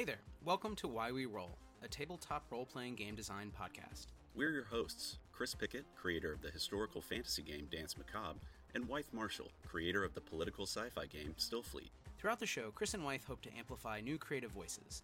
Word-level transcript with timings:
Hey 0.00 0.06
there, 0.06 0.22
welcome 0.46 0.74
to 0.76 0.88
Why 0.88 1.12
We 1.12 1.26
Roll, 1.26 1.58
a 1.82 1.86
tabletop 1.86 2.46
role 2.50 2.64
playing 2.64 2.94
game 2.94 3.14
design 3.14 3.52
podcast. 3.52 4.06
We're 4.34 4.50
your 4.50 4.64
hosts, 4.64 5.18
Chris 5.30 5.54
Pickett, 5.54 5.84
creator 5.94 6.32
of 6.32 6.40
the 6.40 6.48
historical 6.48 7.02
fantasy 7.02 7.42
game 7.42 7.68
Danse 7.70 7.98
Macabre, 7.98 8.38
and 8.74 8.88
Wythe 8.88 9.12
Marshall, 9.12 9.50
creator 9.68 10.02
of 10.02 10.14
the 10.14 10.22
political 10.22 10.64
sci 10.64 10.88
fi 10.88 11.04
game 11.04 11.34
Stillfleet. 11.38 11.90
Throughout 12.16 12.40
the 12.40 12.46
show, 12.46 12.70
Chris 12.70 12.94
and 12.94 13.04
Wythe 13.04 13.24
hope 13.28 13.42
to 13.42 13.54
amplify 13.54 14.00
new 14.00 14.16
creative 14.16 14.52
voices. 14.52 15.02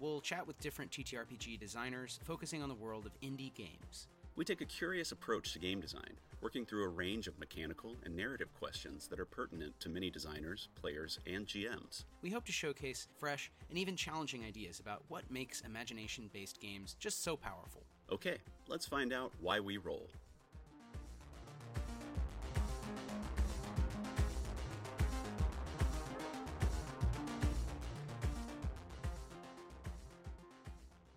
We'll 0.00 0.22
chat 0.22 0.46
with 0.46 0.58
different 0.60 0.92
TTRPG 0.92 1.60
designers, 1.60 2.18
focusing 2.24 2.62
on 2.62 2.70
the 2.70 2.74
world 2.74 3.04
of 3.04 3.20
indie 3.20 3.52
games. 3.52 4.08
We 4.34 4.46
take 4.46 4.62
a 4.62 4.64
curious 4.64 5.12
approach 5.12 5.52
to 5.52 5.58
game 5.58 5.82
design, 5.82 6.14
working 6.40 6.64
through 6.64 6.84
a 6.84 6.88
range 6.88 7.26
of 7.26 7.38
mechanical 7.38 7.96
and 8.04 8.14
narrative 8.14 8.48
questions 8.58 9.08
that 9.08 9.18
are 9.18 9.24
pertinent 9.24 9.78
to 9.80 9.88
many 9.88 10.10
designers, 10.10 10.68
players, 10.74 11.18
and 11.26 11.46
GMs. 11.46 12.04
We 12.22 12.30
hope 12.30 12.44
to 12.46 12.52
showcase 12.52 13.08
fresh 13.18 13.50
and 13.68 13.78
even 13.78 13.96
challenging 13.96 14.44
ideas 14.44 14.80
about 14.80 15.02
what 15.08 15.30
makes 15.30 15.60
imagination 15.62 16.30
based 16.32 16.60
games 16.60 16.96
just 16.98 17.24
so 17.24 17.36
powerful. 17.36 17.84
Okay, 18.12 18.38
let's 18.68 18.86
find 18.86 19.12
out 19.12 19.32
why 19.40 19.60
we 19.60 19.76
roll. 19.76 20.08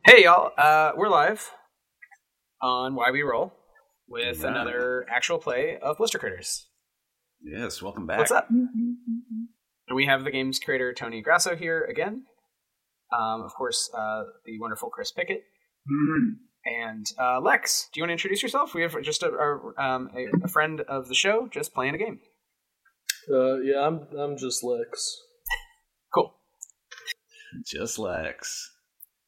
Hey, 0.06 0.24
y'all, 0.24 0.52
uh, 0.58 0.92
we're 0.98 1.08
live 1.08 1.50
on 2.62 2.96
Why 2.96 3.12
We 3.12 3.22
Roll 3.22 3.54
with 4.12 4.42
Yeah. 4.42 4.50
another 4.50 5.06
actual 5.10 5.40
play 5.40 5.78
of 5.80 5.98
Blister 5.98 6.20
Critters. 6.20 6.68
Yes, 7.42 7.82
welcome 7.82 8.06
back. 8.06 8.20
What's 8.20 8.32
up? 8.32 8.50
And 8.50 9.96
we 9.96 10.06
have 10.06 10.24
the 10.24 10.32
game's 10.32 10.60
creator 10.60 10.94
Tony 10.94 11.22
Grasso 11.22 11.56
here 11.56 11.84
again. 11.84 12.26
Um, 13.12 13.42
of 13.42 13.54
course, 13.56 13.90
uh, 13.98 14.24
the 14.46 14.60
wonderful 14.60 14.90
Chris 14.90 15.12
Pickett 15.12 15.44
and 16.66 17.06
uh, 17.20 17.40
Lex. 17.42 17.90
Do 17.92 18.00
you 18.00 18.04
want 18.04 18.10
to 18.10 18.14
introduce 18.14 18.44
yourself? 18.44 18.74
We 18.74 18.84
have 18.84 19.02
just 19.02 19.24
a, 19.24 19.30
a, 19.32 19.82
um, 19.84 20.10
a, 20.16 20.28
a 20.46 20.48
friend 20.48 20.82
of 20.82 21.08
the 21.08 21.16
show 21.16 21.48
just 21.52 21.74
playing 21.74 21.96
a 21.96 21.98
game. 21.98 22.20
Uh, 23.32 23.58
yeah, 23.58 23.86
I'm 23.86 24.08
I'm 24.18 24.38
just 24.38 24.64
Lex. 24.64 25.18
Cool. 26.14 26.34
Just 27.66 28.00
Lex. 28.00 28.72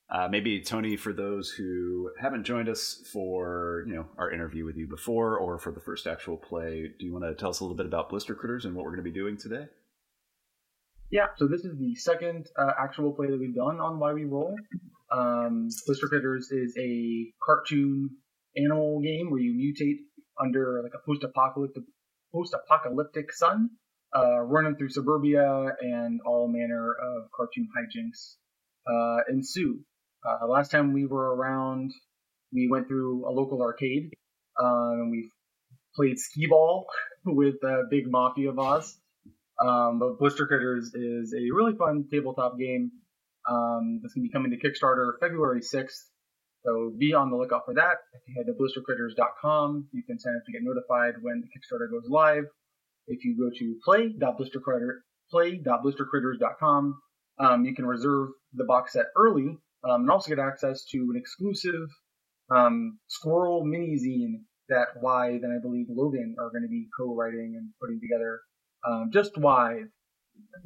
Uh, 0.09 0.27
maybe 0.27 0.61
Tony, 0.61 0.95
for 0.95 1.13
those 1.13 1.49
who 1.49 2.11
haven't 2.21 2.43
joined 2.43 2.69
us 2.69 3.01
for 3.11 3.83
you 3.87 3.95
know 3.95 4.05
our 4.17 4.31
interview 4.31 4.65
with 4.65 4.77
you 4.77 4.87
before, 4.87 5.37
or 5.37 5.57
for 5.57 5.71
the 5.71 5.79
first 5.79 6.05
actual 6.07 6.37
play, 6.37 6.91
do 6.99 7.05
you 7.05 7.13
want 7.13 7.25
to 7.25 7.33
tell 7.33 7.49
us 7.49 7.59
a 7.59 7.63
little 7.63 7.77
bit 7.77 7.85
about 7.85 8.09
Blister 8.09 8.35
Critters 8.35 8.65
and 8.65 8.75
what 8.75 8.83
we're 8.83 8.91
going 8.91 9.03
to 9.03 9.11
be 9.11 9.11
doing 9.11 9.37
today? 9.37 9.65
Yeah, 11.09 11.27
so 11.37 11.47
this 11.47 11.63
is 11.63 11.77
the 11.77 11.95
second 11.95 12.47
uh, 12.57 12.71
actual 12.79 13.13
play 13.13 13.27
that 13.29 13.39
we've 13.39 13.55
done 13.55 13.79
on 13.79 13.99
Why 13.99 14.13
We 14.13 14.25
Roll. 14.25 14.55
Um, 15.11 15.69
Blister 15.85 16.07
Critters 16.07 16.49
is 16.51 16.75
a 16.77 17.31
cartoon 17.43 18.09
animal 18.57 18.99
game 18.99 19.29
where 19.29 19.39
you 19.39 19.53
mutate 19.53 19.99
under 20.43 20.81
like 20.83 20.93
a 20.95 21.05
post-apocalyptic 21.05 21.83
post-apocalyptic 22.33 23.31
sun, 23.31 23.69
uh, 24.15 24.39
running 24.39 24.75
through 24.75 24.89
suburbia, 24.89 25.67
and 25.81 26.19
all 26.25 26.47
manner 26.47 26.93
of 26.93 27.29
cartoon 27.35 27.67
hijinks 27.77 28.37
uh, 28.87 29.21
ensue. 29.29 29.79
Uh, 30.25 30.47
last 30.47 30.71
time 30.71 30.93
we 30.93 31.05
were 31.05 31.35
around, 31.35 31.91
we 32.53 32.69
went 32.69 32.87
through 32.87 33.27
a 33.27 33.31
local 33.31 33.61
arcade, 33.61 34.11
um, 34.59 34.93
and 34.93 35.11
we 35.11 35.29
played 35.95 36.17
skee 36.17 36.47
ball 36.47 36.87
with 37.25 37.55
uh, 37.63 37.83
Big 37.89 38.09
Mafia 38.09 38.51
Boss. 38.51 38.97
Um, 39.59 39.99
but 39.99 40.17
Blister 40.19 40.47
Critters 40.47 40.93
is 40.93 41.33
a 41.33 41.53
really 41.53 41.75
fun 41.77 42.05
tabletop 42.11 42.57
game 42.57 42.91
um, 43.49 43.99
that's 44.01 44.13
going 44.13 44.23
to 44.23 44.29
be 44.29 44.33
coming 44.33 44.51
to 44.51 44.57
Kickstarter 44.57 45.13
February 45.19 45.61
6th. 45.61 46.09
So 46.65 46.93
be 46.97 47.13
on 47.13 47.29
the 47.29 47.35
lookout 47.35 47.63
for 47.65 47.73
that. 47.73 47.97
If 48.13 48.21
you 48.27 48.35
head 48.37 48.45
to 48.47 48.53
blistercritters.com, 48.53 49.89
you 49.91 50.03
can 50.03 50.17
sign 50.17 50.35
up 50.35 50.45
to 50.45 50.51
get 50.51 50.61
notified 50.63 51.15
when 51.21 51.41
the 51.41 51.47
Kickstarter 51.47 51.91
goes 51.91 52.09
live. 52.09 52.45
If 53.07 53.25
you 53.25 53.37
go 53.37 53.49
to 53.53 53.75
play.blistercritter, 53.83 54.99
play.blistercritters.com, 55.29 57.01
um, 57.39 57.65
you 57.65 57.75
can 57.75 57.85
reserve 57.85 58.29
the 58.53 58.63
box 58.63 58.93
set 58.93 59.07
early 59.17 59.57
um, 59.83 60.01
and 60.01 60.09
also 60.09 60.29
get 60.29 60.39
access 60.39 60.85
to 60.85 60.97
an 60.97 61.15
exclusive 61.15 61.89
um, 62.49 62.99
Squirrel 63.07 63.63
mini 63.65 63.97
zine 63.97 64.41
that 64.69 65.01
Wythe 65.01 65.43
and 65.43 65.53
I 65.53 65.61
believe 65.61 65.87
Logan 65.89 66.35
are 66.39 66.49
going 66.49 66.63
to 66.63 66.69
be 66.69 66.87
co-writing 66.97 67.55
and 67.57 67.69
putting 67.81 67.99
together 67.99 68.41
um, 68.87 69.09
just 69.13 69.37
Wythe 69.37 69.87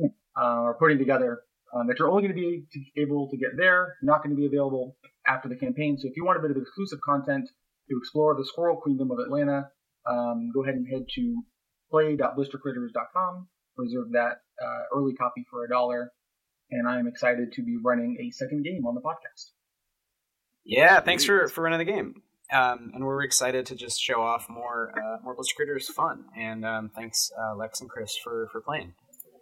uh, 0.03 0.09
are 0.35 0.75
putting 0.75 0.97
together 0.97 1.41
um, 1.73 1.87
that 1.87 1.99
you're 1.99 2.09
only 2.09 2.23
going 2.23 2.35
to 2.35 2.41
be 2.41 3.01
able 3.01 3.29
to 3.29 3.37
get 3.37 3.51
there, 3.57 3.97
not 4.01 4.23
going 4.23 4.35
to 4.35 4.39
be 4.39 4.45
available 4.45 4.95
after 5.27 5.49
the 5.49 5.55
campaign. 5.55 5.97
So 5.99 6.07
if 6.07 6.15
you 6.15 6.25
want 6.25 6.37
a 6.37 6.41
bit 6.41 6.51
of 6.51 6.57
exclusive 6.57 6.99
content 7.03 7.49
to 7.89 7.97
explore 7.97 8.35
the 8.35 8.45
Squirrel 8.45 8.81
Kingdom 8.85 9.11
of 9.11 9.19
Atlanta, 9.19 9.69
um, 10.09 10.51
go 10.53 10.63
ahead 10.63 10.75
and 10.75 10.87
head 10.87 11.05
to 11.15 11.43
play.blistercritters.com, 11.91 13.47
reserve 13.77 14.11
that 14.11 14.41
uh, 14.63 14.97
early 14.97 15.13
copy 15.13 15.45
for 15.49 15.65
a 15.65 15.69
dollar, 15.69 16.11
and 16.71 16.87
I 16.87 16.99
am 16.99 17.07
excited 17.07 17.53
to 17.53 17.61
be 17.63 17.77
running 17.77 18.17
a 18.19 18.31
second 18.31 18.63
game 18.63 18.85
on 18.85 18.95
the 18.95 19.01
podcast. 19.01 19.51
Yeah, 20.65 20.99
thanks 20.99 21.23
for, 21.23 21.47
for 21.47 21.61
running 21.61 21.79
the 21.79 21.85
game. 21.85 22.21
Um, 22.51 22.91
and 22.93 23.05
we're 23.05 23.23
excited 23.23 23.65
to 23.67 23.75
just 23.75 24.01
show 24.01 24.21
off 24.21 24.47
more 24.49 24.91
uh, 24.97 25.17
more 25.23 25.35
Blister 25.35 25.55
Critters 25.55 25.89
fun. 25.89 26.25
And 26.37 26.65
um, 26.65 26.91
thanks, 26.95 27.29
uh, 27.37 27.55
Lex 27.55 27.81
and 27.81 27.89
Chris, 27.89 28.15
for, 28.23 28.47
for 28.51 28.61
playing. 28.61 28.93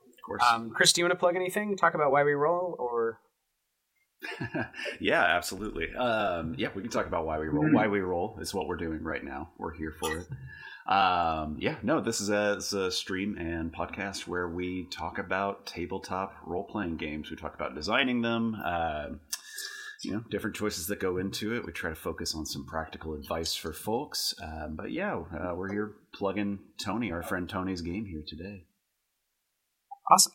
Of 0.07 0.23
course. 0.25 0.43
Um, 0.51 0.71
Chris, 0.71 0.91
do 0.93 1.01
you 1.01 1.05
want 1.05 1.11
to 1.11 1.19
plug 1.19 1.35
anything? 1.35 1.77
Talk 1.77 1.93
about 1.93 2.11
why 2.11 2.23
we 2.23 2.33
roll, 2.33 2.75
or 2.79 3.19
yeah, 4.99 5.21
absolutely. 5.21 5.93
Um, 5.93 6.55
yeah, 6.57 6.69
we 6.73 6.81
can 6.81 6.91
talk 6.91 7.05
about 7.05 7.25
why 7.25 7.39
we 7.39 7.47
roll. 7.47 7.71
Why 7.71 7.87
we 7.87 7.99
roll 7.99 8.37
is 8.41 8.53
what 8.53 8.67
we're 8.67 8.77
doing 8.77 9.03
right 9.03 9.23
now. 9.23 9.49
We're 9.57 9.73
here 9.73 9.93
for 9.99 10.17
it. 10.17 10.27
Um, 10.87 11.57
yeah, 11.59 11.77
no, 11.81 11.99
this 11.99 12.21
is 12.21 12.29
a, 12.29 12.53
this 12.55 12.67
is 12.67 12.73
a 12.73 12.91
stream 12.91 13.37
and 13.37 13.73
podcast 13.73 14.27
where 14.27 14.47
we 14.47 14.87
talk 14.91 15.17
about 15.17 15.65
tabletop 15.65 16.35
role 16.45 16.63
playing 16.63 16.97
games. 16.97 17.31
We 17.31 17.37
talk 17.37 17.55
about 17.55 17.75
designing 17.75 18.21
them. 18.21 18.55
Um 18.63 19.19
you 20.05 20.11
know, 20.11 20.23
different 20.29 20.55
choices 20.55 20.87
that 20.87 20.99
go 20.99 21.17
into 21.17 21.55
it. 21.55 21.65
We 21.65 21.71
try 21.71 21.89
to 21.89 21.95
focus 21.95 22.35
on 22.35 22.45
some 22.45 22.65
practical 22.65 23.13
advice 23.15 23.55
for 23.55 23.73
folks. 23.73 24.35
Um, 24.41 24.75
but 24.75 24.91
yeah, 24.91 25.15
uh, 25.15 25.55
we're 25.55 25.71
here 25.71 25.93
plugging 26.13 26.59
Tony, 26.83 27.11
our 27.11 27.23
friend 27.23 27.49
Tony's 27.49 27.81
game 27.81 28.05
here 28.05 28.23
today. 28.25 28.65
awesome. 30.11 30.33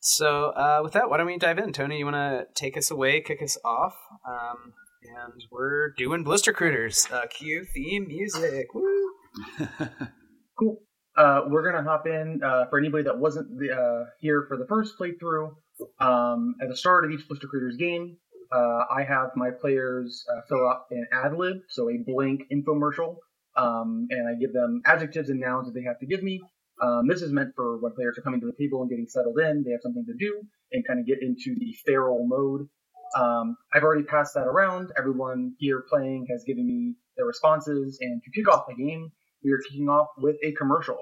So 0.00 0.50
uh, 0.50 0.80
with 0.82 0.92
that, 0.92 1.10
why 1.10 1.18
don't 1.18 1.26
we 1.26 1.36
dive 1.38 1.58
in? 1.58 1.72
Tony, 1.72 1.98
you 1.98 2.04
want 2.04 2.16
to 2.16 2.46
take 2.54 2.76
us 2.76 2.90
away, 2.90 3.20
kick 3.20 3.42
us 3.42 3.58
off? 3.64 3.94
Um, 4.26 4.72
and 5.02 5.44
we're 5.50 5.90
doing 5.90 6.24
Blister 6.24 6.52
Critters. 6.52 7.06
Uh, 7.12 7.26
cue 7.26 7.66
theme 7.74 8.08
music. 8.08 8.74
Woo! 8.74 8.93
Cool. 10.58 10.78
Uh, 11.16 11.42
we're 11.48 11.68
gonna 11.68 11.82
hop 11.82 12.06
in 12.06 12.40
uh, 12.44 12.66
for 12.70 12.78
anybody 12.78 13.04
that 13.04 13.18
wasn't 13.18 13.58
the, 13.58 13.72
uh, 13.72 14.10
here 14.20 14.44
for 14.48 14.56
the 14.56 14.66
first 14.66 14.94
playthrough. 14.98 15.50
Um, 15.98 16.54
at 16.62 16.68
the 16.68 16.76
start 16.76 17.04
of 17.04 17.10
each 17.10 17.26
Blister 17.26 17.48
Critters 17.48 17.76
game, 17.76 18.16
uh, 18.52 18.84
I 18.90 19.02
have 19.02 19.30
my 19.36 19.50
players 19.50 20.24
uh, 20.32 20.40
fill 20.48 20.68
out 20.68 20.82
an 20.90 21.06
ad 21.12 21.36
lib, 21.36 21.58
so 21.68 21.90
a 21.90 21.98
blank 22.06 22.42
infomercial, 22.52 23.16
um, 23.56 24.06
and 24.10 24.28
I 24.28 24.38
give 24.38 24.52
them 24.52 24.82
adjectives 24.86 25.30
and 25.30 25.40
nouns 25.40 25.66
that 25.66 25.74
they 25.74 25.84
have 25.86 25.98
to 26.00 26.06
give 26.06 26.22
me. 26.22 26.40
Um, 26.80 27.06
this 27.08 27.22
is 27.22 27.32
meant 27.32 27.50
for 27.54 27.78
when 27.78 27.92
players 27.94 28.18
are 28.18 28.22
coming 28.22 28.40
to 28.40 28.46
the 28.46 28.56
table 28.58 28.80
and 28.82 28.90
getting 28.90 29.06
settled 29.08 29.38
in. 29.38 29.62
They 29.64 29.70
have 29.72 29.82
something 29.82 30.06
to 30.06 30.14
do 30.18 30.42
and 30.72 30.86
kind 30.86 31.00
of 31.00 31.06
get 31.06 31.18
into 31.22 31.54
the 31.58 31.74
feral 31.84 32.26
mode. 32.26 32.68
Um, 33.16 33.56
I've 33.72 33.84
already 33.84 34.04
passed 34.04 34.34
that 34.34 34.46
around. 34.46 34.90
Everyone 34.98 35.54
here 35.58 35.84
playing 35.88 36.26
has 36.30 36.44
given 36.44 36.66
me 36.66 36.94
their 37.16 37.26
responses, 37.26 37.98
and 38.00 38.22
to 38.22 38.30
kick 38.30 38.48
off 38.48 38.66
the 38.68 38.74
game, 38.74 39.12
we 39.44 39.52
are 39.52 39.60
kicking 39.68 39.88
off 39.88 40.08
with 40.16 40.36
a 40.42 40.52
commercial 40.52 40.98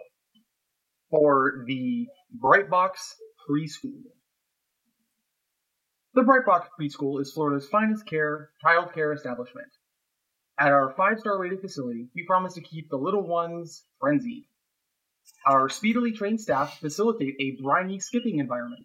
for 1.11 1.65
the 1.67 2.07
Brightbox 2.43 2.91
Preschool. 3.49 4.03
The 6.15 6.23
Brightbox 6.23 6.67
Preschool 6.79 7.21
is 7.21 7.33
Florida's 7.33 7.69
finest 7.69 8.07
care 8.07 8.51
child 8.61 8.93
care 8.93 9.13
establishment. 9.13 9.69
At 10.59 10.73
our 10.73 10.93
five-star 10.97 11.39
rated 11.39 11.61
facility, 11.61 12.09
we 12.15 12.25
promise 12.27 12.55
to 12.55 12.61
keep 12.61 12.91
the 12.91 12.97
little 12.97 13.27
ones 13.27 13.85
frenzied. 14.01 14.45
Our 15.47 15.69
speedily 15.69 16.13
trained 16.13 16.41
staff 16.41 16.79
facilitate 16.81 17.37
a 17.41 17.63
briny 17.63 18.01
skipping 18.01 18.39
environment, 18.39 18.85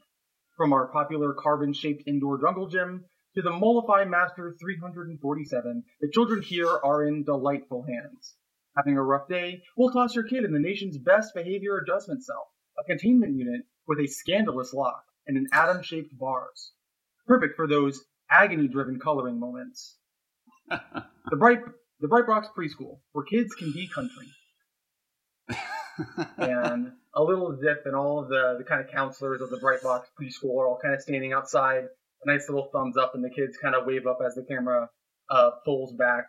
from 0.56 0.72
our 0.72 0.88
popular 0.88 1.34
carbon-shaped 1.34 2.04
indoor 2.08 2.40
jungle 2.40 2.68
gym 2.68 3.06
to 3.36 3.42
the 3.42 3.52
Mollify 3.52 4.06
Master 4.06 4.56
347. 4.60 5.84
The 6.02 6.10
children 6.10 6.42
here 6.42 6.70
are 6.84 7.06
in 7.06 7.24
delightful 7.24 7.84
hands. 7.84 8.36
Having 8.78 8.98
a 8.98 9.04
rough 9.04 9.28
day? 9.28 9.64
We'll 9.76 9.92
toss 9.92 10.16
your 10.16 10.24
kid 10.24 10.44
in 10.44 10.54
the 10.54 10.60
nation's 10.60 10.98
best 10.98 11.34
behavior 11.34 11.78
adjustment 11.78 12.24
cell, 12.24 12.48
a 12.80 12.84
containment 12.84 13.36
unit 13.36 13.62
with 13.88 14.00
a 14.00 14.08
scandalous 14.08 14.74
lock 14.74 15.04
and 15.26 15.36
an 15.36 15.48
atom 15.52 15.82
shaped 15.82 16.18
bars. 16.18 16.72
Perfect 17.26 17.56
for 17.56 17.68
those 17.68 18.06
agony 18.30 18.68
driven 18.68 19.00
coloring 19.00 19.40
moments. 19.40 19.98
The 21.30 21.36
Bright 21.36 21.60
the 22.00 22.08
Bright 22.08 22.26
Box 22.26 22.48
Preschool, 22.58 23.00
where 23.12 23.26
kids 23.26 23.54
can 23.56 23.74
be 23.74 23.90
country. 23.94 24.28
and 26.38 26.92
a 27.16 27.24
little 27.24 27.58
zip 27.60 27.82
and 27.86 27.96
all 27.96 28.20
of 28.20 28.30
the, 28.30 28.56
the 28.58 28.64
kind 28.64 28.80
of 28.80 28.90
counselors 28.90 29.42
of 29.42 29.50
the 29.50 29.58
Bright 29.58 29.82
Box 29.82 30.08
Preschool 30.20 30.58
are 30.58 30.68
all 30.68 30.80
kind 30.82 30.94
of 30.94 31.02
standing 31.02 31.34
outside 31.34 31.84
a 31.84 32.32
nice 32.32 32.48
little 32.50 32.70
thumbs 32.72 32.98
up, 32.98 33.14
and 33.16 33.24
the 33.24 33.30
kids 33.30 33.58
kind 33.62 33.76
of 33.76 33.86
wave 33.86 34.08
up 34.08 34.20
as 34.26 34.36
the 34.36 34.44
camera 34.44 34.90
uh, 35.30 35.52
pulls 35.66 35.94
back. 35.94 36.26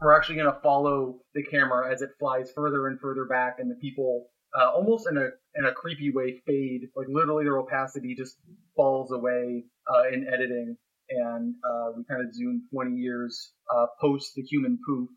We're 0.00 0.16
actually 0.16 0.36
going 0.36 0.52
to 0.52 0.60
follow 0.62 1.18
the 1.34 1.42
camera 1.42 1.92
as 1.92 2.00
it 2.00 2.10
flies 2.18 2.50
further 2.54 2.88
and 2.88 2.98
further 3.00 3.26
back, 3.26 3.56
and 3.58 3.70
the 3.70 3.74
people, 3.74 4.28
uh, 4.58 4.70
almost 4.70 5.06
in 5.10 5.18
a 5.18 5.28
in 5.56 5.66
a 5.66 5.72
creepy 5.72 6.10
way, 6.10 6.40
fade. 6.46 6.88
Like 6.96 7.08
literally, 7.08 7.44
their 7.44 7.58
opacity 7.58 8.14
just 8.14 8.36
falls 8.74 9.12
away 9.12 9.64
uh, 9.92 10.08
in 10.08 10.26
editing, 10.26 10.76
and 11.10 11.54
uh, 11.64 11.92
we 11.96 12.04
kind 12.04 12.26
of 12.26 12.34
zoom 12.34 12.62
20 12.72 12.96
years 12.96 13.52
uh, 13.74 13.86
post 14.00 14.32
the 14.36 14.42
human 14.42 14.78
poof. 14.86 15.10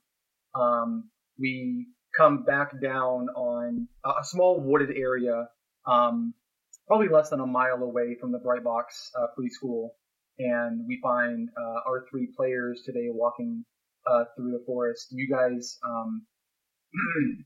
Um, 0.53 1.09
we 1.39 1.87
come 2.17 2.43
back 2.43 2.79
down 2.81 3.29
on 3.35 3.87
a 4.05 4.23
small 4.23 4.59
wooded 4.59 4.95
area, 4.97 5.47
um, 5.87 6.33
probably 6.87 7.07
less 7.07 7.29
than 7.29 7.39
a 7.39 7.47
mile 7.47 7.81
away 7.81 8.17
from 8.19 8.33
the 8.33 8.39
Bright 8.39 8.65
Box 8.65 9.11
uh, 9.17 9.27
preschool, 9.37 9.91
and 10.39 10.85
we 10.87 10.99
find 11.01 11.49
uh, 11.57 11.89
our 11.89 12.05
three 12.11 12.27
players 12.35 12.81
today 12.85 13.07
walking 13.09 13.63
uh, 14.07 14.25
through 14.35 14.51
the 14.51 14.63
forest. 14.65 15.07
You 15.11 15.27
guys, 15.29 15.77
um, 15.85 16.25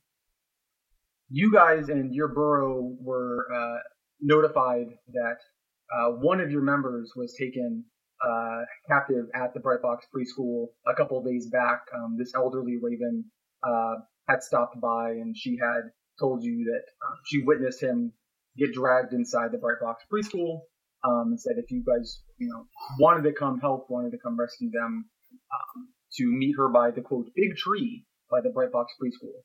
you 1.29 1.51
guys 1.51 1.89
and 1.89 2.13
your 2.13 2.29
burrow 2.29 2.95
were 2.99 3.47
uh, 3.53 3.79
notified 4.21 4.87
that 5.13 5.37
uh, 5.93 6.11
one 6.11 6.39
of 6.41 6.51
your 6.51 6.61
members 6.61 7.11
was 7.15 7.33
taken 7.39 7.85
uh, 8.25 8.61
captive 8.89 9.25
at 9.35 9.53
the 9.53 9.59
Bright 9.59 9.81
Box 9.81 10.05
preschool 10.13 10.67
a 10.87 10.95
couple 10.95 11.21
days 11.23 11.49
back. 11.51 11.81
Um, 11.95 12.15
this 12.17 12.33
elderly 12.35 12.77
raven 12.81 13.25
uh, 13.63 13.95
had 14.27 14.41
stopped 14.41 14.79
by 14.81 15.11
and 15.11 15.35
she 15.37 15.57
had 15.61 15.91
told 16.19 16.43
you 16.43 16.65
that 16.65 16.81
uh, 17.05 17.15
she 17.25 17.43
witnessed 17.43 17.81
him 17.81 18.11
get 18.57 18.73
dragged 18.73 19.13
inside 19.13 19.51
the 19.51 19.57
Bright 19.57 19.79
Box 19.81 20.03
preschool 20.11 20.61
um, 21.03 21.27
and 21.29 21.39
said 21.39 21.53
if 21.57 21.69
you 21.71 21.83
guys, 21.85 22.21
you 22.37 22.47
know, 22.47 22.65
wanted 22.99 23.23
to 23.23 23.33
come 23.33 23.59
help, 23.59 23.87
wanted 23.89 24.11
to 24.11 24.17
come 24.17 24.37
rescue 24.39 24.71
them, 24.71 25.05
um, 25.53 25.87
to 26.15 26.25
meet 26.25 26.55
her 26.57 26.69
by 26.69 26.91
the 26.91 27.01
quote 27.01 27.27
big 27.35 27.55
tree 27.55 28.05
by 28.29 28.41
the 28.41 28.49
Bright 28.49 28.71
Box 28.71 28.93
preschool. 29.01 29.43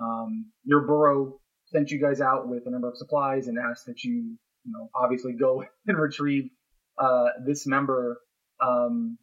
Um, 0.00 0.50
your 0.64 0.86
borough 0.86 1.40
sent 1.66 1.90
you 1.90 2.00
guys 2.00 2.20
out 2.20 2.48
with 2.48 2.66
a 2.66 2.70
number 2.70 2.88
of 2.88 2.96
supplies 2.96 3.48
and 3.48 3.58
asked 3.58 3.86
that 3.86 4.02
you, 4.04 4.36
you 4.64 4.72
know, 4.72 4.90
obviously 4.94 5.32
go 5.32 5.64
and 5.86 5.98
retrieve 5.98 6.50
uh, 6.98 7.26
this 7.44 7.66
member, 7.66 8.20
um, 8.60 9.18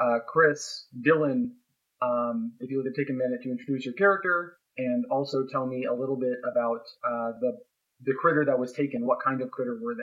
uh, 0.00 0.18
Chris, 0.26 0.86
Dillon, 1.00 1.56
um, 2.02 2.52
if 2.60 2.70
you 2.70 2.82
would 2.82 2.94
take 2.94 3.10
a 3.10 3.12
minute 3.12 3.42
to 3.42 3.50
introduce 3.50 3.84
your 3.84 3.94
character 3.94 4.56
and 4.76 5.04
also 5.10 5.46
tell 5.50 5.66
me 5.66 5.84
a 5.84 5.94
little 5.94 6.16
bit 6.16 6.38
about 6.50 6.80
uh, 7.06 7.32
the 7.40 7.58
the 8.02 8.12
critter 8.20 8.44
that 8.44 8.58
was 8.58 8.72
taken. 8.72 9.06
What 9.06 9.18
kind 9.24 9.40
of 9.40 9.50
critter 9.50 9.78
were 9.80 9.94
they? 9.94 10.02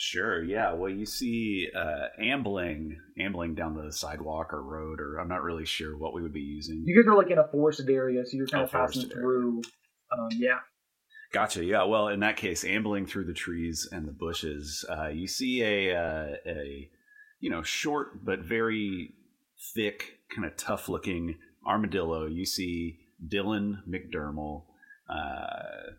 Sure. 0.00 0.44
Yeah. 0.44 0.74
Well, 0.74 0.90
you 0.90 1.04
see, 1.04 1.68
uh, 1.74 2.06
ambling, 2.22 2.96
ambling 3.18 3.56
down 3.56 3.74
the 3.74 3.92
sidewalk 3.92 4.52
or 4.52 4.62
road, 4.62 5.00
or 5.00 5.18
I'm 5.18 5.26
not 5.26 5.42
really 5.42 5.66
sure 5.66 5.98
what 5.98 6.14
we 6.14 6.22
would 6.22 6.32
be 6.32 6.40
using. 6.40 6.84
You 6.86 7.02
guys 7.02 7.08
are 7.12 7.16
like 7.16 7.32
in 7.32 7.38
a 7.38 7.48
forested 7.48 7.90
area, 7.90 8.24
so 8.24 8.36
you're 8.36 8.46
kind 8.46 8.62
Oh, 8.62 8.66
of 8.66 8.70
passing 8.70 9.08
through. 9.08 9.60
Um, 10.16 10.28
yeah. 10.36 10.60
Gotcha. 11.32 11.64
Yeah. 11.64 11.82
Well, 11.82 12.08
in 12.08 12.20
that 12.20 12.36
case, 12.36 12.64
ambling 12.64 13.06
through 13.06 13.24
the 13.24 13.34
trees 13.34 13.88
and 13.90 14.06
the 14.06 14.12
bushes, 14.12 14.84
uh, 14.88 15.08
you 15.08 15.26
see 15.26 15.62
a 15.62 15.96
uh, 15.96 16.36
a 16.46 16.88
you 17.40 17.50
know 17.50 17.62
short 17.64 18.24
but 18.24 18.38
very 18.38 19.14
thick, 19.74 20.20
kind 20.32 20.46
of 20.46 20.56
tough 20.56 20.88
looking 20.88 21.38
armadillo. 21.66 22.26
You 22.26 22.46
see 22.46 23.00
Dillon 23.26 23.82
McDermal, 23.88 24.62
uh, 25.10 25.90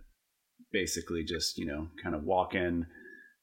basically 0.71 1.25
just 1.25 1.57
you 1.57 1.65
know 1.65 1.89
kind 2.01 2.15
of 2.15 2.23
walking 2.23 2.85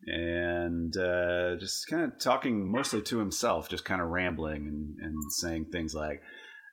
and 0.06 0.96
uh, 0.96 1.56
just 1.56 1.88
kind 1.88 2.04
of 2.04 2.18
talking 2.18 2.70
mostly 2.70 3.02
to 3.02 3.18
himself, 3.18 3.68
just 3.68 3.84
kind 3.84 4.00
of 4.00 4.08
rambling 4.08 4.66
and, 4.66 4.96
and 5.00 5.32
saying 5.32 5.66
things 5.66 5.94
like. 5.94 6.22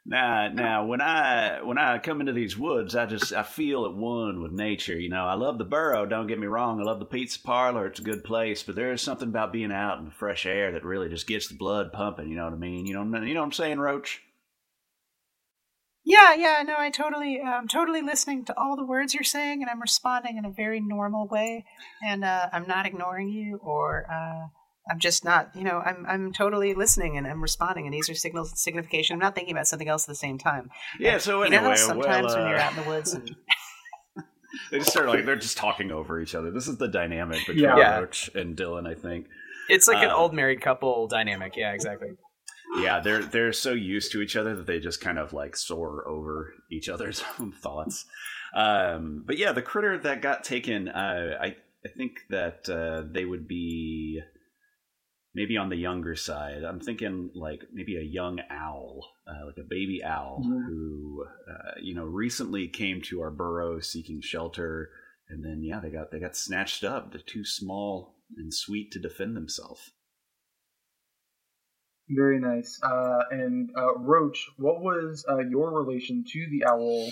Now, 0.06 0.50
now, 0.50 0.86
when 0.86 1.00
I 1.00 1.62
when 1.62 1.78
I 1.78 1.98
come 1.98 2.20
into 2.20 2.34
these 2.34 2.58
woods, 2.58 2.94
I 2.94 3.06
just 3.06 3.32
I 3.32 3.44
feel 3.44 3.86
at 3.86 3.94
one 3.94 4.42
with 4.42 4.52
nature. 4.52 5.00
You 5.00 5.10
know, 5.10 5.24
I 5.26 5.36
love 5.36 5.58
the 5.58 5.64
burrow. 5.64 6.06
Don't 6.06 6.28
get 6.28 6.40
me 6.40 6.48
wrong. 6.48 6.82
I 6.82 6.84
love 6.84 7.00
the 7.00 7.06
pizza 7.06 7.40
parlor. 7.40 7.88
It's 7.88 8.00
a 8.00 8.04
good 8.04 8.26
place, 8.26 8.64
but 8.64 8.76
there 8.76 8.92
is 8.92 9.02
something 9.02 9.30
about 9.30 9.54
being 9.54 9.72
out 9.72 10.00
in 10.00 10.06
the 10.06 10.12
fresh 10.12 10.46
air 10.46 10.74
that 10.74 10.84
really 10.84 11.08
just 11.08 11.26
gets 11.26 11.48
the 11.48 11.56
blood 11.56 11.94
pumping. 11.94 12.28
You 12.28 12.36
know 12.36 12.44
what 12.44 12.54
I 12.54 12.58
mean? 12.58 12.86
You 12.86 12.96
know, 12.96 13.04
you 13.22 13.34
know 13.34 13.40
what 13.40 13.46
I'm 13.46 13.52
saying, 13.54 13.80
Roach? 13.80 14.23
Yeah, 16.06 16.34
yeah, 16.34 16.62
no, 16.66 16.76
I 16.78 16.90
totally, 16.90 17.42
I'm 17.42 17.68
totally 17.68 18.02
listening 18.02 18.44
to 18.46 18.60
all 18.60 18.76
the 18.76 18.86
words 18.86 19.14
you're 19.14 19.24
saying, 19.24 19.62
and 19.62 19.70
I'm 19.70 19.80
responding 19.82 20.38
in 20.38 20.44
a 20.44 20.52
very 20.52 20.82
normal 20.82 21.28
way, 21.28 21.66
and 22.06 22.26
uh, 22.26 22.50
I'm 22.52 22.68
not 22.68 22.86
ignoring 22.86 23.30
you, 23.30 23.58
or 23.64 24.06
uh, 24.12 24.48
I'm 24.92 25.00
just 25.00 25.24
not, 25.24 25.56
you 25.56 25.64
know, 25.64 25.80
I'm, 25.80 26.06
I'm 26.06 26.34
totally 26.34 26.74
listening 26.74 27.18
and 27.18 27.26
I'm 27.26 27.42
responding, 27.42 27.86
and 27.86 27.94
these 27.94 28.10
are 28.10 28.16
signals 28.16 28.52
of 28.52 28.58
signification. 28.58 29.14
I'm 29.14 29.20
not 29.20 29.34
thinking 29.34 29.54
about 29.54 29.68
something 29.68 29.88
else 29.88 30.04
at 30.04 30.10
the 30.10 30.16
same 30.16 30.38
time. 30.38 30.70
Yeah. 31.00 31.20
So 31.20 31.44
you 31.44 31.52
know, 31.52 31.58
anyway, 31.58 31.70
how 31.72 31.76
sometimes 31.76 32.28
well, 32.28 32.38
when 32.40 32.50
you're 32.50 32.60
uh, 32.60 32.64
out 32.64 32.78
in 32.78 32.84
the 32.84 32.90
woods, 32.90 33.14
and 33.14 33.36
they 34.72 34.80
just 34.80 34.92
start 34.92 35.08
like 35.08 35.26
they're 35.26 35.38
just 35.38 35.58
talking 35.58 35.90
over 35.92 36.20
each 36.20 36.36
other. 36.36 36.52
This 36.52 36.68
is 36.68 36.78
the 36.78 36.90
dynamic 36.90 37.40
between 37.48 37.64
Yeah. 37.64 38.00
Roach 38.00 38.30
and 38.36 38.58
Dillon. 38.58 38.86
I 38.86 38.96
think. 38.96 39.28
It's 39.70 39.88
like 39.88 40.04
an 40.04 40.10
Uh, 40.10 40.16
old 40.18 40.34
married 40.34 40.60
couple 40.60 41.08
dynamic. 41.08 41.56
Yeah, 41.56 41.72
exactly. 41.72 42.10
Yeah, 42.78 43.00
they're 43.00 43.24
they're 43.24 43.54
so 43.54 43.72
used 43.74 44.12
to 44.14 44.22
each 44.22 44.36
other 44.36 44.56
that 44.56 44.66
they 44.66 44.80
just 44.80 45.00
kind 45.02 45.20
of 45.20 45.32
like 45.34 45.56
soar 45.56 46.08
over 46.08 46.54
each 46.72 46.90
other's 46.90 47.24
own 47.40 47.52
thoughts. 47.52 48.06
Um, 48.56 49.24
but 49.26 49.38
yeah, 49.38 49.52
the 49.52 49.62
critter 49.62 49.98
that 50.00 50.22
got 50.22 50.44
taken, 50.44 50.88
uh, 50.90 51.38
I 51.40 51.56
I 51.86 51.90
think 51.96 52.20
that 52.30 52.68
uh, 52.70 53.04
they 53.12 53.26
would 53.26 53.48
be 53.48 54.22
maybe 55.36 55.58
on 55.58 55.70
the 55.70 55.76
younger 55.76 56.16
side. 56.16 56.64
I'm 56.64 56.80
thinking 56.80 57.30
like 57.36 57.64
maybe 57.74 57.96
a 57.98 58.02
young 58.04 58.40
owl, 58.50 59.06
uh, 59.28 59.46
like 59.46 59.58
a 59.58 59.68
baby 59.68 60.02
owl, 60.04 60.42
Mhm. 60.44 60.66
who 60.68 61.26
uh, 61.50 61.72
you 61.82 61.94
know 61.96 62.06
recently 62.06 62.68
came 62.68 63.02
to 63.04 63.22
our 63.22 63.32
burrow 63.32 63.80
seeking 63.82 64.22
shelter, 64.22 64.90
and 65.30 65.44
then 65.44 65.62
yeah, 65.64 65.80
they 65.80 65.90
got 65.90 66.12
they 66.12 66.20
got 66.20 66.36
snatched 66.38 66.84
up. 66.84 67.12
They're 67.12 67.22
too 67.22 67.46
small 67.46 68.16
and 68.38 68.54
sweet 68.54 68.92
to 68.94 69.00
defend 69.00 69.36
themselves. 69.36 69.92
Very 72.10 72.40
nice. 72.40 72.80
Uh, 72.84 73.20
and 73.32 73.70
uh, 73.78 73.96
Roach, 74.00 74.50
what 74.58 74.82
was 74.82 75.26
uh, 75.30 75.40
your 75.40 75.72
relation 75.74 76.24
to 76.28 76.48
the 76.52 76.66
owl, 76.68 77.12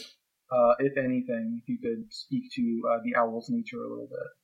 uh, 0.51 0.75
if 0.79 0.97
anything? 0.97 1.61
If 1.63 1.69
you 1.69 1.79
could 1.79 2.13
speak 2.13 2.51
to 2.53 2.81
uh, 2.91 2.97
the 3.03 3.15
owl's 3.15 3.49
nature 3.49 3.83
a 3.83 3.89
little 3.89 4.07
bit. 4.07 4.40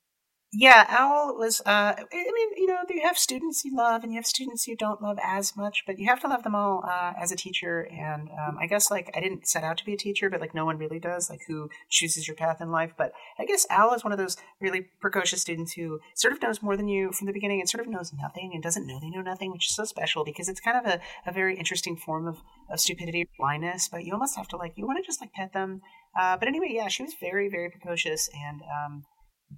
Yeah, 0.53 0.85
Owl 0.87 1.35
was. 1.37 1.59
Uh, 1.59 1.93
I 1.93 2.05
mean, 2.09 2.49
you 2.55 2.67
know, 2.67 2.77
you 2.89 3.01
have 3.03 3.17
students 3.17 3.65
you 3.65 3.75
love, 3.75 4.03
and 4.03 4.13
you 4.13 4.17
have 4.17 4.25
students 4.25 4.65
you 4.65 4.77
don't 4.77 5.01
love 5.01 5.17
as 5.21 5.57
much, 5.57 5.83
but 5.85 5.99
you 5.99 6.07
have 6.07 6.21
to 6.21 6.29
love 6.29 6.43
them 6.43 6.55
all 6.55 6.85
uh, 6.87 7.11
as 7.21 7.33
a 7.33 7.35
teacher. 7.35 7.81
And 7.91 8.29
um, 8.29 8.57
I 8.57 8.65
guess 8.65 8.89
like 8.89 9.11
I 9.13 9.19
didn't 9.19 9.45
set 9.45 9.65
out 9.65 9.77
to 9.79 9.85
be 9.85 9.93
a 9.93 9.97
teacher, 9.97 10.29
but 10.29 10.39
like 10.39 10.55
no 10.55 10.63
one 10.63 10.77
really 10.77 10.99
does. 10.99 11.29
Like 11.29 11.41
who 11.49 11.69
chooses 11.89 12.29
your 12.29 12.35
path 12.35 12.61
in 12.61 12.71
life? 12.71 12.93
But 12.97 13.11
I 13.37 13.43
guess 13.45 13.67
Owl 13.69 13.93
is 13.93 14.05
one 14.05 14.13
of 14.13 14.17
those 14.17 14.37
really 14.61 14.87
precocious 15.01 15.41
students 15.41 15.73
who 15.73 15.99
sort 16.15 16.33
of 16.33 16.41
knows 16.41 16.63
more 16.63 16.77
than 16.77 16.87
you 16.87 17.11
from 17.11 17.27
the 17.27 17.33
beginning, 17.33 17.59
and 17.59 17.69
sort 17.69 17.85
of 17.85 17.91
knows 17.91 18.13
nothing 18.13 18.51
and 18.53 18.63
doesn't 18.63 18.87
know 18.87 18.99
they 19.01 19.09
know 19.09 19.21
nothing, 19.21 19.51
which 19.51 19.67
is 19.67 19.75
so 19.75 19.83
special 19.83 20.23
because 20.23 20.47
it's 20.47 20.61
kind 20.61 20.77
of 20.77 20.85
a, 20.85 21.01
a 21.29 21.33
very 21.33 21.57
interesting 21.57 21.97
form 21.97 22.25
of, 22.25 22.37
of 22.71 22.79
stupidity, 22.79 23.27
blindness. 23.37 23.89
But 23.89 24.05
you 24.05 24.13
almost 24.13 24.37
have 24.37 24.47
to 24.49 24.57
like 24.57 24.77
you 24.77 24.87
want 24.87 24.97
to 25.03 25.05
just 25.05 25.19
like 25.19 25.33
pet 25.33 25.51
them. 25.51 25.81
Uh, 26.17 26.37
but 26.37 26.47
anyway, 26.47 26.69
yeah, 26.69 26.87
she 26.87 27.03
was 27.03 27.15
very 27.19 27.49
very 27.49 27.69
precocious 27.69 28.29
and. 28.33 28.61
Um, 28.61 29.03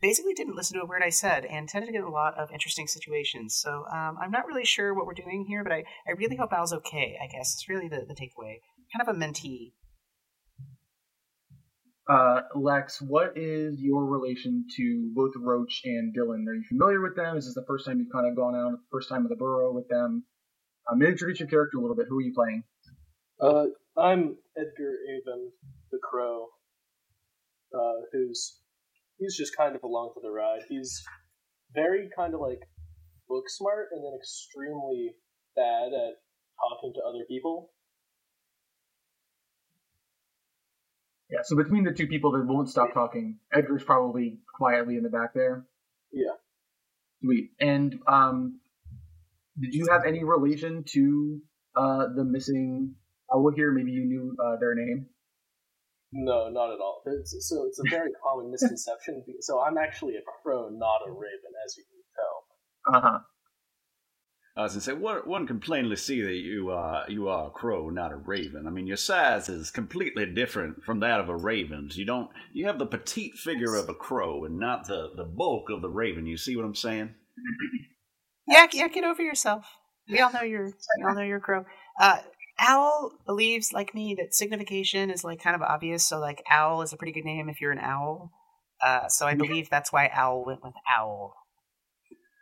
basically 0.02 0.34
didn't 0.34 0.56
listen 0.56 0.78
to 0.78 0.84
a 0.84 0.88
word 0.88 1.02
I 1.04 1.10
said 1.10 1.46
and 1.46 1.68
tended 1.68 1.88
to 1.88 1.94
get 1.94 2.04
a 2.04 2.10
lot 2.10 2.38
of 2.38 2.52
interesting 2.52 2.88
situations. 2.88 3.56
So 3.56 3.86
um, 3.92 4.18
I'm 4.22 4.32
not 4.32 4.46
really 4.46 4.66
sure 4.66 4.94
what 4.94 5.06
we're 5.06 5.14
doing 5.14 5.46
here, 5.48 5.64
but 5.64 5.74
I, 5.74 5.84
I 6.08 6.12
really 6.18 6.36
hope 6.36 6.54
Al's 6.54 6.74
okay, 6.74 7.18
I 7.22 7.28
guess. 7.28 7.54
It's 7.54 7.70
really 7.70 7.88
the, 7.88 8.06
the 8.08 8.14
takeaway. 8.14 8.60
Kind 8.96 9.08
of 9.08 9.16
a 9.16 9.20
mentee. 9.20 9.74
Uh, 12.10 12.42
Lex, 12.56 13.02
what 13.02 13.34
is 13.36 13.80
your 13.80 14.06
relation 14.06 14.66
to 14.76 15.12
both 15.14 15.32
Roach 15.38 15.82
and 15.86 16.12
Dillon? 16.14 16.44
Are 16.50 16.56
you 16.56 16.64
familiar 16.68 17.02
with 17.02 17.16
them? 17.16 17.38
Is 17.38 17.46
this 17.46 17.54
the 17.54 17.66
first 17.68 17.86
time 17.86 18.00
you've 18.00 18.12
kind 18.12 18.28
of 18.28 18.36
gone 18.36 18.56
out, 18.56 18.80
first 18.92 19.10
time 19.10 19.24
of 19.26 19.30
the 19.30 19.36
borough 19.36 19.72
with 19.72 19.88
them? 19.90 20.24
Um, 20.92 21.02
introduce 21.04 21.40
your 21.40 21.50
character 21.50 21.78
a 21.78 21.82
little 21.82 21.96
bit. 21.96 22.08
Who 22.10 22.18
are 22.18 22.22
you 22.22 22.34
playing? 22.34 22.64
Uh, 23.40 23.66
I'm 23.96 24.38
Edgar 24.58 24.96
Avon, 25.08 25.52
the 25.92 26.00
Crow, 26.02 26.48
uh, 27.78 28.02
who's 28.12 28.60
he's 29.20 29.36
just 29.36 29.56
kind 29.56 29.76
of 29.76 29.84
along 29.84 30.12
for 30.14 30.22
the 30.22 30.32
ride. 30.32 30.62
He's 30.68 31.04
very 31.74 32.10
kind 32.16 32.34
of 32.34 32.40
like 32.40 32.60
book 33.28 33.46
smart 33.48 33.90
and 33.92 34.04
then 34.04 34.14
extremely 34.18 35.16
bad 35.56 35.94
at 35.94 36.14
talking 36.60 36.94
to 36.96 37.02
other 37.08 37.26
people. 37.28 37.72
Yeah, 41.30 41.40
so 41.44 41.56
between 41.56 41.84
the 41.84 41.92
two 41.92 42.08
people 42.08 42.32
that 42.32 42.46
won't 42.48 42.70
stop 42.70 42.94
talking, 42.94 43.38
Edgar's 43.54 43.84
probably 43.84 44.40
quietly 44.58 44.98
in 44.98 45.04
the 45.04 45.10
back 45.10 45.36
there. 45.36 45.64
Yeah. 46.12 46.34
Sweet. 47.22 47.52
And 47.60 48.00
um, 48.08 48.60
did 49.60 49.76
you 49.76 49.90
have 49.92 50.06
any 50.08 50.24
relation 50.24 50.84
to 50.94 51.40
uh, 51.76 52.08
the 52.16 52.24
missing 52.24 52.96
I 53.32 53.38
will 53.38 53.52
hear. 53.52 53.72
Maybe 53.72 53.92
you 53.92 54.06
knew 54.06 54.36
uh, 54.44 54.58
their 54.60 54.76
name. 54.76 55.06
No, 56.12 56.50
not 56.50 56.72
at 56.72 56.80
all. 56.80 57.02
It's, 57.06 57.36
so 57.48 57.66
it's 57.66 57.80
a 57.80 57.90
very 57.90 58.10
common 58.24 58.52
misconception. 58.52 59.24
So 59.42 59.62
I'm 59.62 59.78
actually 59.78 60.16
a 60.16 60.22
crow, 60.42 60.70
not 60.70 61.02
a 61.08 61.12
raven, 61.12 61.54
as 61.66 61.78
you 61.78 61.84
can 61.84 62.02
tell. 62.16 62.96
Uh 62.96 63.12
huh. 63.12 63.20
I 64.58 64.64
was 64.64 64.74
gonna 64.74 64.82
say 64.82 64.94
one, 64.94 65.20
one 65.20 65.48
can 65.48 65.60
plainly 65.60 65.96
see 65.96 66.22
that 66.22 66.34
you 66.34 66.72
are 66.72 67.06
you 67.08 67.30
are 67.30 67.48
a 67.48 67.52
crow, 67.52 67.90
not 67.90 68.12
a 68.12 68.18
raven. 68.18 68.68
I 68.68 68.72
mean, 68.72 68.88
your 68.88 68.98
size 68.98 69.48
is 69.48 69.72
completely 69.72 70.26
different 70.26 70.84
from 70.84 71.00
that 71.00 71.22
of 71.22 71.30
a 71.30 71.36
raven's. 71.36 71.98
You 71.98 72.06
don't 72.06 72.30
you 72.52 72.66
have 72.66 72.80
the 72.80 72.86
petite 72.86 73.36
figure 73.36 73.76
of 73.76 73.88
a 73.88 73.94
crow 73.94 74.44
and 74.44 74.60
not 74.60 74.88
the 74.88 75.12
the 75.16 75.24
bulk 75.24 75.70
of 75.70 75.82
the 75.82 75.90
raven. 75.90 76.26
You 76.26 76.36
see 76.36 76.58
what 76.58 76.66
I'm 76.66 76.76
saying? 76.76 77.14
Yeah, 78.48 78.68
yeah, 78.74 78.88
get 78.90 79.06
over 79.06 79.22
yourself. 79.22 79.66
We 80.10 80.20
all 80.20 80.34
know 80.34 80.42
you're 80.42 80.66
we 80.66 81.06
all 81.08 81.16
know 81.16 81.22
you're 81.22 81.38
a 81.38 81.42
crow. 81.42 81.64
Uh, 82.00 82.18
owl 82.60 83.12
believes, 83.26 83.72
like 83.74 83.94
me, 83.96 84.16
that 84.16 84.34
signification 84.34 85.10
is 85.10 85.24
like 85.24 85.42
kind 85.42 85.56
of 85.56 85.62
obvious. 85.62 86.08
So 86.08 86.20
like 86.20 86.44
owl 86.50 86.82
is 86.82 86.94
a 86.94 86.98
pretty 86.98 87.14
good 87.14 87.26
name 87.26 87.50
if 87.50 87.62
you're 87.62 87.72
an 87.72 87.80
owl. 87.80 88.32
Uh, 88.82 89.08
so 89.08 89.26
I 89.26 89.36
believe 89.36 89.70
that's 89.70 89.92
why 89.92 90.10
owl 90.14 90.46
went 90.46 90.64
with 90.64 90.74
owl. 90.98 91.36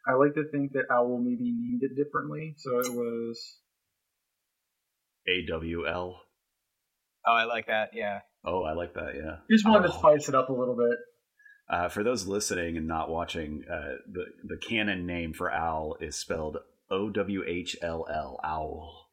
I 0.07 0.13
like 0.13 0.35
to 0.35 0.45
think 0.51 0.71
that 0.71 0.85
Owl 0.89 1.17
maybe 1.17 1.51
named 1.51 1.81
it 1.83 2.01
differently, 2.01 2.55
so 2.57 2.79
it 2.79 2.93
was. 2.93 3.57
A 5.27 5.45
W 5.51 5.85
L. 5.85 6.21
Oh, 7.25 7.33
I 7.33 7.43
like 7.43 7.67
that. 7.67 7.89
Yeah. 7.93 8.19
Oh, 8.45 8.63
I 8.63 8.71
like 8.71 8.93
that. 8.93 9.15
Yeah. 9.15 9.37
Just 9.51 9.65
wanted 9.65 9.87
to 9.87 9.93
spice 9.93 10.29
it 10.29 10.35
up 10.35 10.47
a 10.47 10.53
little 10.53 10.77
bit. 10.77 10.97
Uh, 11.69 11.89
for 11.89 12.03
those 12.03 12.25
listening 12.25 12.77
and 12.77 12.87
not 12.87 13.09
watching, 13.09 13.65
uh, 13.69 13.97
the 14.09 14.25
the 14.45 14.57
canon 14.57 15.05
name 15.05 15.33
for 15.33 15.51
owl 15.51 15.97
is 15.99 16.15
spelled 16.15 16.59
O 16.89 17.09
W 17.09 17.43
H 17.45 17.75
L 17.81 18.07
L. 18.09 18.39
Owl. 18.45 19.06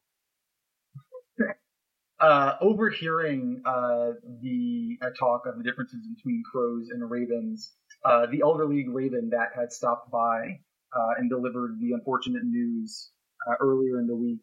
Uh, 2.19 2.53
overhearing 2.61 3.61
uh, 3.65 4.11
the 4.41 4.97
uh, 5.01 5.09
talk 5.19 5.45
of 5.45 5.57
the 5.57 5.63
differences 5.63 6.07
between 6.15 6.41
crows 6.49 6.87
and 6.89 7.09
ravens, 7.09 7.73
uh, 8.05 8.25
the 8.31 8.41
Elder 8.41 8.65
League 8.65 8.89
raven 8.89 9.29
that 9.31 9.49
had 9.53 9.71
stopped 9.71 10.09
by 10.09 10.59
uh, 10.95 11.13
and 11.17 11.29
delivered 11.29 11.77
the 11.79 11.91
unfortunate 11.91 12.43
news 12.43 13.11
uh, 13.47 13.55
earlier 13.59 13.99
in 13.99 14.07
the 14.07 14.15
week. 14.15 14.39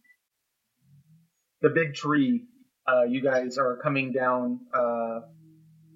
The 1.63 1.71
big 1.71 1.95
tree, 1.95 2.45
uh, 2.87 3.05
you 3.05 3.23
guys 3.23 3.57
are 3.57 3.79
coming 3.83 4.13
down 4.13 4.61
uh, 4.75 5.21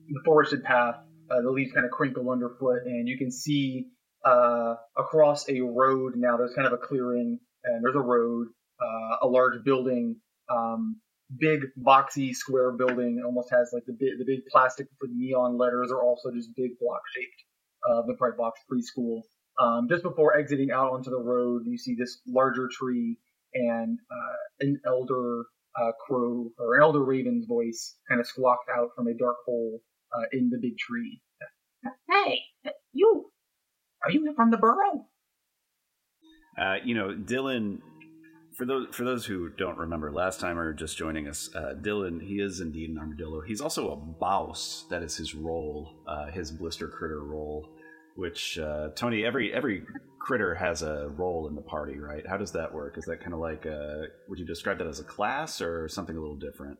the 0.09 0.21
forested 0.25 0.64
path. 0.64 0.97
Uh, 1.28 1.42
the 1.42 1.50
leaves 1.50 1.73
kind 1.73 1.85
of 1.85 1.90
crinkle 1.90 2.30
underfoot, 2.30 2.83
and 2.87 3.09
you 3.09 3.18
can 3.18 3.33
see 3.33 3.88
uh, 4.25 4.76
across 4.97 5.49
a 5.49 5.61
road 5.61 6.14
now. 6.16 6.37
There's 6.37 6.54
kind 6.54 6.68
of 6.68 6.73
a 6.73 6.78
clearing, 6.78 7.40
and 7.64 7.85
there's 7.85 7.97
a 7.97 8.00
road, 8.00 8.47
uh, 8.80 9.16
a 9.23 9.26
large 9.26 9.64
building. 9.64 10.21
Um, 10.49 11.00
big 11.38 11.61
boxy 11.83 12.35
square 12.35 12.73
building. 12.73 13.18
It 13.21 13.26
almost 13.26 13.50
has 13.50 13.71
like 13.73 13.85
the 13.87 13.97
big, 13.99 14.18
the 14.18 14.25
big 14.25 14.47
plastic 14.50 14.87
with 15.00 15.11
neon 15.12 15.59
letters 15.59 15.90
are 15.90 16.02
also 16.02 16.30
just 16.30 16.50
big 16.56 16.78
block 16.80 17.00
shaped. 17.14 17.42
Uh, 17.88 18.02
the 18.06 18.14
Bright 18.14 18.37
Box 18.37 18.61
Preschool. 18.71 19.23
Um, 19.61 19.87
just 19.88 20.02
before 20.02 20.37
exiting 20.37 20.71
out 20.71 20.92
onto 20.92 21.11
the 21.11 21.18
road, 21.21 21.62
you 21.64 21.78
see 21.78 21.95
this 21.95 22.21
larger 22.26 22.68
tree 22.71 23.16
and 23.54 23.99
uh, 24.11 24.37
an 24.61 24.80
elder 24.87 25.45
uh, 25.80 25.92
crow 26.06 26.50
or 26.59 26.76
an 26.76 26.83
elder 26.83 27.04
raven's 27.04 27.47
voice 27.47 27.97
kind 28.09 28.21
of 28.21 28.26
squawked 28.26 28.68
out 28.76 28.90
from 28.97 29.06
a 29.06 29.14
dark 29.14 29.37
hole 29.47 29.80
uh, 30.16 30.25
in 30.33 30.50
the 30.50 30.59
big 30.61 30.76
tree. 30.78 31.21
Hey, 32.11 32.40
you. 32.92 33.30
Are 34.04 34.11
you 34.11 34.33
from 34.35 34.50
the 34.50 34.56
burrow? 34.56 35.06
Uh, 36.59 36.76
you 36.85 36.95
know, 36.95 37.14
Dillon. 37.14 37.83
For 38.56 38.64
those 38.64 38.86
for 38.92 39.04
those 39.04 39.26
who 39.26 39.50
don't 39.50 39.76
remember, 39.76 40.10
last 40.10 40.40
time 40.40 40.58
or 40.58 40.72
just 40.72 40.96
joining 40.96 41.28
us, 41.28 41.50
uh, 41.54 41.75
Dillon 41.75 42.20
he 42.20 42.40
is 42.40 42.60
indeed 42.60 42.88
an 42.88 42.98
armadillo. 42.98 43.42
He's 43.42 43.60
also 43.60 43.92
a 43.92 43.96
boss. 43.96 44.86
That 44.88 45.02
is 45.02 45.14
his 45.14 45.34
role, 45.34 46.02
uh, 46.08 46.30
his 46.30 46.50
blister 46.50 46.88
critter 46.88 47.22
role. 47.22 47.68
Which 48.14 48.58
uh, 48.58 48.88
Tony, 48.96 49.26
every 49.26 49.52
every 49.52 49.82
critter 50.18 50.54
has 50.54 50.80
a 50.80 51.08
role 51.16 51.48
in 51.48 51.54
the 51.54 51.60
party, 51.60 51.98
right? 51.98 52.26
How 52.26 52.38
does 52.38 52.52
that 52.52 52.72
work? 52.72 52.96
Is 52.96 53.04
that 53.04 53.20
kind 53.20 53.34
of 53.34 53.40
like 53.40 53.66
uh 53.66 54.06
would 54.28 54.38
you 54.38 54.46
describe 54.46 54.78
that 54.78 54.86
as 54.86 55.00
a 55.00 55.04
class 55.04 55.60
or 55.60 55.86
something 55.88 56.16
a 56.16 56.20
little 56.20 56.38
different? 56.38 56.78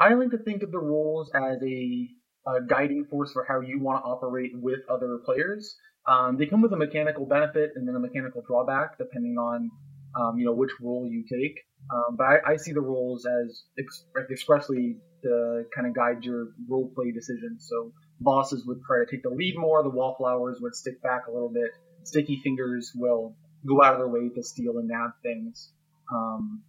I 0.00 0.14
like 0.14 0.30
to 0.30 0.38
think 0.38 0.62
of 0.62 0.72
the 0.72 0.78
roles 0.78 1.30
as 1.34 1.58
a, 1.62 2.08
a 2.46 2.62
guiding 2.66 3.04
force 3.10 3.32
for 3.32 3.44
how 3.46 3.60
you 3.60 3.78
want 3.78 4.02
to 4.02 4.08
operate 4.08 4.52
with 4.54 4.80
other 4.88 5.18
players. 5.22 5.76
Um, 6.08 6.38
they 6.38 6.46
come 6.46 6.62
with 6.62 6.72
a 6.72 6.76
mechanical 6.76 7.26
benefit 7.26 7.72
and 7.74 7.86
then 7.86 7.94
a 7.94 8.00
mechanical 8.00 8.42
drawback, 8.46 8.96
depending 8.96 9.36
on 9.36 9.70
um, 10.18 10.38
you 10.38 10.44
know 10.44 10.52
which 10.52 10.70
role 10.80 11.06
you 11.08 11.24
take. 11.24 11.58
Um, 11.92 12.16
but 12.16 12.24
I, 12.24 12.52
I 12.52 12.56
see 12.56 12.72
the 12.72 12.80
roles 12.80 13.26
as 13.26 13.62
ex- 13.78 14.04
expressly 14.30 14.96
to 15.22 15.62
kind 15.74 15.86
of 15.86 15.94
guide 15.94 16.24
your 16.24 16.48
role 16.68 16.90
play 16.94 17.12
decisions. 17.12 17.66
So 17.68 17.92
bosses 18.20 18.64
would 18.66 18.80
try 18.86 19.04
to 19.04 19.10
take 19.10 19.22
the 19.22 19.30
lead 19.30 19.54
more. 19.56 19.82
The 19.82 19.90
wallflowers 19.90 20.58
would 20.60 20.74
stick 20.74 21.02
back 21.02 21.26
a 21.28 21.32
little 21.32 21.48
bit. 21.52 21.70
Sticky 22.04 22.40
fingers 22.42 22.92
will 22.94 23.34
go 23.66 23.82
out 23.82 23.94
of 23.94 24.00
their 24.00 24.08
way 24.08 24.28
to 24.34 24.42
steal 24.42 24.78
and 24.78 24.88
nab 24.88 25.10
things. 25.22 25.72
Um, 26.12 26.62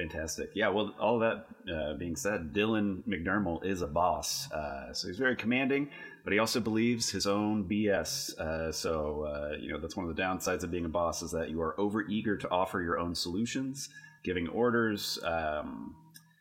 Fantastic. 0.00 0.52
Yeah, 0.54 0.68
well, 0.68 0.94
all 0.98 1.18
that 1.18 1.46
uh, 1.70 1.92
being 1.94 2.16
said, 2.16 2.54
Dillon 2.54 3.04
McDermal 3.06 3.62
is 3.62 3.82
a 3.82 3.86
boss. 3.86 4.50
Uh, 4.50 4.94
so 4.94 5.08
he's 5.08 5.18
very 5.18 5.36
commanding, 5.36 5.90
but 6.24 6.32
he 6.32 6.38
also 6.38 6.58
believes 6.58 7.10
his 7.10 7.26
own 7.26 7.68
BS. 7.68 8.38
Uh, 8.38 8.72
so, 8.72 9.24
uh, 9.24 9.56
you 9.60 9.70
know, 9.70 9.78
that's 9.78 9.96
one 9.96 10.08
of 10.08 10.16
the 10.16 10.20
downsides 10.22 10.62
of 10.62 10.70
being 10.70 10.86
a 10.86 10.88
boss 10.88 11.20
is 11.20 11.32
that 11.32 11.50
you 11.50 11.60
are 11.60 11.78
over 11.78 12.02
eager 12.08 12.38
to 12.38 12.50
offer 12.50 12.80
your 12.80 12.98
own 12.98 13.14
solutions, 13.14 13.90
giving 14.24 14.48
orders. 14.48 15.18
Um, 15.22 15.94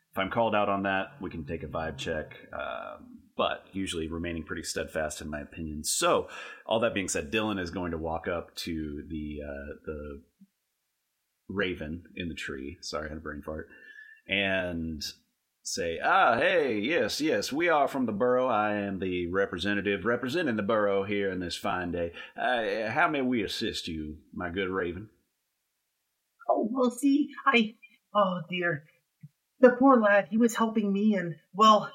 if 0.09 0.17
I'm 0.17 0.29
called 0.29 0.55
out 0.55 0.69
on 0.69 0.83
that, 0.83 1.11
we 1.19 1.29
can 1.29 1.43
take 1.43 1.63
a 1.63 1.67
vibe 1.67 1.97
check. 1.97 2.37
Um, 2.53 3.17
but 3.35 3.65
usually 3.73 4.07
remaining 4.07 4.43
pretty 4.43 4.63
steadfast 4.63 5.19
in 5.21 5.29
my 5.29 5.41
opinion. 5.41 5.83
So, 5.83 6.29
all 6.65 6.79
that 6.79 6.93
being 6.93 7.09
said, 7.09 7.29
Dillon 7.29 7.59
is 7.59 7.71
going 7.71 7.91
to 7.91 7.97
walk 7.97 8.27
up 8.27 8.55
to 8.55 9.03
the 9.09 9.39
uh, 9.45 9.73
the 9.85 10.21
raven 11.49 12.03
in 12.15 12.29
the 12.29 12.35
tree. 12.35 12.77
Sorry, 12.81 13.07
I 13.07 13.09
had 13.09 13.17
a 13.17 13.21
brain 13.21 13.41
fart. 13.41 13.67
And 14.27 15.03
say, 15.63 15.99
ah, 16.03 16.37
hey, 16.37 16.79
yes, 16.79 17.19
yes, 17.19 17.51
we 17.51 17.69
are 17.69 17.87
from 17.87 18.05
the 18.05 18.11
borough. 18.11 18.47
I 18.47 18.75
am 18.75 18.99
the 18.99 19.27
representative 19.27 20.05
representing 20.05 20.55
the 20.55 20.63
borough 20.63 21.03
here 21.03 21.31
in 21.31 21.39
this 21.39 21.57
fine 21.57 21.91
day. 21.91 22.13
Uh, 22.39 22.89
how 22.89 23.07
may 23.07 23.21
we 23.21 23.43
assist 23.43 23.87
you, 23.87 24.17
my 24.33 24.49
good 24.49 24.69
raven? 24.69 25.09
Oh, 26.49 26.67
well, 26.71 26.91
see, 26.91 27.29
I. 27.45 27.75
Oh, 28.15 28.41
dear. 28.49 28.83
The 29.59 29.71
poor 29.71 29.99
lad, 29.99 30.27
he 30.29 30.37
was 30.37 30.55
helping 30.55 30.91
me, 30.91 31.15
and, 31.15 31.35
well, 31.53 31.91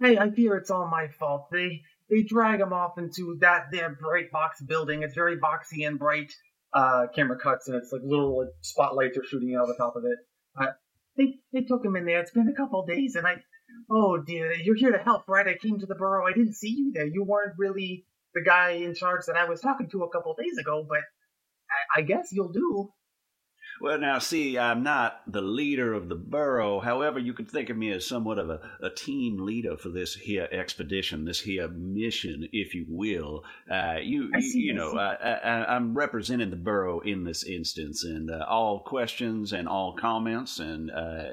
hey, 0.00 0.18
I 0.18 0.30
fear 0.30 0.56
it's 0.56 0.70
all 0.70 0.88
my 0.90 1.08
fault. 1.18 1.48
They 1.50 1.82
they 2.08 2.22
drag 2.22 2.60
him 2.60 2.72
off 2.72 2.98
into 2.98 3.36
that 3.40 3.66
there 3.72 3.96
bright 4.00 4.30
box 4.30 4.62
building. 4.62 5.02
It's 5.02 5.14
very 5.14 5.38
boxy 5.38 5.86
and 5.86 5.98
bright. 5.98 6.32
Uh, 6.76 7.06
camera 7.14 7.38
cuts 7.38 7.68
and 7.68 7.76
it's 7.76 7.90
like 7.90 8.02
little 8.04 8.38
like, 8.38 8.48
spotlights 8.60 9.16
are 9.16 9.24
shooting 9.24 9.54
out 9.54 9.62
of 9.62 9.68
the 9.68 9.76
top 9.76 9.96
of 9.96 10.04
it. 10.04 10.18
They 11.16 11.38
they 11.52 11.62
took 11.62 11.84
him 11.84 11.96
in 11.96 12.04
there. 12.04 12.20
It's 12.20 12.30
been 12.30 12.48
a 12.48 12.54
couple 12.54 12.84
days, 12.84 13.16
and 13.16 13.26
I. 13.26 13.36
Oh 13.90 14.18
dear, 14.18 14.52
you're 14.52 14.76
here 14.76 14.92
to 14.92 14.98
help, 14.98 15.28
right? 15.28 15.46
I 15.46 15.56
came 15.56 15.78
to 15.78 15.86
the 15.86 15.94
borough. 15.94 16.26
I 16.26 16.32
didn't 16.32 16.54
see 16.54 16.74
you 16.76 16.92
there. 16.94 17.06
You 17.06 17.24
weren't 17.24 17.54
really 17.58 18.04
the 18.34 18.42
guy 18.42 18.70
in 18.72 18.94
charge 18.94 19.26
that 19.26 19.36
I 19.36 19.48
was 19.48 19.60
talking 19.60 19.88
to 19.90 20.04
a 20.04 20.10
couple 20.10 20.34
days 20.34 20.58
ago, 20.58 20.84
but 20.88 21.00
I, 21.96 22.00
I 22.00 22.02
guess 22.02 22.28
you'll 22.32 22.52
do. 22.52 22.90
Well, 23.80 23.98
now, 23.98 24.18
see, 24.18 24.58
I'm 24.58 24.82
not 24.82 25.20
the 25.26 25.42
leader 25.42 25.92
of 25.92 26.08
the 26.08 26.14
borough. 26.14 26.80
However, 26.80 27.18
you 27.18 27.32
could 27.32 27.50
think 27.50 27.68
of 27.68 27.76
me 27.76 27.92
as 27.92 28.06
somewhat 28.06 28.38
of 28.38 28.48
a, 28.48 28.60
a 28.80 28.90
team 28.90 29.38
leader 29.38 29.76
for 29.76 29.90
this 29.90 30.14
here 30.14 30.48
expedition, 30.50 31.24
this 31.24 31.40
here 31.40 31.68
mission, 31.68 32.48
if 32.52 32.74
you 32.74 32.86
will. 32.88 33.44
Uh, 33.70 33.96
you, 34.02 34.30
I 34.34 34.40
see, 34.40 34.60
you 34.60 34.72
I 34.72 34.76
know. 34.76 34.98
I, 34.98 35.14
I, 35.14 35.76
I'm 35.76 35.96
representing 35.96 36.50
the 36.50 36.56
borough 36.56 37.00
in 37.00 37.24
this 37.24 37.44
instance, 37.44 38.04
and 38.04 38.30
uh, 38.30 38.44
all 38.48 38.80
questions 38.80 39.52
and 39.52 39.68
all 39.68 39.94
comments 39.94 40.58
and 40.58 40.90
uh, 40.90 41.24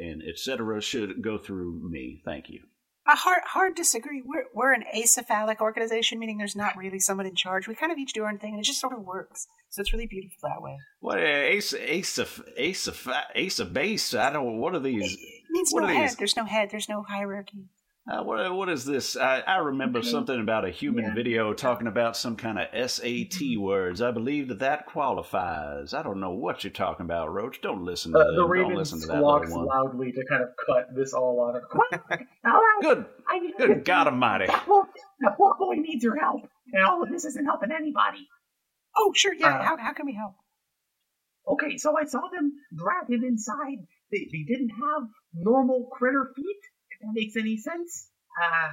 and 0.00 0.22
etc. 0.22 0.80
should 0.80 1.22
go 1.22 1.38
through 1.38 1.88
me. 1.90 2.22
Thank 2.24 2.48
you. 2.50 2.60
Uh, 3.06 3.16
hard, 3.16 3.42
hard 3.44 3.74
disagree. 3.74 4.22
We're 4.24 4.44
we're 4.54 4.72
an 4.72 4.84
acephalic 4.94 5.60
organization, 5.60 6.18
meaning 6.18 6.38
there's 6.38 6.54
not 6.54 6.76
really 6.76 7.00
someone 7.00 7.26
in 7.26 7.34
charge. 7.34 7.66
We 7.66 7.74
kind 7.74 7.90
of 7.90 7.98
each 7.98 8.12
do 8.12 8.22
our 8.22 8.30
own 8.30 8.38
thing, 8.38 8.52
and 8.52 8.60
it 8.60 8.64
just 8.64 8.80
sort 8.80 8.92
of 8.92 9.04
works. 9.04 9.48
So 9.70 9.80
it's 9.82 9.92
really 9.92 10.06
beautiful 10.06 10.36
that 10.48 10.60
way. 10.60 10.76
What 11.00 11.18
uh, 11.18 11.22
ace 11.22 11.72
ace 11.74 12.18
of 12.18 12.42
ace 12.56 12.86
of 12.88 13.08
ace 13.34 13.58
of 13.60 13.72
base? 13.72 14.14
I 14.14 14.32
don't. 14.32 14.58
What 14.58 14.74
are 14.74 14.80
these? 14.80 15.12
It 15.14 15.18
means 15.50 15.70
What 15.72 15.82
no 15.82 15.86
are 15.86 15.92
head. 15.92 16.08
these? 16.10 16.16
There's 16.16 16.36
no 16.36 16.44
head. 16.44 16.70
There's 16.70 16.88
no 16.88 17.02
hierarchy. 17.02 17.66
Uh, 18.10 18.22
what, 18.24 18.52
what 18.54 18.68
is 18.68 18.84
this? 18.84 19.16
I, 19.16 19.40
I 19.40 19.58
remember 19.58 20.00
Okay. 20.00 20.08
something 20.08 20.40
about 20.40 20.64
a 20.64 20.70
human 20.70 21.04
Yeah. 21.04 21.14
video 21.14 21.52
talking 21.54 21.86
about 21.86 22.16
some 22.16 22.34
kind 22.34 22.58
of 22.58 22.90
SAT 22.90 23.56
words. 23.58 24.02
I 24.02 24.10
believe 24.10 24.48
that 24.48 24.58
that 24.60 24.86
qualifies. 24.86 25.94
I 25.94 26.02
don't 26.02 26.18
know 26.18 26.30
what 26.32 26.64
you're 26.64 26.72
talking 26.72 27.04
about, 27.04 27.32
Roach. 27.32 27.60
Don't 27.60 27.84
listen 27.84 28.12
to 28.12 28.18
Uh, 28.18 28.24
them. 28.24 28.48
the 28.48 28.54
Don't 28.56 28.74
listen 28.74 29.00
to 29.02 29.06
that 29.06 29.18
squawks 29.18 29.50
little 29.50 29.66
one. 29.66 29.68
loudly 29.68 30.12
to 30.12 30.24
kind 30.28 30.42
of 30.42 30.48
cut 30.66 30.88
this 30.96 31.12
all 31.12 31.46
out 31.48 31.56
of 31.56 31.62
Good, 32.82 33.04
I, 33.28 33.50
good 33.58 33.84
God 33.84 34.08
Almighty! 34.08 34.46
That 34.46 34.64
poor, 34.66 34.88
that 35.20 35.36
poor 35.36 35.54
boy 35.58 35.74
needs 35.76 36.02
your 36.02 36.16
help, 36.16 36.40
and 36.72 36.84
all 36.86 37.02
of 37.02 37.10
this 37.10 37.24
isn't 37.26 37.44
helping 37.44 37.70
anybody. 37.70 38.26
Oh, 38.96 39.12
sure. 39.14 39.34
Yeah. 39.34 39.58
Uh, 39.58 39.62
how 39.62 39.76
how 39.76 39.92
can 39.92 40.06
we 40.06 40.14
help? 40.14 40.34
Okay, 41.48 41.78
so 41.78 41.96
I 41.98 42.04
saw 42.04 42.20
them 42.32 42.52
drag 42.76 43.10
him 43.10 43.24
inside. 43.24 43.78
They, 44.12 44.28
they 44.30 44.44
didn't 44.46 44.70
have 44.70 45.02
normal 45.34 45.88
critter 45.92 46.32
feet, 46.36 46.60
if 46.90 47.00
that 47.00 47.12
makes 47.12 47.36
any 47.36 47.56
sense. 47.56 48.08
Uh, 48.40 48.70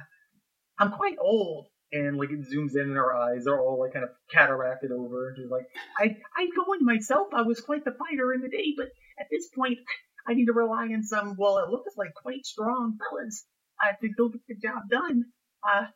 I'm 0.78 0.92
quite 0.92 1.16
old, 1.20 1.66
and 1.92 2.18
like 2.18 2.30
it 2.30 2.40
zooms 2.40 2.74
in 2.74 2.82
and 2.82 2.96
her 2.96 3.14
eyes 3.14 3.46
are 3.46 3.60
all 3.60 3.80
like 3.80 3.94
kind 3.94 4.04
of 4.04 4.10
cataracted 4.34 4.90
over. 4.92 5.28
And 5.28 5.36
She's 5.36 5.50
like, 5.50 5.66
I 5.98 6.16
I'd 6.36 6.50
go 6.54 6.72
in 6.74 6.84
myself. 6.84 7.28
I 7.32 7.42
was 7.42 7.60
quite 7.60 7.84
the 7.84 7.92
fighter 7.92 8.32
in 8.32 8.40
the 8.42 8.48
day, 8.48 8.74
but 8.76 8.88
at 9.18 9.26
this 9.30 9.48
point, 9.48 9.78
I 10.26 10.34
need 10.34 10.46
to 10.46 10.52
rely 10.52 10.88
on 10.94 11.02
some. 11.02 11.34
Well, 11.38 11.58
it 11.58 11.70
looks 11.70 11.96
like 11.96 12.14
quite 12.14 12.44
strong 12.46 12.98
fellas. 12.98 13.44
I 13.80 13.92
think 13.94 14.14
they'll 14.16 14.28
get 14.28 14.42
the 14.48 14.54
job 14.56 14.88
done. 14.90 15.24
Uh, 15.68 15.86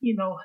you 0.00 0.16
know, 0.16 0.38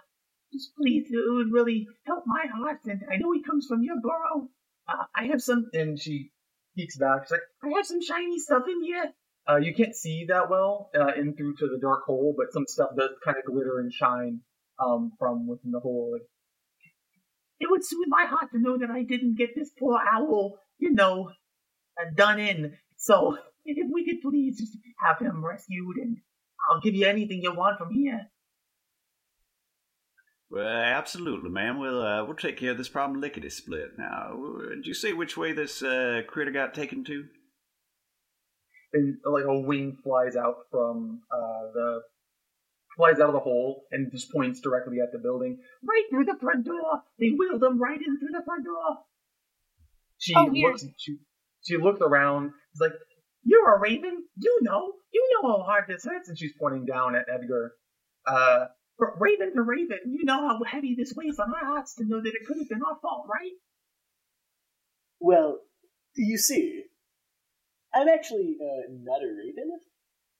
just 0.56 0.76
please, 0.76 1.06
it 1.10 1.34
would 1.38 1.52
really 1.52 1.88
help 2.06 2.24
my 2.26 2.46
heart. 2.56 2.80
And 2.86 3.02
I 3.12 3.18
know 3.18 3.32
he 3.34 3.44
comes 3.44 3.68
from 3.68 3.84
your 3.84 3.98
borough. 4.02 4.50
Uh, 4.88 5.04
I 5.16 5.26
have 5.32 5.42
some. 5.42 5.66
and 5.74 6.00
she 6.00 6.32
peeks 6.76 6.98
back. 6.98 7.24
She's 7.24 7.32
like, 7.32 7.42
I 7.64 7.70
have 7.78 7.86
some 7.86 8.02
shiny 8.02 8.40
stuff 8.40 8.64
in 8.68 8.84
here. 8.84 9.14
uh, 9.50 9.58
you 9.58 9.74
can't 9.74 9.96
see 9.96 10.26
that 10.30 10.50
well 10.50 10.90
uh, 11.00 11.14
in 11.20 11.36
through 11.36 11.56
to 11.58 11.68
the 11.68 11.80
dark 11.82 12.04
hole, 12.06 12.34
but 12.38 12.52
some 12.54 12.66
stuff 12.68 12.92
does 12.98 13.12
kind 13.24 13.38
of 13.38 13.46
glitter 13.46 13.80
and 13.80 13.92
shine 13.94 14.42
um, 14.84 15.12
from 15.20 15.48
within 15.48 15.72
the 15.72 15.80
hole. 15.80 16.18
It 17.60 17.68
would 17.70 17.84
soothe 17.86 18.08
my 18.10 18.26
heart 18.26 18.52
to 18.52 18.60
know 18.60 18.78
that 18.78 18.90
I 18.92 19.04
didn't 19.04 19.38
get 19.38 19.56
this 19.56 19.72
poor 19.80 20.00
owl, 20.14 20.58
you 20.78 20.92
know, 20.92 21.32
uh, 22.00 22.10
done 22.16 22.40
in. 22.40 22.74
So, 22.98 23.38
if 23.64 23.88
we 23.92 24.06
could 24.06 24.22
please 24.22 24.60
just 24.60 24.78
have 25.06 25.20
him 25.20 25.44
rescued, 25.46 25.98
and 25.98 26.18
I'll 26.70 26.82
give 26.82 26.96
you 26.96 27.08
anything 27.08 27.42
you 27.42 27.54
want 27.54 27.78
from 27.78 27.94
here. 27.94 28.28
Well, 30.50 30.68
absolutely, 30.68 31.50
ma'am. 31.50 31.80
We'll 31.80 32.02
uh, 32.02 32.24
we'll 32.26 32.36
take 32.36 32.58
care 32.58 32.72
of 32.72 32.78
this 32.78 32.90
problem 32.90 33.20
lickety 33.20 33.50
split. 33.50 33.98
Now, 33.98 34.38
did 34.70 34.86
you 34.86 34.94
see 34.94 35.12
which 35.12 35.36
way 35.36 35.54
this 35.54 35.82
uh, 35.82 36.22
critter 36.28 36.52
got 36.52 36.74
taken 36.74 37.04
to? 37.06 37.26
and 38.94 39.18
like 39.26 39.44
a 39.44 39.60
wing 39.60 39.98
flies 40.04 40.36
out 40.38 40.56
from 40.72 41.22
uh, 41.32 41.72
the 41.74 42.00
flies 42.96 43.20
out 43.20 43.28
of 43.28 43.34
the 43.34 43.40
hole 43.40 43.84
and 43.92 44.10
just 44.12 44.32
points 44.32 44.62
directly 44.62 44.98
at 45.02 45.12
the 45.12 45.20
building. 45.20 45.58
Right 45.84 46.04
through 46.10 46.26
the 46.26 46.38
front 46.40 46.66
door. 46.66 47.02
They 47.20 47.30
wheeled 47.38 47.62
him 47.62 47.82
right 47.82 48.00
in 48.00 48.20
through 48.20 48.32
the 48.32 48.44
front 48.46 48.64
door. 48.64 49.00
She 50.18 50.34
Oh, 50.36 50.46
looks. 50.46 50.86
She, 50.98 51.18
she 51.64 51.78
looks 51.78 52.00
around. 52.02 52.52
She's 52.74 52.80
like, 52.82 52.94
You're 53.44 53.76
a 53.76 53.80
raven. 53.80 54.24
You 54.38 54.60
know. 54.62 54.94
You 55.12 55.30
know 55.42 55.50
how 55.50 55.64
hard 55.64 55.86
this 55.88 56.04
"That's," 56.04 56.30
and 56.30 56.38
she's 56.40 56.54
pointing 56.60 56.86
down 56.86 57.16
at 57.16 57.26
Edgar. 57.34 57.74
Uh, 58.26 58.66
For 58.98 59.14
Raven 59.20 59.54
to 59.56 59.62
Raven, 59.62 60.00
you 60.06 60.24
know 60.24 60.48
how 60.48 60.64
heavy 60.64 60.96
this 60.96 61.14
weighs 61.16 61.38
on 61.40 61.54
our 61.54 61.66
hearts 61.66 61.96
to 61.96 62.06
know 62.06 62.22
that 62.22 62.34
it 62.34 62.48
could 62.48 62.58
have 62.58 62.70
been 62.70 62.82
our 62.84 62.98
fault, 63.02 63.28
right? 63.30 63.52
Well, 65.20 65.60
you 66.16 66.38
see, 66.38 66.84
I'm 67.94 68.08
actually 68.08 68.56
uh, 68.62 68.92
not 69.04 69.22
a 69.22 69.28
raven, 69.28 69.80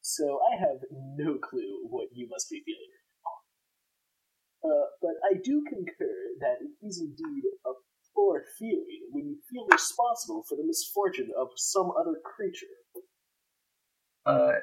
so 0.02 0.40
I 0.52 0.60
have 0.60 0.78
no 1.18 1.36
clue 1.36 1.88
what 1.90 2.10
you 2.14 2.28
must 2.30 2.50
be 2.50 2.62
feeling 2.66 2.92
right 2.96 3.10
now. 4.64 4.70
Uh, 4.70 4.86
but 5.02 5.16
I 5.30 5.40
do 5.44 5.64
concur 5.68 6.16
that 6.40 6.58
it 6.62 6.86
is 6.86 7.02
indeed 7.02 7.44
a 7.66 7.72
poor 8.16 8.44
feeling 8.58 9.10
when 9.12 9.28
you 9.28 9.38
feel 9.52 9.68
responsible 9.70 10.44
for 10.48 10.56
the 10.56 10.66
misfortune 10.66 11.32
of 11.38 11.50
some 11.58 11.92
other 12.00 12.16
creature. 12.24 12.68
uh, 14.26 14.54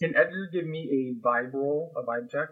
can 0.00 0.14
Edgar 0.16 0.48
give 0.52 0.66
me 0.66 0.88
a 0.90 1.26
vibe 1.26 1.52
roll, 1.54 1.92
a 1.96 2.02
vibe 2.02 2.30
check? 2.30 2.48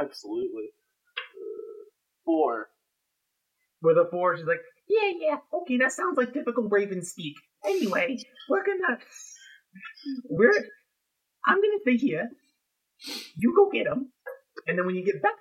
Absolutely. 0.00 0.68
Uh, 1.16 1.84
four. 2.24 2.68
With 3.82 3.96
a 3.96 4.06
four, 4.10 4.36
she's 4.36 4.46
like, 4.46 4.60
Yeah, 4.88 5.10
yeah. 5.20 5.36
Okay, 5.62 5.78
that 5.78 5.92
sounds 5.92 6.16
like 6.16 6.32
typical 6.32 6.68
Raven 6.68 7.02
speak. 7.02 7.34
Anyway, 7.64 8.18
we're 8.48 8.64
gonna. 8.64 8.98
We're. 10.28 10.52
I'm 11.46 11.56
gonna 11.56 11.80
stay 11.82 11.96
here. 11.96 12.28
You 13.36 13.54
go 13.56 13.70
get 13.70 13.86
him, 13.86 14.12
and 14.66 14.78
then 14.78 14.84
when 14.86 14.94
you 14.96 15.04
get 15.04 15.22
back, 15.22 15.32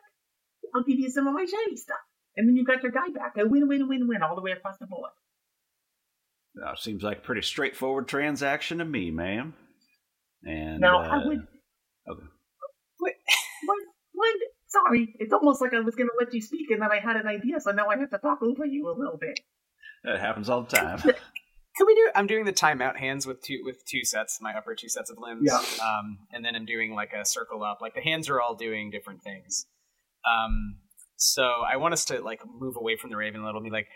I'll 0.74 0.84
give 0.84 1.00
you 1.00 1.10
some 1.10 1.28
of 1.28 1.34
my 1.34 1.46
shiny 1.46 1.76
stuff. 1.76 1.98
And 2.38 2.48
then 2.48 2.56
you 2.56 2.64
got 2.64 2.84
your 2.84 2.92
guy 2.92 3.10
back. 3.14 3.34
A 3.38 3.46
win, 3.46 3.68
win, 3.68 3.88
win, 3.90 4.08
win 4.08 4.22
all 4.22 4.36
the 4.36 4.42
way 4.42 4.52
across 4.52 4.78
the 4.80 4.88
board. 4.88 5.10
Uh, 6.66 6.76
seems 6.76 7.04
like 7.04 7.18
a 7.18 7.22
pretty 7.22 7.42
straightforward 7.42 8.08
transaction 8.08 8.78
to 8.78 8.86
me, 8.86 9.12
ma'am. 9.12 9.54
And 10.44 10.80
Now, 10.80 11.02
uh, 11.04 11.08
I 11.08 11.26
would. 11.28 11.40
okay. 12.10 12.26
One, 14.74 14.84
one, 14.84 14.88
sorry, 14.96 15.16
it's 15.20 15.34
almost 15.34 15.62
like 15.62 15.74
I 15.74 15.80
was 15.80 15.96
gonna 15.96 16.10
let 16.20 16.34
you 16.34 16.42
speak 16.42 16.70
and 16.72 16.82
then 16.82 16.92
I 16.92 17.00
had 17.00 17.16
an 17.16 17.28
idea, 17.28 17.60
so 17.60 17.72
now 17.72 17.88
I 17.88 17.98
have 17.98 18.10
to 18.12 18.18
talk 18.18 18.42
over 18.42 18.66
you 18.66 18.90
a 18.90 18.96
little 18.98 19.18
bit. 19.18 19.40
that 20.04 20.20
happens 20.20 20.50
all 20.50 20.62
the 20.64 20.76
time. 20.76 21.00
Can 21.78 21.86
we 21.88 21.96
do? 21.96 22.10
I'm 22.14 22.28
doing 22.28 22.44
the 22.46 22.52
timeout 22.52 22.98
hands 22.98 23.26
with 23.26 23.42
two 23.42 23.62
with 23.64 23.86
two 23.86 24.04
sets, 24.04 24.40
my 24.42 24.54
upper 24.54 24.76
two 24.76 24.90
sets 24.90 25.10
of 25.10 25.18
limbs. 25.18 25.44
Yeah. 25.50 25.60
Um, 25.86 26.18
and 26.34 26.44
then 26.44 26.56
I'm 26.56 26.66
doing 26.66 26.94
like 26.94 27.14
a 27.14 27.24
circle 27.26 27.64
up. 27.64 27.78
Like 27.80 27.94
the 27.96 28.02
hands 28.02 28.28
are 28.30 28.42
all 28.42 28.56
doing 28.56 28.90
different 28.92 29.22
things. 29.24 29.66
Um, 30.30 30.76
so 31.16 31.44
I 31.44 31.78
want 31.78 31.94
us 31.94 32.04
to 32.06 32.22
like 32.22 32.42
move 32.60 32.76
away 32.76 32.98
from 32.98 33.12
the 33.12 33.16
raven 33.16 33.42
a 33.42 33.46
little. 33.46 33.62
Be 33.62 33.70
like, 33.70 33.88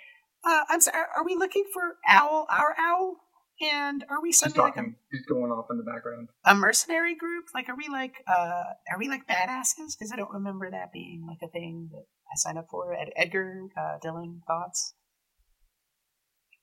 Uh, 0.46 0.62
I'm 0.70 0.80
sorry. 0.80 0.98
Are 1.18 1.26
we 1.26 1.36
looking 1.36 1.66
for 1.74 1.96
owl? 2.08 2.46
Our 2.50 2.74
owl? 2.80 3.16
And 3.62 4.04
are 4.10 4.22
we 4.22 4.30
she's 4.30 4.40
suddenly 4.40 4.62
like 4.64 4.74
a, 4.74 4.76
talking. 4.78 4.96
She's 5.12 5.26
going 5.26 5.52
off 5.52 5.68
in 5.70 5.78
the 5.78 5.84
background. 5.84 6.30
a 6.46 6.56
mercenary 6.56 7.16
group? 7.16 7.46
Like, 7.54 7.70
are 7.70 7.76
we 7.76 7.88
like 7.90 8.16
uh, 8.28 8.64
are 8.92 8.98
we 9.00 9.08
like 9.08 9.28
badasses? 9.28 9.96
Because 9.98 10.12
I 10.12 10.16
don't 10.18 10.32
remember 10.32 10.70
that 10.72 10.92
being 10.92 11.26
like 11.28 11.38
a 11.44 11.52
thing 11.52 11.90
that 11.92 12.04
I 12.28 12.36
signed 12.36 12.58
up 12.58 12.68
for. 12.70 12.94
Ed- 12.94 13.14
Edgar, 13.16 13.62
uh, 13.78 14.00
Dillon, 14.02 14.42
thoughts? 14.48 14.96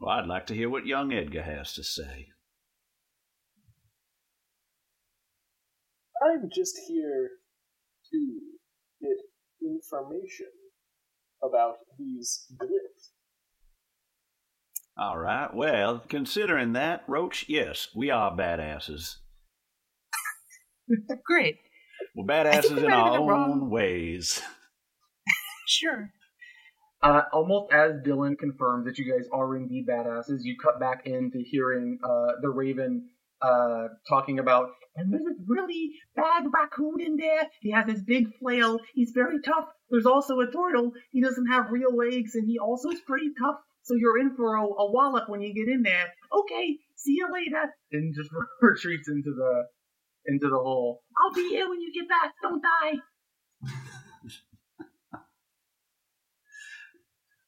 well, 0.00 0.10
I'd 0.18 0.26
like 0.26 0.46
to 0.46 0.54
hear 0.54 0.68
what 0.68 0.86
young 0.86 1.12
Edgar 1.12 1.42
has 1.42 1.72
to 1.74 1.84
say. 1.84 2.28
I'm 6.22 6.50
just 6.54 6.76
here 6.86 7.30
to 8.10 8.40
get 9.00 9.16
information 9.62 10.48
about 11.42 11.76
these 11.98 12.46
glyphs. 12.60 13.10
All 15.00 15.16
right. 15.16 15.48
Well, 15.54 16.04
considering 16.10 16.74
that, 16.74 17.04
Roach, 17.08 17.46
yes, 17.48 17.88
we 17.96 18.10
are 18.10 18.36
badasses. 18.36 19.16
Great. 21.24 21.56
We're 22.14 22.26
badasses 22.26 22.84
in 22.84 22.90
our 22.92 23.18
own 23.18 23.26
wrong. 23.26 23.70
ways. 23.70 24.42
Sure. 25.66 26.10
Uh, 27.00 27.22
almost 27.32 27.72
as 27.72 27.92
Dillon 28.02 28.34
confirms 28.36 28.86
that 28.86 28.98
you 28.98 29.04
guys 29.10 29.28
are 29.32 29.56
indeed 29.56 29.86
badasses, 29.86 30.40
you 30.42 30.56
cut 30.60 30.80
back 30.80 31.06
into 31.06 31.38
hearing 31.46 32.00
uh, 32.02 32.32
the 32.42 32.48
Raven 32.48 33.08
uh, 33.40 33.86
talking 34.08 34.40
about, 34.40 34.70
And 34.96 35.12
there's 35.12 35.22
a 35.22 35.34
really 35.46 35.92
bad 36.16 36.46
raccoon 36.52 37.00
in 37.00 37.16
there. 37.16 37.46
He 37.60 37.70
has 37.70 37.86
this 37.86 38.02
big 38.02 38.26
flail. 38.40 38.80
He's 38.94 39.12
very 39.14 39.40
tough. 39.40 39.66
There's 39.90 40.06
also 40.06 40.40
a 40.40 40.50
turtle. 40.50 40.90
He 41.12 41.22
doesn't 41.22 41.46
have 41.46 41.70
real 41.70 41.96
legs, 41.96 42.34
and 42.34 42.48
he 42.48 42.58
also 42.58 42.88
is 42.88 43.00
pretty 43.06 43.30
tough. 43.40 43.60
So 43.90 43.96
you're 43.96 44.20
in 44.20 44.36
for 44.36 44.54
a, 44.54 44.62
a 44.62 44.92
wallop 44.92 45.28
when 45.28 45.40
you 45.40 45.52
get 45.52 45.66
in 45.66 45.82
there. 45.82 46.12
Okay, 46.32 46.78
see 46.94 47.14
you 47.16 47.26
later. 47.32 47.74
and 47.90 48.14
just 48.14 48.30
retreats 48.62 49.08
into 49.08 49.34
the 49.34 49.64
into 50.26 50.48
the 50.48 50.58
hole. 50.58 51.02
I'll 51.20 51.34
be 51.34 51.48
here 51.48 51.68
when 51.68 51.80
you 51.80 51.92
get 51.92 52.08
back. 52.08 52.34
Don't 52.40 52.62
die. 52.62 53.00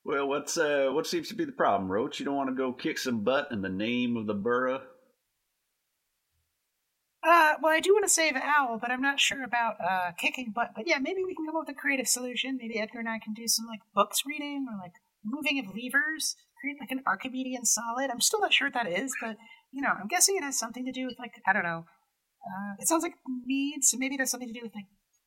Well, 0.05 0.27
what's 0.27 0.59
uh, 0.59 0.89
what 0.91 1.07
seems 1.07 1.29
to 1.29 1.37
be 1.37 1.45
the 1.45 1.53
problem, 1.53 1.89
Roach? 1.89 2.19
You 2.19 2.25
don't 2.25 2.35
want 2.35 2.49
to 2.51 2.57
go 2.57 2.73
kick 2.73 2.99
some 2.99 3.23
butt 3.23 3.53
in 3.53 3.63
the 3.63 3.69
name 3.69 4.17
of 4.17 4.27
the 4.27 4.35
borough? 4.35 4.81
Uh, 7.23 7.55
well, 7.63 7.73
I 7.73 7.79
do 7.79 7.93
want 7.93 8.05
to 8.05 8.09
save 8.09 8.35
Owl, 8.35 8.81
but 8.81 8.91
I'm 8.91 9.01
not 9.01 9.21
sure 9.21 9.45
about 9.45 9.77
uh 9.81 10.11
kicking 10.19 10.51
butt. 10.53 10.71
But 10.75 10.89
yeah, 10.89 10.99
maybe 10.99 11.23
we 11.25 11.37
can 11.37 11.47
come 11.47 11.55
up 11.55 11.69
with 11.69 11.77
a 11.77 11.81
creative 11.81 12.09
solution. 12.09 12.59
Maybe 12.61 12.81
Edgar 12.81 12.99
and 12.99 13.09
I 13.09 13.21
can 13.21 13.33
do 13.33 13.47
some 13.47 13.67
like 13.67 13.79
books 13.95 14.23
reading 14.27 14.67
or 14.69 14.77
like 14.77 14.95
moving 15.25 15.59
of 15.59 15.67
levers, 15.67 16.37
create 16.61 16.77
like 16.81 16.91
an 16.91 17.03
Archimedean 17.07 17.65
solid. 17.65 18.11
I'm 18.11 18.21
still 18.21 18.41
not 18.41 18.53
sure 18.53 18.69
what 18.69 18.75
that 18.75 18.91
is, 18.91 19.13
but 19.21 19.37
you 19.73 19.83
know, 19.83 19.91
I'm 19.91 20.09
guessing 20.09 20.37
it 20.37 20.45
has 20.45 20.59
something 20.59 20.85
to 20.85 20.93
do 20.93 21.07
with 21.07 21.17
like 21.19 21.33
I 21.47 21.53
don't 21.53 21.65
know. 21.65 21.85
Uh, 22.45 22.75
it 22.79 22.89
sounds 22.89 23.03
like 23.03 23.15
mead, 23.47 23.81
so 23.83 23.97
maybe 23.99 24.17
it 24.17 24.21
has 24.21 24.31
something 24.31 24.49
to 24.49 24.55
do 24.55 24.65
with 24.65 24.75
like 24.75 24.87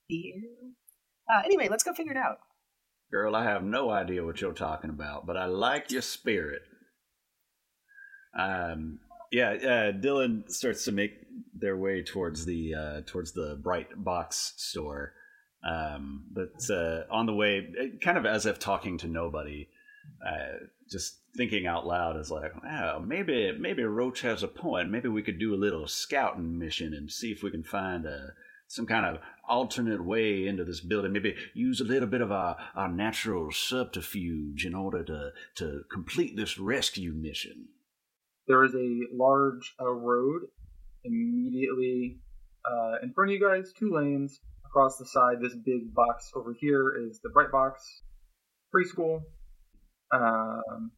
beer. 0.09 0.41
Uh, 1.31 1.41
anyway, 1.45 1.67
let's 1.69 1.83
go 1.83 1.93
figure 1.93 2.11
it 2.11 2.17
out. 2.17 2.37
Girl, 3.11 3.35
I 3.35 3.43
have 3.43 3.63
no 3.63 3.89
idea 3.89 4.25
what 4.25 4.41
you're 4.41 4.53
talking 4.53 4.89
about, 4.89 5.25
but 5.25 5.37
I 5.37 5.45
like 5.45 5.91
your 5.91 6.01
spirit. 6.01 6.61
Um, 8.37 8.99
yeah, 9.31 9.51
uh, 9.51 9.91
Dillon 9.91 10.45
starts 10.47 10.85
to 10.85 10.91
make 10.91 11.11
their 11.53 11.77
way 11.77 12.03
towards 12.03 12.45
the 12.45 12.73
uh, 12.73 13.01
towards 13.05 13.31
the 13.33 13.59
bright 13.61 13.87
box 13.95 14.53
store, 14.57 15.13
um, 15.63 16.25
but 16.31 16.69
uh, 16.69 17.03
on 17.11 17.25
the 17.25 17.33
way, 17.33 17.67
kind 18.03 18.17
of 18.17 18.25
as 18.25 18.45
if 18.45 18.59
talking 18.59 18.97
to 18.99 19.07
nobody, 19.07 19.67
uh, 20.25 20.65
just 20.89 21.19
thinking 21.35 21.65
out 21.65 21.85
loud 21.85 22.17
is 22.17 22.31
like, 22.31 22.51
oh, 22.69 22.99
maybe 22.99 23.51
maybe 23.59 23.83
Roach 23.83 24.21
has 24.21 24.43
a 24.43 24.47
point. 24.47 24.91
Maybe 24.91 25.09
we 25.09 25.23
could 25.23 25.39
do 25.39 25.53
a 25.53 25.57
little 25.57 25.87
scouting 25.87 26.57
mission 26.57 26.93
and 26.93 27.11
see 27.11 27.31
if 27.31 27.43
we 27.43 27.51
can 27.51 27.63
find 27.63 28.05
a 28.05 28.33
some 28.67 28.85
kind 28.85 29.05
of 29.05 29.21
alternate 29.47 30.03
way 30.03 30.47
into 30.47 30.63
this 30.63 30.81
building. 30.81 31.13
Maybe 31.13 31.35
use 31.53 31.81
a 31.81 31.85
little 31.85 32.07
bit 32.07 32.21
of 32.21 32.31
our, 32.31 32.57
our 32.75 32.87
natural 32.87 33.51
subterfuge 33.51 34.65
in 34.65 34.73
order 34.73 35.03
to, 35.03 35.31
to 35.57 35.83
complete 35.91 36.35
this 36.35 36.57
rescue 36.57 37.13
mission. 37.13 37.67
There 38.47 38.63
is 38.63 38.73
a 38.73 39.15
large 39.15 39.75
uh, 39.79 39.91
road 39.91 40.47
immediately 41.03 42.21
uh, 42.65 42.95
in 43.03 43.13
front 43.13 43.31
of 43.31 43.35
you 43.35 43.47
guys, 43.47 43.71
two 43.77 43.93
lanes 43.93 44.39
across 44.65 44.97
the 44.97 45.05
side, 45.05 45.37
this 45.41 45.55
big 45.55 45.93
box 45.93 46.31
over 46.35 46.53
here 46.59 46.95
is 47.07 47.19
the 47.21 47.29
Bright 47.29 47.51
Box 47.51 48.01
preschool. 48.73 49.21
Um, 50.15 50.91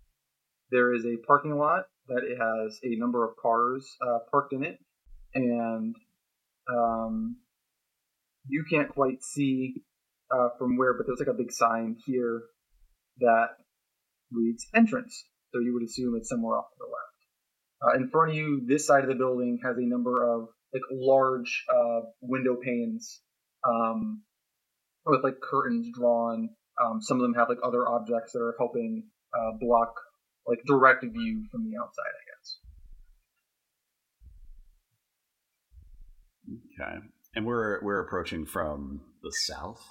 there 0.71 0.93
is 0.93 1.05
a 1.05 1.17
parking 1.25 1.57
lot 1.57 1.83
that 2.07 2.23
it 2.23 2.37
has 2.37 2.79
a 2.83 2.99
number 2.99 3.27
of 3.27 3.35
cars 3.41 3.85
uh, 4.05 4.19
parked 4.31 4.53
in 4.53 4.63
it, 4.63 4.77
and 5.33 5.95
um, 6.73 7.37
you 8.47 8.63
can't 8.69 8.89
quite 8.89 9.23
see 9.23 9.83
uh, 10.31 10.49
from 10.57 10.77
where, 10.77 10.93
but 10.93 11.05
there's 11.05 11.19
like 11.19 11.33
a 11.33 11.37
big 11.37 11.51
sign 11.51 11.97
here 12.05 12.43
that 13.19 13.49
reads 14.31 14.65
entrance. 14.75 15.25
So 15.53 15.59
you 15.61 15.73
would 15.73 15.83
assume 15.83 16.15
it's 16.17 16.29
somewhere 16.29 16.57
off 16.57 16.69
to 16.71 16.75
the 16.79 16.85
left. 16.85 17.17
Uh, 17.81 18.01
in 18.01 18.09
front 18.09 18.31
of 18.31 18.35
you, 18.35 18.61
this 18.67 18.85
side 18.85 19.03
of 19.03 19.09
the 19.09 19.15
building 19.15 19.59
has 19.63 19.77
a 19.77 19.81
number 19.81 20.23
of 20.23 20.49
like 20.73 20.81
large 20.91 21.65
uh, 21.73 22.01
window 22.21 22.55
panes 22.55 23.21
um, 23.67 24.23
with 25.05 25.23
like 25.23 25.39
curtains 25.39 25.87
drawn. 25.97 26.49
Um, 26.83 27.01
some 27.01 27.17
of 27.17 27.23
them 27.23 27.33
have 27.33 27.49
like 27.49 27.57
other 27.63 27.87
objects 27.87 28.33
that 28.33 28.39
are 28.39 28.55
helping 28.57 29.03
uh, 29.33 29.57
block 29.59 29.93
like 30.47 30.59
direct 30.65 31.03
view 31.03 31.45
from 31.51 31.69
the 31.69 31.77
outside, 31.77 32.13
I 32.13 32.23
guess. 32.31 32.57
Okay, 36.79 37.07
and 37.35 37.45
we're 37.45 37.83
we're 37.83 37.99
approaching 37.99 38.45
from 38.45 39.01
the 39.21 39.31
south. 39.31 39.83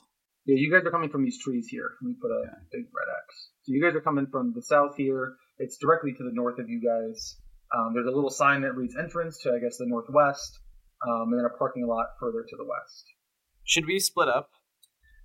Yeah, 0.47 0.57
you 0.59 0.71
guys 0.73 0.87
are 0.87 0.91
coming 0.91 1.11
from 1.11 1.25
these 1.25 1.43
trees 1.43 1.67
here. 1.69 1.91
Let 2.01 2.09
me 2.09 2.15
put 2.21 2.31
a 2.31 2.39
okay. 2.47 2.57
big 2.73 2.85
red 2.85 3.09
X. 3.27 3.51
So 3.63 3.73
you 3.73 3.83
guys 3.83 3.97
are 3.97 4.01
coming 4.01 4.27
from 4.31 4.53
the 4.55 4.63
south 4.63 4.97
here. 4.97 5.35
It's 5.59 5.77
directly 5.77 6.13
to 6.13 6.23
the 6.23 6.31
north 6.33 6.59
of 6.59 6.69
you 6.69 6.81
guys. 6.81 7.37
Um, 7.77 7.95
there's 7.95 8.07
a 8.07 8.15
little 8.15 8.31
sign 8.31 8.63
that 8.63 8.77
reads 8.77 8.95
entrance 8.97 9.39
to, 9.43 9.51
I 9.51 9.59
guess, 9.59 9.79
the 9.79 9.87
northwest, 9.87 10.61
um, 11.07 11.33
and 11.33 11.39
then 11.39 11.45
a 11.45 11.59
parking 11.59 11.87
lot 11.87 12.07
further 12.21 12.45
to 12.49 12.57
the 12.57 12.65
west. 12.65 13.05
Should 13.65 13.87
we 13.87 13.99
split 13.99 14.29
up? 14.29 14.51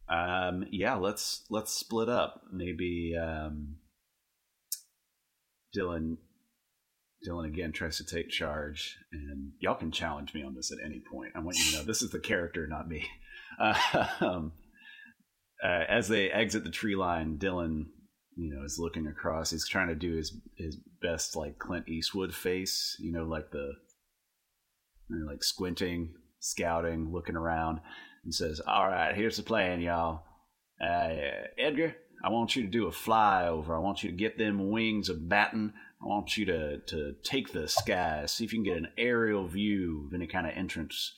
Um, 0.09 0.65
yeah, 0.71 0.95
let's 0.95 1.45
let's 1.49 1.71
split 1.71 2.09
up. 2.09 2.41
Maybe 2.51 3.15
um, 3.17 3.77
Dillon 5.73 6.17
Dillon 7.23 7.45
again 7.45 7.71
tries 7.71 7.97
to 7.97 8.05
take 8.05 8.29
charge, 8.29 8.97
and 9.11 9.51
y'all 9.59 9.75
can 9.75 9.91
challenge 9.91 10.33
me 10.33 10.43
on 10.43 10.55
this 10.55 10.71
at 10.71 10.83
any 10.83 11.01
point. 11.11 11.33
I 11.35 11.39
want 11.39 11.57
you 11.57 11.71
to 11.71 11.77
know 11.77 11.83
this 11.83 12.01
is 12.01 12.11
the 12.11 12.19
character, 12.19 12.67
not 12.67 12.87
me. 12.87 13.07
Uh, 13.59 14.07
um, 14.21 14.53
uh, 15.63 15.83
as 15.87 16.07
they 16.07 16.31
exit 16.31 16.63
the 16.63 16.71
tree 16.71 16.95
line, 16.95 17.37
Dillon, 17.37 17.91
you 18.35 18.53
know, 18.53 18.63
is 18.63 18.79
looking 18.79 19.07
across. 19.07 19.51
He's 19.51 19.67
trying 19.67 19.89
to 19.89 19.95
do 19.95 20.15
his 20.15 20.35
his 20.57 20.77
best, 21.01 21.35
like 21.35 21.59
Clint 21.59 21.87
Eastwood 21.87 22.33
face, 22.33 22.95
you 22.99 23.11
know, 23.11 23.23
like 23.23 23.51
the 23.51 23.71
you 25.09 25.19
know, 25.19 25.31
like 25.31 25.43
squinting, 25.43 26.13
scouting, 26.39 27.11
looking 27.13 27.35
around, 27.35 27.81
and 28.23 28.33
says, 28.33 28.59
"All 28.59 28.87
right, 28.87 29.15
here's 29.15 29.37
the 29.37 29.43
plan, 29.43 29.81
y'all. 29.81 30.23
Uh, 30.79 31.47
Edgar, 31.57 31.95
I 32.23 32.29
want 32.29 32.55
you 32.55 32.63
to 32.63 32.69
do 32.69 32.87
a 32.87 32.91
flyover. 32.91 33.75
I 33.75 33.79
want 33.79 34.03
you 34.03 34.11
to 34.11 34.15
get 34.15 34.37
them 34.37 34.71
wings 34.71 35.09
a 35.09 35.13
batting. 35.13 35.73
I 36.01 36.05
want 36.05 36.37
you 36.37 36.45
to 36.45 36.79
to 36.79 37.15
take 37.23 37.51
the 37.51 37.67
sky, 37.67 38.25
see 38.25 38.43
if 38.43 38.53
you 38.53 38.59
can 38.59 38.73
get 38.73 38.77
an 38.77 38.89
aerial 38.97 39.47
view 39.47 40.05
of 40.07 40.13
any 40.13 40.27
kind 40.27 40.47
of 40.47 40.53
entrance. 40.55 41.13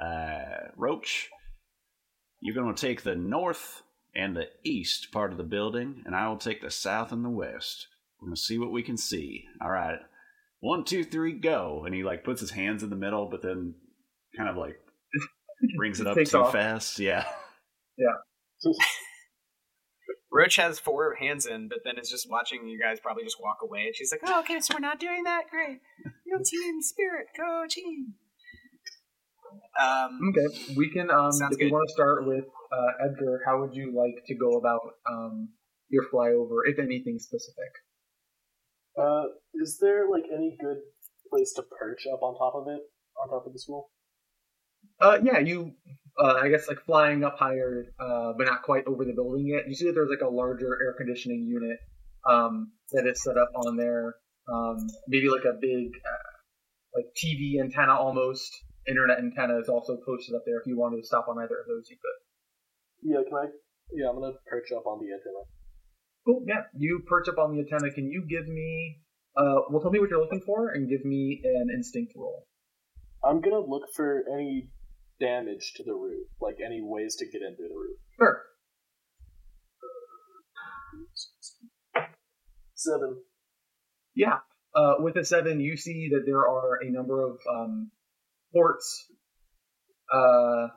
Uh, 0.00 0.68
Roach, 0.76 1.28
you're 2.40 2.54
going 2.54 2.74
to 2.74 2.80
take 2.80 3.02
the 3.02 3.16
north 3.16 3.82
and 4.14 4.36
the 4.36 4.48
east 4.64 5.12
part 5.12 5.32
of 5.32 5.38
the 5.38 5.44
building, 5.44 6.02
and 6.06 6.14
I 6.14 6.28
will 6.28 6.36
take 6.36 6.60
the 6.60 6.70
south 6.70 7.12
and 7.12 7.24
the 7.24 7.30
west. 7.30 7.88
We're 8.20 8.28
going 8.28 8.36
to 8.36 8.40
see 8.40 8.58
what 8.58 8.72
we 8.72 8.82
can 8.82 8.96
see. 8.96 9.44
All 9.62 9.70
right, 9.70 9.98
one, 10.60 10.84
two, 10.84 11.04
three, 11.04 11.32
go. 11.32 11.84
And 11.84 11.94
he 11.94 12.02
like 12.02 12.24
puts 12.24 12.40
his 12.40 12.50
hands 12.50 12.82
in 12.82 12.90
the 12.90 12.96
middle, 12.96 13.26
but 13.26 13.42
then 13.42 13.74
kind 14.36 14.48
of 14.48 14.56
like 14.56 14.78
brings 15.76 16.00
it 16.00 16.06
up 16.06 16.16
too 16.16 16.38
off. 16.38 16.52
fast. 16.52 16.98
Yeah. 16.98 17.24
Yeah. 17.96 18.14
Roach 20.30 20.56
has 20.56 20.78
four 20.78 21.14
hands 21.14 21.46
in, 21.46 21.68
but 21.68 21.78
then 21.84 21.98
is 21.98 22.10
just 22.10 22.28
watching 22.30 22.68
you 22.68 22.78
guys 22.78 23.00
probably 23.00 23.24
just 23.24 23.40
walk 23.40 23.58
away. 23.62 23.86
And 23.86 23.96
she's 23.96 24.12
like, 24.12 24.20
"Oh, 24.26 24.40
okay, 24.40 24.60
so 24.60 24.74
we're 24.74 24.80
not 24.80 25.00
doing 25.00 25.24
that. 25.24 25.44
Great, 25.50 25.80
you 26.26 26.36
team 26.44 26.82
spirit, 26.82 27.28
go 27.36 27.64
team." 27.68 28.14
Um, 29.80 30.20
okay, 30.30 30.74
we 30.76 30.90
can. 30.90 31.10
Um, 31.10 31.30
if 31.32 31.58
good. 31.58 31.66
you 31.66 31.72
want 31.72 31.88
to 31.88 31.92
start 31.92 32.26
with 32.26 32.44
uh, 32.44 33.06
Edgar, 33.06 33.40
how 33.46 33.60
would 33.60 33.74
you 33.74 33.94
like 33.96 34.24
to 34.26 34.34
go 34.34 34.58
about 34.58 34.80
um, 35.10 35.48
your 35.88 36.04
flyover, 36.12 36.60
if 36.66 36.78
anything 36.78 37.18
specific? 37.18 37.72
Uh, 39.00 39.24
is 39.54 39.78
there 39.80 40.10
like 40.10 40.24
any 40.34 40.56
good 40.60 40.78
place 41.30 41.52
to 41.54 41.62
perch 41.62 42.04
up 42.12 42.22
on 42.22 42.36
top 42.36 42.54
of 42.54 42.68
it, 42.68 42.82
on 43.22 43.28
top 43.30 43.46
of 43.46 43.52
the 43.52 43.58
school? 43.58 43.90
Uh, 45.00 45.18
yeah, 45.22 45.38
you. 45.38 45.72
Uh, 46.18 46.34
I 46.34 46.48
guess 46.48 46.66
like 46.66 46.80
flying 46.84 47.22
up 47.22 47.38
higher, 47.38 47.84
uh, 48.00 48.32
but 48.36 48.46
not 48.46 48.62
quite 48.62 48.84
over 48.88 49.04
the 49.04 49.12
building 49.12 49.46
yet. 49.46 49.68
You 49.68 49.74
see 49.76 49.86
that 49.86 49.92
there's 49.94 50.10
like 50.10 50.26
a 50.26 50.28
larger 50.28 50.76
air 50.82 50.94
conditioning 50.98 51.46
unit 51.46 51.78
um, 52.28 52.72
that 52.90 53.06
is 53.06 53.22
set 53.22 53.38
up 53.38 53.50
on 53.54 53.76
there. 53.76 54.16
Um, 54.52 54.88
maybe 55.06 55.28
like 55.28 55.44
a 55.44 55.54
big, 55.60 55.94
uh, 55.94 56.30
like 56.96 57.06
TV 57.14 57.60
antenna 57.62 57.94
almost. 57.94 58.50
Internet 58.88 59.18
antenna 59.18 59.60
is 59.60 59.68
also 59.68 59.98
posted 60.04 60.34
up 60.34 60.42
there. 60.44 60.58
If 60.58 60.66
you 60.66 60.76
wanted 60.76 61.02
to 61.02 61.06
stop 61.06 61.26
on 61.28 61.38
either 61.38 61.60
of 61.60 61.66
those, 61.68 61.88
you 61.88 61.96
could. 62.02 62.18
Yeah, 63.10 63.22
can 63.28 63.38
I? 63.38 63.46
Yeah, 63.92 64.08
I'm 64.08 64.18
gonna 64.18 64.32
perch 64.46 64.72
up 64.74 64.86
on 64.86 64.98
the 64.98 65.12
antenna. 65.12 65.44
Cool. 66.26 66.42
Yeah, 66.48 66.62
you 66.74 67.02
perch 67.06 67.28
up 67.28 67.38
on 67.38 67.54
the 67.54 67.60
antenna. 67.60 67.92
Can 67.92 68.10
you 68.10 68.24
give 68.28 68.48
me? 68.48 69.02
Uh, 69.36 69.70
well, 69.70 69.80
tell 69.80 69.90
me 69.90 70.00
what 70.00 70.10
you're 70.10 70.20
looking 70.20 70.42
for, 70.44 70.70
and 70.70 70.88
give 70.88 71.04
me 71.04 71.40
an 71.44 71.68
instinct 71.74 72.14
roll. 72.16 72.46
I'm 73.24 73.40
gonna 73.40 73.60
look 73.60 73.84
for 73.94 74.24
any 74.32 74.70
damage 75.20 75.74
to 75.76 75.84
the 75.84 75.94
roof, 75.94 76.26
like 76.40 76.56
any 76.64 76.80
ways 76.82 77.16
to 77.16 77.26
get 77.26 77.42
into 77.42 77.62
the 77.62 77.74
roof. 77.74 77.96
Sure. 78.16 78.42
Seven. 82.74 83.22
Yeah. 84.14 84.38
Uh, 84.74 84.94
with 85.00 85.16
a 85.16 85.24
seven, 85.24 85.60
you 85.60 85.76
see 85.76 86.10
that 86.12 86.22
there 86.26 86.46
are 86.46 86.78
a 86.82 86.90
number 86.90 87.26
of 87.26 87.38
um, 87.52 87.90
ports 88.52 89.06
uh, 90.12 90.68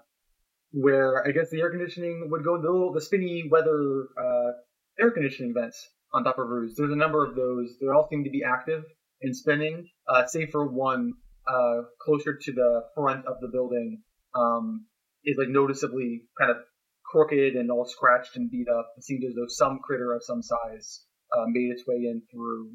where 0.72 1.26
I 1.28 1.32
guess 1.32 1.50
the 1.52 1.60
air 1.62 1.70
conditioning 1.70 2.30
would 2.32 2.44
go 2.44 2.56
into 2.56 2.68
the 2.68 2.74
little 2.74 2.94
the 2.94 3.02
spinny 3.02 3.48
weather 3.52 4.08
uh, 4.18 4.52
air 5.00 5.12
conditioning 5.12 5.54
vents 5.54 5.90
on 6.14 6.24
top 6.24 6.40
of 6.40 6.48
roofs. 6.48 6.76
There's 6.78 6.92
a 6.92 6.96
number 6.96 7.26
of 7.26 7.36
those. 7.36 7.76
They 7.80 7.88
all 7.88 8.08
seem 8.10 8.24
to 8.24 8.30
be 8.30 8.44
active 8.44 8.84
and 9.22 9.36
spinning, 9.36 9.88
uh, 10.08 10.26
save 10.26 10.50
for 10.52 10.66
one 10.66 11.14
uh, 11.52 11.82
closer 12.00 12.38
to 12.42 12.52
the 12.52 12.82
front 12.96 13.26
of 13.26 13.36
the 13.42 13.50
building 13.52 14.02
um, 14.36 14.86
is 15.26 15.36
like 15.38 15.50
noticeably 15.50 16.24
kind 16.40 16.52
of 16.52 16.58
crooked 17.06 17.56
and 17.56 17.70
all 17.70 17.86
scratched 17.86 18.36
and 18.36 18.50
beat 18.50 18.68
up. 18.70 18.88
It 18.98 19.04
seems 19.04 19.26
as 19.28 19.36
though 19.36 19.48
some 19.48 19.80
critter 19.84 20.14
of 20.14 20.24
some 20.24 20.42
size 20.42 21.06
uh, 21.38 21.46
made 21.48 21.72
its 21.72 21.84
way 21.86 21.96
in 21.96 22.22
through 22.32 22.72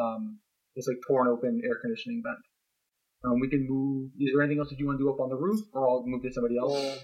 um, 0.00 0.38
this 0.76 0.86
like 0.86 0.98
torn 1.06 1.28
open 1.28 1.62
air 1.64 1.78
conditioning 1.80 2.22
vent. 2.24 2.44
Um, 3.24 3.40
we 3.40 3.48
can 3.48 3.66
move. 3.68 4.10
Is 4.20 4.32
there 4.32 4.42
anything 4.42 4.60
else 4.60 4.70
that 4.70 4.78
you 4.78 4.86
want 4.86 4.98
to 4.98 5.04
do 5.04 5.10
up 5.10 5.20
on 5.20 5.28
the 5.28 5.36
roof, 5.36 5.60
or 5.72 5.88
I'll 5.88 6.04
move 6.06 6.22
to 6.22 6.32
somebody 6.32 6.56
else? 6.56 6.76
Uh, 6.76 6.98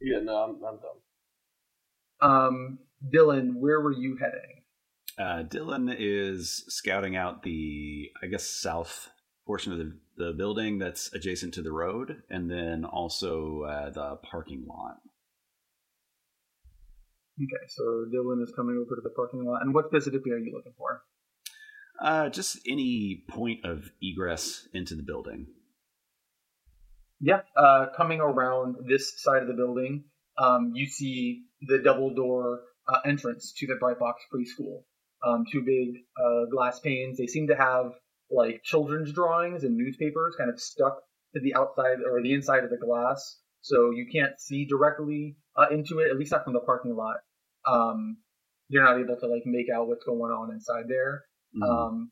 yeah, 0.00 0.18
no, 0.22 0.36
I'm, 0.36 0.56
I'm 0.64 0.78
done. 0.80 0.98
Um, 2.20 2.78
Dillon, 3.12 3.60
where 3.60 3.80
were 3.80 3.92
you 3.92 4.16
heading? 4.20 4.62
Uh, 5.16 5.42
Dillon 5.42 5.94
is 5.96 6.64
scouting 6.68 7.14
out 7.14 7.44
the, 7.44 8.10
I 8.20 8.26
guess, 8.26 8.44
south 8.48 9.10
portion 9.46 9.72
of 9.72 9.78
the, 9.78 9.92
the 10.16 10.32
building 10.32 10.78
that's 10.78 11.12
adjacent 11.14 11.54
to 11.54 11.62
the 11.62 11.72
road, 11.72 12.22
and 12.30 12.50
then 12.50 12.84
also 12.84 13.62
uh, 13.62 13.90
the 13.90 14.16
parking 14.22 14.64
lot. 14.66 14.96
Okay, 17.36 17.66
so 17.68 18.04
Dillon 18.12 18.42
is 18.42 18.52
coming 18.54 18.76
over 18.76 18.94
to 18.94 19.02
the 19.02 19.10
parking 19.10 19.44
lot. 19.44 19.62
And 19.62 19.74
what 19.74 19.86
specifically 19.86 20.32
are 20.32 20.38
you 20.38 20.52
looking 20.54 20.74
for? 20.78 21.02
Uh, 22.00 22.28
just 22.28 22.58
any 22.68 23.24
point 23.28 23.64
of 23.64 23.90
egress 24.00 24.68
into 24.72 24.94
the 24.94 25.02
building. 25.02 25.46
Yeah, 27.20 27.40
uh, 27.56 27.86
coming 27.96 28.20
around 28.20 28.76
this 28.88 29.20
side 29.20 29.42
of 29.42 29.48
the 29.48 29.54
building, 29.54 30.04
um, 30.38 30.72
you 30.74 30.86
see 30.86 31.44
the 31.60 31.78
double 31.78 32.14
door 32.14 32.60
uh, 32.88 32.98
entrance 33.04 33.52
to 33.58 33.66
the 33.66 33.76
Bright 33.76 33.98
Box 33.98 34.22
preschool. 34.32 34.82
Um, 35.26 35.44
two 35.50 35.62
big 35.62 36.02
uh, 36.22 36.50
glass 36.50 36.80
panes. 36.80 37.16
They 37.16 37.26
seem 37.26 37.48
to 37.48 37.56
have 37.56 37.92
like 38.30 38.62
children's 38.62 39.12
drawings 39.12 39.64
and 39.64 39.76
newspapers 39.76 40.34
kind 40.36 40.50
of 40.50 40.60
stuck 40.60 41.02
to 41.34 41.40
the 41.40 41.54
outside 41.54 41.98
or 42.04 42.22
the 42.22 42.32
inside 42.32 42.64
of 42.64 42.70
the 42.70 42.76
glass, 42.76 43.38
so 43.60 43.90
you 43.90 44.06
can't 44.12 44.38
see 44.38 44.64
directly 44.64 45.36
uh, 45.56 45.66
into 45.70 45.98
it. 45.98 46.10
At 46.10 46.18
least 46.18 46.32
not 46.32 46.44
from 46.44 46.52
the 46.52 46.60
parking 46.60 46.96
lot. 46.96 47.16
Um, 47.66 48.18
you're 48.68 48.84
not 48.84 48.98
able 48.98 49.16
to 49.16 49.26
like 49.26 49.42
make 49.46 49.66
out 49.74 49.88
what's 49.88 50.04
going 50.04 50.32
on 50.32 50.52
inside 50.52 50.84
there. 50.88 51.24
Mm-hmm. 51.56 51.70
Um, 51.70 52.10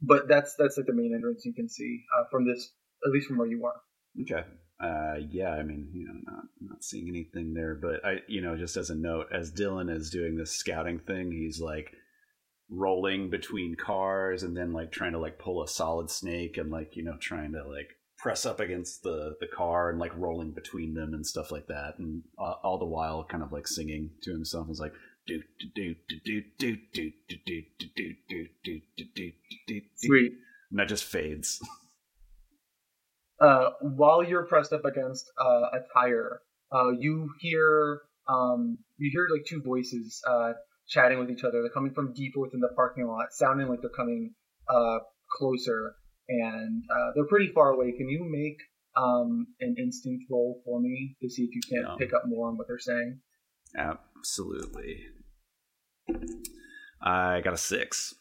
but 0.00 0.28
that's 0.28 0.54
that's 0.58 0.76
like 0.76 0.86
the 0.86 0.92
main 0.92 1.12
entrance 1.14 1.44
you 1.44 1.54
can 1.54 1.68
see 1.68 2.04
uh, 2.18 2.24
from 2.30 2.46
this, 2.46 2.72
at 3.04 3.12
least 3.12 3.28
from 3.28 3.38
where 3.38 3.48
you 3.48 3.64
are. 3.64 3.80
Okay. 4.22 4.46
Uh, 4.78 5.14
yeah, 5.30 5.50
I 5.50 5.62
mean, 5.62 5.88
you 5.92 6.06
know, 6.06 6.20
not 6.24 6.44
not 6.60 6.84
seeing 6.84 7.08
anything 7.08 7.54
there, 7.54 7.74
but 7.74 8.04
I, 8.04 8.16
you 8.28 8.42
know, 8.42 8.56
just 8.56 8.76
as 8.76 8.90
a 8.90 8.94
note, 8.94 9.28
as 9.32 9.50
Dillon 9.50 9.88
is 9.88 10.10
doing 10.10 10.36
this 10.36 10.52
scouting 10.52 10.98
thing, 10.98 11.32
he's 11.32 11.60
like 11.60 11.92
rolling 12.68 13.30
between 13.30 13.76
cars 13.76 14.42
and 14.42 14.56
then 14.56 14.72
like 14.72 14.90
trying 14.90 15.12
to 15.12 15.18
like 15.18 15.38
pull 15.38 15.62
a 15.62 15.68
solid 15.68 16.10
snake 16.10 16.56
and 16.56 16.70
like 16.70 16.96
you 16.96 17.04
know 17.04 17.16
trying 17.20 17.52
to 17.52 17.62
like 17.68 17.90
press 18.18 18.46
up 18.46 18.60
against 18.60 19.02
the 19.02 19.36
the 19.40 19.46
car 19.46 19.90
and 19.90 19.98
like 19.98 20.16
rolling 20.16 20.52
between 20.52 20.94
them 20.94 21.14
and 21.14 21.26
stuff 21.26 21.52
like 21.52 21.66
that, 21.68 21.94
and 21.98 22.22
uh, 22.38 22.54
all 22.62 22.78
the 22.78 22.86
while 22.86 23.24
kind 23.24 23.42
of 23.42 23.52
like 23.52 23.68
singing 23.68 24.10
to 24.22 24.32
himself. 24.32 24.66
He's 24.66 24.80
like 24.80 24.92
do 25.26 25.42
do 25.74 25.94
do 26.08 26.20
do 26.24 26.42
do 26.58 26.76
do 26.92 27.12
do 27.28 27.36
do 27.38 27.62
do 27.88 28.06
do 28.28 28.46
do 28.64 28.80
do 28.96 29.10
do 29.14 29.32
do 29.66 29.80
Sweet. 29.96 30.32
and 30.70 30.80
that 30.80 30.88
just 30.88 31.04
fades. 31.04 31.60
Uh, 33.38 33.70
while 33.80 34.24
you're 34.24 34.46
pressed 34.46 34.72
up 34.72 34.84
against 34.84 35.30
uh, 35.38 35.68
a 35.74 35.80
tire, 35.92 36.40
uh, 36.72 36.90
you 36.90 37.28
hear 37.38 38.00
um, 38.28 38.78
you 38.96 39.10
hear 39.12 39.28
like 39.30 39.44
two 39.44 39.60
voices 39.60 40.22
uh, 40.26 40.52
chatting 40.88 41.18
with 41.18 41.30
each 41.30 41.44
other. 41.44 41.62
They're 41.62 41.70
coming 41.70 41.92
from 41.94 42.12
deep 42.14 42.34
within 42.36 42.60
the 42.60 42.70
parking 42.74 43.06
lot, 43.06 43.26
sounding 43.32 43.68
like 43.68 43.80
they're 43.80 43.90
coming 43.90 44.34
uh, 44.68 44.98
closer, 45.38 45.94
and 46.28 46.82
uh, 46.90 47.10
they're 47.14 47.26
pretty 47.26 47.52
far 47.52 47.70
away. 47.70 47.92
Can 47.92 48.08
you 48.08 48.24
make 48.28 48.58
um, 48.96 49.46
an 49.60 49.76
instinct 49.78 50.24
roll 50.30 50.62
for 50.64 50.80
me 50.80 51.16
to 51.20 51.28
see 51.28 51.42
if 51.42 51.54
you 51.54 51.60
can 51.68 51.82
Yeah. 51.86 51.96
pick 51.98 52.14
up 52.14 52.22
more 52.26 52.48
on 52.48 52.56
what 52.56 52.66
they're 52.68 52.78
saying? 52.78 53.20
Absolutely. 53.76 55.04
I 57.00 57.40
got 57.42 57.52
a 57.52 57.58
six. 57.58 58.14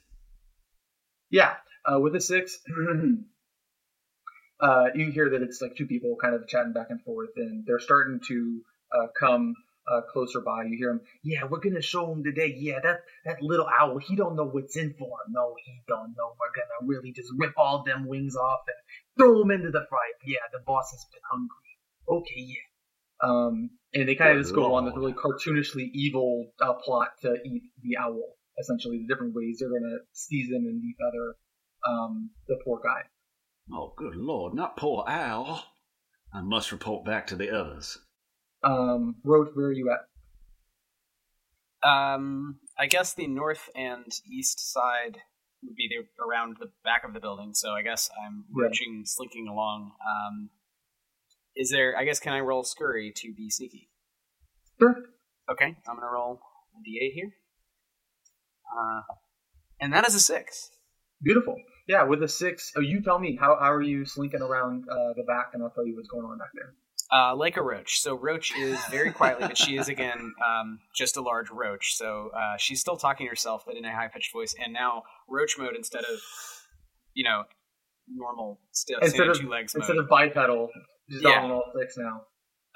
Yeah, 1.29 1.55
uh, 1.91 1.99
with 1.99 2.15
a 2.15 2.21
six, 2.21 2.59
uh, 4.59 4.85
you 4.95 5.11
hear 5.11 5.29
that 5.31 5.41
it's 5.41 5.61
like 5.61 5.75
two 5.75 5.87
people 5.87 6.15
kind 6.21 6.35
of 6.35 6.47
chatting 6.47 6.73
back 6.73 6.87
and 6.89 7.01
forth, 7.01 7.29
and 7.37 7.65
they're 7.65 7.79
starting 7.79 8.19
to 8.27 8.61
uh, 8.93 9.07
come 9.19 9.55
uh, 9.87 10.01
closer 10.11 10.41
by. 10.41 10.63
You 10.63 10.77
hear 10.77 10.91
him. 10.91 11.01
Yeah, 11.23 11.45
we're 11.49 11.59
gonna 11.59 11.81
show 11.81 12.11
him 12.11 12.23
today. 12.23 12.53
Yeah, 12.57 12.79
that 12.83 13.01
that 13.25 13.41
little 13.41 13.67
owl, 13.67 13.97
he 13.97 14.15
don't 14.15 14.35
know 14.35 14.45
what's 14.45 14.75
in 14.77 14.93
for 14.97 15.05
him. 15.07 15.33
No, 15.33 15.55
he 15.63 15.81
don't 15.87 16.13
know. 16.17 16.35
We're 16.39 16.55
gonna 16.55 16.87
really 16.87 17.11
just 17.11 17.31
rip 17.37 17.53
all 17.57 17.83
them 17.83 18.07
wings 18.07 18.35
off 18.35 18.61
and 18.67 18.75
throw 19.17 19.41
him 19.41 19.51
into 19.51 19.71
the 19.71 19.85
fry. 19.89 20.11
Yeah, 20.25 20.39
the 20.51 20.59
boss 20.65 20.91
has 20.91 21.05
been 21.11 21.21
hungry. 21.29 21.49
Okay, 22.07 22.41
yeah. 22.41 23.29
um, 23.29 23.69
and 23.93 24.07
they 24.07 24.15
kind 24.15 24.37
of 24.37 24.43
just 24.43 24.55
go 24.55 24.75
on 24.75 24.85
this 24.85 24.95
really 24.95 25.13
cartoonishly 25.13 25.89
evil 25.93 26.51
uh, 26.61 26.73
plot 26.73 27.09
to 27.21 27.35
eat 27.45 27.63
the 27.81 27.97
owl. 27.97 28.35
Essentially, 28.59 28.99
the 28.99 29.13
different 29.13 29.33
ways 29.35 29.57
they're 29.59 29.69
gonna 29.69 29.97
season 30.13 30.65
and 30.67 30.81
defeather 30.81 31.33
um, 31.87 32.29
the 32.47 32.57
poor 32.63 32.79
guy. 32.83 33.01
Oh, 33.71 33.93
good 33.97 34.15
lord, 34.15 34.53
not 34.53 34.77
poor 34.77 35.05
Al. 35.07 35.65
I 36.33 36.41
must 36.41 36.71
report 36.71 37.05
back 37.05 37.27
to 37.27 37.35
the 37.35 37.49
others. 37.49 37.97
Um, 38.65 39.15
Roach, 39.23 39.49
where 39.53 39.67
are 39.67 39.71
you 39.71 39.91
at? 39.91 39.99
Um, 41.87 42.59
I 42.79 42.87
guess 42.87 43.13
the 43.13 43.27
north 43.27 43.69
and 43.75 44.05
east 44.29 44.73
side 44.73 45.19
would 45.63 45.75
be 45.75 45.87
the, 45.87 46.23
around 46.23 46.57
the 46.59 46.71
back 46.83 47.03
of 47.05 47.13
the 47.13 47.19
building. 47.19 47.53
So 47.53 47.71
I 47.71 47.83
guess 47.83 48.09
I'm 48.25 48.45
Yeah. 48.59 48.69
slinking 49.05 49.47
along. 49.47 49.91
Um, 50.05 50.49
is 51.55 51.69
there? 51.69 51.95
I 51.97 52.03
guess 52.05 52.19
can 52.19 52.33
I 52.33 52.39
roll 52.39 52.63
scurry 52.63 53.13
to 53.15 53.33
be 53.33 53.49
sneaky? 53.49 53.89
Sure. 54.79 54.95
Okay, 55.49 55.75
I'm 55.87 55.95
gonna 55.95 56.11
roll 56.11 56.41
a 56.75 56.79
d8 56.79 57.13
here. 57.13 57.31
Uh, 58.75 59.01
and 59.79 59.93
that 59.93 60.07
is 60.07 60.15
a 60.15 60.19
six. 60.19 60.71
Beautiful. 61.21 61.55
Yeah, 61.87 62.03
with 62.03 62.23
a 62.23 62.27
six. 62.27 62.73
Oh, 62.75 62.81
you 62.81 63.01
tell 63.03 63.19
me 63.19 63.37
how 63.39 63.55
how 63.55 63.71
are 63.71 63.81
you 63.81 64.05
slinking 64.05 64.41
around 64.41 64.85
uh, 64.89 65.13
the 65.15 65.23
back, 65.23 65.51
and 65.53 65.63
I'll 65.63 65.69
tell 65.69 65.85
you 65.85 65.95
what's 65.95 66.09
going 66.09 66.25
on 66.25 66.37
back 66.39 66.49
there. 66.55 66.73
Uh, 67.13 67.35
like 67.35 67.55
a 67.55 67.61
roach. 67.61 67.99
So 67.99 68.15
roach 68.15 68.51
is 68.57 68.79
very 68.89 69.11
quietly, 69.11 69.47
but 69.47 69.57
she 69.57 69.77
is 69.77 69.87
again 69.95 70.33
um, 70.43 70.79
just 70.95 71.17
a 71.17 71.21
large 71.21 71.49
roach. 71.51 71.95
So 71.95 72.31
uh, 72.35 72.57
she's 72.57 72.79
still 72.81 72.97
talking 72.97 73.27
to 73.27 73.29
herself, 73.29 73.63
but 73.65 73.75
in 73.75 73.85
a 73.85 73.93
high 73.93 74.07
pitched 74.07 74.33
voice. 74.33 74.55
And 74.63 74.73
now 74.73 75.03
roach 75.29 75.55
mode 75.57 75.75
instead 75.75 76.03
of 76.03 76.19
you 77.13 77.23
know 77.23 77.43
normal 78.07 78.59
st- 78.71 78.99
Instead 79.03 79.27
of 79.29 79.39
two 79.39 79.49
legs 79.49 79.75
instead 79.75 79.95
mode. 79.95 80.03
of 80.05 80.09
bipedal, 80.09 80.69
just 81.09 81.23
Yeah. 81.23 81.43
on 81.43 81.51
all 81.51 81.63
six 81.79 81.95
now. 81.97 82.21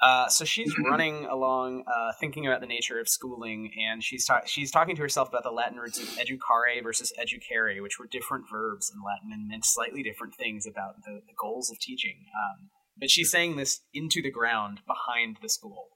Uh, 0.02 0.28
so 0.28 0.44
she's 0.44 0.74
running 0.90 1.26
along, 1.26 1.84
uh, 1.86 2.12
thinking 2.20 2.46
about 2.46 2.60
the 2.60 2.66
nature 2.66 2.98
of 2.98 3.08
schooling, 3.08 3.70
and 3.90 4.02
she's 4.02 4.24
ta- 4.26 4.42
she's 4.46 4.70
talking 4.70 4.96
to 4.96 5.02
herself 5.02 5.28
about 5.28 5.42
the 5.42 5.50
Latin 5.50 5.76
roots 5.78 5.98
of 6.00 6.08
educare 6.18 6.82
versus 6.82 7.12
educere, 7.20 7.82
which 7.82 7.98
were 7.98 8.06
different 8.06 8.44
verbs 8.50 8.90
in 8.94 9.02
Latin 9.04 9.30
and 9.32 9.48
meant 9.48 9.64
slightly 9.64 10.02
different 10.02 10.34
things 10.36 10.66
about 10.66 11.02
the, 11.04 11.20
the 11.26 11.34
goals 11.38 11.70
of 11.70 11.78
teaching. 11.80 12.24
Um, 12.34 12.70
but 13.00 13.10
she's 13.10 13.30
saying 13.30 13.56
this 13.56 13.80
into 13.94 14.22
the 14.22 14.30
ground 14.30 14.80
behind 14.86 15.38
the 15.42 15.48
school, 15.48 15.88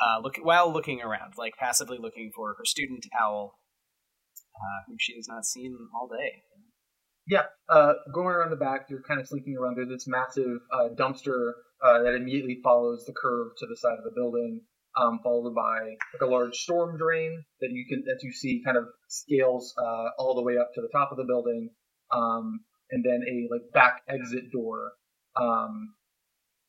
uh, 0.00 0.20
look 0.20 0.36
while 0.42 0.72
looking 0.72 1.00
around, 1.00 1.34
like 1.38 1.54
passively 1.58 1.98
looking 2.00 2.32
for 2.34 2.54
her 2.58 2.64
student 2.64 3.06
owl, 3.18 3.54
uh, 4.56 4.82
whom 4.86 4.96
she 4.98 5.14
has 5.14 5.28
not 5.28 5.44
seen 5.44 5.76
all 5.94 6.08
day. 6.08 6.42
Yeah, 7.26 7.44
uh, 7.70 7.94
going 8.12 8.34
around 8.34 8.50
the 8.50 8.56
back, 8.56 8.86
you're 8.90 9.02
kind 9.02 9.20
of 9.20 9.26
slinking 9.26 9.56
around. 9.56 9.76
There's 9.76 9.88
this 9.88 10.06
massive 10.06 10.60
uh, 10.70 10.88
dumpster 10.94 11.52
uh, 11.82 12.02
that 12.02 12.14
immediately 12.14 12.58
follows 12.62 13.04
the 13.06 13.14
curve 13.14 13.52
to 13.58 13.66
the 13.66 13.76
side 13.76 13.96
of 13.96 14.04
the 14.04 14.12
building, 14.14 14.60
um, 15.00 15.20
followed 15.22 15.54
by 15.54 15.80
like 16.12 16.22
a 16.22 16.26
large 16.26 16.54
storm 16.54 16.98
drain 16.98 17.44
that 17.60 17.70
you 17.70 17.86
can 17.88 18.02
that 18.06 18.20
you 18.22 18.32
see 18.32 18.62
kind 18.64 18.76
of 18.76 18.84
scales 19.08 19.72
uh, 19.78 20.08
all 20.18 20.34
the 20.34 20.42
way 20.42 20.58
up 20.58 20.70
to 20.74 20.82
the 20.82 20.90
top 20.92 21.12
of 21.12 21.16
the 21.16 21.24
building, 21.24 21.70
um, 22.10 22.60
and 22.90 23.04
then 23.04 23.22
a 23.26 23.48
like 23.52 23.72
back 23.72 24.02
exit 24.08 24.52
door 24.52 24.92
um, 25.40 25.94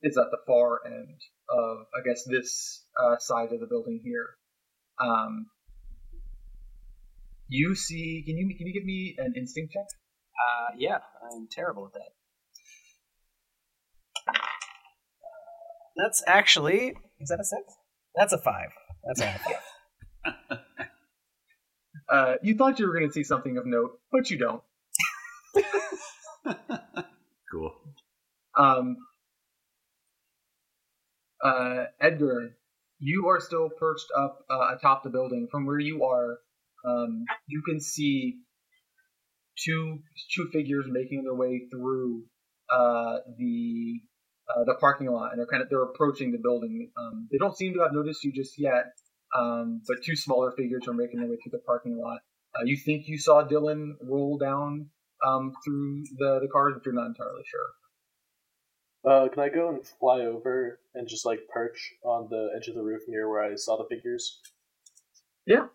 is 0.05 0.17
at 0.17 0.27
the 0.31 0.37
far 0.47 0.79
end 0.85 1.19
of 1.49 1.77
I 1.95 2.07
guess 2.07 2.23
this 2.25 2.85
uh, 3.01 3.17
side 3.19 3.51
of 3.51 3.59
the 3.59 3.67
building 3.67 3.99
here. 4.03 4.29
Um, 4.99 5.47
you 7.47 7.75
see? 7.75 8.23
Can 8.25 8.37
you 8.37 8.55
can 8.55 8.67
you 8.67 8.73
give 8.73 8.85
me 8.85 9.15
an 9.17 9.33
instinct 9.35 9.73
check? 9.73 9.83
Uh, 9.83 10.75
yeah, 10.77 10.99
I'm 11.23 11.47
terrible 11.51 11.87
at 11.87 11.93
that. 11.93 12.11
That's 15.97 16.23
actually 16.27 16.93
is 17.19 17.29
that 17.29 17.39
a 17.39 17.43
six? 17.43 17.73
That's 18.15 18.33
a 18.33 18.37
five. 18.37 18.69
That's 19.03 19.21
a 19.21 19.39
five. 19.39 20.59
Uh, 22.07 22.35
you 22.43 22.53
thought 22.55 22.77
you 22.77 22.85
were 22.85 22.93
going 22.93 23.07
to 23.07 23.11
see 23.11 23.23
something 23.23 23.57
of 23.57 23.65
note, 23.65 23.99
but 24.11 24.29
you 24.29 24.37
don't. 24.37 24.61
Cool. 27.51 27.73
Um, 28.57 28.97
uh, 31.45 31.85
Edgar, 32.01 32.57
you 32.99 33.27
are 33.27 33.39
still 33.39 33.69
perched 33.69 34.07
up 34.17 34.39
uh, 34.49 34.75
atop 34.75 35.03
the 35.03 35.09
building. 35.09 35.47
From 35.51 35.65
where 35.65 35.79
you 35.79 36.03
are, 36.03 36.39
um, 36.85 37.25
you 37.47 37.61
can 37.61 37.79
see 37.79 38.39
two 39.63 39.99
two 40.33 40.47
figures 40.51 40.85
making 40.89 41.23
their 41.23 41.35
way 41.35 41.67
through 41.71 42.23
uh, 42.69 43.17
the 43.37 44.01
uh, 44.49 44.63
the 44.65 44.75
parking 44.79 45.07
lot, 45.11 45.31
and 45.31 45.39
they're 45.39 45.47
kind 45.47 45.61
of 45.61 45.69
they're 45.69 45.83
approaching 45.83 46.31
the 46.31 46.39
building. 46.39 46.91
Um, 46.97 47.27
they 47.31 47.37
don't 47.37 47.55
seem 47.55 47.73
to 47.75 47.81
have 47.81 47.93
noticed 47.93 48.23
you 48.23 48.31
just 48.33 48.59
yet, 48.59 48.93
um, 49.37 49.81
but 49.87 49.97
two 50.03 50.15
smaller 50.15 50.51
figures 50.57 50.87
are 50.87 50.93
making 50.93 51.19
their 51.19 51.29
way 51.29 51.37
through 51.43 51.51
the 51.51 51.63
parking 51.65 51.97
lot. 51.97 52.19
Uh, 52.57 52.63
you 52.63 52.77
think 52.77 53.07
you 53.07 53.19
saw 53.19 53.43
Dillon 53.43 53.97
roll 54.01 54.37
down 54.37 54.89
um, 55.25 55.53
through 55.63 56.03
the 56.17 56.39
the 56.41 56.47
cars, 56.51 56.73
but 56.75 56.85
you're 56.85 56.95
not 56.95 57.07
entirely 57.07 57.43
sure. 57.45 57.84
Uh, 59.05 59.27
can 59.29 59.43
I 59.43 59.49
go 59.49 59.69
and 59.69 59.85
fly 59.99 60.21
over 60.21 60.79
and 60.95 61.07
just 61.07 61.25
like 61.25 61.47
perch 61.53 61.93
on 62.03 62.27
the 62.29 62.49
edge 62.55 62.67
of 62.67 62.75
the 62.75 62.81
roof 62.81 63.03
near 63.07 63.29
where 63.29 63.43
I 63.43 63.55
saw 63.55 63.77
the 63.77 63.85
figures? 63.87 64.41
Yeah. 65.45 65.67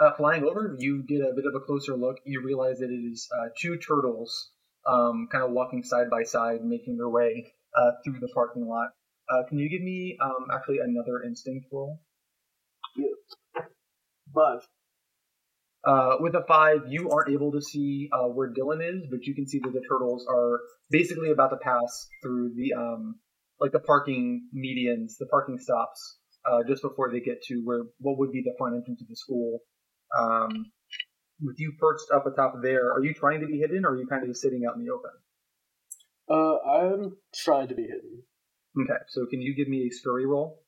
Uh, 0.00 0.14
flying 0.16 0.44
over, 0.44 0.76
you 0.78 1.02
get 1.02 1.20
a 1.20 1.34
bit 1.34 1.44
of 1.44 1.54
a 1.54 1.64
closer 1.64 1.96
look. 1.96 2.16
You 2.24 2.40
realize 2.42 2.78
that 2.78 2.90
it 2.90 3.12
is 3.12 3.28
uh, 3.36 3.48
two 3.60 3.76
turtles, 3.76 4.52
um, 4.86 5.28
kind 5.30 5.44
of 5.44 5.50
walking 5.50 5.82
side 5.82 6.08
by 6.08 6.22
side, 6.22 6.64
making 6.64 6.96
their 6.96 7.08
way 7.08 7.52
uh, 7.76 7.90
through 8.04 8.20
the 8.20 8.28
parking 8.28 8.66
lot. 8.66 8.90
Uh, 9.28 9.42
can 9.46 9.58
you 9.58 9.68
give 9.68 9.82
me 9.82 10.16
um, 10.22 10.46
actually 10.54 10.78
another 10.78 11.22
instinct 11.26 11.66
roll? 11.70 12.00
Five. 14.34 14.66
Uh, 15.88 16.16
with 16.20 16.34
a 16.34 16.44
five, 16.46 16.80
you 16.86 17.08
aren't 17.08 17.32
able 17.32 17.50
to 17.50 17.62
see 17.62 18.10
uh, 18.12 18.28
where 18.28 18.52
Dillon 18.52 18.82
is, 18.82 19.06
but 19.10 19.24
you 19.24 19.34
can 19.34 19.46
see 19.48 19.58
that 19.58 19.72
the 19.72 19.80
turtles 19.88 20.26
are 20.28 20.60
basically 20.90 21.30
about 21.30 21.48
to 21.48 21.56
pass 21.56 22.08
through 22.22 22.52
the 22.54 22.74
um, 22.78 23.14
like 23.58 23.72
the 23.72 23.80
parking 23.80 24.48
medians, 24.54 25.16
the 25.18 25.24
parking 25.30 25.58
stops, 25.58 26.18
uh, 26.44 26.58
just 26.68 26.82
before 26.82 27.10
they 27.10 27.20
get 27.20 27.42
to 27.44 27.62
where 27.64 27.84
what 28.00 28.18
would 28.18 28.32
be 28.32 28.42
the 28.42 28.52
front 28.58 28.76
entrance 28.76 29.00
of 29.00 29.08
the 29.08 29.16
school. 29.16 29.60
Um, 30.18 30.66
with 31.40 31.56
you 31.58 31.72
perched 31.80 32.10
up 32.14 32.26
atop 32.26 32.56
there, 32.62 32.92
are 32.92 33.02
you 33.02 33.14
trying 33.14 33.40
to 33.40 33.46
be 33.46 33.58
hidden, 33.58 33.86
or 33.86 33.92
are 33.92 33.96
you 33.96 34.06
kind 34.06 34.22
of 34.22 34.28
just 34.28 34.42
sitting 34.42 34.64
out 34.68 34.76
in 34.76 34.84
the 34.84 34.92
open? 34.92 35.10
Uh, 36.28 36.68
I'm 36.68 37.16
trying 37.34 37.68
to 37.68 37.74
be 37.74 37.84
hidden. 37.84 38.24
Okay, 38.78 39.00
so 39.08 39.24
can 39.24 39.40
you 39.40 39.54
give 39.56 39.68
me 39.68 39.88
a 39.88 39.90
scurry 39.90 40.26
roll? 40.26 40.60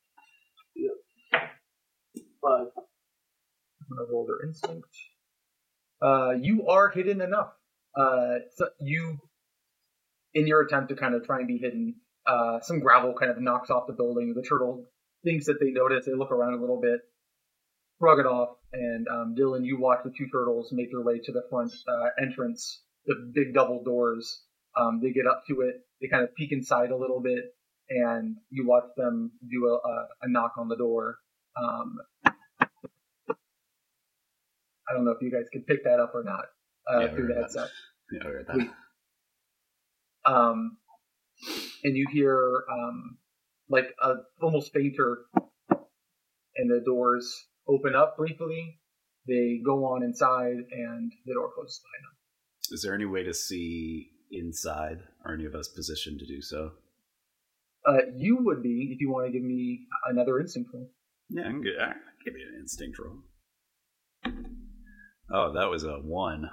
Five. 2.40 2.68
I'm 3.90 3.96
gonna 3.98 4.10
roll 4.10 4.26
their 4.26 4.48
instinct. 4.48 4.88
Uh, 6.02 6.32
you 6.40 6.66
are 6.68 6.90
hidden 6.90 7.20
enough. 7.20 7.52
Uh, 7.94 8.40
so 8.56 8.68
you, 8.80 9.18
in 10.34 10.46
your 10.46 10.62
attempt 10.62 10.88
to 10.90 10.96
kind 10.96 11.14
of 11.14 11.24
try 11.24 11.38
and 11.38 11.48
be 11.48 11.58
hidden, 11.58 11.96
uh, 12.26 12.60
some 12.60 12.80
gravel 12.80 13.14
kind 13.18 13.30
of 13.30 13.40
knocks 13.40 13.70
off 13.70 13.86
the 13.86 13.92
building. 13.92 14.34
The 14.34 14.46
turtle 14.48 14.86
thinks 15.24 15.46
that 15.46 15.58
they 15.60 15.70
notice. 15.70 16.06
They 16.06 16.14
look 16.14 16.30
around 16.30 16.54
a 16.54 16.60
little 16.60 16.80
bit, 16.80 17.00
shrug 17.98 18.20
it 18.20 18.26
off, 18.26 18.56
and 18.72 19.06
um, 19.08 19.34
Dillon, 19.34 19.64
you 19.64 19.78
watch 19.78 20.00
the 20.04 20.12
two 20.16 20.28
turtles 20.32 20.70
make 20.72 20.90
their 20.90 21.02
way 21.02 21.18
to 21.18 21.32
the 21.32 21.42
front 21.50 21.72
uh, 21.88 22.22
entrance, 22.22 22.82
the 23.06 23.14
big 23.34 23.52
double 23.54 23.82
doors 23.82 24.44
Um, 24.78 25.00
they 25.02 25.12
get 25.12 25.26
up 25.26 25.42
to 25.48 25.62
it. 25.62 25.74
They 26.00 26.08
kind 26.08 26.22
of 26.24 26.34
peek 26.34 26.52
inside 26.52 26.90
a 26.90 26.96
little 26.96 27.20
bit, 27.20 27.44
and 27.88 28.36
you 28.50 28.66
watch 28.66 28.84
them 28.96 29.32
do 29.50 29.66
a, 29.66 29.74
a, 29.74 30.06
a 30.22 30.28
knock 30.28 30.52
on 30.58 30.68
the 30.68 30.76
door. 30.76 31.18
Um, 31.60 31.98
I 34.90 34.94
don't 34.94 35.04
know 35.04 35.12
if 35.12 35.22
you 35.22 35.30
guys 35.30 35.46
can 35.52 35.62
pick 35.62 35.84
that 35.84 36.00
up 36.00 36.12
or 36.14 36.24
not 36.24 36.46
uh, 36.92 37.00
Yeah, 37.00 37.14
through 37.14 37.28
the 37.28 37.34
headset. 37.34 37.68
Yeah, 38.12 38.22
I 38.24 38.26
heard 38.26 38.46
that. 38.48 38.54
Sweet. 38.54 38.70
Um, 40.26 40.78
and 41.84 41.96
you 41.96 42.08
hear 42.10 42.64
um, 42.68 43.18
like 43.68 43.94
a 44.02 44.14
almost 44.42 44.72
fainter, 44.72 45.18
and 46.56 46.68
the 46.68 46.82
doors 46.84 47.46
open 47.68 47.94
up 47.94 48.16
briefly. 48.16 48.80
They 49.28 49.60
go 49.64 49.84
on 49.84 50.02
inside, 50.02 50.56
and 50.72 51.12
the 51.24 51.34
door 51.34 51.50
closes 51.54 51.80
behind 51.84 52.02
them. 52.04 52.74
Is 52.74 52.82
there 52.82 52.94
any 52.94 53.04
way 53.04 53.22
to 53.22 53.32
see 53.32 54.10
inside? 54.32 54.98
Are 55.24 55.34
any 55.34 55.44
of 55.44 55.54
us 55.54 55.68
positioned 55.68 56.18
to 56.18 56.26
do 56.26 56.42
so? 56.42 56.72
Uh, 57.86 58.06
you 58.16 58.38
would 58.40 58.60
be 58.60 58.90
if 58.92 59.00
you 59.00 59.10
want 59.10 59.26
to 59.26 59.32
give 59.32 59.42
me 59.42 59.86
another 60.08 60.40
instinct 60.40 60.70
roll. 60.74 60.90
Yeah, 61.28 61.42
I 61.42 61.50
can 61.50 61.62
get, 61.62 61.74
I 61.80 61.92
can 61.92 61.94
give 62.24 62.34
you 62.34 62.48
an 62.52 62.60
instinct 62.60 62.98
roll. 62.98 63.18
Oh, 65.32 65.52
that 65.52 65.70
was 65.70 65.84
a 65.84 65.94
one. 65.94 66.50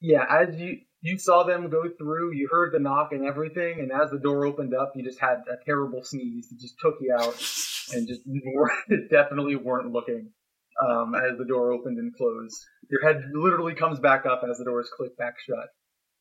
Yeah, 0.00 0.24
as 0.28 0.56
you 0.56 0.80
you 1.00 1.18
saw 1.18 1.44
them 1.44 1.70
go 1.70 1.84
through, 1.98 2.34
you 2.34 2.48
heard 2.50 2.72
the 2.72 2.78
knock 2.78 3.12
and 3.12 3.26
everything, 3.26 3.80
and 3.80 3.90
as 3.92 4.10
the 4.10 4.18
door 4.18 4.44
opened 4.46 4.74
up, 4.74 4.92
you 4.94 5.04
just 5.04 5.20
had 5.20 5.42
a 5.50 5.62
terrible 5.64 6.02
sneeze 6.02 6.48
that 6.48 6.60
just 6.60 6.76
took 6.80 6.96
you 7.00 7.14
out, 7.14 7.34
and 7.92 8.08
just 8.08 8.22
definitely 9.10 9.56
weren't 9.56 9.92
looking 9.92 10.30
um, 10.82 11.14
as 11.14 11.38
the 11.38 11.44
door 11.44 11.72
opened 11.72 11.98
and 11.98 12.14
closed. 12.14 12.64
Your 12.90 13.02
head 13.02 13.22
literally 13.32 13.74
comes 13.74 14.00
back 14.00 14.26
up 14.26 14.42
as 14.48 14.58
the 14.58 14.64
doors 14.64 14.90
click 14.96 15.16
back 15.16 15.34
shut. 15.46 15.68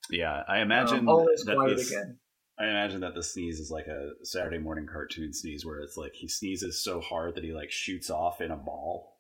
Yeah, 0.09 0.43
I 0.47 0.59
imagine 0.59 0.99
um, 0.99 1.09
all 1.09 1.27
is 1.27 1.43
that 1.45 1.55
quiet 1.55 1.77
this, 1.77 1.91
again. 1.91 2.17
I 2.59 2.65
imagine 2.65 3.01
that 3.01 3.15
the 3.15 3.23
sneeze 3.23 3.59
is 3.59 3.71
like 3.71 3.87
a 3.87 4.11
Saturday 4.23 4.59
morning 4.59 4.85
cartoon 4.91 5.33
sneeze, 5.33 5.65
where 5.65 5.79
it's 5.79 5.97
like 5.97 6.13
he 6.13 6.27
sneezes 6.27 6.83
so 6.83 7.01
hard 7.01 7.35
that 7.35 7.43
he 7.43 7.51
like 7.51 7.71
shoots 7.71 8.09
off 8.09 8.41
in 8.41 8.51
a 8.51 8.57
ball. 8.57 9.17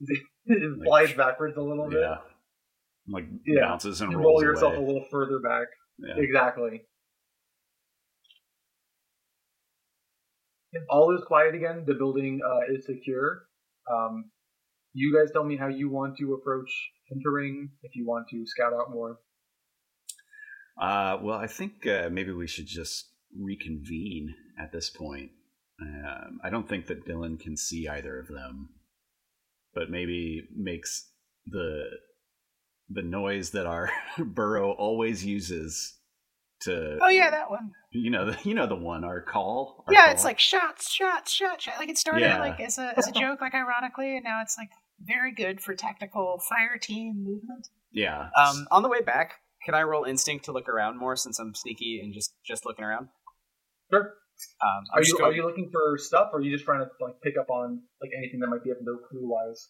it 0.46 0.84
flies 0.84 1.12
backwards 1.14 1.56
a 1.56 1.62
little 1.62 1.88
bit. 1.88 2.00
Yeah, 2.00 2.18
like 3.08 3.24
Yeah. 3.46 3.66
bounces 3.68 4.00
and 4.00 4.10
You 4.12 4.18
rolls 4.18 4.42
roll 4.42 4.52
yourself 4.52 4.74
away. 4.74 4.82
a 4.84 4.86
little 4.86 5.06
further 5.10 5.38
back. 5.40 5.68
Yeah. 5.98 6.14
Exactly. 6.16 6.82
All 10.88 11.14
is 11.14 11.22
quiet 11.26 11.54
again. 11.54 11.84
The 11.86 11.94
building 11.94 12.40
uh, 12.46 12.72
is 12.74 12.86
secure. 12.86 13.42
Um, 13.92 14.30
you 14.94 15.14
guys 15.14 15.30
tell 15.32 15.44
me 15.44 15.56
how 15.56 15.68
you 15.68 15.90
want 15.90 16.16
to 16.18 16.34
approach 16.34 16.70
entering. 17.14 17.70
If 17.82 17.94
you 17.94 18.06
want 18.06 18.28
to 18.30 18.44
scout 18.46 18.72
out 18.72 18.90
more. 18.90 19.18
Uh, 20.80 21.18
well, 21.20 21.36
I 21.38 21.46
think 21.46 21.86
uh, 21.86 22.08
maybe 22.10 22.32
we 22.32 22.46
should 22.46 22.66
just 22.66 23.10
reconvene 23.38 24.34
at 24.58 24.72
this 24.72 24.88
point. 24.88 25.30
Um, 25.80 26.40
I 26.42 26.48
don't 26.48 26.68
think 26.68 26.86
that 26.86 27.04
Dillon 27.04 27.36
can 27.36 27.56
see 27.56 27.86
either 27.88 28.18
of 28.18 28.28
them, 28.28 28.70
but 29.74 29.90
maybe 29.90 30.48
makes 30.56 31.08
the 31.46 31.84
the 32.88 33.02
noise 33.02 33.50
that 33.50 33.66
our 33.66 33.90
burrow 34.18 34.72
always 34.72 35.24
uses 35.24 35.98
to. 36.62 36.98
Oh 37.02 37.08
yeah, 37.08 37.30
that 37.30 37.50
one. 37.50 37.72
you 37.90 38.10
know 38.10 38.30
the 38.30 38.38
you 38.48 38.54
know 38.54 38.66
the 38.66 38.76
one 38.76 39.04
our 39.04 39.20
call. 39.22 39.84
our 39.86 39.92
yeah, 39.94 40.04
call. 40.04 40.12
it's 40.12 40.24
like 40.24 40.38
shots, 40.38 40.90
shots, 40.92 41.32
shots, 41.32 41.64
shots. 41.64 41.78
Like 41.78 41.88
it 41.88 41.98
started 41.98 42.22
Yeah. 42.22 42.38
like 42.38 42.60
as 42.60 42.78
a 42.78 42.92
as 42.96 43.08
a 43.08 43.12
joke, 43.12 43.40
like 43.40 43.54
ironically, 43.54 44.14
and 44.16 44.24
now 44.24 44.40
it's 44.42 44.56
like 44.58 44.70
very 45.00 45.32
good 45.32 45.60
for 45.60 45.74
tactical 45.74 46.40
fire 46.48 46.78
team 46.78 47.24
movement. 47.24 47.66
yeah. 47.92 48.28
Um, 48.36 48.66
on 48.70 48.82
the 48.82 48.88
way 48.88 49.00
back, 49.00 49.32
can 49.64 49.74
I 49.74 49.82
roll 49.82 50.04
instinct 50.04 50.44
to 50.44 50.52
look 50.52 50.68
around 50.68 50.98
more 50.98 51.16
since 51.16 51.38
I'm 51.40 51.54
sneaky 51.54 52.00
and 52.02 52.12
just 52.14 52.34
just 52.46 52.64
looking 52.66 52.84
around? 52.84 53.08
Sure. 53.90 54.14
Um, 54.60 54.84
Are 54.94 55.02
you 55.02 55.12
going- 55.18 55.24
are 55.24 55.34
you 55.34 55.44
looking 55.44 55.70
for 55.70 55.98
stuff, 55.98 56.30
or 56.32 56.38
are 56.38 56.42
you 56.42 56.52
just 56.52 56.64
trying 56.64 56.80
to 56.80 56.90
like 57.00 57.20
pick 57.22 57.34
up 57.38 57.50
on 57.50 57.82
like 58.00 58.10
anything 58.16 58.40
that 58.40 58.48
might 58.48 58.62
be 58.64 58.70
up 58.70 58.78
there 58.84 58.96
clue 59.08 59.28
wise? 59.28 59.68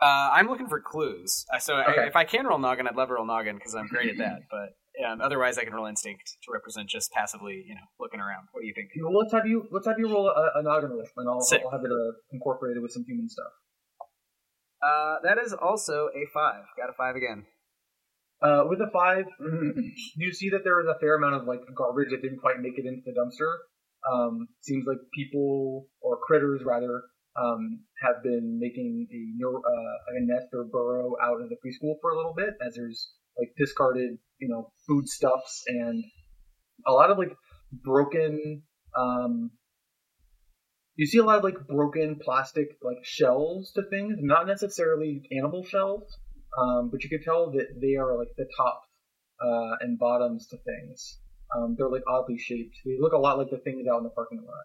Uh, 0.00 0.30
I'm 0.34 0.48
looking 0.48 0.66
for 0.68 0.80
clues. 0.80 1.46
Uh, 1.54 1.58
so 1.58 1.74
I, 1.76 2.06
if 2.06 2.16
I 2.16 2.24
can 2.24 2.46
roll 2.46 2.58
noggin, 2.58 2.86
I'd 2.88 2.96
love 2.96 3.08
to 3.08 3.14
roll 3.14 3.24
noggin 3.26 3.56
because 3.56 3.74
I'm 3.74 3.86
great 3.86 4.10
at 4.10 4.18
that. 4.18 4.40
But 4.50 4.74
um, 5.06 5.20
otherwise, 5.20 5.58
I 5.58 5.64
can 5.64 5.72
roll 5.72 5.86
instinct 5.86 6.22
to 6.44 6.52
represent 6.52 6.88
just 6.88 7.10
passively, 7.12 7.64
you 7.66 7.74
know, 7.74 7.86
looking 7.98 8.20
around. 8.20 8.46
What 8.52 8.60
do 8.62 8.66
you 8.66 8.74
think? 8.74 8.90
Well, 9.02 9.16
let's 9.18 9.32
have 9.32 9.46
you 9.46 9.66
let's 9.70 9.86
have 9.86 9.98
you 9.98 10.08
roll 10.12 10.28
a, 10.28 10.58
a 10.58 10.62
noggin 10.62 10.90
roll, 10.90 11.04
and 11.16 11.28
I'll, 11.28 11.40
I'll 11.64 11.70
have 11.70 11.84
it 11.84 11.90
uh, 11.90 12.12
incorporated 12.32 12.82
with 12.82 12.92
some 12.92 13.04
human 13.06 13.28
stuff. 13.28 13.50
Uh, 14.82 15.16
that 15.24 15.38
is 15.38 15.52
also 15.54 16.08
a 16.14 16.26
five. 16.32 16.64
Got 16.76 16.90
a 16.90 16.92
five 16.92 17.16
again. 17.16 17.46
Uh, 18.42 18.64
with 18.68 18.80
a 18.80 18.90
five, 18.92 19.24
you 20.16 20.32
see 20.32 20.50
that 20.50 20.60
there 20.64 20.80
is 20.80 20.86
a 20.86 20.98
fair 21.00 21.16
amount 21.16 21.34
of 21.34 21.46
like 21.48 21.60
garbage 21.74 22.10
that 22.10 22.20
didn't 22.20 22.38
quite 22.40 22.60
make 22.60 22.76
it 22.78 22.84
into 22.84 23.00
the 23.06 23.12
dumpster. 23.12 23.50
Um, 24.10 24.48
seems 24.60 24.84
like 24.86 24.98
people 25.14 25.86
or 26.00 26.18
critters 26.26 26.62
rather 26.64 27.02
um, 27.36 27.80
have 28.02 28.22
been 28.22 28.58
making 28.60 29.06
a, 29.10 29.46
uh, 29.46 30.16
a 30.16 30.20
nest 30.20 30.48
or 30.52 30.64
burrow 30.64 31.16
out 31.22 31.40
in 31.40 31.48
the 31.48 31.56
preschool 31.56 31.94
for 32.00 32.10
a 32.10 32.16
little 32.16 32.34
bit, 32.34 32.54
as 32.66 32.74
there's 32.74 33.10
like 33.38 33.48
discarded, 33.56 34.18
you 34.38 34.48
know, 34.48 34.72
foodstuffs 34.86 35.64
and 35.66 36.04
a 36.86 36.92
lot 36.92 37.10
of 37.10 37.18
like 37.18 37.34
broken. 37.72 38.62
Um, 38.96 39.50
you 40.96 41.06
see 41.06 41.18
a 41.18 41.24
lot 41.24 41.38
of 41.38 41.44
like 41.44 41.66
broken 41.66 42.20
plastic 42.22 42.68
like 42.82 43.04
shells 43.04 43.72
to 43.74 43.82
things, 43.90 44.18
not 44.20 44.46
necessarily 44.46 45.22
animal 45.36 45.64
shells, 45.64 46.16
um, 46.56 46.90
but 46.90 47.02
you 47.02 47.10
can 47.10 47.22
tell 47.22 47.50
that 47.52 47.66
they 47.80 47.96
are 47.96 48.16
like 48.16 48.28
the 48.36 48.46
tops 48.56 48.88
uh, 49.42 49.76
and 49.80 49.98
bottoms 49.98 50.46
to 50.48 50.56
things. 50.58 51.18
Um, 51.56 51.74
they're 51.78 51.88
like 51.88 52.02
oddly 52.08 52.38
shaped. 52.38 52.76
They 52.84 52.96
look 52.98 53.12
a 53.12 53.18
lot 53.18 53.38
like 53.38 53.50
the 53.50 53.58
things 53.58 53.86
out 53.86 53.98
in 53.98 54.04
the 54.04 54.10
parking 54.10 54.38
lot. 54.38 54.64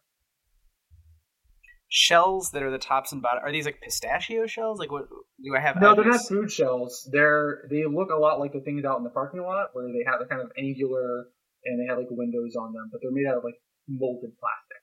Shells 1.87 2.51
that 2.51 2.61
are 2.61 2.69
the 2.71 2.77
tops 2.77 3.11
and 3.11 3.21
bottom. 3.21 3.43
Are 3.43 3.51
these 3.51 3.65
like 3.65 3.81
pistachio 3.81 4.45
shells? 4.45 4.79
Like 4.79 4.91
what? 4.91 5.07
Do 5.09 5.55
I 5.55 5.59
have? 5.59 5.81
No, 5.81 5.95
they're 5.95 6.05
not 6.05 6.27
food 6.27 6.51
shells. 6.51 7.07
They're 7.11 7.63
they 7.69 7.83
look 7.85 8.09
a 8.11 8.15
lot 8.15 8.39
like 8.39 8.53
the 8.53 8.61
things 8.61 8.85
out 8.85 8.97
in 8.97 9.03
the 9.03 9.09
parking 9.09 9.41
lot 9.41 9.69
where 9.73 9.87
they 9.87 10.03
have 10.05 10.19
the 10.19 10.25
kind 10.25 10.41
of 10.41 10.51
angular 10.57 11.25
and 11.65 11.79
they 11.79 11.89
have 11.89 11.97
like 11.97 12.07
windows 12.11 12.55
on 12.55 12.73
them, 12.73 12.89
but 12.91 13.01
they're 13.01 13.11
made 13.11 13.27
out 13.27 13.37
of 13.37 13.43
like 13.43 13.59
molded 13.87 14.31
plastic. 14.39 14.77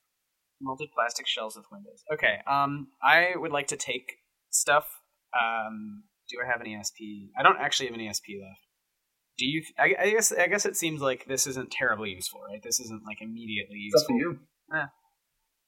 molded 0.61 0.89
plastic 0.93 1.27
shells 1.27 1.55
with 1.55 1.65
windows. 1.71 2.03
Okay. 2.13 2.39
Um, 2.45 2.87
I 3.01 3.31
would 3.35 3.51
like 3.51 3.67
to 3.67 3.77
take 3.77 4.17
stuff. 4.49 4.85
Um, 5.33 6.03
do 6.29 6.37
I 6.43 6.51
have 6.51 6.59
any 6.59 6.75
SP? 6.75 7.31
I 7.39 7.43
don't 7.43 7.57
actually 7.57 7.87
have 7.87 7.95
any 7.95 8.11
SP 8.11 8.35
left. 8.35 8.66
Do 9.37 9.45
you? 9.45 9.63
I, 9.77 9.95
I 9.99 10.09
guess. 10.11 10.31
I 10.31 10.47
guess 10.47 10.65
it 10.65 10.75
seems 10.75 11.01
like 11.01 11.25
this 11.27 11.45
isn't 11.47 11.69
terribly 11.71 12.09
useful, 12.09 12.41
right? 12.41 12.61
This 12.63 12.79
isn't 12.79 13.03
like 13.05 13.21
immediately 13.21 13.89
It's 13.93 14.01
up 14.03 14.07
to 14.07 14.13
useful. 14.13 14.39
you. 14.71 14.79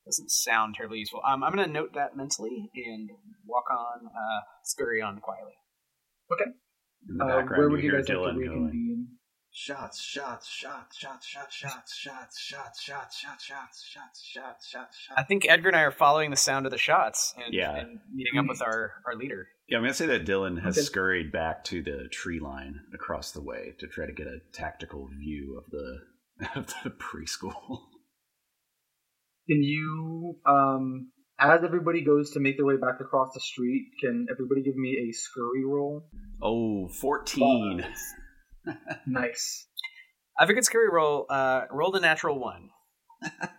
Doesn't 0.05 0.31
sound 0.31 0.73
terribly 0.75 0.97
useful. 0.99 1.21
Um, 1.27 1.43
I'm 1.43 1.51
gonna 1.53 1.67
note 1.67 1.93
that 1.93 2.17
mentally 2.17 2.71
and 2.75 3.09
walk 3.45 3.65
on. 3.69 4.07
Uh, 4.07 4.39
scurry 4.63 5.01
on 5.03 5.19
quietly. 5.19 5.53
Okay. 6.31 6.49
Uh, 7.21 7.43
where 7.55 7.69
would 7.69 7.81
you 7.83 7.91
you 7.91 7.91
guys 7.91 8.07
like 8.09 8.17
to 8.17 8.23
going. 8.23 8.37
reconvene? 8.37 8.88
Shots, 9.51 9.99
shots, 9.99 10.47
shots, 10.47 10.95
shots, 10.97 11.25
shots, 11.25 11.55
shots, 11.55 11.95
shots, 11.95 12.39
shots, 12.39 12.39
shots, 12.39 12.81
shots, 12.81 13.19
shots, 13.19 13.45
shots, 13.89 14.23
shots, 14.23 14.67
shots, 14.69 14.97
I 15.17 15.23
think 15.23 15.45
Edgar 15.49 15.69
and 15.69 15.75
I 15.77 15.81
are 15.81 15.91
following 15.91 16.29
the 16.29 16.37
sound 16.37 16.65
of 16.67 16.71
the 16.71 16.77
shots 16.77 17.33
and, 17.43 17.53
Yeah. 17.53 17.75
and 17.75 17.99
meeting 18.13 18.37
up 18.39 18.45
with 18.47 18.61
our 18.61 18.93
our 19.07 19.15
leader. 19.15 19.47
Yeah, 19.67 19.77
I'm 19.77 19.83
gonna 19.83 19.93
say 19.95 20.05
that 20.05 20.25
Dillon 20.25 20.57
has 20.57 20.77
Okay. 20.77 20.85
scurried 20.85 21.31
back 21.31 21.63
to 21.65 21.81
the 21.81 22.07
tree 22.11 22.39
line 22.39 22.79
across 22.93 23.31
the 23.31 23.41
way 23.41 23.73
to 23.79 23.87
try 23.87 24.05
to 24.05 24.13
get 24.13 24.27
a 24.27 24.39
tactical 24.53 25.07
view 25.07 25.57
of 25.57 25.69
the 25.71 25.99
of 26.55 26.67
the 26.83 26.91
preschool. 26.91 27.87
Can 29.49 29.63
you, 29.63 30.37
um, 30.45 31.11
as 31.39 31.63
everybody 31.63 32.01
goes 32.01 32.31
to 32.31 32.39
make 32.39 32.55
their 32.57 32.65
way 32.67 32.77
back 32.77 32.99
across 33.01 33.33
the 33.33 33.39
street, 33.39 33.87
can 33.99 34.27
everybody 34.29 34.61
give 34.61 34.75
me 34.75 35.09
a 35.09 35.11
scurry 35.11 35.65
roll? 35.65 36.07
Oh, 36.41 36.87
14. 36.87 37.83
Nice. 39.07 39.65
I 40.37 40.43
have 40.43 40.49
a 40.49 40.53
good 40.53 40.65
scurry 40.65 40.89
roll. 40.89 41.25
Uh, 41.29 41.63
rolled 41.71 41.95
a 41.95 41.99
natural 41.99 42.39
one. 42.39 42.69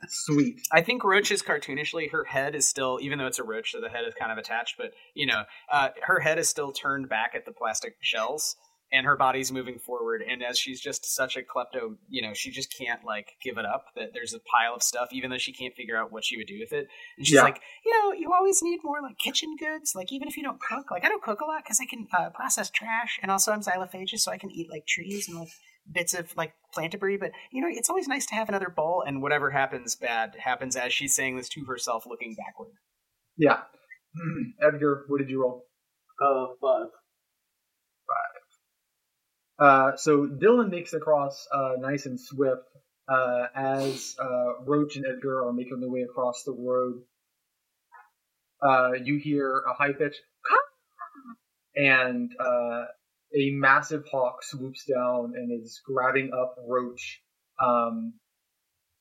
Sweet. 0.08 0.60
I 0.72 0.80
think 0.80 1.04
Roach 1.04 1.30
is 1.30 1.42
cartoonishly. 1.42 2.10
Her 2.10 2.24
head 2.24 2.54
is 2.54 2.66
still, 2.68 2.98
even 3.02 3.18
though 3.18 3.26
it's 3.26 3.38
a 3.38 3.44
roach, 3.44 3.72
so 3.72 3.80
the 3.80 3.90
head 3.90 4.04
is 4.06 4.14
kind 4.18 4.32
of 4.32 4.38
attached. 4.38 4.76
But 4.78 4.92
you 5.14 5.26
know, 5.26 5.42
uh, 5.70 5.90
her 6.02 6.20
head 6.20 6.38
is 6.38 6.48
still 6.48 6.72
turned 6.72 7.08
back 7.08 7.32
at 7.34 7.44
the 7.44 7.52
plastic 7.52 7.96
shells, 8.00 8.56
and 8.92 9.06
her 9.06 9.16
body's 9.16 9.52
moving 9.52 9.78
forward. 9.78 10.22
And 10.28 10.42
as 10.42 10.58
she's 10.58 10.80
just 10.80 11.04
such 11.14 11.36
a 11.36 11.40
klepto, 11.42 11.96
you 12.08 12.22
know, 12.22 12.34
she 12.34 12.50
just 12.50 12.76
can't 12.76 13.04
like 13.04 13.32
give 13.42 13.56
it 13.58 13.64
up. 13.64 13.86
That 13.96 14.10
there's 14.14 14.34
a 14.34 14.40
pile 14.40 14.74
of 14.74 14.82
stuff, 14.82 15.08
even 15.12 15.30
though 15.30 15.38
she 15.38 15.52
can't 15.52 15.74
figure 15.74 15.96
out 15.96 16.10
what 16.12 16.24
she 16.24 16.36
would 16.36 16.46
do 16.46 16.58
with 16.58 16.72
it. 16.72 16.88
And 17.16 17.26
she's 17.26 17.36
Yeah. 17.36 17.42
like, 17.42 17.60
you 17.84 17.92
know, 17.98 18.12
you 18.12 18.32
always 18.32 18.62
need 18.62 18.80
more 18.82 19.00
like 19.02 19.18
kitchen 19.18 19.56
goods. 19.58 19.92
Like 19.94 20.10
even 20.12 20.28
if 20.28 20.36
you 20.36 20.42
don't 20.42 20.60
cook, 20.60 20.90
like 20.90 21.04
I 21.04 21.08
don't 21.08 21.22
cook 21.22 21.40
a 21.40 21.44
lot 21.44 21.62
because 21.64 21.78
I 21.80 21.86
can 21.86 22.06
uh, 22.16 22.30
process 22.30 22.70
trash, 22.70 23.18
and 23.22 23.30
also 23.30 23.52
I'm 23.52 23.62
xylophagous, 23.62 24.24
so 24.24 24.32
I 24.32 24.38
can 24.38 24.50
eat 24.50 24.68
like 24.70 24.86
trees 24.86 25.28
and 25.28 25.38
like 25.38 25.50
bits 25.90 26.14
of 26.14 26.36
like 26.36 26.52
plant 26.74 26.92
debris. 26.92 27.16
But 27.16 27.30
you 27.52 27.60
know, 27.62 27.68
it's 27.70 27.88
always 27.90 28.08
nice 28.08 28.26
to 28.26 28.34
have 28.34 28.48
another 28.48 28.70
bowl. 28.70 29.04
And 29.06 29.22
whatever 29.22 29.50
happens 29.50 29.94
bad 29.96 30.34
happens 30.38 30.76
as 30.76 30.92
she's 30.92 31.14
saying 31.14 31.36
this 31.36 31.48
to 31.50 31.64
herself, 31.64 32.04
looking 32.06 32.34
backward. 32.36 32.72
Yeah. 33.36 33.60
Edgar, 34.62 35.04
what 35.08 35.18
did 35.18 35.30
you 35.30 35.42
roll? 35.42 35.64
Uh, 36.20 36.46
five. 36.60 36.88
Uh, 39.60 39.94
so 39.96 40.26
Dillon 40.26 40.70
makes 40.70 40.94
across 40.94 41.46
uh, 41.52 41.72
nice 41.78 42.06
and 42.06 42.18
swift 42.18 42.62
uh, 43.08 43.46
as 43.54 44.16
uh, 44.18 44.64
Roach 44.64 44.96
and 44.96 45.04
Edgar 45.04 45.46
are 45.46 45.52
making 45.52 45.80
their 45.80 45.90
way 45.90 46.00
across 46.02 46.44
the 46.44 46.52
road. 46.52 47.02
Uh, 48.62 48.92
you 48.92 49.18
hear 49.18 49.62
a 49.68 49.74
high 49.74 49.92
pitch, 49.92 50.16
and 51.76 52.30
a 52.40 53.50
massive 53.52 54.04
hawk 54.10 54.42
swoops 54.42 54.84
down 54.84 55.34
and 55.36 55.62
is 55.62 55.80
grabbing 55.84 56.30
up 56.32 56.56
Roach 56.66 57.20
um, 57.62 58.14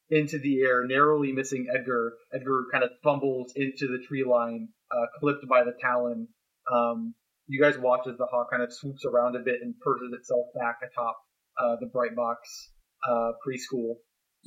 into 0.10 0.39
the 0.39 0.62
air, 0.62 0.86
narrowly 0.86 1.32
missing 1.32 1.68
Edgar. 1.74 2.14
Edgar 2.34 2.66
kind 2.72 2.84
of 2.84 2.91
fumbles 3.01 3.53
into 3.55 3.88
the 3.88 4.03
tree 4.07 4.26
line, 4.26 4.70
clipped 5.20 5.47
by 5.47 5.64
the 5.64 5.74
talon. 5.82 6.28
Um, 6.72 7.16
you 7.50 7.60
guys 7.60 7.78
watch 7.78 8.08
as 8.08 8.16
the 8.18 8.28
hawk 8.28 8.52
kind 8.52 8.62
of 8.62 8.72
swoops 8.72 9.04
around 9.06 9.36
a 9.36 9.39
bit 9.39 9.56
and 9.62 9.74
perches 9.82 10.14
itself 10.14 10.45
back 10.56 10.78
atop 10.84 11.18
uh, 11.62 11.76
the 11.82 11.88
Bright 11.88 12.16
Box 12.16 12.70
uh, 13.10 13.32
preschool. 13.45 13.95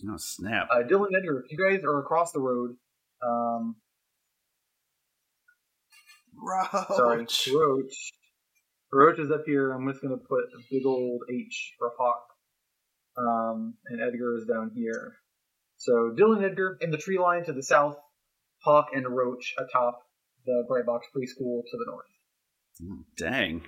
Oh 0.09 0.17
snap! 0.17 0.69
Uh, 0.71 0.83
Dillon 0.85 1.11
Edgar, 1.15 1.45
if 1.45 1.53
you 1.53 1.59
guys 1.59 1.85
are 1.85 1.99
across 1.99 2.33
the 2.33 2.41
road, 2.41 2.77
um, 3.23 3.77
Roach. 6.35 6.87
sorry, 6.97 7.27
Roach. 7.55 8.13
Roach 8.93 9.19
is 9.19 9.31
up 9.31 9.43
here. 9.47 9.73
I'm 9.73 9.87
just 9.89 10.01
gonna 10.01 10.17
put 10.17 10.45
a 10.57 10.63
big 10.71 10.87
old 10.87 11.23
H 11.31 11.75
for 11.79 11.93
Hawk, 11.99 12.25
um, 13.19 13.75
and 13.89 14.01
Edgar 14.01 14.39
is 14.39 14.47
down 14.47 14.71
here. 14.75 15.15
So 15.77 16.13
Dillon 16.17 16.45
Edgar 16.45 16.79
in 16.81 16.93
the 16.93 16.99
tree 16.99 17.19
line 17.19 17.45
to 17.47 17.53
the 17.53 17.63
south, 17.63 17.97
Hawk 18.65 18.87
and 18.95 19.07
Roach 19.09 19.55
atop 19.59 19.99
the 20.47 20.65
Bright 20.69 20.87
Box 20.87 21.09
preschool 21.15 21.63
to 21.71 21.77
the 21.77 21.85
north. 21.87 22.07
Dang. 23.17 23.63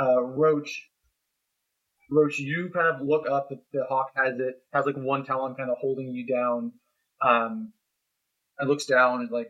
uh, 0.00 0.22
Roach, 0.22 0.88
Roach, 2.10 2.38
you 2.38 2.70
kind 2.74 2.88
of 2.88 3.06
look 3.06 3.28
up. 3.28 3.48
The, 3.50 3.60
the 3.72 3.84
hawk 3.88 4.10
has 4.16 4.38
it 4.38 4.56
has 4.72 4.86
like 4.86 4.96
one 4.96 5.24
talon 5.24 5.54
kind 5.54 5.70
of 5.70 5.76
holding 5.80 6.10
you 6.10 6.26
down. 6.26 6.72
Um, 7.22 7.72
and 8.58 8.68
looks 8.68 8.86
down 8.86 9.20
and 9.20 9.30
like, 9.30 9.48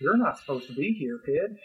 you're 0.00 0.16
not 0.16 0.38
supposed 0.38 0.66
to 0.68 0.74
be 0.74 0.92
here, 0.92 1.18
kid. 1.24 1.56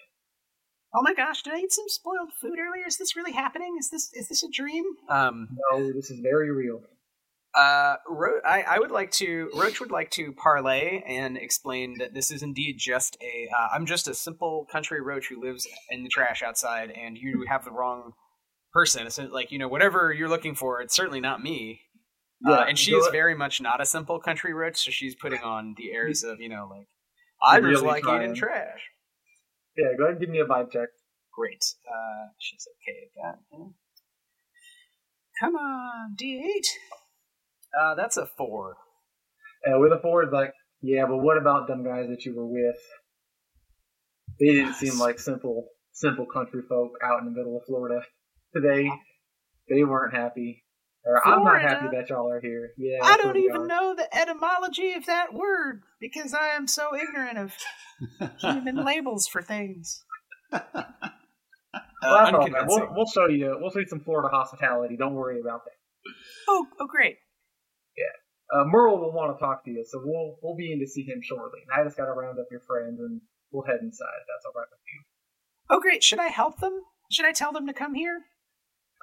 Oh 0.93 1.01
my 1.01 1.13
gosh, 1.13 1.41
did 1.43 1.53
I 1.53 1.59
eat 1.59 1.71
some 1.71 1.85
spoiled 1.87 2.31
food 2.39 2.59
earlier? 2.59 2.85
Is 2.85 2.97
this 2.97 3.15
really 3.15 3.31
happening? 3.31 3.75
Is 3.79 3.89
this 3.89 4.11
is 4.13 4.27
this 4.27 4.43
a 4.43 4.49
dream? 4.49 4.83
Um, 5.09 5.47
No, 5.71 5.91
this 5.93 6.11
is 6.11 6.19
very 6.19 6.51
real. 6.51 6.81
Uh, 7.53 7.95
Ro- 8.07 8.39
I, 8.45 8.61
I 8.61 8.79
would 8.79 8.91
like 8.91 9.11
to. 9.11 9.49
Roach 9.55 9.79
would 9.81 9.91
like 9.91 10.09
to 10.11 10.31
parlay 10.31 11.01
and 11.05 11.35
explain 11.37 11.97
that 11.99 12.13
this 12.13 12.31
is 12.31 12.41
indeed 12.43 12.77
just 12.79 13.17
a. 13.21 13.49
Uh, 13.53 13.67
I'm 13.73 13.85
just 13.85 14.07
a 14.07 14.13
simple 14.13 14.65
country 14.71 15.01
roach 15.01 15.27
who 15.27 15.41
lives 15.43 15.67
in 15.89 16.03
the 16.03 16.09
trash 16.09 16.41
outside, 16.41 16.91
and 16.91 17.17
you 17.17 17.45
have 17.49 17.65
the 17.65 17.71
wrong 17.71 18.13
person. 18.73 19.05
It's 19.05 19.17
like 19.19 19.51
you 19.51 19.59
know 19.59 19.67
whatever 19.67 20.13
you're 20.13 20.29
looking 20.29 20.55
for. 20.55 20.81
It's 20.81 20.95
certainly 20.95 21.19
not 21.19 21.41
me. 21.43 21.81
uh, 22.47 22.65
and 22.67 22.79
she 22.79 22.93
is 22.95 23.07
very 23.11 23.35
much 23.35 23.59
not 23.61 23.81
a 23.81 23.85
simple 23.85 24.19
country 24.19 24.53
roach, 24.53 24.77
so 24.77 24.89
she's 24.91 25.13
putting 25.15 25.41
on 25.41 25.75
the 25.77 25.91
airs 25.91 26.23
of 26.23 26.39
you 26.39 26.47
know 26.49 26.67
like 26.71 26.87
I 27.43 27.57
just 27.59 27.65
Really 27.65 27.85
like 27.87 28.03
trying. 28.03 28.21
eating 28.21 28.35
trash. 28.35 28.79
Yeah, 29.75 29.87
go 29.97 30.03
ahead 30.05 30.13
and 30.13 30.21
give 30.21 30.29
me 30.29 30.39
a 30.39 30.45
vibe 30.45 30.71
check. 30.71 30.87
Great. 31.37 31.63
Uh, 31.85 32.27
she's 32.39 32.65
okay 32.77 32.97
at 33.07 33.11
that. 33.35 33.39
yeah. 33.51 33.65
Come 35.41 35.55
on, 35.55 36.15
D8. 36.21 36.67
Uh, 37.79 37.95
that's 37.95 38.17
a 38.17 38.25
four. 38.37 38.75
Uh, 39.65 39.79
with 39.79 39.91
a 39.91 39.99
four, 40.01 40.23
it's 40.23 40.33
like, 40.33 40.51
yeah, 40.81 41.05
but 41.07 41.17
what 41.17 41.37
about 41.37 41.67
them 41.67 41.83
guys 41.83 42.07
that 42.09 42.25
you 42.25 42.35
were 42.35 42.47
with? 42.47 42.75
They 44.39 44.47
didn't 44.47 44.73
seem 44.73 44.97
like 44.99 45.19
simple, 45.19 45.67
simple 45.93 46.25
country 46.25 46.61
folk 46.67 46.93
out 47.03 47.19
in 47.19 47.25
the 47.25 47.31
middle 47.31 47.57
of 47.57 47.63
Florida 47.67 48.01
today. 48.55 48.89
They 49.69 49.83
weren't 49.83 50.13
happy. 50.15 50.63
Or, 51.05 51.19
I'm 51.27 51.43
not 51.43 51.61
happy 51.61 51.87
that 51.95 52.09
y'all 52.09 52.29
are 52.31 52.41
here. 52.41 52.71
Yeah, 52.77 52.99
I 53.03 53.17
don't 53.17 53.37
even 53.37 53.61
are. 53.61 53.67
know 53.67 53.95
the 53.95 54.07
etymology 54.15 54.93
of 54.93 55.05
that 55.07 55.33
word 55.33 55.81
because 55.99 56.33
I 56.33 56.49
am 56.49 56.67
so 56.67 56.95
ignorant 56.95 57.37
of 57.39 57.53
human 58.39 58.83
labels 58.83 59.27
for 59.27 59.41
things. 59.41 60.03
Well, 60.51 60.61
Uh, 60.73 60.83
that's 61.73 62.03
all 62.03 62.13
right. 62.13 62.33
unconvincing. 62.33 62.67
We'll, 62.67 62.87
we'll 62.95 63.05
show 63.07 63.27
you. 63.27 63.57
We'll 63.59 63.71
show 63.71 63.79
you 63.79 63.87
some 63.87 64.01
Florida 64.01 64.27
hospitality. 64.29 64.95
Don't 64.97 65.13
worry 65.13 65.39
about 65.39 65.61
that. 65.65 66.11
Oh, 66.47 66.65
oh, 66.79 66.87
great. 66.87 67.17
Uh, 68.53 68.65
Merle 68.65 68.99
will 68.99 69.13
want 69.13 69.37
to 69.37 69.39
talk 69.39 69.63
to 69.65 69.71
you, 69.71 69.85
so 69.87 70.01
we'll 70.03 70.37
we'll 70.41 70.55
be 70.55 70.73
in 70.73 70.79
to 70.79 70.87
see 70.87 71.03
him 71.03 71.21
shortly. 71.21 71.59
And 71.61 71.79
I 71.79 71.85
just 71.85 71.97
got 71.97 72.05
to 72.05 72.11
round 72.11 72.37
up 72.39 72.47
your 72.51 72.59
friends, 72.61 72.99
and 72.99 73.21
we'll 73.51 73.63
head 73.65 73.79
inside. 73.81 74.19
If 74.21 74.27
that's 74.27 74.45
all 74.45 74.53
right 74.55 74.67
with 74.69 74.79
you. 74.93 75.01
Oh, 75.69 75.79
great. 75.79 76.03
Should 76.03 76.19
I 76.19 76.27
help 76.27 76.59
them? 76.59 76.81
Should 77.11 77.25
I 77.25 77.31
tell 77.31 77.53
them 77.53 77.67
to 77.67 77.73
come 77.73 77.93
here? 77.95 78.21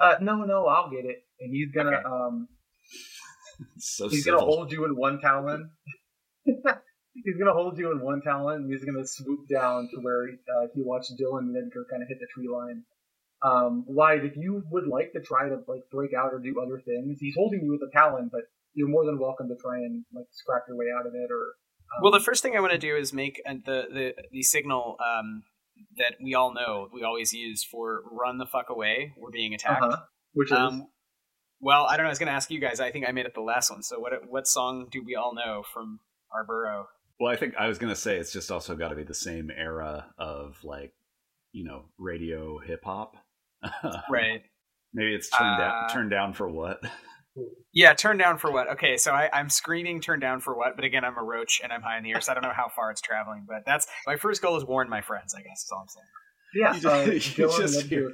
Uh, 0.00 0.16
no, 0.20 0.44
no, 0.44 0.66
I'll 0.66 0.90
get 0.90 1.04
it. 1.04 1.24
And 1.40 1.52
he's 1.54 1.72
gonna 1.72 1.96
Okay. 1.96 2.02
um 2.04 2.48
So 3.78 4.08
he's 4.08 4.24
gonna 4.24 4.38
hold 4.38 4.70
you 4.70 4.84
in 4.84 4.94
one 4.96 5.20
talon. 5.20 5.70
he's 6.44 7.36
gonna 7.38 7.52
hold 7.54 7.78
you 7.78 7.90
in 7.92 8.00
one 8.00 8.20
talon, 8.20 8.62
and 8.62 8.70
he's 8.72 8.84
gonna 8.84 9.06
swoop 9.06 9.48
down 9.48 9.88
to 9.94 10.00
where 10.00 10.24
uh, 10.28 10.66
he 10.74 10.82
watched 10.82 11.12
Dillon 11.16 11.46
and 11.46 11.56
Edgar 11.56 11.86
kind 11.90 12.02
of 12.02 12.08
hit 12.08 12.18
the 12.20 12.26
tree 12.34 12.48
line. 12.48 12.84
Um, 13.42 13.84
Wyatt, 13.86 14.24
if 14.24 14.36
you 14.36 14.62
would 14.70 14.86
like 14.88 15.12
to 15.12 15.20
try 15.20 15.48
to 15.48 15.60
like 15.68 15.82
break 15.90 16.12
out 16.12 16.32
or 16.32 16.38
do 16.38 16.60
other 16.60 16.80
things, 16.84 17.18
he's 17.20 17.34
holding 17.36 17.62
you 17.62 17.70
with 17.72 17.82
a 17.82 17.90
talon, 17.92 18.28
but 18.32 18.42
you're 18.78 18.88
more 18.88 19.04
than 19.04 19.18
welcome 19.18 19.48
to 19.48 19.56
try 19.60 19.76
and 19.78 20.04
like 20.14 20.26
scrap 20.30 20.62
your 20.68 20.76
way 20.76 20.86
out 20.96 21.06
of 21.06 21.12
it 21.14 21.30
or. 21.30 21.42
Um, 21.90 22.02
Well, 22.02 22.12
the 22.12 22.20
first 22.20 22.42
thing 22.42 22.54
I 22.56 22.60
want 22.60 22.72
to 22.72 22.78
do 22.78 22.94
is 22.96 23.12
make 23.12 23.40
uh, 23.48 23.54
the 23.64 23.78
the 23.92 24.14
the 24.30 24.42
signal 24.42 24.96
um, 25.00 25.42
that 25.96 26.14
we 26.22 26.34
all 26.34 26.54
know 26.54 26.88
we 26.92 27.02
always 27.02 27.32
use 27.32 27.64
for 27.64 28.02
"run 28.10 28.38
the 28.38 28.46
fuck 28.46 28.70
away." 28.70 29.14
We're 29.18 29.30
being 29.30 29.52
attacked. 29.54 29.82
uh-huh, 29.82 29.96
which 30.34 30.52
is 30.52 30.58
Um, 30.58 30.86
well, 31.60 31.86
I 31.86 31.96
don't 31.96 32.04
know. 32.04 32.10
I 32.10 32.14
was 32.14 32.20
going 32.20 32.28
to 32.28 32.34
ask 32.34 32.50
you 32.52 32.60
guys. 32.60 32.78
I 32.78 32.92
think 32.92 33.08
I 33.08 33.12
made 33.12 33.26
it 33.26 33.34
the 33.34 33.40
last 33.40 33.70
one. 33.70 33.82
So, 33.82 33.98
what 33.98 34.12
what 34.28 34.46
song 34.46 34.86
do 34.92 35.02
we 35.04 35.16
all 35.16 35.34
know 35.34 35.64
from 35.74 35.98
our 36.32 36.44
burrow? 36.44 36.86
Well, 37.18 37.32
I 37.32 37.36
think 37.36 37.54
I 37.58 37.66
was 37.66 37.78
gonna 37.78 37.96
say 37.96 38.16
it's 38.18 38.32
just 38.32 38.52
also 38.52 38.76
got 38.76 38.90
to 38.90 38.94
be 38.94 39.02
the 39.02 39.14
same 39.14 39.50
era 39.50 40.06
of 40.18 40.56
like, 40.62 40.92
you 41.52 41.64
know, 41.64 41.86
radio 41.98 42.58
hip 42.58 42.84
hop. 42.84 43.16
Right. 44.08 44.42
Maybe 44.94 45.14
it's 45.14 45.28
turned 45.28 45.58
down. 45.58 45.84
Uh, 45.84 45.88
Turned 45.88 46.10
down 46.10 46.32
for 46.32 46.48
what? 46.48 46.80
Yeah, 47.72 47.94
turn 47.94 48.18
down 48.18 48.38
for 48.38 48.50
what? 48.50 48.68
Okay, 48.72 48.96
so 48.96 49.12
I, 49.12 49.28
I'm 49.32 49.48
screaming 49.50 50.00
turn 50.00 50.20
down 50.20 50.40
for 50.40 50.56
what? 50.56 50.74
But 50.76 50.84
again, 50.84 51.04
I'm 51.04 51.16
a 51.18 51.22
roach 51.22 51.60
and 51.62 51.72
I'm 51.72 51.82
high 51.82 51.98
in 51.98 52.04
the 52.04 52.10
air, 52.12 52.20
so 52.20 52.32
I 52.32 52.34
don't 52.34 52.42
know 52.44 52.52
how 52.54 52.68
far 52.74 52.90
it's 52.90 53.00
traveling. 53.00 53.44
But 53.48 53.64
that's 53.66 53.86
my 54.06 54.16
first 54.16 54.42
goal 54.42 54.56
is 54.56 54.64
warn 54.64 54.88
my 54.88 55.00
friends. 55.00 55.34
I 55.34 55.42
guess 55.42 55.64
is 55.64 55.70
all 55.72 55.82
I'm 55.82 55.88
saying. 55.88 56.06
yeah. 56.54 56.74
You 56.74 56.88
uh, 56.88 57.04
just- 57.18 57.38
you 57.38 57.48
just 57.58 57.80
and 57.82 57.90
hear- 57.90 58.12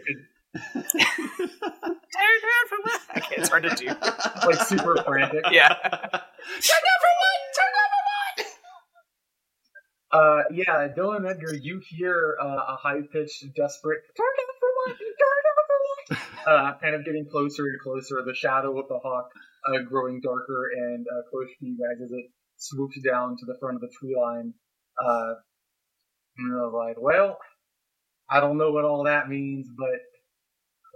Turn 0.55 2.39
down 2.43 2.65
for 2.69 2.79
what? 2.83 3.01
Okay, 3.19 3.35
it's 3.39 3.49
hard 3.49 3.63
to 3.65 3.75
do. 3.75 3.87
like 3.87 4.61
super 4.67 4.97
frantic. 5.05 5.45
Yeah. 5.51 5.69
turn 5.83 5.91
down 5.91 6.99
for 7.01 7.13
what? 7.21 7.41
Turn 7.57 7.71
down 7.75 7.89
for 7.91 8.03
what? 8.07 8.47
Uh, 10.13 10.43
yeah, 10.53 10.87
Dillon 10.95 11.27
Edgar, 11.27 11.55
you 11.61 11.81
hear 11.89 12.37
uh, 12.41 12.47
a 12.47 12.77
high 12.81 13.01
pitched, 13.13 13.45
desperate 13.57 13.99
"Turn 14.17 14.27
down 14.39 14.55
for 14.61 14.69
what? 14.77 14.99
Turn 14.99 14.99
down 14.99 15.17
for 15.19 15.25
what?" 15.27 15.34
Uh, 16.47 16.73
kind 16.81 16.95
of 16.95 17.05
getting 17.05 17.27
closer 17.31 17.63
and 17.65 17.81
closer. 17.81 18.17
The 18.25 18.35
shadow 18.35 18.79
of 18.79 18.89
the 18.89 18.99
hawk 18.99 19.31
uh, 19.69 19.83
growing 19.89 20.21
darker 20.21 20.71
and 20.77 21.07
uh, 21.07 21.23
closer 21.31 21.51
to 21.61 21.67
you 21.67 21.77
guys 21.79 22.03
as 22.05 22.11
it 22.13 22.27
swoops 22.57 22.99
down 23.03 23.37
to 23.39 23.47
the 23.47 23.57
front 23.61 23.77
of 23.77 23.81
the 23.81 23.91
tree 23.99 24.15
line. 24.17 24.53
Uh, 25.03 25.35
and 26.39 26.53
I 26.53 26.65
was 26.67 26.75
like, 26.75 26.97
well, 27.01 27.39
I 28.29 28.41
don't 28.41 28.59
know 28.59 28.73
what 28.73 28.85
all 28.85 29.05
that 29.05 29.29
means, 29.29 29.69
but 29.77 30.01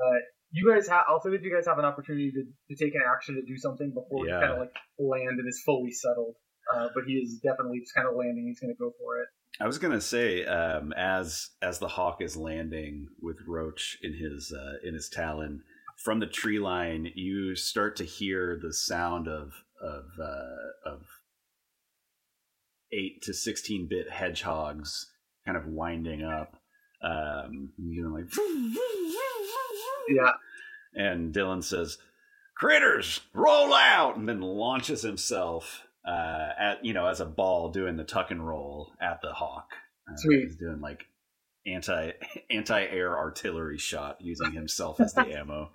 uh, 0.05 0.19
you 0.51 0.73
guys 0.73 0.89
have. 0.89 1.05
I'll 1.09 1.21
say 1.21 1.31
that 1.31 1.43
you 1.43 1.53
guys 1.55 1.67
have 1.67 1.79
an 1.79 1.85
opportunity 1.85 2.31
to, 2.33 2.43
to 2.45 2.75
take 2.85 2.95
an 2.95 3.03
action 3.07 3.35
to 3.37 3.43
do 3.43 3.57
something 3.59 3.93
before 3.93 4.27
Yeah. 4.27 4.35
you 4.35 4.41
kind 4.41 4.53
of 4.53 4.59
like 4.61 4.75
land 4.99 5.39
and 5.39 5.49
is 5.49 5.63
fully 5.65 5.93
settled. 5.93 6.35
Uh, 6.75 6.89
but 6.95 7.05
he 7.07 7.15
is 7.15 7.41
definitely 7.43 7.81
just 7.81 7.95
kind 7.95 8.07
of 8.09 8.15
landing. 8.15 8.45
He's 8.47 8.61
going 8.61 8.75
to 8.75 8.79
go 8.79 8.93
for 9.01 9.23
it. 9.23 9.29
I 9.61 9.67
was 9.67 9.79
gonna 9.79 10.01
say, 10.01 10.45
um, 10.45 10.93
as 10.93 11.51
as 11.61 11.79
the 11.79 11.89
hawk 11.89 12.21
is 12.21 12.37
landing 12.37 13.09
with 13.21 13.39
Roach 13.47 13.99
in 14.03 14.15
his 14.15 14.53
uh, 14.53 14.87
in 14.87 14.95
his 14.95 15.09
talon 15.09 15.63
from 16.05 16.21
the 16.21 16.27
tree 16.27 16.61
line, 16.61 17.11
you 17.15 17.57
start 17.57 17.97
to 17.97 18.05
hear 18.05 18.59
the 18.63 18.73
sound 18.73 19.27
of 19.27 19.53
of 19.83 20.05
uh, 20.21 20.89
of 20.91 21.03
eight 22.93 23.23
to 23.23 23.35
sixteen 23.35 23.89
bit 23.89 24.11
hedgehogs 24.11 25.11
kind 25.45 25.57
of 25.57 25.67
winding 25.67 26.23
up. 26.23 26.55
Um, 27.03 27.71
you 27.79 28.03
know, 28.05 28.11
like 28.11 28.27
Yeah. 30.09 30.33
and 30.95 31.33
Dillon 31.33 31.63
says, 31.63 31.99
"Critters, 32.57 33.21
roll 33.35 33.75
out!" 33.75 34.17
and 34.17 34.29
then 34.29 34.41
launches 34.41 35.03
himself 35.03 35.83
uh, 36.09 36.49
at 36.59 36.85
you 36.85 36.95
know 36.95 37.07
as 37.07 37.21
a 37.21 37.27
ball 37.27 37.71
doing 37.71 37.97
the 37.97 38.05
tuck 38.05 38.31
and 38.31 38.47
roll 38.47 38.93
at 39.01 39.21
the 39.21 39.33
hawk. 39.33 39.71
Uh, 40.09 40.17
Sweet. 40.17 40.45
He's 40.45 40.57
doing 40.57 40.81
like 40.81 41.05
anti 41.67 42.13
anti 42.51 42.83
air 42.85 43.17
artillery 43.17 43.79
shot 43.79 44.17
using 44.21 44.53
himself 44.53 45.01
as 45.01 45.13
the 45.13 45.27
ammo. 45.39 45.71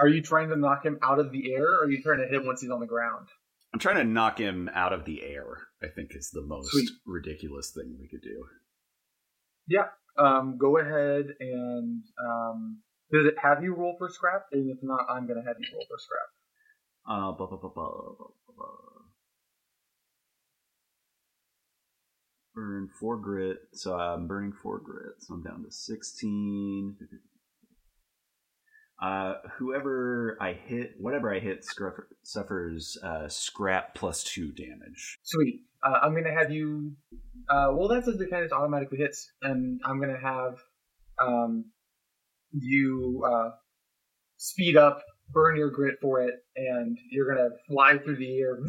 Are 0.00 0.08
you 0.08 0.22
trying 0.22 0.48
to 0.50 0.56
knock 0.56 0.84
him 0.84 0.98
out 1.02 1.18
of 1.18 1.32
the 1.32 1.52
air, 1.52 1.64
or 1.64 1.84
are 1.84 1.90
you 1.90 2.02
trying 2.02 2.18
to 2.18 2.24
hit 2.24 2.34
him 2.34 2.46
once 2.46 2.60
he's 2.60 2.70
on 2.70 2.80
the 2.80 2.86
ground? 2.86 3.28
I'm 3.72 3.80
trying 3.80 3.96
to 3.96 4.04
knock 4.04 4.38
him 4.38 4.70
out 4.74 4.92
of 4.92 5.04
the 5.04 5.22
air. 5.22 5.68
I 5.82 5.88
think 5.88 6.10
is 6.14 6.30
the 6.32 6.42
most 6.42 6.70
Sweet. 6.70 6.88
ridiculous 7.06 7.70
thing 7.70 7.96
we 8.00 8.08
could 8.08 8.22
do. 8.22 8.44
Yeah. 9.68 9.88
Um, 10.18 10.56
go 10.58 10.78
ahead 10.78 11.26
and 11.38 12.02
um, 12.24 12.78
Does 13.12 13.26
it 13.26 13.34
have 13.40 13.62
you 13.62 13.74
roll 13.74 13.94
for 13.98 14.08
scrap? 14.08 14.46
And 14.50 14.70
if 14.70 14.78
not, 14.82 15.06
I'm 15.08 15.26
going 15.26 15.40
to 15.40 15.46
have 15.46 15.56
you 15.60 15.68
roll 15.72 15.84
for 15.88 15.98
scrap. 15.98 16.28
Uh, 17.06 17.32
blah, 17.32 17.46
blah, 17.46 17.58
blah, 17.58 17.70
blah, 17.70 17.90
blah, 18.18 18.54
blah. 18.56 18.66
Burn 22.58 22.88
four 22.98 23.16
grit, 23.16 23.58
so 23.72 23.94
I'm 23.94 24.26
burning 24.26 24.52
four 24.52 24.80
grit, 24.80 25.12
so 25.20 25.34
I'm 25.34 25.44
down 25.44 25.62
to 25.62 25.70
16. 25.70 26.96
Uh, 29.00 29.34
whoever 29.56 30.36
I 30.40 30.54
hit, 30.54 30.94
whatever 30.98 31.32
I 31.32 31.38
hit, 31.38 31.64
scruff- 31.64 32.08
suffers 32.24 32.98
uh, 33.04 33.28
scrap 33.28 33.94
plus 33.94 34.24
two 34.24 34.50
damage. 34.50 35.20
Sweet. 35.22 35.60
Uh, 35.84 36.00
I'm 36.02 36.14
to 36.24 36.32
have 36.32 36.50
you. 36.50 36.96
Uh, 37.48 37.68
well, 37.74 37.86
that 37.86 38.04
says 38.04 38.16
the 38.16 38.26
automatically 38.50 38.98
hits, 38.98 39.30
and 39.40 39.80
I'm 39.84 40.00
to 40.12 40.20
have 40.20 40.58
um, 41.24 41.66
you 42.50 43.24
uh, 43.24 43.50
speed 44.36 44.76
up, 44.76 45.04
burn 45.30 45.56
your 45.56 45.70
grit 45.70 45.98
for 46.02 46.22
it, 46.22 46.34
and 46.56 46.98
you're 47.08 47.32
to 47.50 47.56
fly 47.68 47.98
through 47.98 48.16
the 48.16 48.36
air. 48.40 48.58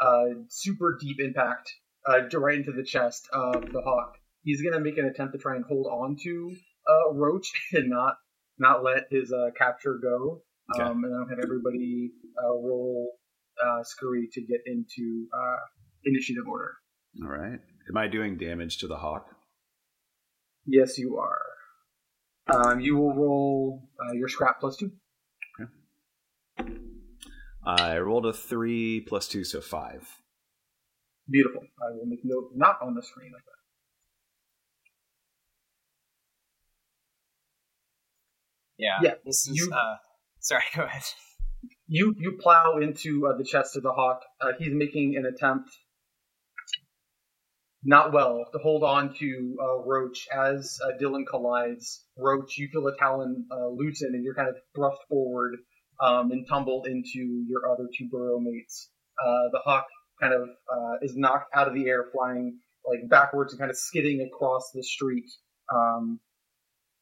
Uh, 0.00 0.24
super 0.48 0.98
deep 1.00 1.20
impact 1.20 1.72
uh, 2.06 2.38
right 2.38 2.58
into 2.58 2.72
the 2.72 2.84
chest 2.84 3.28
of 3.32 3.72
the 3.72 3.80
hawk. 3.80 4.16
He's 4.42 4.62
going 4.62 4.74
to 4.74 4.80
make 4.80 4.98
an 4.98 5.06
attempt 5.06 5.32
to 5.32 5.38
try 5.38 5.56
and 5.56 5.64
hold 5.64 5.86
on 5.86 6.16
to 6.22 6.56
uh, 6.88 7.14
Roach 7.14 7.50
and 7.72 7.90
not 7.90 8.14
not 8.58 8.84
let 8.84 9.04
his 9.10 9.32
uh, 9.32 9.50
capture 9.56 9.98
go. 10.00 10.42
Okay. 10.74 10.82
Um, 10.82 11.04
and 11.04 11.14
I'll 11.14 11.28
have 11.28 11.40
everybody 11.42 12.12
uh, 12.42 12.54
roll 12.54 13.10
uh, 13.62 13.82
Scurry 13.82 14.28
to 14.32 14.40
get 14.40 14.60
into 14.66 15.26
uh, 15.34 15.58
initiative 16.04 16.44
order. 16.48 16.74
All 17.22 17.28
right. 17.28 17.58
Am 17.88 17.96
I 17.96 18.08
doing 18.08 18.38
damage 18.38 18.78
to 18.78 18.86
the 18.86 18.96
hawk? 18.96 19.26
Yes, 20.66 20.98
you 20.98 21.18
are. 21.18 21.40
Um, 22.46 22.80
you 22.80 22.96
will 22.96 23.14
roll 23.14 23.88
uh, 24.00 24.12
your 24.12 24.28
scrap 24.28 24.60
plus 24.60 24.76
two. 24.76 24.92
I 27.66 27.98
rolled 27.98 28.26
a 28.26 28.32
three 28.32 29.00
plus 29.00 29.26
two, 29.26 29.42
so 29.44 29.60
five. 29.60 30.06
Beautiful. 31.28 31.62
I 31.82 31.92
will 31.96 32.06
make 32.06 32.20
note 32.24 32.50
not 32.54 32.76
on 32.82 32.94
the 32.94 33.02
screen 33.02 33.32
of 33.34 33.40
that. 33.44 33.60
Yeah. 38.78 38.98
Yeah, 39.02 39.14
This 39.24 39.46
is. 39.48 39.56
you- 39.56 39.72
Uh, 39.72 39.96
sorry. 40.40 40.62
Go 40.74 40.82
ahead. 40.84 41.02
You 41.86 42.14
you 42.18 42.38
plow 42.40 42.78
into 42.78 43.26
uh, 43.26 43.36
the 43.36 43.44
chest 43.44 43.76
of 43.76 43.82
the 43.82 43.92
hawk. 43.92 44.20
Uh, 44.40 44.52
he's 44.58 44.72
making 44.72 45.16
an 45.16 45.24
attempt, 45.26 45.70
not 47.82 48.12
well, 48.12 48.44
to 48.52 48.58
hold 48.58 48.82
on 48.82 49.14
to 49.14 49.56
uh, 49.62 49.78
Roach 49.84 50.26
as 50.34 50.78
uh, 50.84 50.96
Dillon 50.98 51.24
collides. 51.30 52.04
Roach, 52.18 52.56
you 52.58 52.68
feel 52.72 52.86
a 52.88 52.96
talon 52.98 53.46
uh, 53.50 53.68
loosen, 53.68 54.10
and 54.14 54.24
you're 54.24 54.34
kind 54.34 54.48
of 54.48 54.56
thrust 54.74 54.98
forward 55.08 55.56
um, 56.02 56.30
and 56.32 56.46
tumble 56.48 56.84
into 56.86 57.44
your 57.48 57.70
other 57.70 57.86
two 57.96 58.08
burrow 58.10 58.38
mates. 58.40 58.90
Uh, 59.22 59.48
the 59.52 59.60
hawk 59.64 59.86
kind 60.20 60.34
of 60.34 60.42
uh, 60.42 60.96
is 61.02 61.16
knocked 61.16 61.54
out 61.54 61.68
of 61.68 61.74
the 61.74 61.86
air, 61.86 62.06
flying 62.12 62.58
like 62.86 63.08
backwards 63.08 63.52
and 63.52 63.60
kind 63.60 63.70
of 63.70 63.76
skidding 63.76 64.20
across 64.20 64.70
the 64.74 64.82
street. 64.82 65.30
Um, 65.74 66.20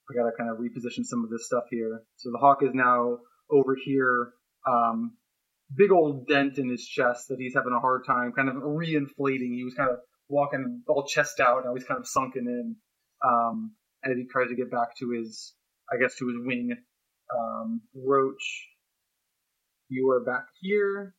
we 0.08 0.16
gotta 0.16 0.32
kind 0.36 0.50
of 0.50 0.58
reposition 0.58 1.04
some 1.04 1.24
of 1.24 1.30
this 1.30 1.46
stuff 1.46 1.64
here. 1.70 2.02
So 2.16 2.30
the 2.30 2.38
hawk 2.38 2.62
is 2.62 2.70
now 2.74 3.18
over 3.50 3.76
here 3.84 4.32
um, 4.66 5.16
big 5.74 5.90
old 5.90 6.26
dent 6.26 6.58
in 6.58 6.68
his 6.68 6.86
chest 6.86 7.28
that 7.28 7.38
he's 7.38 7.54
having 7.54 7.72
a 7.72 7.80
hard 7.80 8.04
time 8.06 8.32
kind 8.32 8.48
of 8.48 8.56
reinflating. 8.56 9.54
He 9.54 9.64
was 9.64 9.74
kind 9.74 9.90
of 9.90 9.98
walking 10.28 10.82
all 10.88 11.06
chest 11.06 11.40
out, 11.40 11.64
now 11.64 11.74
he's 11.74 11.84
kind 11.84 12.00
of 12.00 12.06
sunken 12.06 12.46
in 12.46 12.76
um, 13.24 13.72
as 14.04 14.16
he 14.16 14.26
tries 14.26 14.48
to 14.48 14.56
get 14.56 14.70
back 14.70 14.96
to 14.98 15.10
his, 15.10 15.54
I 15.92 16.00
guess, 16.00 16.16
to 16.16 16.28
his 16.28 16.36
wing. 16.40 16.76
Um, 17.36 17.82
Roach, 17.94 18.68
you 19.88 20.10
are 20.10 20.20
back 20.20 20.44
here, 20.60 21.14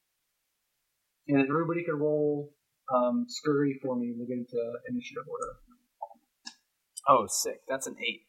and 1.28 1.42
if 1.42 1.50
everybody 1.50 1.84
could 1.84 2.00
roll 2.00 2.54
um, 2.94 3.26
scurry 3.28 3.80
for 3.82 3.96
me, 3.96 4.14
we'll 4.16 4.28
get 4.28 4.38
into 4.38 4.58
initiative 4.90 5.24
order. 5.30 5.54
Oh, 7.10 7.26
sick. 7.28 7.62
That's 7.68 7.88
an 7.88 7.96
eight. 8.00 8.22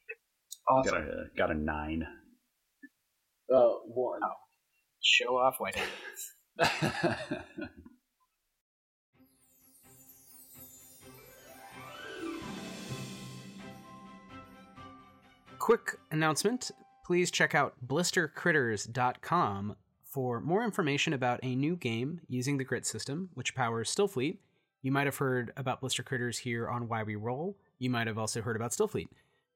Got 0.67 0.87
Awesome. 0.87 0.97
a, 0.97 1.37
got 1.37 1.51
a 1.51 1.55
nine. 1.55 2.07
Uh, 3.53 3.69
one. 3.87 4.21
Show 5.03 5.37
off, 5.37 5.57
White. 5.61 5.77
Quick 15.59 15.97
announcement 16.11 16.71
please 17.05 17.31
check 17.31 17.55
out 17.55 17.75
blistercritters.com 17.87 19.77
for 20.15 20.41
more 20.41 20.63
information 20.63 21.13
about 21.13 21.41
a 21.43 21.57
new 21.57 21.75
game 21.75 22.21
using 22.29 22.57
the 22.57 22.63
grit 22.63 22.87
system, 22.87 23.31
which 23.35 23.57
powers 23.57 23.93
Stillfleet. 23.93 24.37
You 24.81 24.93
might 24.93 25.09
have 25.09 25.17
heard 25.17 25.53
about 25.57 25.81
Blister 25.81 26.05
Critters 26.05 26.39
here 26.39 26.69
on 26.69 26.87
Why 26.87 27.03
We 27.03 27.17
Roll. 27.17 27.57
You 27.81 27.91
might 27.91 28.07
have 28.07 28.17
also 28.17 28.41
heard 28.41 28.55
about 28.55 28.71
Stillfleet. 28.71 29.09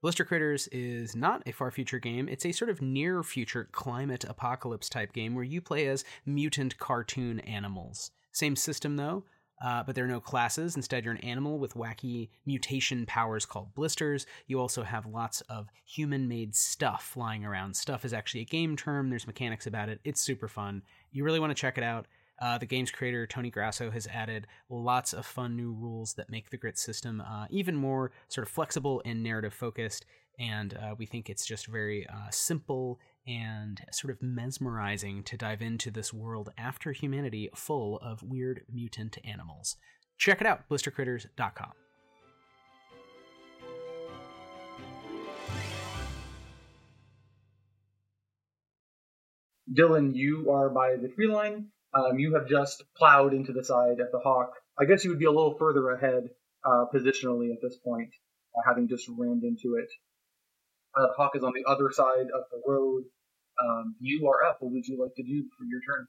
Blister 0.03 0.25
Critters 0.25 0.67
is 0.73 1.15
not 1.15 1.45
a 1.47 1.53
far 1.53 1.71
future 1.71 2.01
game. 2.01 2.29
It's 2.29 2.45
a 2.45 2.51
sort 2.51 2.71
of 2.71 2.83
near 2.83 3.23
future 3.23 3.69
climate 3.71 4.25
apocalypse 4.25 4.89
type 4.89 5.13
game 5.13 5.37
where 5.37 5.45
you 5.45 5.61
play 5.61 5.87
as 5.87 6.05
mutant 6.27 6.77
cartoon 6.79 7.39
animals. 7.41 8.11
Same 8.33 8.57
system 8.57 8.97
though, 8.97 9.23
uh, 9.61 9.83
but 9.83 9.95
there 9.95 10.05
are 10.05 10.09
no 10.09 10.21
classes. 10.21 10.77
Instead, 10.77 11.05
you're 11.05 11.15
an 11.15 11.21
animal 11.21 11.59
with 11.59 11.75
wacky 11.75 12.29
mutation 12.47 13.07
powers 13.07 13.47
called 13.47 13.75
blisters. 13.75 14.27
You 14.47 14.61
also 14.61 14.83
have 14.83 15.07
lots 15.07 15.41
of 15.43 15.69
human 15.85 16.29
made 16.29 16.55
stuff 16.55 17.05
flying 17.05 17.45
around. 17.45 17.75
Stuff 17.75 18.05
is 18.05 18.13
actually 18.13 18.43
a 18.43 18.47
game 18.47 18.77
term, 18.77 19.11
there's 19.11 19.27
mechanics 19.27 19.67
about 19.67 19.89
it. 19.89 20.01
It's 20.05 20.21
super 20.21 20.49
fun. 20.49 20.83
You 21.13 21.25
really 21.25 21.41
want 21.41 21.51
to 21.51 21.61
check 21.61 21.79
it 21.79 21.85
out. 21.85 22.07
Uh, 22.41 22.57
the 22.57 22.67
game's 22.67 22.91
creator, 22.91 23.27
Tony 23.27 23.51
Grasso, 23.51 23.91
has 23.91 24.07
added 24.07 24.47
lots 24.69 25.13
of 25.13 25.27
fun 25.27 25.57
new 25.57 25.73
rules 25.73 26.15
that 26.15 26.31
make 26.31 26.51
the 26.51 26.57
grit 26.57 26.79
system 26.79 27.21
uh, 27.21 27.47
even 27.51 27.75
more 27.75 28.13
sort 28.29 28.47
of 28.47 28.53
flexible 28.53 29.03
and 29.05 29.23
narrative 29.23 29.53
focused. 29.53 30.07
And 30.39 30.75
uh, 30.75 30.95
we 30.97 31.07
think 31.07 31.29
it's 31.29 31.47
just 31.47 31.67
very 31.67 32.07
uh, 32.07 32.31
simple 32.31 33.01
and 33.27 33.81
sort 33.93 34.13
of 34.13 34.23
mesmerizing 34.23 35.23
to 35.25 35.37
dive 35.37 35.61
into 35.61 35.91
this 35.91 36.13
world 36.13 36.51
after 36.57 36.93
humanity 36.93 37.51
full 37.55 37.99
of 37.99 38.23
weird 38.23 38.63
mutant 38.73 39.19
animals. 39.25 39.77
Check 40.17 40.41
it 40.41 40.47
out, 40.47 40.69
blistercritters.com. 40.69 41.73
Dillon, 49.73 50.15
you 50.15 50.51
are 50.51 50.71
by 50.71 50.97
the 50.97 51.09
tree 51.09 51.27
line. 51.29 51.67
Um, 51.93 52.19
you 52.19 52.35
have 52.35 52.49
just 52.49 52.85
plowed 52.97 53.35
into 53.35 53.53
the 53.53 53.65
side 53.65 54.01
of 54.01 54.11
the 54.13 54.19
hawk. 54.19 54.53
I 54.79 54.85
guess 54.85 55.05
you 55.05 55.11
would 55.11 55.19
be 55.19 55.27
a 55.27 55.31
little 55.31 55.57
further 55.59 55.91
ahead 55.91 56.31
uh, 56.65 56.87
positionally 56.95 57.53
at 57.53 57.61
this 57.63 57.77
point, 57.85 58.11
uh, 58.57 58.63
having 58.67 58.89
just 58.89 59.09
rammed 59.17 59.45
into 59.45 59.77
it. 59.77 59.89
Uh, 60.99 61.29
is 61.35 61.45
on 61.45 61.53
the 61.53 61.71
other 61.71 61.91
side 61.93 62.27
of 62.35 62.45
the 62.51 62.61
road. 62.67 63.05
Um, 63.63 63.95
you 64.01 64.29
are 64.29 64.49
up. 64.49 64.59
What 64.61 64.73
would 64.73 64.87
you 64.87 65.01
like 65.01 65.15
to 65.17 65.23
do 65.23 65.45
for 65.57 65.65
your 65.65 65.81
turn? 65.81 66.07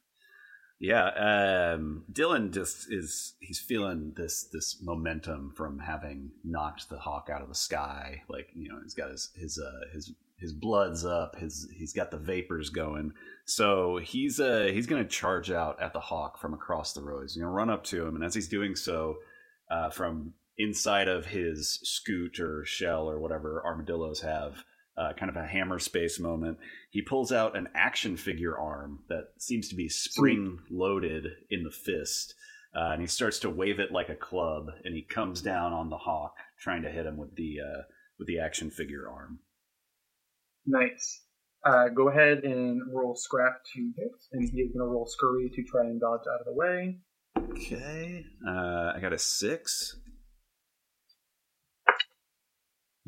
Yeah, 0.80 1.74
um, 1.74 2.06
Dillon 2.12 2.54
just 2.54 2.92
is 2.92 3.36
he's 3.42 3.60
feeling 3.60 4.14
this 4.16 4.46
this 4.52 4.82
momentum 4.82 5.52
from 5.56 5.80
having 5.80 6.32
knocked 6.46 6.90
the 6.90 6.98
hawk 6.98 7.30
out 7.32 7.42
of 7.42 7.50
the 7.50 7.56
sky. 7.56 8.24
Like 8.30 8.48
you 8.56 8.70
know, 8.70 8.80
he's 8.82 8.94
got 8.94 9.12
his 9.12 9.30
his 9.36 9.60
uh, 9.60 9.94
his 9.94 10.14
his 10.38 10.54
blood's 10.54 11.06
up. 11.06 11.36
His 11.38 11.68
he's 11.76 11.92
got 11.92 12.12
the 12.12 12.18
vapors 12.18 12.70
going. 12.70 13.12
So 13.44 13.98
he's 13.98 14.40
uh 14.40 14.70
he's 14.72 14.88
gonna 14.88 15.04
charge 15.04 15.52
out 15.52 15.82
at 15.82 15.92
the 15.92 16.00
hawk 16.00 16.40
from 16.40 16.54
across 16.54 16.94
the 16.94 17.04
road. 17.04 17.24
He's 17.24 17.36
gonna 17.36 17.52
run 17.52 17.70
up 17.70 17.84
to 17.86 18.08
him, 18.08 18.16
and 18.16 18.24
as 18.24 18.34
he's 18.34 18.48
doing 18.48 18.78
so, 18.78 19.18
uh, 19.70 19.90
from 19.90 20.34
inside 20.58 21.10
of 21.10 21.26
his 21.26 21.80
scoot 21.84 22.40
or 22.40 22.64
shell 22.64 23.10
or 23.10 23.20
whatever 23.20 23.62
armadillos 23.66 24.22
have. 24.22 24.64
Uh, 25.00 25.14
kind 25.14 25.30
of 25.30 25.38
a 25.38 25.48
hammer 25.48 25.80
space 25.80 26.20
moment. 26.20 26.58
He 26.90 27.02
pulls 27.02 27.32
out 27.32 27.56
an 27.56 27.70
action 27.74 28.18
figure 28.18 28.58
arm 28.58 29.00
that 29.08 29.30
seems 29.38 29.70
to 29.70 29.76
be 29.76 29.88
spring 29.88 30.60
loaded 30.70 31.28
in 31.50 31.64
the 31.64 31.72
fist, 31.72 32.36
uh, 32.76 32.90
and 32.92 33.00
he 33.00 33.08
starts 33.08 33.40
to 33.40 33.50
wave 33.50 33.80
it 33.80 33.94
like 33.94 34.10
a 34.10 34.16
club. 34.16 34.66
And 34.84 34.94
he 34.94 35.04
comes 35.04 35.42
down 35.42 35.72
on 35.72 35.90
the 35.90 35.98
hawk, 35.98 36.36
trying 36.60 36.82
to 36.82 36.92
hit 36.92 37.06
him 37.06 37.16
with 37.16 37.34
the 37.38 37.60
uh, 37.62 37.82
with 38.18 38.28
the 38.28 38.40
action 38.40 38.70
figure 38.70 39.08
arm. 39.10 39.40
Nice. 40.66 41.22
Uh, 41.66 41.88
go 41.96 42.10
ahead 42.10 42.44
and 42.44 42.82
roll 42.94 43.16
scrap 43.16 43.64
to 43.74 43.92
hit, 43.98 44.12
and 44.34 44.50
he 44.50 44.62
is 44.62 44.74
going 44.74 44.86
to 44.86 44.92
roll 44.92 45.08
scurry 45.08 45.50
to 45.50 45.64
try 45.64 45.86
and 45.86 46.02
dodge 46.02 46.28
out 46.28 46.42
of 46.42 46.46
the 46.46 46.54
way. 46.54 47.00
Okay, 47.54 48.26
uh, 48.46 48.92
I 48.96 49.00
got 49.02 49.14
a 49.14 49.18
six. 49.18 49.96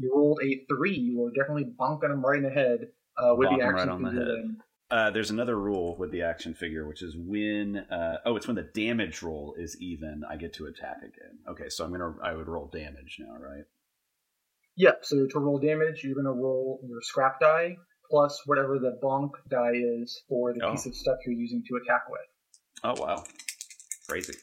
You 0.02 0.12
rolled 0.16 0.40
a 0.44 0.66
three. 0.68 0.96
You 0.96 1.20
were 1.20 1.32
definitely 1.32 1.66
bonking 1.80 2.12
him 2.12 2.22
right 2.26 2.38
in 2.38 2.44
the 2.44 2.50
head 2.50 2.88
uh, 3.18 3.36
with 3.36 3.50
the 3.50 3.56
action 3.56 3.74
right 3.76 3.88
on 3.90 4.02
the 4.04 4.10
figure 4.10 4.26
head. 4.26 4.56
Uh, 4.90 5.10
there's 5.10 5.30
another 5.32 5.58
rule 5.58 5.96
with 5.98 6.12
the 6.12 6.22
action 6.24 6.54
figure, 6.54 6.86
which 6.88 7.02
is 7.02 7.16
when 7.18 7.78
uh, 7.78 8.18
oh, 8.26 8.36
it's 8.36 8.48
when 8.48 8.56
the 8.58 8.70
damage 8.74 9.22
roll 9.24 9.56
is 9.58 9.78
even, 9.80 10.24
I 10.30 10.36
get 10.36 10.54
to 10.56 10.66
attack 10.66 10.98
again. 10.98 11.40
Okay, 11.50 11.70
so 11.70 11.86
I'm 11.86 11.92
gonna 11.92 12.16
I 12.22 12.34
would 12.34 12.48
roll 12.50 12.68
damage 12.68 13.18
now, 13.20 13.38
right? 13.38 13.64
Yep. 14.78 15.00
So 15.04 15.28
to 15.28 15.40
roll 15.40 15.60
damage, 15.60 16.04
you're 16.04 16.16
going 16.16 16.26
to 16.26 16.32
roll 16.32 16.80
your 16.88 17.02
scrap 17.02 17.40
die 17.42 17.76
plus 18.10 18.42
whatever 18.46 18.80
the 18.80 18.98
bonk 19.04 19.32
die 19.50 19.74
is 19.74 20.22
for 20.28 20.54
the 20.54 20.62
Oh. 20.66 20.72
piece 20.72 20.86
of 20.86 20.96
stuff 20.96 21.18
you're 21.26 21.36
using 21.36 21.64
to 21.68 21.76
attack 21.76 22.10
with, 22.10 22.22
Oh 22.84 23.02
wow, 23.02 23.24
crazy. 24.10 24.34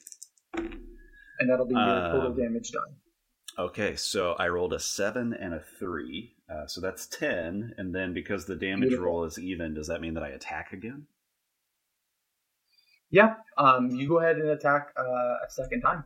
and 0.55 1.51
that'll 1.51 1.67
be 1.67 1.75
your 1.75 1.85
total 2.13 2.27
Um, 2.33 2.37
damage 2.37 2.71
done. 2.71 2.95
Okay, 3.59 3.97
so 3.97 4.35
I 4.39 4.47
rolled 4.49 4.73
a 4.73 4.79
seven 4.79 5.35
and 5.35 5.53
a 5.53 5.63
three, 5.81 6.37
uh, 6.49 6.69
so 6.69 6.81
that's 6.81 7.07
ten. 7.07 7.75
And 7.77 7.93
then 7.93 8.15
because 8.15 8.47
the 8.47 8.55
damage 8.55 8.91
Beautiful. 8.91 9.07
roll 9.07 9.25
is 9.25 9.39
even, 9.39 9.75
does 9.75 9.89
that 9.89 10.01
mean 10.01 10.15
that 10.15 10.23
I 10.23 10.29
attack 10.29 10.73
again? 10.73 11.07
Yeah, 13.11 13.35
um, 13.57 13.91
you 13.91 14.07
go 14.07 14.21
ahead 14.21 14.37
and 14.37 14.51
attack 14.51 14.93
uh, 14.97 15.03
a 15.03 15.51
second 15.51 15.81
time. 15.81 16.05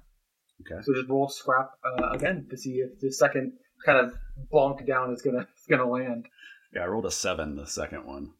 Okay. 0.62 0.80
So 0.82 0.94
just 0.94 1.08
roll 1.10 1.28
scrap 1.28 1.72
uh, 1.84 2.10
again 2.10 2.46
to 2.50 2.56
see 2.56 2.76
if 2.76 2.98
the 3.00 3.12
second 3.12 3.52
kind 3.84 3.98
of 3.98 4.14
bonk 4.52 4.86
down 4.86 5.12
is 5.12 5.20
gonna 5.20 5.40
is 5.58 5.66
gonna 5.68 5.88
land. 5.88 6.26
Yeah, 6.74 6.82
I 6.82 6.86
rolled 6.86 7.06
a 7.06 7.10
seven 7.10 7.56
the 7.56 7.66
second 7.66 8.06
one. 8.06 8.30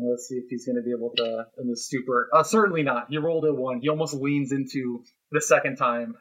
Let's 0.00 0.28
see 0.28 0.36
if 0.36 0.44
he's 0.48 0.64
gonna 0.64 0.82
be 0.82 0.92
able 0.96 1.12
to 1.16 1.46
in 1.58 1.68
the 1.68 1.76
super. 1.76 2.30
Uh, 2.32 2.42
certainly 2.42 2.84
not. 2.84 3.06
He 3.10 3.18
rolled 3.18 3.44
a 3.44 3.52
one. 3.52 3.80
He 3.82 3.88
almost 3.88 4.14
leans 4.14 4.52
into 4.52 5.02
the 5.30 5.40
second 5.40 5.76
time. 5.76 6.14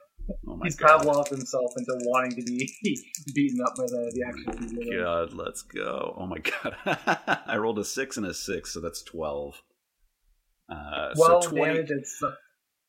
Oh 0.47 0.59
He's 0.63 0.75
god. 0.75 0.99
Pavloved 0.99 1.29
himself 1.29 1.71
into 1.77 1.93
wanting 2.05 2.35
to 2.37 2.43
be 2.43 2.69
beaten 3.35 3.59
up 3.65 3.75
by 3.75 3.83
the, 3.83 4.11
the 4.13 4.23
action. 4.27 5.01
God, 5.03 5.33
let's 5.33 5.61
go. 5.61 6.15
Oh 6.17 6.25
my 6.25 6.37
god. 6.39 6.75
I 7.47 7.57
rolled 7.57 7.79
a 7.79 7.85
six 7.85 8.17
and 8.17 8.25
a 8.25 8.33
six, 8.33 8.73
so 8.73 8.79
that's 8.81 9.01
12. 9.03 9.61
Uh, 10.69 11.09
Well, 11.17 11.41
so 11.41 11.49
20, 11.51 11.73
damage 11.73 11.91
it's, 11.91 12.21
uh, 12.23 12.31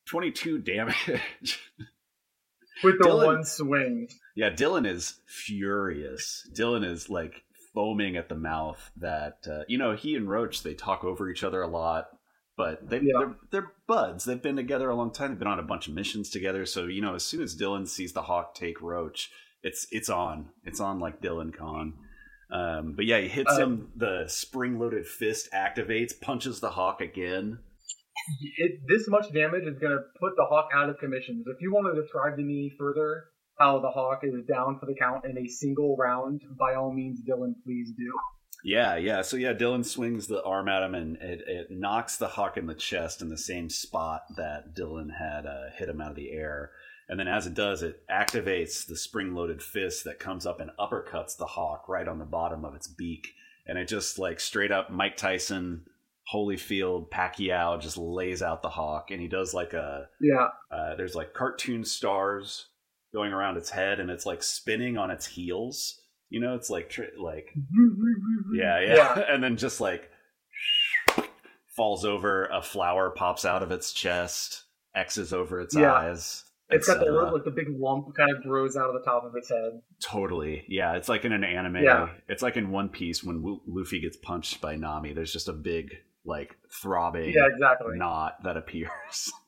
22 0.09 0.59
damage. 0.59 0.97
with 2.85 2.99
the 2.99 3.05
Dillon- 3.05 3.26
one 3.26 3.45
swing. 3.45 4.09
yeah, 4.37 4.51
Dillon 4.51 4.87
is 4.87 5.20
furious. 5.26 6.49
Dillon 6.55 6.85
is 6.85 7.09
like 7.11 7.43
foaming 7.74 8.16
at 8.16 8.28
the 8.28 8.35
mouth 8.35 8.91
that, 8.97 9.39
uh, 9.51 9.62
you 9.68 9.78
know, 9.78 9.95
he 9.97 10.14
and 10.14 10.28
Roach, 10.28 10.62
they 10.62 10.74
talk 10.74 11.05
over 11.05 11.28
each 11.30 11.43
other 11.45 11.62
a 11.62 11.68
lot, 11.68 12.09
but 12.57 12.88
they, 12.88 12.98
Yeah. 12.98 13.12
they're, 13.18 13.34
they're 13.50 13.72
buds. 13.86 14.24
They've 14.24 14.42
been 14.42 14.57
together 14.57 14.90
a 14.90 14.94
long 14.94 15.12
time. 15.12 15.30
They've 15.30 15.38
been 15.38 15.48
on 15.48 15.59
a 15.59 15.62
bunch 15.64 15.88
of 15.88 15.94
missions 15.94 16.30
together. 16.30 16.66
So, 16.66 16.86
you 16.86 17.00
know, 17.03 17.14
as 17.14 17.24
soon 17.24 17.42
as 17.42 17.55
Dillon 17.55 17.86
sees 17.86 18.12
the 18.12 18.22
hawk 18.22 18.55
take 18.55 18.80
Roach, 18.82 19.30
it's 19.62 19.86
it's 19.90 20.09
on. 20.11 20.50
It's 20.64 20.80
on 20.80 20.98
like 21.00 21.20
Dillon 21.20 21.53
Con. 21.53 21.94
Um, 22.50 22.94
but 22.96 23.07
yeah, 23.07 23.20
he 23.20 23.28
hits 23.28 23.53
Uh, 23.53 23.57
him. 23.62 23.92
The 23.96 24.24
spring-loaded 24.28 25.07
fist 25.07 25.48
activates, 25.55 26.12
punches 26.20 26.61
the 26.61 26.70
hawk 26.70 27.00
again. 27.00 27.59
It, 28.59 28.80
this 28.86 29.09
much 29.09 29.32
damage 29.32 29.62
is 29.64 29.78
going 29.78 29.92
to 29.96 30.03
put 30.20 30.32
the 30.36 30.44
hawk 30.48 30.68
out 30.74 30.90
of 30.90 30.98
commission. 30.98 31.42
So 31.44 31.53
if 31.53 31.62
you 31.62 31.72
want 31.72 31.94
to 31.94 32.00
describe 32.00 32.36
to 32.36 32.42
me 32.42 32.70
further 32.78 33.24
how 33.59 33.80
the 33.80 33.88
hawk 33.88 34.20
is 34.22 34.34
down 34.46 34.78
for 34.78 34.86
the 34.86 34.94
count 35.00 35.24
in 35.24 35.38
a 35.38 35.48
single 35.48 35.96
round, 35.96 36.42
by 36.59 36.74
all 36.74 36.92
means, 36.92 37.20
Dillon, 37.24 37.55
please 37.64 37.90
do. 37.96 38.12
Yeah, 38.65 38.97
yeah. 38.97 39.23
So 39.23 39.37
yeah, 39.37 39.53
Dillon 39.53 39.85
swings 39.85 40.27
the 40.27 40.43
arm 40.45 40.69
at 40.69 40.83
him, 40.83 40.95
and 40.95 41.17
it, 41.17 41.43
it 41.47 41.71
knocks 41.71 42.17
the 42.17 42.29
hawk 42.29 42.57
in 42.57 42.67
the 42.67 42.75
chest 42.75 43.21
in 43.21 43.29
the 43.29 43.39
same 43.39 43.69
spot 43.69 44.23
that 44.37 44.75
Dillon 44.75 45.11
had 45.11 45.47
uh, 45.47 45.71
hit 45.77 45.89
him 45.89 46.01
out 46.01 46.11
of 46.11 46.17
the 46.17 46.31
air. 46.31 46.71
And 47.09 47.19
then 47.19 47.29
as 47.29 47.47
it 47.47 47.55
does, 47.55 47.83
it 47.83 48.03
activates 48.09 48.87
the 48.87 48.97
spring-loaded 48.97 49.63
fist 49.63 50.05
that 50.05 50.19
comes 50.19 50.47
up 50.47 50.61
and 50.61 50.71
uppercuts 50.79 51.37
the 51.37 51.47
hawk 51.47 51.89
right 51.89 52.07
on 52.09 52.19
the 52.19 52.25
bottom 52.25 52.65
of 52.65 52.75
its 52.75 52.87
beak, 52.87 53.35
and 53.67 53.77
it 53.77 53.89
just 53.89 54.19
like 54.19 54.41
straight 54.41 54.71
up 54.71 54.91
Mike 54.91 55.17
Tyson, 55.17 55.85
Holyfield, 56.33 57.11
Pacquiao 57.11 57.81
just 57.81 57.99
lays 57.99 58.43
out 58.43 58.63
the 58.63 58.71
hawk, 58.71 59.11
and 59.11 59.21
he 59.21 59.29
does 59.29 59.53
like 59.53 59.73
a 59.73 60.09
Yeah, 60.21 60.49
uh, 60.71 60.95
there's 60.95 61.17
like 61.17 61.35
cartoon 61.35 61.85
stars 61.85 62.69
going 63.13 63.33
around 63.33 63.57
its 63.57 63.71
head, 63.71 63.99
and 64.01 64.09
it's 64.09 64.25
like 64.25 64.43
spinning 64.43 64.97
on 64.97 65.11
its 65.11 65.27
heels. 65.27 66.01
You 66.33 66.41
know, 66.41 66.55
it's 66.55 66.70
like 66.70 66.89
tr- 66.89 67.03
like 67.18 67.49
yeah, 68.55 68.80
yeah, 68.80 68.95
Yeah. 68.95 69.24
and 69.28 69.43
then 69.45 69.57
just 69.57 69.80
like 69.80 70.09
falls 71.76 72.05
over. 72.05 72.47
A 72.47 72.62
flower 72.62 73.11
pops 73.11 73.45
out 73.45 73.62
of 73.62 73.70
its 73.70 73.93
chest, 73.93 74.64
X's 74.95 75.33
over 75.33 75.61
its 75.61 75.74
Yeah. 75.76 75.93
eyes. 75.93 76.45
it's 76.70 76.87
got 76.87 77.01
the 77.05 77.12
like 77.12 77.45
the 77.45 77.51
big 77.51 77.66
lump 77.78 78.14
kind 78.16 78.35
of 78.35 78.43
grows 78.43 78.76
out 78.78 78.89
of 78.89 78.95
the 78.95 79.03
top 79.05 79.24
of 79.24 79.35
its 79.37 79.51
head. 79.51 79.83
Totally, 80.01 80.64
yeah. 80.68 80.95
It's 80.95 81.09
like 81.09 81.24
in 81.26 81.33
an 81.33 81.45
anime. 81.45 81.76
Yeah. 81.83 82.09
It's 82.28 82.43
like 82.43 82.57
in 82.57 82.70
One 82.70 82.89
Piece 82.89 83.22
when 83.22 83.43
Lu- 83.43 83.61
Luffy 83.66 84.01
gets 84.01 84.16
punched 84.16 84.61
by 84.62 84.76
Nami. 84.76 85.12
There's 85.12 85.33
just 85.33 85.49
a 85.49 85.53
big 85.53 85.91
like 86.24 86.57
throbbing 86.80 87.30
Yeah, 87.35 87.47
exactly. 87.53 87.99
knot 87.99 88.43
that 88.45 88.57
appears. 88.57 88.91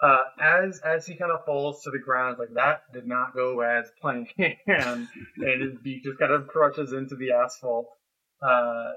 Uh, 0.00 0.18
as 0.40 0.80
as 0.84 1.06
he 1.06 1.16
kind 1.16 1.32
of 1.32 1.44
falls 1.44 1.82
to 1.82 1.90
the 1.90 1.98
ground, 1.98 2.36
like 2.38 2.54
that 2.54 2.82
did 2.92 3.06
not 3.06 3.34
go 3.34 3.60
as 3.60 3.90
planned, 4.00 4.28
and 4.38 5.08
his 5.36 5.74
beak 5.82 6.04
just 6.04 6.18
kind 6.18 6.32
of 6.32 6.46
crushes 6.46 6.92
into 6.92 7.16
the 7.16 7.32
asphalt. 7.32 7.88
Uh, 8.40 8.92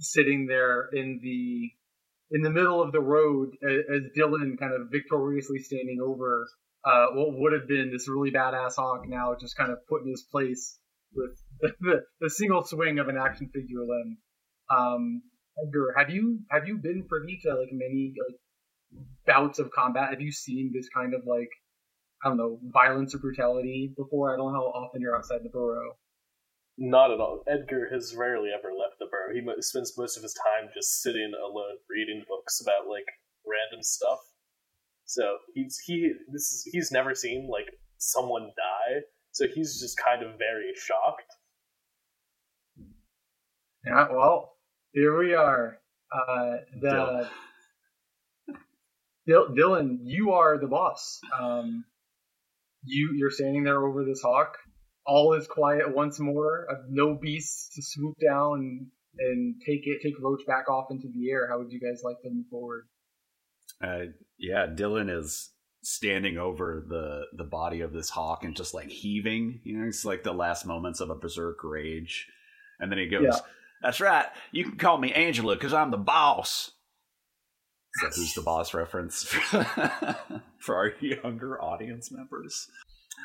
sitting 0.00 0.46
there 0.46 0.88
in 0.92 1.20
the 1.22 1.70
in 2.30 2.42
the 2.42 2.50
middle 2.50 2.82
of 2.82 2.92
the 2.92 3.00
road, 3.00 3.50
a- 3.62 3.94
as 3.96 4.02
Dillon 4.14 4.56
kind 4.58 4.72
of 4.72 4.88
victoriously 4.90 5.58
standing 5.58 5.98
over 6.00 6.46
uh, 6.84 7.06
what 7.12 7.28
would 7.32 7.52
have 7.52 7.68
been 7.68 7.90
this 7.92 8.08
really 8.08 8.30
badass 8.30 8.76
hawk, 8.76 9.02
now 9.06 9.34
just 9.40 9.56
kind 9.56 9.72
of 9.72 9.78
put 9.88 10.02
in 10.02 10.08
his 10.10 10.24
place 10.30 10.78
with 11.14 11.30
the, 11.80 12.02
the 12.20 12.30
single 12.30 12.64
swing 12.64 12.98
of 12.98 13.08
an 13.08 13.16
action 13.16 13.48
figure 13.52 13.80
limb. 13.80 14.18
Um, 14.70 15.22
Edgar, 15.62 15.94
have 15.96 16.10
you 16.10 16.40
have 16.50 16.66
you 16.66 16.78
been 16.78 17.06
privy 17.08 17.38
to 17.42 17.50
like 17.54 17.70
many 17.72 18.12
like 18.18 18.38
bouts 19.26 19.58
of 19.58 19.70
combat? 19.72 20.10
Have 20.10 20.20
you 20.20 20.32
seen 20.32 20.72
this 20.72 20.88
kind 20.88 21.14
of 21.14 21.22
like 21.26 21.50
I 22.24 22.28
don't 22.28 22.36
know 22.36 22.58
violence 22.72 23.14
or 23.14 23.18
brutality 23.18 23.92
before? 23.96 24.32
I 24.32 24.36
don't 24.36 24.52
know 24.52 24.58
how 24.58 24.82
often 24.82 25.00
you're 25.00 25.16
outside 25.16 25.40
the 25.42 25.50
burrow. 25.50 25.96
Not 26.76 27.12
at 27.12 27.20
all. 27.20 27.44
Edgar 27.46 27.88
has 27.92 28.16
rarely 28.16 28.50
ever 28.56 28.72
left 28.72 28.98
the 28.98 29.06
burrow. 29.06 29.32
He 29.32 29.62
spends 29.62 29.96
most 29.96 30.16
of 30.16 30.22
his 30.22 30.34
time 30.34 30.70
just 30.74 31.02
sitting 31.02 31.32
alone, 31.38 31.76
reading 31.88 32.24
books 32.26 32.60
about 32.60 32.88
like 32.88 33.06
random 33.46 33.82
stuff. 33.82 34.18
So 35.04 35.36
he's 35.54 35.78
he 35.84 36.12
this 36.32 36.50
is 36.50 36.68
he's 36.72 36.90
never 36.90 37.14
seen 37.14 37.48
like 37.50 37.66
someone 37.98 38.50
die. 38.56 39.02
So 39.32 39.46
he's 39.52 39.80
just 39.80 39.98
kind 39.98 40.22
of 40.22 40.38
very 40.38 40.72
shocked. 40.76 41.32
Yeah, 43.86 44.06
well, 44.10 44.54
here 44.92 45.18
we 45.18 45.34
are. 45.34 45.78
Uh, 46.12 46.56
the 46.80 47.28
Dillon, 49.26 50.00
you 50.02 50.32
are 50.32 50.58
the 50.58 50.66
boss. 50.66 51.20
Um, 51.38 51.84
you 52.84 53.14
you're 53.16 53.30
standing 53.30 53.64
there 53.64 53.84
over 53.84 54.04
this 54.04 54.20
hawk. 54.22 54.58
All 55.06 55.34
is 55.34 55.46
quiet 55.46 55.94
once 55.94 56.18
more. 56.18 56.66
Uh, 56.70 56.82
no 56.88 57.14
beasts 57.14 57.74
to 57.74 57.82
swoop 57.82 58.16
down 58.20 58.60
and, 58.60 58.86
and 59.18 59.54
take 59.60 59.86
it, 59.86 60.00
take 60.02 60.14
Roach 60.20 60.46
back 60.46 60.68
off 60.68 60.86
into 60.90 61.08
the 61.08 61.30
air. 61.30 61.48
How 61.48 61.58
would 61.58 61.72
you 61.72 61.80
guys 61.80 62.02
like 62.02 62.20
to 62.22 62.30
move 62.30 62.46
forward? 62.50 62.86
Uh, 63.82 64.12
yeah, 64.38 64.66
Dillon 64.66 65.08
is 65.08 65.50
standing 65.82 66.38
over 66.38 66.82
the 66.86 67.26
the 67.36 67.44
body 67.44 67.80
of 67.80 67.92
this 67.92 68.10
hawk 68.10 68.44
and 68.44 68.56
just 68.56 68.74
like 68.74 68.88
heaving. 68.88 69.60
You 69.64 69.78
know, 69.78 69.86
it's 69.86 70.04
like 70.04 70.22
the 70.22 70.32
last 70.32 70.66
moments 70.66 71.00
of 71.00 71.10
a 71.10 71.14
berserk 71.14 71.58
rage, 71.62 72.26
and 72.78 72.90
then 72.90 72.98
he 72.98 73.08
goes, 73.08 73.24
Yeah. 73.24 73.38
"That's 73.82 74.00
right. 74.00 74.26
You 74.52 74.64
can 74.64 74.76
call 74.76 74.98
me 74.98 75.12
Angela 75.12 75.54
because 75.54 75.74
I'm 75.74 75.90
the 75.90 75.98
boss." 75.98 76.72
Who's 78.00 78.34
the 78.34 78.42
boss 78.42 78.74
reference 78.74 79.24
for 80.58 80.76
our 80.76 80.92
younger 81.00 81.62
audience 81.62 82.10
members? 82.10 82.68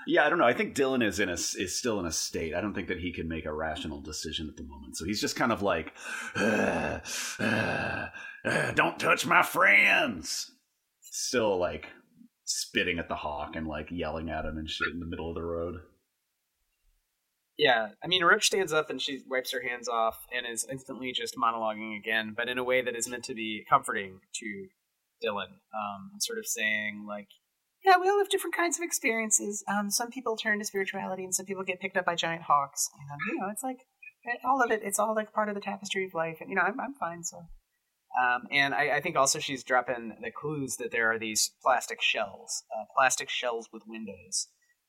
Yeah, 0.05 0.25
I 0.25 0.29
don't 0.29 0.39
know. 0.39 0.45
I 0.45 0.53
think 0.53 0.75
Dillon 0.75 1.01
is 1.01 1.19
in 1.19 1.29
a 1.29 1.33
is 1.33 1.75
still 1.75 1.99
in 1.99 2.05
a 2.05 2.11
state. 2.11 2.53
I 2.53 2.61
don't 2.61 2.73
think 2.73 2.87
that 2.87 2.99
he 2.99 3.11
can 3.11 3.27
make 3.27 3.45
a 3.45 3.53
rational 3.53 4.01
decision 4.01 4.47
at 4.47 4.55
the 4.55 4.63
moment. 4.63 4.97
So 4.97 5.05
he's 5.05 5.19
just 5.19 5.35
kind 5.35 5.51
of 5.51 5.61
like, 5.61 5.93
"Uh, 6.35 6.99
uh, 7.39 8.07
uh, 8.45 8.71
"Don't 8.71 8.99
touch 8.99 9.25
my 9.25 9.41
friends." 9.41 10.51
Still 11.01 11.57
like 11.57 11.87
spitting 12.45 12.99
at 12.99 13.09
the 13.09 13.15
hawk 13.15 13.55
and 13.55 13.67
like 13.67 13.87
yelling 13.91 14.29
at 14.29 14.45
him 14.45 14.57
and 14.57 14.69
shit 14.69 14.93
in 14.93 14.99
the 14.99 15.05
middle 15.05 15.29
of 15.29 15.35
the 15.35 15.43
road. 15.43 15.81
Yeah, 17.59 17.89
I 18.01 18.07
mean, 18.07 18.23
Roach 18.23 18.45
stands 18.45 18.71
up 18.71 18.89
and 18.89 19.01
she 19.01 19.21
wipes 19.27 19.51
her 19.51 19.61
hands 19.61 19.89
off 19.89 20.25
and 20.33 20.45
is 20.49 20.65
instantly 20.71 21.11
just 21.11 21.35
monologuing 21.35 21.97
again, 21.99 22.33
but 22.35 22.47
in 22.47 22.57
a 22.57 22.63
way 22.63 22.81
that 22.81 22.95
is 22.95 23.09
meant 23.09 23.25
to 23.25 23.33
be 23.33 23.65
comforting 23.69 24.21
to 24.35 24.67
Dillon, 25.19 25.49
um, 25.75 26.09
and 26.13 26.23
sort 26.23 26.39
of 26.39 26.47
saying 26.47 27.05
like, 27.05 27.27
Yeah, 27.83 27.97
we 27.99 28.07
all 28.07 28.17
have 28.19 28.29
different 28.29 28.55
kinds 28.55 28.79
of 28.79 28.83
experiences. 28.83 29.61
Um, 29.67 29.91
some 29.91 30.09
people 30.09 30.37
turn 30.37 30.59
to 30.59 30.65
spirituality, 30.65 31.25
and 31.25 31.35
some 31.35 31.45
people 31.45 31.65
get 31.65 31.81
picked 31.81 31.97
up 31.97 32.05
by 32.05 32.15
giant 32.15 32.43
hawks. 32.43 32.89
And 32.97 33.19
you 33.27 33.41
know, 33.41 33.49
it's 33.51 33.63
like 33.63 33.79
all 34.45 34.63
of 34.63 34.71
it. 34.71 34.79
It's 34.81 34.97
all 34.97 35.13
like 35.13 35.33
part 35.33 35.49
of 35.49 35.55
the 35.55 35.61
tapestry 35.61 36.05
of 36.05 36.13
life. 36.13 36.37
And 36.39 36.49
you 36.49 36.55
know, 36.55 36.61
I'm 36.61 36.79
I'm 36.79 36.93
fine. 36.93 37.23
So 37.25 37.39
um, 38.19 38.43
and 38.51 38.73
I, 38.73 38.97
I 38.97 39.01
think 39.01 39.15
also 39.15 39.39
she's 39.39 39.63
dropping 39.63 40.15
the 40.21 40.31
clues 40.31 40.77
that 40.77 40.91
there 40.91 41.11
are 41.11 41.19
these 41.19 41.51
plastic 41.61 42.01
shells, 42.01 42.63
uh, 42.75 42.85
plastic 42.95 43.29
shells 43.29 43.69
with 43.71 43.83
windows 43.87 44.47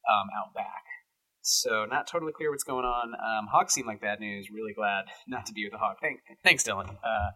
um, 0.08 0.28
out 0.36 0.54
back. 0.54 0.84
So 1.43 1.84
not 1.86 2.07
totally 2.07 2.32
clear 2.32 2.51
what's 2.51 2.64
going 2.64 2.84
on. 2.84 3.14
Um, 3.14 3.47
Hawk 3.51 3.70
seemed 3.70 3.86
like 3.86 4.01
bad 4.01 4.20
news. 4.20 4.49
Really 4.53 4.72
glad 4.74 5.05
not 5.26 5.47
to 5.47 5.53
be 5.53 5.64
with 5.64 5.72
the 5.72 5.78
Hawk. 5.78 5.97
Thank, 6.03 6.20
thanks, 6.45 6.62
Dillon. 6.62 6.88
Uh, 6.88 7.30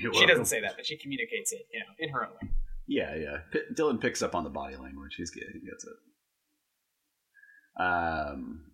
she 0.00 0.08
welcome. 0.08 0.28
doesn't 0.28 0.44
say 0.46 0.60
that, 0.60 0.74
but 0.76 0.86
she 0.86 0.96
communicates 0.96 1.52
it, 1.52 1.62
you 1.72 1.80
know, 1.80 1.86
in 1.98 2.08
her 2.10 2.24
own 2.26 2.32
way. 2.40 2.50
Yeah, 2.86 3.14
yeah. 3.16 3.36
P- 3.52 3.62
Dillon 3.74 3.98
picks 3.98 4.22
up 4.22 4.34
on 4.34 4.44
the 4.44 4.50
body 4.50 4.76
language. 4.76 5.14
He's 5.16 5.30
get, 5.30 5.44
he 5.52 5.58
gets 5.60 5.84
it. 5.84 7.82
Um, 7.82 8.66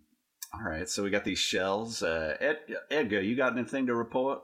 All 0.53 0.61
right, 0.69 0.87
so 0.87 1.03
we 1.03 1.09
got 1.09 1.23
these 1.25 1.39
shells. 1.39 2.03
Uh, 2.03 2.35
Ed, 2.39 2.57
Edgar, 2.91 3.21
you 3.21 3.35
got 3.35 3.53
anything 3.57 3.87
to 3.87 3.95
report? 3.95 4.41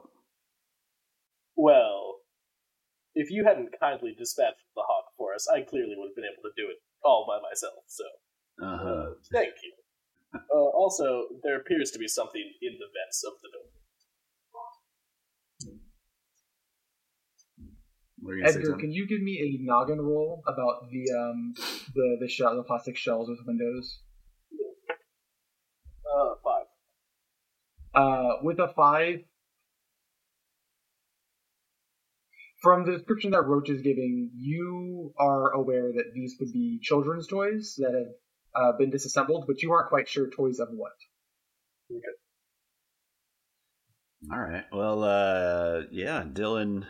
Well, 1.56 2.16
if 3.16 3.30
you 3.30 3.46
hadn't 3.46 3.70
kindly 3.80 4.16
dispatched 4.18 4.66
the 4.76 4.82
hawk 4.88 5.06
for 5.18 5.34
us, 5.36 5.48
I 5.48 5.62
clearly 5.62 5.94
would 5.98 6.10
have 6.10 6.16
been 6.16 6.26
able 6.26 6.44
to 6.44 6.54
do 6.62 6.70
it 6.70 6.78
all 7.04 7.26
by 7.28 7.38
myself. 7.48 7.84
So, 7.88 8.04
Uh-huh. 8.66 8.90
uh, 8.90 9.06
thank 9.32 9.54
you. 9.64 9.74
Uh, 10.34 10.40
also, 10.56 11.28
there 11.44 11.58
appears 11.58 11.92
to 11.92 12.00
be 12.00 12.08
something 12.08 12.42
in 12.62 12.74
the 12.80 12.86
vents 12.86 13.24
of 13.24 13.34
the 13.42 13.50
building. 13.54 13.70
What 18.20 18.32
are 18.32 18.38
you 18.38 18.44
gonna 18.44 18.54
say, 18.54 18.60
Edgar, 18.60 18.78
can 18.78 18.92
you 18.92 19.08
give 19.08 19.22
me 19.22 19.40
a 19.40 19.64
noggin 19.64 20.00
roll 20.00 20.42
about 20.48 20.90
the 20.90 21.04
um 21.14 21.54
the 21.94 22.18
the 22.22 22.28
shell 22.28 22.56
the 22.56 22.64
plastic 22.64 22.98
shells 22.98 23.30
with 23.30 23.40
windows? 23.46 24.00
Uh, 26.06 26.36
five. 26.44 26.66
Uh, 27.94 28.38
with 28.44 28.60
a 28.60 28.70
five, 28.76 29.20
from 32.62 32.86
the 32.86 32.94
description 32.94 33.32
that 33.32 33.42
Roach 33.46 33.70
is 33.70 33.82
giving, 33.82 34.32
you 34.36 35.14
are 35.20 35.52
aware 35.52 35.92
that 35.92 36.14
these 36.16 36.36
would 36.40 36.54
be 36.54 36.80
children's 36.82 37.28
toys 37.28 37.76
that 37.78 37.94
have 37.94 38.14
uh, 38.56 38.72
been 38.78 38.90
disassembled, 38.90 39.46
but 39.48 39.62
you 39.62 39.72
aren't 39.72 39.90
quite 39.90 40.08
sure 40.08 40.30
toys 40.30 40.60
of 40.60 40.70
what. 40.72 40.94
All 44.32 44.40
right. 44.40 44.64
Well, 44.72 45.04
uh, 45.04 45.82
yeah, 45.92 46.24
Dillon. 46.32 46.86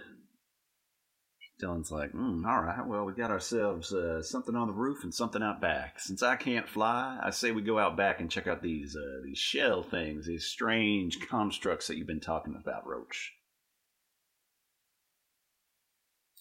Dillon's 1.59 1.91
like, 1.91 2.11
mm, 2.11 2.45
all 2.45 2.61
right. 2.61 2.85
Well, 2.85 3.05
we 3.05 3.13
got 3.13 3.31
ourselves 3.31 3.93
uh, 3.93 4.21
something 4.21 4.55
on 4.55 4.67
the 4.67 4.73
roof 4.73 5.03
and 5.03 5.13
something 5.13 5.41
out 5.41 5.61
back. 5.61 5.99
Since 5.99 6.21
I 6.21 6.35
can't 6.35 6.67
fly, 6.67 7.17
I 7.23 7.29
say 7.29 7.51
we 7.51 7.61
go 7.61 7.79
out 7.79 7.95
back 7.95 8.19
and 8.19 8.29
check 8.29 8.47
out 8.47 8.61
these 8.61 8.95
uh, 8.95 9.21
these 9.23 9.37
shell 9.37 9.81
things, 9.81 10.27
these 10.27 10.45
strange 10.45 11.19
constructs 11.27 11.87
that 11.87 11.97
you've 11.97 12.07
been 12.07 12.19
talking 12.19 12.55
about, 12.59 12.85
Roach. 12.85 13.31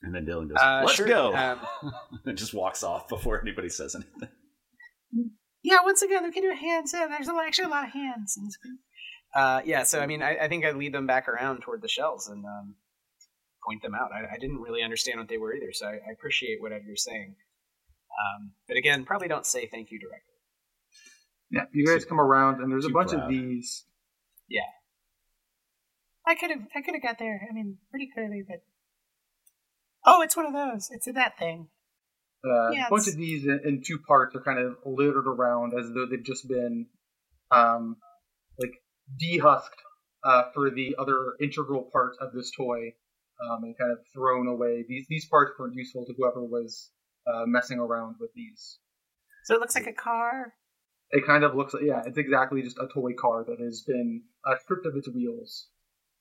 And 0.02 0.14
then 0.14 0.24
Dillon 0.24 0.48
goes, 0.48 0.58
Uh, 0.60 0.82
"Let's 0.84 0.96
sure, 0.96 1.06
go," 1.06 1.34
um, 1.36 1.92
and 2.26 2.36
just 2.36 2.52
walks 2.52 2.82
off 2.82 3.08
before 3.08 3.40
anybody 3.40 3.68
says 3.68 3.94
anything. 3.94 4.28
Yeah, 5.62 5.78
once 5.84 6.02
again, 6.02 6.22
look 6.24 6.36
at 6.36 6.42
your 6.42 6.56
hands. 6.56 6.92
Yeah, 6.92 7.06
there's 7.06 7.28
actually 7.28 7.66
a 7.66 7.68
lot 7.68 7.84
of 7.84 7.92
hands. 7.92 8.36
in 8.36 8.44
this 8.44 8.56
game. 8.56 8.78
Uh, 9.34 9.62
yeah, 9.64 9.84
so 9.84 10.00
I 10.00 10.06
mean, 10.06 10.22
I, 10.22 10.36
I 10.36 10.48
think 10.48 10.64
I 10.64 10.72
lead 10.72 10.92
them 10.92 11.06
back 11.06 11.28
around 11.28 11.60
toward 11.60 11.82
the 11.82 11.88
shells 11.88 12.28
and 12.28 12.44
um, 12.44 12.74
point 13.66 13.82
them 13.82 13.94
out. 13.94 14.10
I, 14.12 14.34
I 14.34 14.38
didn't 14.38 14.60
really 14.60 14.82
understand 14.82 15.18
what 15.18 15.28
they 15.28 15.38
were 15.38 15.54
either, 15.54 15.72
so 15.72 15.86
I, 15.86 15.92
I 15.92 16.12
appreciate 16.12 16.60
what 16.60 16.72
Edgar's 16.72 17.04
saying. 17.04 17.36
Um, 18.12 18.52
but 18.68 18.76
again, 18.76 19.04
probably 19.04 19.28
don't 19.28 19.46
say 19.46 19.66
thank 19.66 19.90
you 19.90 19.98
directly. 19.98 20.34
Yeah, 21.50 21.64
you 21.72 21.86
guys 21.86 22.04
come 22.04 22.20
around, 22.20 22.60
and 22.60 22.70
there's 22.70 22.86
a 22.86 22.90
bunch 22.90 23.12
proud. 23.12 23.24
of 23.24 23.30
these. 23.30 23.84
Yeah, 24.48 24.60
I 26.26 26.34
could 26.34 26.50
have, 26.50 26.62
I 26.74 26.82
could 26.82 26.94
have 26.94 27.02
got 27.02 27.18
there. 27.18 27.46
I 27.48 27.54
mean, 27.54 27.78
pretty 27.90 28.08
clearly, 28.12 28.42
but 28.46 28.62
oh, 30.04 30.22
it's 30.22 30.36
one 30.36 30.46
of 30.46 30.52
those. 30.52 30.88
It's 30.90 31.06
that 31.12 31.38
thing. 31.38 31.68
Uh, 32.45 32.70
Yeah, 32.70 32.86
a 32.86 32.90
bunch 32.90 33.09
of 33.09 33.16
these 33.16 33.45
in, 33.45 33.61
in 33.64 33.82
two 33.86 33.99
parts 33.99 34.34
are 34.34 34.43
kind 34.43 34.59
of 34.59 34.76
littered 34.84 35.26
around 35.26 35.72
as 35.78 35.90
though 35.95 36.07
they've 36.07 36.24
just 36.24 36.49
been, 36.49 36.86
um, 37.51 37.97
like 38.59 38.72
dehusked 39.20 39.80
uh, 40.24 40.45
for 40.55 40.70
the 40.70 40.97
other 40.99 41.34
integral 41.40 41.88
part 41.93 42.16
of 42.20 42.32
this 42.32 42.51
toy, 42.57 42.93
um, 43.43 43.64
and 43.64 43.76
kind 43.78 43.93
of 43.93 43.99
thrown 44.14 44.47
away. 44.49 44.84
These 44.88 45.07
these 45.09 45.26
parts 45.26 45.53
weren't 45.59 45.74
useful 45.74 46.05
to 46.07 46.14
whoever 46.16 46.45
was 46.45 46.90
uh, 47.26 47.45
messing 47.47 47.78
around 47.78 48.16
with 48.20 48.30
these. 48.34 48.78
So 49.45 49.55
it 49.55 49.61
looks 49.61 49.74
like 49.74 49.86
a 49.86 49.93
car. 49.93 50.55
It 51.11 51.26
kind 51.26 51.45
of 51.45 51.55
looks 51.55 51.74
like 51.74 51.82
yeah, 51.84 52.03
it's 52.07 52.18
exactly 52.18 52.62
just 52.62 52.78
a 52.78 52.88
toy 52.93 53.12
car 53.18 53.45
that 53.45 53.61
has 53.62 53.82
been 53.86 54.22
uh, 54.47 54.55
stripped 54.62 54.86
of 54.86 54.97
its 54.97 55.09
wheels. 55.09 55.68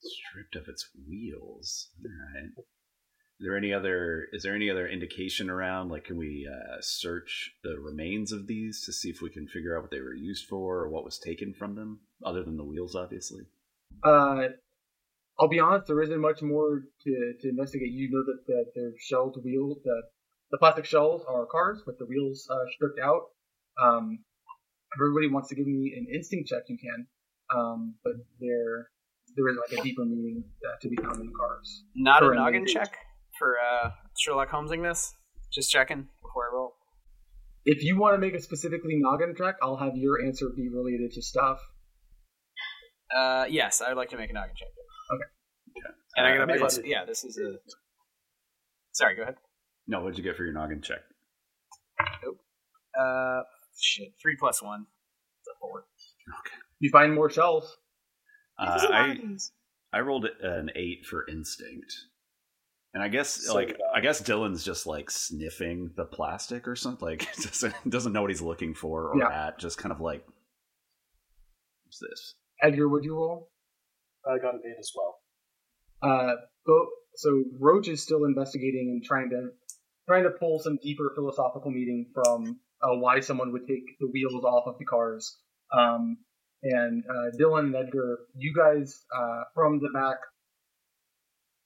Stripped 0.02 0.56
of 0.56 0.68
its 0.68 0.90
wheels. 1.08 1.90
All 2.04 2.12
right. 2.42 2.50
Is 3.42 3.48
there 3.48 3.58
any 3.58 3.74
other? 3.74 4.28
Is 4.34 4.44
there 4.44 4.54
any 4.54 4.70
other 4.70 4.88
indication 4.88 5.50
around? 5.50 5.89
Like, 5.89 6.04
can 6.04 6.16
we 6.16 6.48
uh, 6.48 6.78
search 6.80 7.56
the 7.64 7.80
remains 7.80 8.32
of 8.32 8.46
these 8.46 8.86
to 8.86 8.94
see 8.94 9.10
if 9.10 9.20
we 9.20 9.32
can 9.32 9.48
figure 9.48 9.76
out 9.76 9.82
what 9.82 9.89
they 9.89 10.00
were 10.00 10.14
used 10.14 10.46
for 10.46 10.82
or 10.82 10.89
what 10.89 11.04
was 11.04 11.18
taken 11.18 11.56
from 11.56 11.74
them, 11.74 12.02
other 12.24 12.44
than 12.44 12.56
the 12.56 12.64
wheels, 12.64 12.96
obviously? 12.96 13.42
Uh, 14.04 14.50
I'll 15.39 15.48
be 15.48 15.60
honest, 15.60 15.88
there 15.88 16.04
isn't 16.04 16.22
much 16.22 16.44
more 16.44 16.84
to, 17.04 17.34
to 17.42 17.50
investigate. 17.50 17.89
You 17.92 18.12
know 18.12 18.24
that, 18.28 18.46
that 18.46 18.66
they're 18.76 18.94
shelled 19.00 19.44
wheels. 19.44 19.80
The, 19.84 20.04
the 20.52 20.60
plastic 20.60 20.86
shells 20.86 21.24
are 21.28 21.48
cars 21.48 21.82
with 21.88 21.98
the 21.98 22.06
wheels 22.06 22.48
uh, 22.48 22.70
stripped 22.76 23.00
out. 23.00 23.22
Um, 23.82 24.20
if 24.94 25.02
everybody 25.02 25.34
wants 25.34 25.50
to 25.50 25.56
give 25.56 25.66
me 25.66 25.96
an 25.98 26.06
instinct 26.14 26.48
check, 26.48 26.66
you 26.68 26.78
can. 26.78 27.08
Um, 27.58 27.96
but 28.04 28.14
there 28.39 28.89
there 29.36 29.50
is 29.50 29.58
like 29.58 29.80
a 29.80 29.82
deeper 29.82 30.06
meaning 30.06 30.44
uh, 30.64 30.78
to 30.80 30.89
be 30.89 30.96
found 30.98 31.20
in 31.22 31.26
the 31.26 31.34
cars. 31.34 31.86
Not 31.96 32.22
a 32.22 32.36
noggin 32.36 32.68
check 32.68 32.96
for 33.42 33.56
uh, 33.60 33.89
Sherlock 34.20 34.50
Holmesing 34.50 34.84
this. 34.84 35.14
Just 35.52 35.72
checking 35.72 36.08
before 36.22 36.50
I 36.50 36.56
roll. 36.56 36.76
If 37.66 37.84
you 37.84 38.00
want 38.00 38.14
to 38.16 38.18
make 38.20 38.34
a 38.36 38.39
specifically 38.42 38.94
noggin 38.96 39.34
check, 39.38 39.56
I'll 39.62 39.78
have 39.78 39.96
your 39.96 40.24
answer 40.26 40.46
be 40.56 40.70
related 40.70 41.12
to 41.14 41.22
stuff. 41.22 41.60
Uh, 43.16 43.46
yes, 43.50 43.82
I 43.82 43.89
would 43.89 43.98
like 43.98 44.10
to 44.12 44.18
make 44.18 44.30
a 44.30 44.34
noggin 44.34 44.56
check. 44.56 44.70
Okay. 45.14 45.24
okay. 45.88 45.96
And 46.16 46.28
I'm 46.28 46.34
Uh, 46.34 46.36
gonna 46.38 46.48
make 46.54 46.60
plus. 46.60 46.80
Yeah, 46.86 47.04
this 47.06 47.24
is 47.24 47.38
a. 47.38 47.58
Sorry, 48.94 49.16
go 49.16 49.24
ahead. 49.24 49.36
No, 49.88 50.02
what'd 50.02 50.18
you 50.18 50.24
get 50.24 50.38
for 50.38 50.44
your 50.44 50.54
noggin 50.54 50.82
check? 50.82 51.00
Nope. 52.24 52.38
Uh, 52.98 53.42
shit, 53.80 54.10
three 54.22 54.36
plus 54.39 54.62
one. 54.62 54.86
It's 55.42 55.48
a 55.50 55.60
four. 55.60 55.80
Okay. 56.39 56.56
You 56.80 56.89
find 56.92 57.14
more 57.14 57.30
shells. 57.30 57.78
Uh, 58.58 58.70
There's 58.70 58.84
a 58.84 58.94
lot 58.94 59.10
I. 59.94 59.98
I 59.98 60.00
rolled 60.00 60.26
an 60.42 60.70
eight 60.76 61.06
for 61.06 61.28
instinct, 61.28 61.94
and 62.94 63.02
I 63.04 63.08
guess 63.08 63.46
So 63.46 63.54
like 63.56 63.68
did 63.70 63.78
I. 63.94 63.98
I 63.98 64.02
guess 64.02 64.20
Dillon's 64.20 64.64
just 64.64 64.86
like 64.88 65.10
sniffing 65.12 65.92
the 65.96 66.06
plastic 66.06 66.68
or 66.68 66.76
something. 66.76 67.08
Like 67.08 67.28
doesn't 67.42 67.74
doesn't 67.89 68.14
know 68.14 68.22
what 68.22 68.32
he's 68.32 68.42
looking 68.42 68.74
for 68.74 69.10
or 69.12 69.18
Yeah. 69.20 69.48
at. 69.48 69.60
Just 69.60 69.78
kind 69.78 69.92
of 69.94 70.02
like, 70.02 70.26
what's 71.86 72.00
this? 72.00 72.36
Edgar, 72.62 72.88
would 72.89 73.04
you 73.04 73.16
roll? 73.16 73.50
I 74.26 74.38
got 74.38 74.54
an 74.54 74.62
eight 74.66 74.76
as 74.80 74.92
well. 74.96 75.16
Uh, 76.04 76.34
but, 76.66 76.86
so 77.16 77.44
Roach 77.60 77.88
is 77.88 78.02
still 78.04 78.26
investigating 78.26 78.89
and 78.92 79.04
trying 79.04 79.30
to 79.32 79.50
trying 80.08 80.24
to 80.24 80.30
pull 80.32 80.60
some 80.60 80.78
deeper 80.82 81.12
philosophical 81.16 81.72
meaning 81.72 82.08
from 82.14 82.60
uh, 82.82 82.96
why 82.96 83.20
someone 83.20 83.52
would 83.52 83.68
take 83.68 83.84
the 84.00 84.08
wheels 84.08 84.44
off 84.44 84.64
of 84.68 84.76
the 84.80 84.86
cars. 84.86 85.38
Um, 85.78 86.18
and 86.64 87.04
uh, 87.10 87.36
Dillon 87.38 87.68
and 87.68 87.76
Edgar, 87.76 88.20
you 88.36 88.54
guys 88.56 89.04
uh, 89.16 89.44
from 89.56 89.80
the 89.80 89.89
back, 89.94 90.18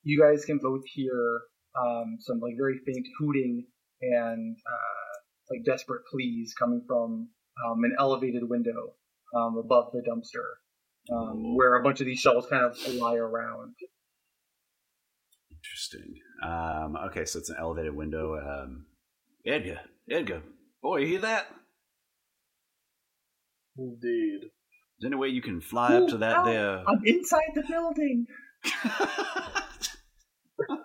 you 0.05 0.21
guys 0.21 0.45
can 0.45 0.59
both 0.59 0.83
hear 0.85 1.41
um, 1.75 2.17
some 2.21 2.39
like 2.39 2.53
very 2.57 2.79
faint 2.85 3.05
hooting 3.19 3.65
and 4.01 4.55
uh, 4.55 5.51
like 5.51 5.65
desperate 5.65 6.03
pleas 6.11 6.53
coming 6.57 6.81
from 6.87 7.27
um, 7.65 7.83
an 7.83 7.95
elevated 7.99 8.47
window 8.47 8.93
um, 9.35 9.57
above 9.57 9.91
the 9.91 10.01
dumpster, 10.07 11.13
um, 11.13 11.55
where 11.55 11.75
a 11.75 11.83
bunch 11.83 11.99
of 11.99 12.05
these 12.05 12.19
shells 12.19 12.45
kind 12.47 12.63
of 12.63 12.77
lie 12.93 13.15
around. 13.15 13.73
Interesting. 15.51 16.13
Um, 16.43 16.95
okay, 17.07 17.25
so 17.25 17.39
it's 17.39 17.49
an 17.49 17.57
elevated 17.59 17.95
window. 17.95 18.35
Um, 18.35 18.85
Edgar, 19.45 19.81
Edgar, 20.09 20.43
boy, 20.81 20.97
you 20.97 21.07
hear 21.07 21.21
that? 21.21 21.47
Indeed. 23.77 24.41
Is 24.43 25.01
there 25.01 25.09
any 25.09 25.17
way 25.17 25.29
you 25.29 25.41
can 25.41 25.61
fly 25.61 25.95
up 25.95 26.09
to 26.09 26.17
that 26.19 26.41
Ooh, 26.41 26.45
there? 26.45 26.83
I'm 26.87 27.01
inside 27.05 27.51
the 27.55 27.63
building. 27.63 28.27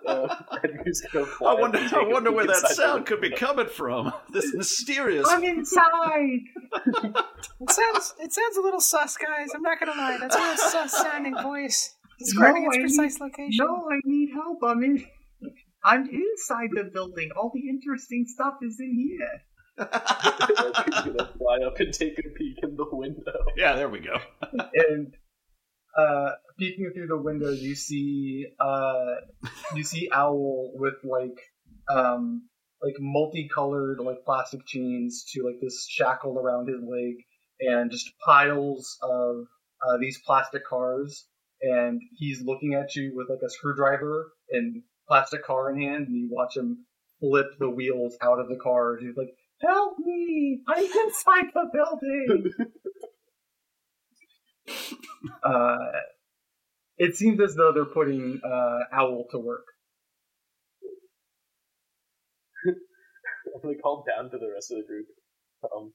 Uh, 0.05 0.35
Edgar's 0.63 1.01
gonna 1.11 1.25
I 1.45 1.53
wonder. 1.53 1.77
I 1.79 2.03
wonder 2.07 2.31
where 2.31 2.47
that 2.47 2.67
sound 2.69 3.05
could 3.05 3.21
be 3.21 3.31
coming 3.31 3.67
from. 3.67 4.13
This 4.31 4.53
mysterious. 4.55 5.27
I'm 5.29 5.43
inside. 5.43 6.39
It 6.85 7.69
sounds, 7.69 8.13
it 8.19 8.33
sounds 8.33 8.57
a 8.57 8.61
little 8.61 8.79
sus, 8.79 9.17
guys. 9.17 9.49
I'm 9.53 9.61
not 9.61 9.79
gonna 9.79 9.91
lie. 9.91 10.17
That's 10.19 10.35
a 10.35 10.39
real 10.39 10.57
sus 10.57 10.91
sounding 10.91 11.35
voice 11.41 11.95
describing 12.19 12.63
No, 12.63 12.69
its 12.69 12.77
I 12.77 12.81
precise 12.81 13.19
location. 13.19 13.65
No, 13.65 13.87
I 13.91 13.99
need 14.05 14.29
help. 14.33 14.59
I'm 14.63 14.83
in. 14.83 15.05
I'm 15.83 16.07
inside 16.07 16.69
the 16.73 16.89
building. 16.93 17.31
All 17.35 17.51
the 17.53 17.67
interesting 17.69 18.25
stuff 18.27 18.55
is 18.61 18.79
in 18.79 18.95
here. 18.95 19.41
Edgar's 19.79 21.01
gonna 21.05 21.31
fly 21.37 21.57
up 21.65 21.79
and 21.79 21.93
take 21.93 22.19
a 22.19 22.29
peek 22.37 22.57
in 22.63 22.75
the 22.75 22.85
window. 22.91 23.45
Yeah, 23.57 23.75
there 23.75 23.89
we 23.89 23.99
go. 23.99 24.17
and 24.89 25.13
uh, 25.97 26.31
peeking 26.57 26.91
through 26.93 27.07
the 27.07 27.17
window, 27.17 27.51
you 27.51 27.75
see 27.75 28.47
uh, 28.59 29.15
you 29.75 29.83
see 29.83 30.09
Owl 30.11 30.71
with 30.75 30.95
like 31.03 31.39
um, 31.89 32.47
like 32.81 32.95
multicolored 32.99 33.99
like 33.99 34.23
plastic 34.25 34.65
chains 34.65 35.25
to 35.33 35.43
like 35.43 35.59
this 35.61 35.87
shackle 35.89 36.37
around 36.37 36.67
his 36.67 36.81
leg, 36.81 37.15
and 37.59 37.91
just 37.91 38.11
piles 38.25 38.97
of 39.01 39.45
uh, 39.87 39.97
these 39.99 40.19
plastic 40.25 40.65
cars. 40.65 41.25
And 41.63 42.01
he's 42.17 42.41
looking 42.41 42.73
at 42.73 42.95
you 42.95 43.13
with 43.15 43.29
like 43.29 43.43
a 43.45 43.49
screwdriver 43.49 44.31
and 44.49 44.81
plastic 45.07 45.43
car 45.43 45.71
in 45.71 45.81
hand, 45.81 46.07
and 46.07 46.15
you 46.15 46.29
watch 46.31 46.57
him 46.57 46.85
flip 47.19 47.47
the 47.59 47.69
wheels 47.69 48.17
out 48.21 48.39
of 48.39 48.49
the 48.49 48.55
cars. 48.55 49.01
He's 49.01 49.15
like, 49.15 49.35
Help 49.61 49.99
me! 49.99 50.61
I'm 50.67 50.83
inside 50.83 51.51
the 51.53 51.69
building. 51.71 52.51
uh, 55.43 55.77
it 56.97 57.15
seems 57.15 57.39
as 57.41 57.55
though 57.55 57.71
they're 57.73 57.85
putting 57.85 58.39
uh, 58.43 58.79
Owl 58.93 59.25
to 59.31 59.39
work. 59.39 59.65
they 63.63 63.75
call 63.75 64.03
down 64.07 64.29
to 64.31 64.37
the 64.37 64.49
rest 64.53 64.71
of 64.71 64.77
the 64.77 64.83
group. 64.87 65.07
Um, 65.63 65.93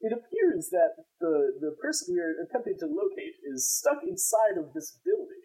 it 0.00 0.12
appears 0.12 0.68
that 0.70 0.90
the 1.20 1.52
the 1.60 1.76
person 1.80 2.14
we 2.14 2.20
are 2.20 2.34
attempting 2.44 2.76
to 2.80 2.86
locate 2.86 3.34
is 3.54 3.70
stuck 3.70 3.98
inside 4.06 4.58
of 4.58 4.72
this 4.74 4.98
building. 5.04 5.42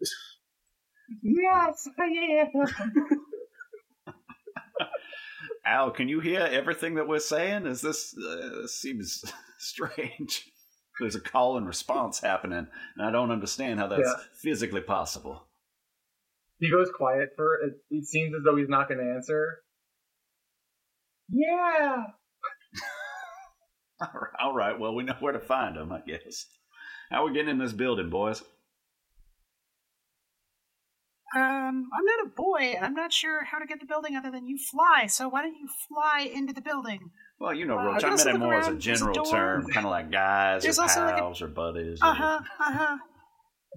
Yes, 1.22 1.88
I 1.98 2.04
am. 2.04 2.94
Al, 5.66 5.90
can 5.90 6.08
you 6.08 6.20
hear 6.20 6.40
everything 6.40 6.94
that 6.94 7.08
we're 7.08 7.18
saying? 7.18 7.66
Is 7.66 7.80
this 7.80 8.16
uh, 8.16 8.66
seems 8.68 9.24
strange? 9.58 10.48
There's 11.00 11.14
a 11.16 11.20
call 11.20 11.56
and 11.56 11.66
response 11.66 12.20
happening, 12.20 12.68
and 12.96 13.06
I 13.06 13.10
don't 13.10 13.30
understand 13.30 13.80
how 13.80 13.88
that's 13.88 14.02
Yeah. 14.06 14.24
physically 14.34 14.82
possible. 14.82 15.48
He 16.58 16.70
goes 16.70 16.90
quiet 16.94 17.30
for 17.36 17.54
it. 17.62 17.74
It 17.90 18.04
seems 18.04 18.34
as 18.34 18.42
though 18.44 18.56
he's 18.56 18.68
not 18.68 18.86
going 18.88 19.00
to 19.00 19.12
answer. 19.14 19.62
Yeah. 21.30 22.04
All 24.00 24.08
right, 24.14 24.32
all 24.40 24.54
right, 24.54 24.78
well, 24.78 24.94
we 24.94 25.02
know 25.04 25.14
where 25.20 25.32
to 25.34 25.38
find 25.40 25.76
him, 25.76 25.92
I 25.92 26.00
guess. 26.00 26.46
How 27.10 27.26
we 27.26 27.34
getting 27.34 27.50
in 27.50 27.58
this 27.58 27.74
building, 27.74 28.08
boys? 28.08 28.42
Um, 31.36 31.88
I'm 31.92 32.04
not 32.04 32.26
a 32.26 32.30
boy, 32.34 32.72
and 32.76 32.84
I'm 32.84 32.94
not 32.94 33.12
sure 33.12 33.44
how 33.44 33.58
to 33.58 33.66
get 33.66 33.78
the 33.78 33.86
building 33.86 34.16
other 34.16 34.30
than 34.30 34.46
you 34.46 34.58
fly. 34.58 35.06
So 35.06 35.28
why 35.28 35.42
don't 35.42 35.54
you 35.54 35.68
fly 35.88 36.22
into 36.32 36.52
the 36.52 36.60
building? 36.62 37.10
Well, 37.40 37.54
you 37.54 37.64
know, 37.64 37.78
Uh, 37.78 37.84
Roach, 37.86 38.04
I 38.04 38.08
I 38.08 38.14
meant 38.14 38.28
it 38.28 38.38
more 38.38 38.54
as 38.54 38.66
a 38.66 38.70
around. 38.70 38.82
There's 38.82 39.00
a 39.00 39.04
general 39.06 39.24
term, 39.24 39.66
kind 39.68 39.86
of 39.86 39.90
like 39.90 40.10
guys 40.10 40.62
There's 40.62 40.78
or 40.78 40.82
also 40.82 41.00
like 41.06 41.14
a- 41.14 41.18
pals 41.20 41.40
or 41.40 41.48
buddies. 41.48 41.98
Uh 42.02 42.12
huh. 42.14 42.40
Uh 42.60 42.72
huh. 42.72 42.98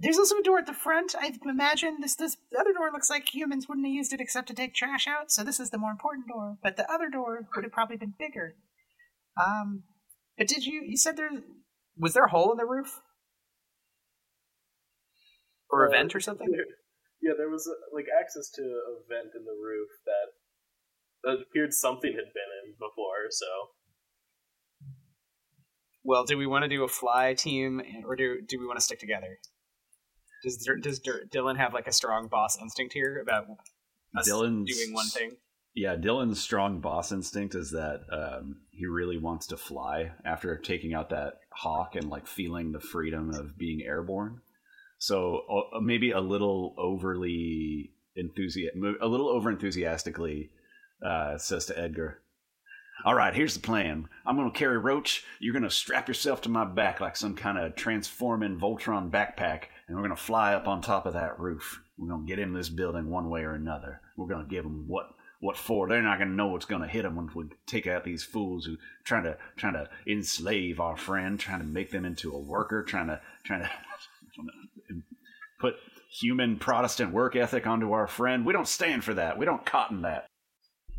There's 0.02 0.18
also 0.18 0.36
a 0.38 0.42
door 0.42 0.58
at 0.58 0.66
the 0.66 0.74
front. 0.74 1.14
I 1.18 1.32
imagine 1.46 1.98
this 2.00 2.14
this 2.16 2.36
other 2.58 2.72
door 2.74 2.90
looks 2.92 3.08
like 3.08 3.32
humans 3.34 3.66
wouldn't 3.68 3.86
have 3.86 3.94
used 3.94 4.12
it 4.12 4.20
except 4.20 4.48
to 4.48 4.54
take 4.54 4.74
trash 4.74 5.06
out. 5.06 5.30
So 5.30 5.42
this 5.44 5.58
is 5.60 5.70
the 5.70 5.78
more 5.78 5.92
important 5.92 6.26
door. 6.28 6.58
But 6.62 6.76
the 6.76 6.90
other 6.92 7.08
door 7.08 7.48
would 7.54 7.64
have 7.64 7.72
probably 7.72 7.96
been 7.96 8.12
bigger. 8.18 8.56
Um, 9.42 9.84
but 10.36 10.46
did 10.48 10.66
you? 10.66 10.82
You 10.84 10.96
said 10.98 11.16
there 11.16 11.30
Was 11.96 12.12
there 12.12 12.24
a 12.24 12.30
hole 12.30 12.52
in 12.52 12.58
the 12.58 12.66
roof? 12.66 13.00
Or 15.70 15.86
a 15.86 15.88
Uh, 15.88 15.92
vent 15.92 16.14
or 16.14 16.20
something? 16.20 16.48
Yeah, 17.22 17.32
there 17.38 17.48
was 17.48 17.66
uh, 17.66 17.72
like 17.94 18.06
access 18.20 18.50
to 18.50 18.62
a 18.62 18.92
vent 19.08 19.32
in 19.34 19.44
the 19.44 19.56
roof 19.56 19.88
that 20.04 20.28
that 21.24 21.42
appeared 21.42 21.72
something 21.72 22.10
had 22.12 22.32
been 22.32 22.50
in 22.64 22.72
before. 22.74 23.30
So 23.30 23.46
Well, 26.02 26.24
do 26.24 26.36
we 26.36 26.46
want 26.46 26.64
to 26.64 26.68
do 26.68 26.84
a 26.84 26.88
fly 26.88 27.34
team, 27.34 27.80
or 28.06 28.16
do 28.16 28.40
do 28.46 28.58
we 28.60 28.66
want 28.66 28.78
to 28.78 28.84
stick 28.84 28.98
together? 28.98 29.38
Does 30.42 30.68
does 30.82 31.00
Dillon 31.30 31.56
have 31.56 31.72
like 31.72 31.86
a 31.86 31.92
strong 31.92 32.28
boss 32.28 32.60
instinct 32.60 32.92
here 32.92 33.20
about 33.20 33.46
us 34.16 34.26
Dillon's- 34.26 34.70
doing 34.74 34.92
one 34.92 35.06
thing? 35.08 35.36
Yeah, 35.76 35.96
Dillon's 35.96 36.40
strong 36.40 36.80
boss 36.80 37.10
instinct 37.10 37.56
is 37.56 37.72
that 37.72 38.02
um, 38.12 38.60
he 38.70 38.86
really 38.86 39.18
wants 39.18 39.48
to 39.48 39.56
fly 39.56 40.12
after 40.24 40.56
taking 40.56 40.94
out 40.94 41.10
that 41.10 41.40
hawk 41.50 41.96
and 41.96 42.08
like 42.08 42.28
feeling 42.28 42.70
the 42.70 42.78
freedom 42.78 43.34
of 43.34 43.58
being 43.58 43.82
airborne. 43.82 44.40
So 44.98 45.40
uh, 45.74 45.80
maybe 45.80 46.12
a 46.12 46.20
little 46.20 46.76
overly 46.78 47.90
enthusiastic, 48.14 48.80
a 49.00 49.06
little 49.06 49.28
over 49.28 49.50
enthusiastically 49.50 50.50
uh, 51.04 51.38
says 51.38 51.66
to 51.66 51.78
Edgar, 51.78 52.22
"All 53.04 53.14
right, 53.14 53.34
here's 53.34 53.54
the 53.54 53.60
plan. 53.60 54.08
I'm 54.26 54.36
going 54.36 54.50
to 54.50 54.58
carry 54.58 54.78
Roach. 54.78 55.24
You're 55.38 55.52
going 55.52 55.62
to 55.62 55.70
strap 55.70 56.08
yourself 56.08 56.40
to 56.42 56.48
my 56.48 56.64
back 56.64 57.00
like 57.00 57.16
some 57.16 57.36
kind 57.36 57.58
of 57.58 57.76
transforming 57.76 58.58
Voltron 58.58 59.10
backpack, 59.10 59.64
and 59.86 59.96
we're 59.96 60.02
going 60.02 60.16
to 60.16 60.22
fly 60.22 60.54
up 60.54 60.66
on 60.66 60.80
top 60.80 61.06
of 61.06 61.12
that 61.12 61.38
roof. 61.38 61.80
We're 61.98 62.08
going 62.08 62.26
to 62.26 62.28
get 62.28 62.38
in 62.38 62.52
this 62.52 62.68
building 62.68 63.10
one 63.10 63.28
way 63.30 63.42
or 63.42 63.52
another. 63.52 64.00
We're 64.16 64.28
going 64.28 64.44
to 64.44 64.50
give 64.50 64.64
them 64.64 64.84
what 64.88 65.10
what 65.44 65.58
for? 65.58 65.86
They're 65.86 66.00
not 66.00 66.18
going 66.18 66.30
to 66.30 66.34
know 66.34 66.46
what's 66.46 66.64
going 66.64 66.80
to 66.80 66.88
hit 66.88 67.02
them 67.02 67.16
when 67.16 67.28
we 67.34 67.44
take 67.66 67.86
out 67.86 68.02
these 68.02 68.24
fools 68.24 68.64
who 68.64 68.78
trying 69.04 69.24
to 69.24 69.36
trying 69.56 69.74
to 69.74 69.88
enslave 70.06 70.80
our 70.80 70.96
friend, 70.96 71.38
trying 71.38 71.60
to 71.60 71.66
make 71.66 71.90
them 71.90 72.06
into 72.06 72.32
a 72.32 72.38
worker, 72.38 72.82
trying 72.82 73.08
to 73.08 73.20
trying 73.44 73.60
to 73.60 73.70
put 75.60 75.74
human 76.10 76.58
Protestant 76.58 77.12
work 77.12 77.36
ethic 77.36 77.66
onto 77.66 77.92
our 77.92 78.06
friend. 78.06 78.46
We 78.46 78.54
don't 78.54 78.66
stand 78.66 79.04
for 79.04 79.14
that. 79.14 79.36
We 79.36 79.44
don't 79.44 79.66
cotton 79.66 80.02
that. 80.02 80.26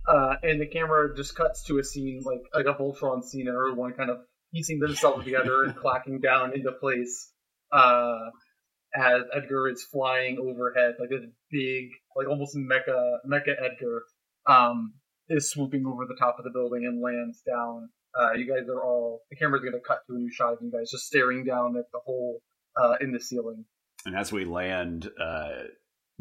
Uh, 0.07 0.35
and 0.43 0.61
the 0.61 0.67
camera 0.67 1.15
just 1.15 1.35
cuts 1.35 1.63
to 1.63 1.79
a 1.79 1.83
scene 1.83 2.21
like 2.23 2.41
like 2.53 2.65
a 2.65 2.77
Voltron 2.79 3.23
scene, 3.23 3.47
and 3.47 3.57
everyone 3.57 3.93
kind 3.93 4.09
of 4.09 4.17
piecing 4.53 4.79
themselves 4.79 5.25
together 5.25 5.63
and 5.63 5.75
clacking 5.81 6.19
down 6.19 6.53
into 6.53 6.71
place. 6.71 7.31
Uh, 7.71 8.29
as 8.95 9.23
Edgar 9.33 9.67
is 9.67 9.83
flying 9.83 10.37
overhead, 10.39 10.95
like 10.99 11.09
this 11.09 11.25
big, 11.51 11.89
like 12.15 12.27
almost 12.27 12.55
mecha 12.55 13.17
mecha 13.29 13.53
Edgar, 13.61 14.03
um, 14.47 14.93
is 15.29 15.49
swooping 15.49 15.85
over 15.85 16.05
the 16.05 16.15
top 16.19 16.37
of 16.37 16.45
the 16.45 16.51
building 16.51 16.85
and 16.85 17.01
lands 17.01 17.41
down. 17.45 17.89
Uh, 18.17 18.33
you 18.33 18.47
guys 18.47 18.69
are 18.69 18.81
all 18.81 19.21
the 19.29 19.35
camera's 19.35 19.61
going 19.61 19.73
to 19.73 19.79
cut 19.85 19.99
to 20.07 20.15
a 20.15 20.17
new 20.17 20.31
shot 20.31 20.53
of 20.53 20.59
you 20.61 20.71
guys 20.71 20.89
just 20.89 21.05
staring 21.05 21.43
down 21.43 21.75
at 21.77 21.85
the 21.91 21.99
hole 22.05 22.39
uh, 22.81 22.93
in 23.01 23.11
the 23.11 23.19
ceiling. 23.19 23.65
And 24.05 24.15
as 24.15 24.31
we 24.31 24.45
land, 24.45 25.09
uh, 25.19 25.63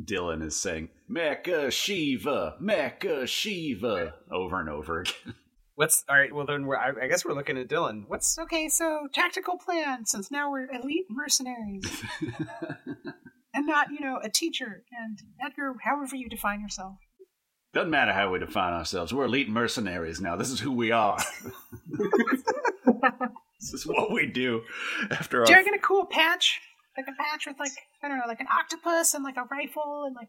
Dillon 0.02 0.42
is 0.42 0.60
saying 0.60 0.88
"Mecha 1.10 1.70
Shiva, 1.70 2.56
Mecha 2.60 3.26
Shiva" 3.28 4.14
over 4.30 4.60
and 4.60 4.68
over 4.68 5.00
again. 5.00 5.34
What's 5.76 6.04
all 6.08 6.16
right? 6.16 6.32
Well, 6.32 6.46
then 6.46 6.66
we're, 6.66 6.76
I, 6.76 6.92
I 7.02 7.08
guess 7.08 7.24
we're 7.24 7.34
looking 7.34 7.58
at 7.58 7.68
Dillon. 7.68 8.04
What's 8.06 8.38
okay. 8.38 8.68
So 8.68 9.08
tactical 9.12 9.58
plan, 9.58 10.06
since 10.06 10.30
now 10.30 10.50
we're 10.50 10.70
elite 10.70 11.06
mercenaries 11.10 12.02
and 13.54 13.66
not, 13.66 13.88
you 13.90 14.00
know, 14.00 14.20
a 14.22 14.28
teacher. 14.28 14.84
And 14.92 15.18
Edgar, 15.44 15.74
however 15.82 16.14
you 16.14 16.28
define 16.28 16.60
yourself. 16.60 16.98
Doesn't 17.72 17.90
matter 17.90 18.12
how 18.12 18.30
we 18.30 18.38
define 18.38 18.72
ourselves. 18.72 19.12
We're 19.12 19.24
elite 19.24 19.48
mercenaries 19.48 20.20
now. 20.20 20.36
This 20.36 20.50
is 20.50 20.60
who 20.60 20.70
we 20.70 20.92
are. 20.92 21.18
this 23.60 23.72
is 23.72 23.84
what 23.84 24.12
we 24.12 24.26
do. 24.26 24.62
After 25.10 25.40
our 25.40 25.46
Do 25.46 25.54
you 25.54 25.64
get 25.64 25.74
a 25.74 25.80
cool 25.80 26.06
patch? 26.06 26.60
Like 26.96 27.06
a 27.08 27.12
patch 27.22 27.46
with 27.46 27.58
like 27.58 27.72
I 28.02 28.08
don't 28.08 28.18
know, 28.18 28.24
like 28.28 28.40
an 28.40 28.46
octopus 28.52 29.14
and 29.14 29.24
like 29.24 29.36
a 29.36 29.44
rifle 29.50 30.04
and 30.06 30.14
like 30.14 30.28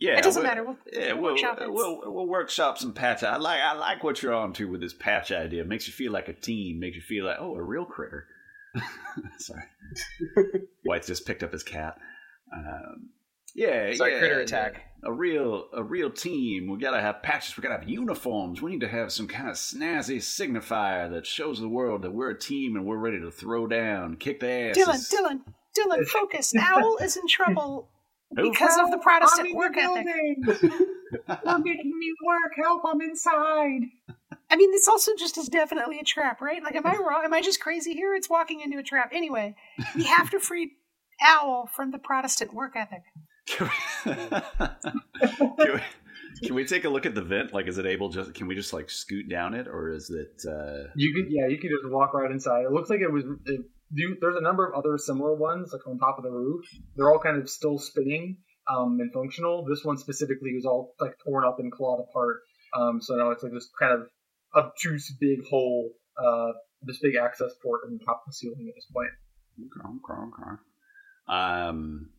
yeah, 0.00 0.16
it 0.18 0.22
doesn't 0.22 0.42
we'll- 0.42 0.50
matter. 0.50 0.64
We'll, 0.64 0.76
Yeah, 0.92 1.12
we'll 1.14 1.22
we'll, 1.22 1.32
workshop 1.32 1.58
we'll, 1.60 2.00
we'll 2.12 2.26
workshop 2.28 2.78
some 2.78 2.92
patch. 2.92 3.22
I 3.22 3.36
like 3.36 3.60
I 3.60 3.74
like 3.74 4.04
what 4.04 4.22
you're 4.22 4.34
on 4.34 4.52
to 4.54 4.68
with 4.70 4.80
this 4.80 4.94
patch 4.94 5.32
idea. 5.32 5.64
Makes 5.64 5.86
you 5.86 5.92
feel 5.92 6.12
like 6.12 6.28
a 6.28 6.32
team. 6.32 6.78
Makes 6.80 6.96
you 6.96 7.02
feel 7.02 7.24
like 7.24 7.38
oh, 7.40 7.54
a 7.56 7.62
real 7.62 7.84
critter. 7.84 8.26
Sorry, 9.38 9.64
White 10.84 11.04
just 11.06 11.26
picked 11.26 11.42
up 11.42 11.52
his 11.52 11.62
cat. 11.62 11.96
Um, 12.54 13.10
yeah, 13.54 13.92
sorry, 13.94 14.12
yeah, 14.12 14.18
critter 14.20 14.40
attack? 14.40 14.82
A 15.02 15.12
real 15.12 15.68
a 15.74 15.82
real 15.82 16.10
team. 16.10 16.68
We 16.70 16.78
gotta 16.78 17.00
have 17.00 17.22
patches. 17.22 17.56
We 17.56 17.62
gotta 17.62 17.78
have 17.80 17.88
uniforms. 17.88 18.62
We 18.62 18.70
need 18.70 18.80
to 18.80 18.88
have 18.88 19.10
some 19.10 19.26
kind 19.26 19.48
of 19.48 19.56
snazzy 19.56 20.18
signifier 20.18 21.10
that 21.10 21.26
shows 21.26 21.58
the 21.60 21.68
world 21.68 22.02
that 22.02 22.12
we're 22.12 22.30
a 22.30 22.38
team 22.38 22.76
and 22.76 22.84
we're 22.84 22.98
ready 22.98 23.20
to 23.20 23.30
throw 23.30 23.66
down, 23.66 24.16
kick 24.16 24.40
the 24.40 24.48
ass. 24.50 24.74
Dillon, 24.76 25.00
Dillon, 25.10 25.44
Dillon, 25.82 26.04
focus. 26.06 26.52
Owl 26.58 26.98
is 26.98 27.16
in 27.16 27.26
trouble 27.28 27.88
Who? 28.36 28.50
because 28.50 28.76
of 28.78 28.90
the 28.90 28.98
Protestant 28.98 29.48
in 29.48 29.56
work 29.56 29.74
the 29.74 29.80
ethic. 29.80 30.04
building. 30.04 30.42
They're 31.26 31.58
making 31.58 31.98
me 31.98 32.12
work. 32.24 32.52
Help! 32.62 32.82
I'm 32.86 33.00
inside. 33.00 33.80
I 34.50 34.56
mean, 34.56 34.70
this 34.72 34.88
also 34.88 35.12
just 35.18 35.36
is 35.38 35.48
definitely 35.48 35.98
a 35.98 36.04
trap, 36.04 36.40
right? 36.40 36.62
Like, 36.62 36.74
am 36.74 36.86
I 36.86 36.96
wrong? 36.96 37.22
Am 37.24 37.32
I 37.34 37.40
just 37.42 37.60
crazy 37.60 37.92
here? 37.94 38.14
It's 38.14 38.28
walking 38.30 38.60
into 38.60 38.78
a 38.78 38.82
trap. 38.82 39.10
Anyway, 39.14 39.54
we 39.94 40.04
have 40.04 40.30
to 40.30 40.40
free 40.40 40.72
Owl 41.22 41.68
from 41.74 41.90
the 41.90 41.98
Protestant 41.98 42.52
work 42.54 42.72
ethic. 42.76 43.02
can, 43.46 43.68
we, 45.74 45.80
can 46.46 46.54
we 46.54 46.64
take 46.64 46.84
a 46.84 46.88
look 46.88 47.06
at 47.06 47.14
the 47.14 47.22
vent? 47.22 47.52
Like, 47.52 47.66
is 47.68 47.78
it 47.78 47.86
able 47.86 48.08
just? 48.10 48.34
Can 48.34 48.46
we 48.46 48.54
just 48.54 48.72
like 48.72 48.90
scoot 48.90 49.28
down 49.28 49.54
it, 49.54 49.66
or 49.66 49.90
is 49.90 50.10
it? 50.10 50.42
Uh, 50.48 50.90
You 50.94 51.14
could, 51.14 51.26
yeah, 51.30 51.46
you 51.48 51.58
could 51.58 51.70
just 51.70 51.90
walk 51.92 52.14
right 52.14 52.30
inside. 52.30 52.62
It 52.64 52.72
looks 52.72 52.90
like 52.90 53.00
it 53.00 53.10
was. 53.12 53.24
It, 53.46 53.60
you, 53.90 54.16
there's 54.20 54.36
a 54.36 54.42
number 54.42 54.66
of 54.66 54.74
other 54.74 54.98
similar 54.98 55.34
ones, 55.34 55.72
like 55.72 55.86
on 55.86 55.98
top 55.98 56.18
of 56.18 56.24
the 56.24 56.30
roof. 56.30 56.64
They're 56.96 57.10
all 57.10 57.18
kind 57.18 57.40
of 57.40 57.48
still 57.48 57.78
spinning 57.78 58.38
um, 58.68 58.98
and 59.00 59.12
functional. 59.12 59.64
This 59.64 59.84
one 59.84 59.96
specifically 59.96 60.54
was 60.54 60.66
all 60.66 60.94
like 61.00 61.14
torn 61.24 61.44
up 61.44 61.58
and 61.58 61.72
clawed 61.72 62.00
apart. 62.00 62.40
Um, 62.78 63.00
so 63.00 63.14
now 63.16 63.30
it's 63.30 63.42
like 63.42 63.52
this 63.52 63.68
kind 63.78 63.92
of 63.92 64.08
obtuse 64.54 65.14
big 65.18 65.44
hole, 65.48 65.90
uh, 66.22 66.52
this 66.82 66.98
big 67.00 67.16
access 67.16 67.52
port 67.62 67.80
in 67.86 67.98
the 67.98 68.04
top 68.04 68.22
of 68.26 68.30
the 68.30 68.32
ceiling 68.32 68.68
at 68.68 68.74
this 68.74 68.86
point. 68.92 69.10
okay, 69.60 69.88
okay, 69.96 70.42
okay. 70.42 70.60
Um, 71.28 72.10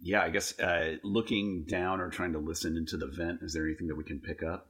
yeah, 0.00 0.22
I 0.22 0.28
guess 0.28 0.58
uh, 0.58 0.96
looking 1.02 1.64
down 1.66 2.00
or 2.00 2.10
trying 2.10 2.32
to 2.32 2.38
listen 2.38 2.76
into 2.76 2.96
the 2.96 3.06
vent. 3.06 3.40
Is 3.42 3.54
there 3.54 3.64
anything 3.64 3.86
that 3.88 3.96
we 3.96 4.04
can 4.04 4.20
pick 4.20 4.42
up? 4.42 4.68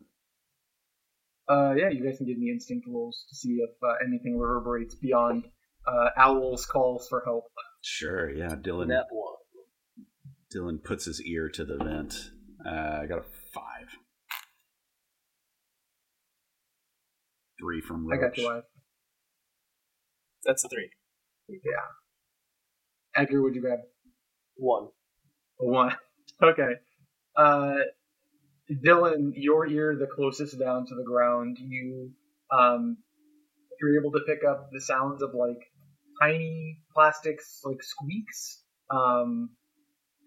Uh, 1.48 1.74
yeah, 1.76 1.88
you 1.90 2.04
guys 2.04 2.16
can 2.16 2.26
give 2.26 2.38
me 2.38 2.50
instinct 2.50 2.86
rolls 2.88 3.24
to 3.28 3.36
see 3.36 3.58
if 3.62 3.70
uh, 3.82 3.94
anything 4.04 4.36
reverberates 4.36 4.96
beyond 4.96 5.46
uh, 5.86 6.08
Owl's 6.16 6.66
calls 6.66 7.06
for 7.08 7.22
help. 7.24 7.44
Sure. 7.82 8.30
Yeah, 8.30 8.54
Dillon. 8.60 8.88
Net 8.88 9.06
one. 9.10 9.34
Dillon 10.50 10.78
puts 10.78 11.04
his 11.04 11.22
ear 11.22 11.48
to 11.50 11.64
the 11.64 11.76
vent. 11.76 12.30
Uh, 12.64 13.00
I 13.02 13.06
got 13.06 13.18
a 13.18 13.24
five. 13.52 13.88
Three 17.60 17.80
from 17.80 18.06
I 18.12 18.16
got 18.16 18.36
you, 18.36 18.48
Live. 18.48 18.64
That's 20.44 20.64
a 20.64 20.68
three. 20.68 20.90
Yeah. 21.48 21.60
Edgar, 23.14 23.42
would 23.42 23.54
you 23.54 23.62
grab? 23.62 23.80
One. 24.56 24.88
A 25.60 25.66
one. 25.66 25.94
Okay. 26.42 26.72
Uh, 27.34 27.76
Dillon, 28.82 29.32
your 29.34 29.66
ear 29.66 29.96
the 29.98 30.06
closest 30.06 30.58
down 30.58 30.84
to 30.86 30.94
the 30.94 31.02
ground. 31.02 31.56
You 31.58 32.10
um, 32.50 32.98
you're 33.80 33.98
able 33.98 34.12
to 34.12 34.20
pick 34.26 34.44
up 34.44 34.68
the 34.70 34.80
sounds 34.82 35.22
of 35.22 35.30
like 35.32 35.62
tiny 36.20 36.78
plastics, 36.94 37.60
like 37.64 37.82
squeaks, 37.82 38.62
um, 38.90 39.50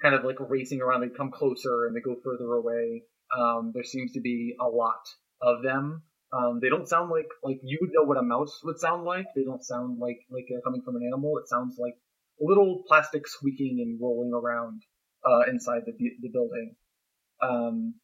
kind 0.02 0.16
of 0.16 0.24
like 0.24 0.38
racing 0.40 0.82
around. 0.82 1.02
They 1.02 1.10
come 1.10 1.32
closer 1.32 1.88
and 1.88 1.96
they 1.96 2.02
go 2.02 2.16
further 2.24 2.54
away. 2.54 3.04
Um, 3.38 3.72
there 3.74 3.84
seems 3.84 4.14
to 4.14 4.22
be 4.22 4.56
a 4.60 4.68
lot 4.68 5.02
of 5.42 5.64
them. 5.64 6.04
Um, 6.32 6.60
they 6.62 6.70
don't 6.70 6.88
sound 6.88 7.10
like 7.10 7.28
like 7.44 7.60
you 7.64 7.78
would 7.82 7.90
know 7.94 8.04
what 8.04 8.18
a 8.18 8.24
mouse 8.24 8.60
would 8.64 8.80
sound 8.80 9.04
like. 9.04 9.26
They 9.36 9.44
don't 9.44 9.64
sound 9.64 10.00
like 10.00 10.20
like 10.30 10.46
they're 10.50 10.62
coming 10.62 10.82
from 10.84 10.96
an 10.96 11.04
animal. 11.08 11.38
It 11.38 11.48
sounds 11.48 11.78
like 11.80 11.96
little 12.40 12.84
plastic 12.88 13.28
squeaking 13.28 13.80
and 13.82 14.00
rolling 14.02 14.32
around 14.34 14.82
uh, 15.26 15.50
inside 15.50 15.82
the 15.86 15.94
the 15.94 16.30
building. 16.30 16.76
Um, 17.42 17.96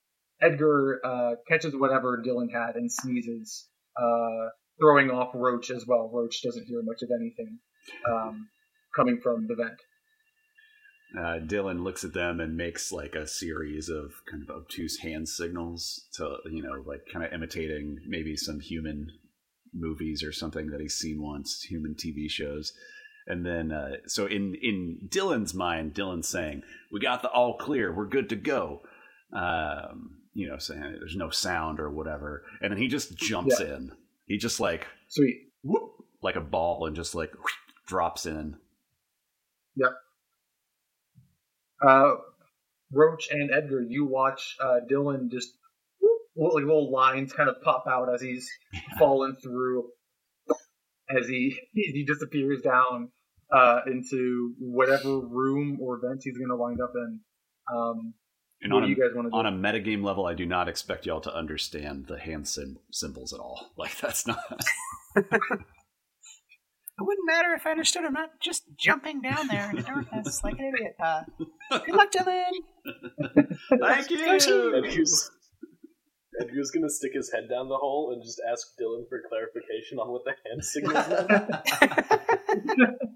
Edgar 0.42 1.02
uh, 1.06 1.36
catches 1.48 1.76
whatever 1.76 2.22
Dillon 2.22 2.50
had 2.50 2.76
and 2.76 2.92
sneezes, 2.92 3.68
uh, 3.96 4.50
throwing 4.80 5.12
off 5.12 5.32
Roach 5.34 5.70
as 5.70 5.86
well. 5.88 6.10
Roach 6.12 6.42
doesn't 6.42 6.66
hear 6.66 6.82
much 6.84 7.02
of 7.04 7.10
anything 7.16 7.60
um, 8.10 8.48
coming 8.96 9.20
from 9.22 9.48
the 9.48 9.56
vent. 9.56 9.80
Uh, 11.18 11.40
Dillon 11.40 11.84
looks 11.84 12.04
at 12.04 12.14
them 12.14 12.40
and 12.40 12.58
makes 12.58 12.92
like 12.92 13.16
a 13.16 13.28
series 13.28 13.90
of 13.90 14.12
kind 14.30 14.44
of 14.44 14.50
obtuse 14.50 15.00
hand 15.00 15.30
signals 15.30 16.08
to, 16.14 16.38
you 16.52 16.62
know, 16.62 16.84
like 16.86 17.06
kind 17.12 17.24
of 17.24 17.32
imitating 17.32 18.00
maybe 18.08 18.36
some 18.36 18.60
human 18.60 19.12
movies 19.74 20.24
or 20.24 20.32
something 20.32 20.68
that 20.72 20.82
he's 20.82 20.96
seen 20.96 21.22
once, 21.22 21.62
human 21.62 21.96
TV 21.96 22.30
shows. 22.30 22.74
And 23.28 23.46
then, 23.46 23.72
uh, 23.72 23.98
so 24.08 24.26
in 24.26 24.56
in 24.62 25.00
Dillon's 25.10 25.54
mind, 25.54 25.96
Dillon's 25.96 26.28
saying, 26.28 26.62
"We 26.92 27.00
got 27.00 27.24
the 27.24 27.30
all 27.30 27.58
clear. 27.58 27.92
We're 27.92 28.06
good 28.06 28.30
to 28.30 28.36
go." 28.36 28.84
Um, 29.34 30.18
you 30.34 30.48
know, 30.48 30.60
saying 30.60 30.82
there's 30.82 31.16
no 31.16 31.32
sound 31.32 31.80
or 31.80 31.90
whatever, 31.90 32.44
and 32.62 32.72
then 32.72 32.78
he 32.78 32.88
just 32.88 33.16
jumps 33.16 33.60
yeah. 33.60 33.78
in. 33.78 33.92
He 34.28 34.38
just 34.38 34.60
like 34.60 34.86
sweet, 35.08 35.50
whoop, 35.64 36.06
like 36.22 36.36
a 36.36 36.42
ball, 36.42 36.86
and 36.86 36.96
just 36.96 37.16
like 37.16 37.32
drops 37.86 38.26
in. 38.26 38.58
Yep. 39.76 39.92
Uh, 41.86 42.12
Roach 42.92 43.28
and 43.32 43.52
Edgar, 43.52 43.82
you 43.82 44.06
watch 44.06 44.56
uh, 44.64 44.80
Dillon 44.88 45.30
just 45.32 45.54
like 46.36 46.66
little 46.66 46.92
lines 46.92 47.34
kind 47.34 47.50
of 47.50 47.62
pop 47.62 47.86
out 47.90 48.14
as 48.14 48.22
he's 48.22 48.50
fallen 49.00 49.36
through, 49.42 49.86
as 51.10 51.28
he 51.28 51.60
he 51.74 52.06
disappears 52.06 52.62
down 52.62 53.10
uh, 53.52 53.82
into 53.88 54.54
whatever 54.60 55.20
room 55.20 55.78
or 55.82 56.00
vent 56.00 56.22
he's 56.24 56.38
going 56.38 56.50
to 56.50 56.56
wind 56.56 56.82
up 56.82 56.94
in. 56.96 57.20
Um, 57.74 58.14
and 58.62 58.74
what 58.74 58.84
on, 58.84 58.90
do 58.90 58.96
you 58.96 58.96
guys 58.96 59.16
want 59.16 59.28
to 59.28 59.32
do? 59.32 59.38
On 59.38 59.46
a 59.46 59.52
metagame 59.52 60.04
level, 60.04 60.26
I 60.26 60.34
do 60.34 60.46
not 60.46 60.68
expect 60.68 61.06
y'all 61.06 61.22
to 61.22 61.36
understand 61.36 62.08
the 62.08 62.20
hand 62.20 62.48
symbols 62.92 63.34
at 63.34 63.40
all. 63.40 63.72
Like 63.78 63.98
that's 64.00 64.26
not. 64.26 64.40
It 66.98 67.04
wouldn't 67.04 67.28
matter 67.28 67.54
if 67.54 67.68
I 67.68 67.72
understood. 67.72 68.06
I'm 68.06 68.14
not 68.14 68.40
just 68.40 68.64
jumping 68.78 69.22
down 69.22 69.48
there 69.48 69.70
in 69.70 69.76
the 69.76 69.82
darkness 69.82 70.42
like 70.44 70.58
an 70.60 70.72
idiot. 70.74 70.96
Uh, 71.04 71.24
good 71.86 71.96
luck, 71.96 72.10
Dillon. 72.12 72.54
Thank 73.82 74.10
you. 74.12 74.26
Edgar's, 74.26 75.30
Edgar's 76.42 76.72
gonna 76.72 76.90
stick 76.90 77.12
his 77.14 77.32
head 77.34 77.50
down 77.50 77.68
the 77.68 77.76
hole 77.76 78.12
and 78.14 78.24
just 78.24 78.42
ask 78.50 78.66
Dillon 78.78 79.06
for 79.10 79.22
clarification 79.28 80.00
on 80.00 80.10
what 80.10 80.24
the 80.24 80.36
hand 80.48 80.64
signals 80.64 81.08
meant. 82.80 82.96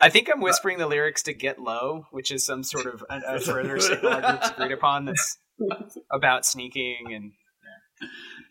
I 0.00 0.10
think 0.10 0.30
I'm 0.32 0.40
whispering 0.40 0.78
the 0.78 0.86
lyrics 0.86 1.24
to 1.24 1.34
"Get 1.34 1.58
Low," 1.58 2.06
which 2.12 2.30
is 2.30 2.44
some 2.44 2.62
sort 2.62 2.86
of 2.86 3.04
a, 3.10 3.36
a 3.36 3.40
further 3.40 3.80
signal 3.80 4.12
agreed 4.12 4.72
upon 4.72 5.06
that's 5.06 5.38
about 6.12 6.46
sneaking 6.46 7.12
and 7.12 7.32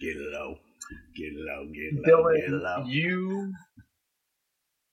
get 0.01 0.15
low, 0.17 0.55
get 1.18 1.34
low, 1.34 1.65
get 1.74 1.93
low, 1.93 2.03
Dillon, 2.05 2.41
get 2.41 2.49
low. 2.51 2.84
You, 2.86 3.53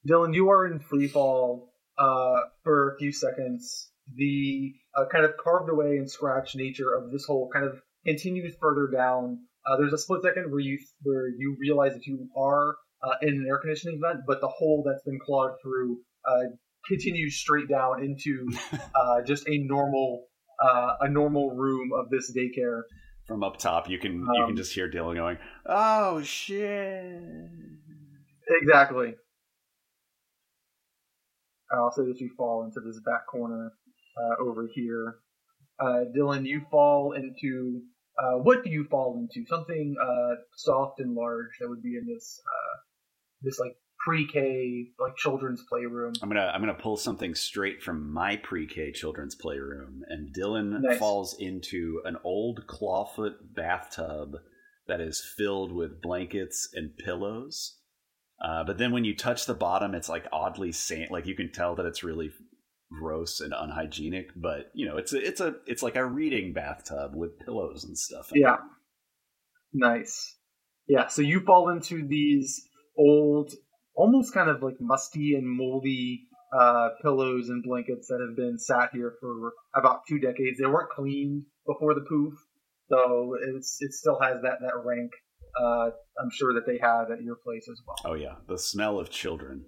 Dillon, 0.06 0.34
you 0.34 0.50
are 0.50 0.66
in 0.66 0.80
free 0.80 1.08
fall 1.08 1.72
uh, 1.98 2.40
for 2.62 2.94
a 2.94 2.98
few 2.98 3.12
seconds. 3.12 3.90
The 4.14 4.74
uh, 4.96 5.04
kind 5.10 5.24
of 5.24 5.32
carved 5.42 5.70
away 5.70 5.96
and 5.96 6.10
scratched 6.10 6.56
nature 6.56 6.92
of 6.94 7.10
this 7.10 7.24
hole 7.24 7.50
kind 7.52 7.64
of 7.64 7.80
continues 8.04 8.54
further 8.60 8.88
down. 8.88 9.38
Uh, 9.66 9.76
there's 9.76 9.92
a 9.92 9.98
split 9.98 10.22
second 10.22 10.50
where 10.50 10.60
you 10.60 10.78
where 11.02 11.28
you 11.28 11.56
realize 11.58 11.94
that 11.94 12.06
you 12.06 12.28
are 12.36 12.76
uh, 13.02 13.14
in 13.22 13.28
an 13.30 13.46
air 13.48 13.58
conditioning 13.58 14.00
vent, 14.00 14.20
but 14.26 14.40
the 14.40 14.48
hole 14.48 14.82
that's 14.86 15.02
been 15.04 15.18
clawed 15.24 15.52
through 15.62 15.98
uh, 16.26 16.44
continues 16.86 17.36
straight 17.36 17.68
down 17.68 18.02
into 18.02 18.46
uh, 18.94 19.22
just 19.22 19.48
a 19.48 19.58
normal 19.58 20.26
uh, 20.62 20.94
a 21.00 21.08
normal 21.08 21.50
room 21.50 21.90
of 21.92 22.10
this 22.10 22.32
daycare. 22.36 22.82
From 23.26 23.42
up 23.42 23.56
top, 23.56 23.88
you 23.88 23.98
can 23.98 24.12
um, 24.12 24.28
you 24.34 24.42
can 24.42 24.50
um, 24.50 24.56
just 24.56 24.74
hear 24.74 24.88
Dillon 24.88 25.16
going, 25.16 25.38
"Oh 25.66 26.22
shit!" 26.22 27.22
Exactly. 28.62 29.14
I'll 31.72 31.90
say 31.92 32.02
that 32.02 32.20
you 32.20 32.30
fall 32.36 32.64
into 32.64 32.80
this 32.80 33.00
back 33.00 33.26
corner 33.26 33.72
uh, 34.18 34.42
over 34.42 34.68
here. 34.74 35.16
Uh, 35.80 36.04
Dillon, 36.14 36.44
you 36.44 36.66
fall 36.70 37.12
into 37.12 37.82
uh, 38.18 38.38
what 38.38 38.62
do 38.62 38.70
you 38.70 38.84
fall 38.90 39.18
into? 39.18 39.46
Something 39.48 39.96
uh, 40.00 40.34
soft 40.54 41.00
and 41.00 41.14
large 41.14 41.50
that 41.60 41.68
would 41.68 41.82
be 41.82 41.96
in 41.96 42.06
this 42.06 42.40
uh, 42.46 42.76
this 43.42 43.58
like 43.58 43.76
pre-K 44.04 44.88
like 44.98 45.16
children's 45.16 45.62
playroom. 45.68 46.12
I'm 46.22 46.28
gonna 46.28 46.50
I'm 46.54 46.60
gonna 46.60 46.74
pull 46.74 46.96
something 46.96 47.34
straight 47.34 47.82
from 47.82 48.12
my 48.12 48.36
pre-K 48.36 48.92
children's 48.92 49.34
playroom, 49.34 50.02
and 50.08 50.32
Dillon 50.32 50.82
nice. 50.82 50.98
falls 50.98 51.36
into 51.38 52.02
an 52.04 52.16
old 52.24 52.66
clawfoot 52.66 53.34
bathtub 53.54 54.36
that 54.86 55.00
is 55.00 55.24
filled 55.36 55.72
with 55.72 56.02
blankets 56.02 56.68
and 56.74 56.96
pillows. 56.96 57.78
Uh, 58.44 58.64
but 58.64 58.76
then 58.76 58.92
when 58.92 59.04
you 59.04 59.16
touch 59.16 59.46
the 59.46 59.54
bottom, 59.54 59.94
it's 59.94 60.08
like 60.08 60.26
oddly 60.32 60.72
sand. 60.72 61.08
Like 61.10 61.26
you 61.26 61.34
can 61.34 61.50
tell 61.50 61.74
that 61.76 61.86
it's 61.86 62.04
really 62.04 62.30
gross 62.90 63.40
and 63.40 63.54
unhygienic. 63.56 64.30
But 64.36 64.70
you 64.74 64.86
know, 64.86 64.98
it's 64.98 65.12
a 65.12 65.26
it's 65.26 65.40
a 65.40 65.54
it's 65.66 65.82
like 65.82 65.96
a 65.96 66.04
reading 66.04 66.52
bathtub 66.52 67.12
with 67.14 67.38
pillows 67.40 67.84
and 67.84 67.96
stuff. 67.96 68.30
Yeah. 68.34 68.56
Nice. 69.72 70.36
Yeah. 70.86 71.06
So 71.06 71.22
you 71.22 71.40
fall 71.40 71.70
into 71.70 72.06
these 72.06 72.68
old 72.98 73.52
almost 73.94 74.34
kind 74.34 74.50
of 74.50 74.62
like 74.62 74.76
musty 74.80 75.34
and 75.34 75.48
moldy 75.48 76.26
uh, 76.56 76.90
pillows 77.02 77.48
and 77.48 77.62
blankets 77.62 78.08
that 78.08 78.20
have 78.20 78.36
been 78.36 78.58
sat 78.58 78.90
here 78.92 79.14
for 79.20 79.52
about 79.74 80.00
two 80.08 80.18
decades. 80.18 80.58
They 80.58 80.66
weren't 80.66 80.90
cleaned 80.90 81.44
before 81.66 81.94
the 81.94 82.04
poof, 82.08 82.34
so 82.88 83.36
it's 83.54 83.78
it 83.80 83.92
still 83.92 84.18
has 84.20 84.42
that 84.42 84.58
that 84.60 84.74
rank. 84.84 85.10
Uh, 85.60 85.90
I'm 86.20 86.30
sure 86.32 86.54
that 86.54 86.66
they 86.66 86.78
have 86.78 87.10
at 87.10 87.22
your 87.22 87.36
place 87.36 87.68
as 87.70 87.80
well. 87.86 88.12
Oh 88.12 88.14
yeah, 88.14 88.34
the 88.48 88.58
smell 88.58 88.98
of 88.98 89.10
children. 89.10 89.64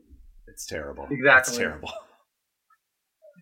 It's 0.48 0.66
terrible. 0.66 1.06
Exactly. 1.10 1.52
It's 1.52 1.58
terrible. 1.58 1.92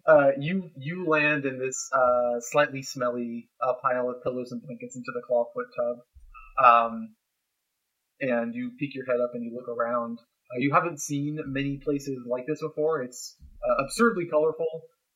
Uh, 0.06 0.32
you 0.38 0.70
you 0.76 1.06
land 1.08 1.46
in 1.46 1.58
this 1.58 1.88
uh, 1.94 2.38
slightly 2.38 2.82
smelly 2.82 3.48
uh, 3.66 3.72
pile 3.82 4.10
of 4.10 4.22
pillows 4.22 4.52
and 4.52 4.60
blankets 4.60 4.96
into 4.96 5.10
the 5.14 5.22
clawfoot 5.26 5.64
tub, 5.74 5.96
um, 6.62 7.14
and 8.20 8.54
you 8.54 8.72
peek 8.78 8.94
your 8.94 9.06
head 9.06 9.16
up 9.24 9.30
and 9.32 9.42
you 9.42 9.56
look 9.56 9.66
around. 9.66 10.18
Uh, 10.50 10.58
you 10.58 10.72
haven't 10.72 11.00
seen 11.00 11.38
many 11.46 11.78
places 11.78 12.18
like 12.28 12.46
this 12.46 12.60
before. 12.60 13.02
It's 13.02 13.36
uh, 13.40 13.84
absurdly 13.84 14.26
colorful. 14.30 14.66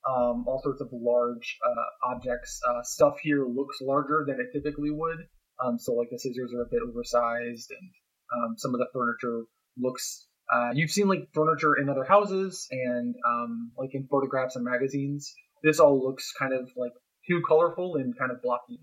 Um, 0.08 0.44
all 0.46 0.60
sorts 0.62 0.80
of 0.80 0.88
large 0.92 1.58
uh, 1.66 2.14
objects. 2.14 2.60
Uh, 2.68 2.82
stuff 2.82 3.16
here 3.22 3.44
looks 3.46 3.78
larger 3.82 4.24
than 4.26 4.38
it 4.40 4.56
typically 4.56 4.90
would. 4.90 5.18
Um, 5.64 5.78
so, 5.78 5.92
like 5.92 6.08
the 6.10 6.18
scissors 6.18 6.52
are 6.54 6.62
a 6.62 6.68
bit 6.70 6.80
oversized, 6.88 7.70
and 7.70 7.90
um, 8.36 8.54
some 8.56 8.74
of 8.74 8.78
the 8.78 8.86
furniture 8.92 9.44
looks. 9.76 10.28
Uh, 10.50 10.70
you've 10.72 10.90
seen 10.90 11.08
like 11.08 11.28
furniture 11.34 11.74
in 11.74 11.88
other 11.88 12.04
houses 12.04 12.66
and 12.70 13.14
um, 13.28 13.72
like 13.76 13.90
in 13.92 14.06
photographs 14.10 14.56
and 14.56 14.64
magazines. 14.64 15.34
This 15.62 15.80
all 15.80 16.00
looks 16.02 16.32
kind 16.38 16.54
of 16.54 16.70
like 16.76 16.92
too 17.28 17.42
colorful 17.46 17.96
and 17.96 18.16
kind 18.16 18.30
of 18.30 18.40
blocky. 18.40 18.80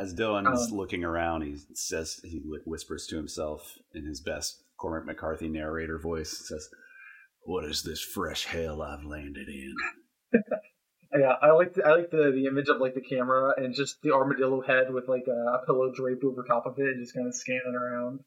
As 0.00 0.14
Dillon 0.14 0.46
is 0.46 0.70
um, 0.70 0.78
looking 0.78 1.04
around, 1.04 1.42
he 1.42 1.56
says 1.74 2.20
he 2.24 2.40
whispers 2.64 3.06
to 3.08 3.16
himself 3.16 3.78
in 3.94 4.06
his 4.06 4.20
best 4.20 4.62
Cormac 4.82 5.06
McCarthy 5.06 5.48
narrator 5.48 5.96
voice 5.96 6.42
says, 6.48 6.68
"What 7.44 7.64
is 7.64 7.84
this 7.84 8.02
fresh 8.02 8.46
hell 8.46 8.82
I've 8.82 9.04
landed 9.04 9.48
in?" 9.48 9.74
yeah, 11.14 11.34
I 11.40 11.52
like 11.52 11.74
the, 11.74 11.86
I 11.86 11.94
like 11.94 12.10
the 12.10 12.32
the 12.34 12.46
image 12.46 12.68
of 12.68 12.80
like 12.80 12.94
the 12.94 13.00
camera 13.00 13.54
and 13.56 13.76
just 13.76 14.02
the 14.02 14.12
armadillo 14.12 14.60
head 14.60 14.92
with 14.92 15.08
like 15.08 15.26
a, 15.28 15.64
pillow 15.66 15.92
draped 15.94 16.24
over 16.24 16.42
top 16.42 16.66
of 16.66 16.74
it, 16.78 16.88
and 16.88 17.00
just 17.00 17.14
kind 17.14 17.28
of 17.28 17.34
scanning 17.34 17.78
around. 17.80 18.20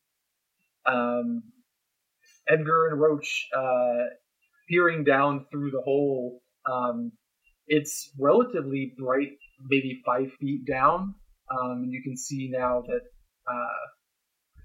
Um, 0.85 1.43
Edgar 2.47 2.87
and 2.87 3.01
Roach 3.01 3.49
uh, 3.53 4.05
peering 4.69 5.03
down 5.03 5.47
through 5.51 5.71
the 5.71 5.81
hole. 5.81 6.41
Um, 6.71 7.11
it's 7.67 8.13
relatively 8.17 8.93
bright, 8.97 9.37
maybe 9.67 10.01
five 10.05 10.31
feet 10.39 10.65
down. 10.65 11.15
Um, 11.51 11.83
and 11.83 11.91
you 11.91 12.01
can 12.01 12.15
see 12.15 12.49
now 12.51 12.81
that 12.87 13.01
uh, 13.51 13.85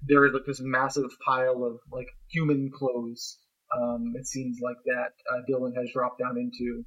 there 0.06 0.24
is 0.26 0.32
like 0.32 0.44
this 0.46 0.60
massive 0.62 1.10
pile 1.26 1.64
of 1.64 1.78
like 1.92 2.08
human 2.28 2.70
clothes 2.72 3.38
um, 3.80 4.14
it 4.16 4.26
seems 4.26 4.58
like 4.60 4.78
that 4.86 5.12
uh, 5.32 5.42
Dillon 5.46 5.72
has 5.76 5.90
dropped 5.92 6.18
down 6.18 6.36
into. 6.36 6.84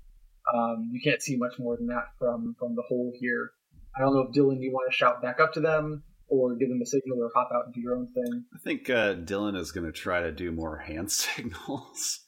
Um, 0.53 0.89
you 0.91 0.99
can't 1.01 1.21
see 1.21 1.37
much 1.37 1.53
more 1.57 1.77
than 1.77 1.87
that 1.87 2.07
from 2.19 2.55
from 2.59 2.75
the 2.75 2.83
hole 2.89 3.13
here. 3.21 3.51
I 3.95 4.01
don't 4.01 4.13
know 4.13 4.23
if 4.27 4.33
Dillon, 4.33 4.61
you 4.61 4.71
want 4.73 4.91
to 4.91 4.97
shout 4.97 5.21
back 5.21 5.39
up 5.39 5.53
to 5.53 5.61
them 5.61 6.03
or 6.27 6.55
give 6.57 6.67
them 6.67 6.81
a 6.81 6.85
signal 6.85 7.19
or 7.23 7.29
hop 7.33 7.49
out 7.55 7.65
and 7.67 7.73
do 7.73 7.79
your 7.79 7.95
own 7.95 8.09
thing. 8.13 8.43
I 8.53 8.57
think 8.59 8.89
uh, 8.89 9.13
Dillon 9.13 9.55
is 9.55 9.71
going 9.71 9.85
to 9.85 9.93
try 9.93 10.19
to 10.23 10.31
do 10.33 10.51
more 10.51 10.77
hand 10.79 11.09
signals. 11.13 12.19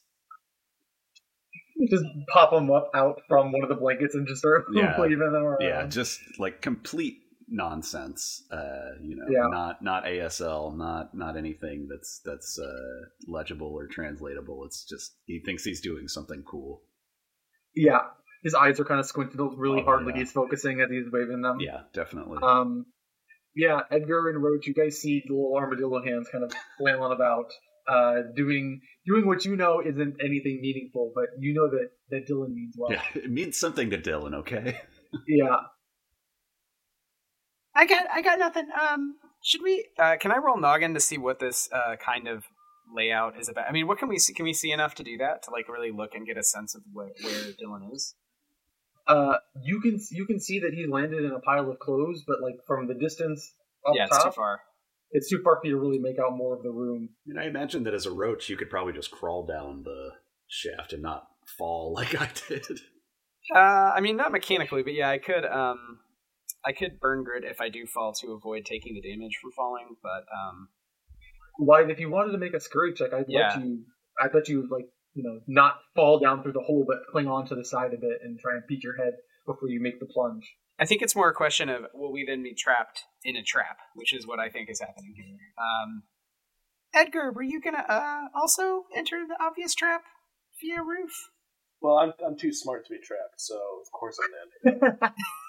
just 1.90 2.04
pop 2.32 2.50
them 2.52 2.70
up 2.70 2.90
out 2.94 3.20
from 3.28 3.52
one 3.52 3.62
of 3.62 3.68
the 3.68 3.74
blankets 3.74 4.14
and 4.14 4.26
just 4.26 4.38
start 4.40 4.64
Yeah. 4.72 4.94
waving 4.98 5.18
them 5.18 5.34
around. 5.34 5.58
yeah, 5.60 5.86
just 5.86 6.20
like 6.38 6.62
complete 6.62 7.18
nonsense. 7.48 8.42
Uh, 8.50 8.96
you 9.02 9.16
know, 9.16 9.26
Yeah. 9.28 9.48
not 9.50 9.82
not 9.82 10.04
ASL, 10.04 10.76
not 10.76 11.14
not 11.14 11.36
anything 11.36 11.86
that's 11.90 12.20
that's 12.24 12.58
uh, 12.58 13.06
legible 13.28 13.68
or 13.72 13.86
translatable. 13.86 14.64
It's 14.64 14.84
just 14.84 15.16
he 15.26 15.40
thinks 15.44 15.64
he's 15.64 15.80
doing 15.80 16.08
something 16.08 16.42
cool. 16.44 16.82
Yeah. 17.74 18.00
His 18.42 18.54
eyes 18.54 18.78
are 18.78 18.84
kind 18.84 19.00
of 19.00 19.06
squinted 19.06 19.40
really 19.56 19.80
Oh, 19.80 19.84
hard, 19.84 20.06
like 20.06 20.14
he's 20.16 20.30
focusing 20.30 20.80
as 20.80 20.88
he's 20.90 21.10
waving 21.10 21.42
them. 21.42 21.58
Yeah, 21.60 21.80
definitely. 21.92 22.38
Um, 22.42 22.86
yeah, 23.56 23.80
Edgar 23.90 24.28
and 24.28 24.40
Roach, 24.42 24.66
you 24.66 24.74
guys 24.74 25.00
see 25.00 25.22
the 25.26 25.32
little 25.34 25.56
armadillo 25.56 26.04
hands 26.04 26.28
kind 26.30 26.44
of 26.44 26.52
flailing 26.78 27.12
about, 27.12 27.46
uh, 27.88 28.22
doing 28.36 28.82
doing 29.06 29.26
what 29.26 29.44
you 29.44 29.56
know 29.56 29.80
isn't 29.80 30.16
anything 30.22 30.60
meaningful, 30.60 31.12
but 31.14 31.24
you 31.40 31.54
know 31.54 31.68
that 31.70 31.88
that 32.10 32.26
Dillon 32.26 32.54
means 32.54 32.74
well. 32.78 32.92
yeah, 32.92 33.02
it 33.14 33.30
means 33.30 33.56
something 33.56 33.90
to 33.90 33.96
Dillon. 33.96 34.34
Okay. 34.34 34.78
Yeah. 35.26 35.56
I 37.76 37.86
got 37.86 38.06
I 38.12 38.22
got 38.22 38.38
nothing. 38.38 38.68
Um, 38.80 39.16
Should 39.42 39.62
we? 39.62 39.86
Uh, 39.98 40.16
can 40.16 40.32
I 40.32 40.38
roll 40.38 40.58
noggin 40.58 40.94
to 40.94 41.00
see 41.00 41.18
what 41.18 41.38
this 41.38 41.68
uh, 41.72 41.96
kind 41.96 42.26
of 42.26 42.44
layout 42.94 43.38
is 43.38 43.48
about? 43.48 43.68
I 43.68 43.72
mean, 43.72 43.86
what 43.86 43.98
can 43.98 44.08
we 44.08 44.18
see? 44.18 44.32
Can 44.32 44.44
we 44.44 44.54
see 44.54 44.72
enough 44.72 44.94
to 44.96 45.04
do 45.04 45.18
that 45.18 45.42
to 45.44 45.50
like 45.50 45.68
really 45.68 45.92
look 45.92 46.14
and 46.14 46.26
get 46.26 46.38
a 46.38 46.42
sense 46.42 46.74
of 46.74 46.82
where, 46.92 47.10
where 47.22 47.52
Dillon 47.58 47.90
is? 47.92 48.14
Uh, 49.06 49.34
you 49.62 49.80
can 49.80 50.00
you 50.10 50.26
can 50.26 50.40
see 50.40 50.58
that 50.60 50.72
he 50.72 50.86
landed 50.86 51.22
in 51.24 51.32
a 51.32 51.40
pile 51.40 51.70
of 51.70 51.78
clothes, 51.78 52.24
but 52.26 52.40
like 52.42 52.56
from 52.66 52.88
the 52.88 52.94
distance 52.94 53.52
up 53.86 53.94
yeah, 53.94 54.06
it's 54.06 54.24
too 54.24 54.30
far. 54.30 54.60
it's 55.12 55.30
too 55.30 55.40
far 55.44 55.58
for 55.60 55.66
you 55.66 55.74
to 55.74 55.80
really 55.80 55.98
make 55.98 56.16
out 56.18 56.36
more 56.36 56.56
of 56.56 56.62
the 56.62 56.70
room. 56.70 57.10
And 57.26 57.38
I 57.38 57.44
imagine 57.44 57.84
that 57.84 57.94
as 57.94 58.06
a 58.06 58.10
roach, 58.10 58.48
you 58.48 58.56
could 58.56 58.70
probably 58.70 58.94
just 58.94 59.10
crawl 59.10 59.46
down 59.46 59.84
the 59.84 60.12
shaft 60.48 60.92
and 60.92 61.02
not 61.02 61.28
fall 61.58 61.92
like 61.94 62.20
I 62.20 62.30
did. 62.48 62.80
Uh, 63.54 63.92
I 63.94 64.00
mean, 64.00 64.16
not 64.16 64.32
mechanically, 64.32 64.82
but 64.82 64.94
yeah, 64.94 65.08
I 65.08 65.18
could. 65.18 65.44
Um, 65.44 66.00
I 66.66 66.72
could 66.72 66.98
burn 67.00 67.22
grit 67.22 67.44
if 67.44 67.60
I 67.60 67.68
do 67.68 67.86
fall 67.86 68.12
to 68.14 68.32
avoid 68.32 68.64
taking 68.64 68.94
the 68.94 69.00
damage 69.00 69.38
from 69.40 69.52
falling. 69.52 69.96
But 70.02 70.24
um, 70.36 70.68
Why, 71.58 71.84
if 71.88 72.00
you 72.00 72.10
wanted 72.10 72.32
to 72.32 72.38
make 72.38 72.54
a 72.54 72.60
scurry 72.60 72.92
check, 72.92 73.12
I'd 73.12 73.26
Yeah. 73.28 73.52
let 73.54 73.64
you. 73.64 73.84
I'd 74.20 74.34
let 74.34 74.48
you 74.48 74.66
like 74.70 74.86
you 75.14 75.22
know 75.22 75.40
not 75.46 75.78
fall 75.94 76.18
down 76.18 76.42
through 76.42 76.52
the 76.52 76.60
hole, 76.60 76.84
but 76.86 77.06
cling 77.10 77.28
on 77.28 77.46
to 77.46 77.54
the 77.54 77.64
side 77.64 77.94
of 77.94 78.02
it 78.02 78.20
and 78.22 78.38
try 78.38 78.54
and 78.54 78.66
peek 78.66 78.82
your 78.82 78.96
head 78.96 79.14
before 79.46 79.68
you 79.68 79.80
make 79.80 80.00
the 80.00 80.06
plunge. 80.06 80.56
I 80.78 80.84
think 80.84 81.00
it's 81.00 81.16
more 81.16 81.30
a 81.30 81.34
question 81.34 81.68
of 81.68 81.86
will 81.94 82.12
we 82.12 82.24
then 82.26 82.42
be 82.42 82.54
trapped 82.54 83.04
in 83.24 83.36
a 83.36 83.42
trap, 83.42 83.78
which 83.94 84.12
is 84.12 84.26
what 84.26 84.38
I 84.38 84.50
think 84.50 84.68
is 84.68 84.80
happening 84.80 85.14
here. 85.16 85.38
Um, 85.58 86.02
Edgar, 86.92 87.32
were 87.32 87.42
you 87.42 87.60
gonna 87.60 87.84
uh 87.88 88.28
also 88.34 88.84
enter 88.94 89.24
the 89.26 89.36
obvious 89.42 89.74
trap 89.74 90.02
via 90.60 90.82
roof? 90.82 91.30
Well, 91.80 91.96
I'm 91.98 92.12
I'm 92.26 92.36
too 92.36 92.52
smart 92.52 92.84
to 92.86 92.92
be 92.92 92.98
trapped, 92.98 93.40
so 93.40 93.54
of 93.54 93.90
course 93.92 94.18
I'm 94.22 94.74
landing. 94.74 94.98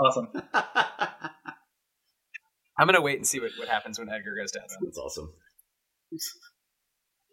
Awesome. 0.00 0.28
I'm 2.76 2.86
gonna 2.86 3.00
wait 3.00 3.18
and 3.18 3.26
see 3.26 3.40
what, 3.40 3.52
what 3.58 3.68
happens 3.68 3.98
when 3.98 4.08
Edgar 4.08 4.34
goes 4.36 4.50
down. 4.50 4.64
That's 4.82 4.98
awesome. 4.98 5.32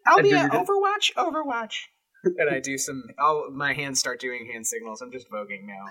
I'll 0.06 0.22
be 0.22 0.34
Edgar, 0.34 0.58
at? 0.58 0.66
Overwatch. 0.66 1.14
Overwatch. 1.16 1.74
and 2.24 2.50
I 2.50 2.60
do 2.60 2.78
some. 2.78 3.04
I'll 3.20 3.50
my 3.52 3.74
hands 3.74 4.00
start 4.00 4.20
doing 4.20 4.48
hand 4.52 4.68
signals. 4.68 5.02
I'm 5.02 5.12
just 5.12 5.28
voguing 5.32 5.66
now. 5.66 5.86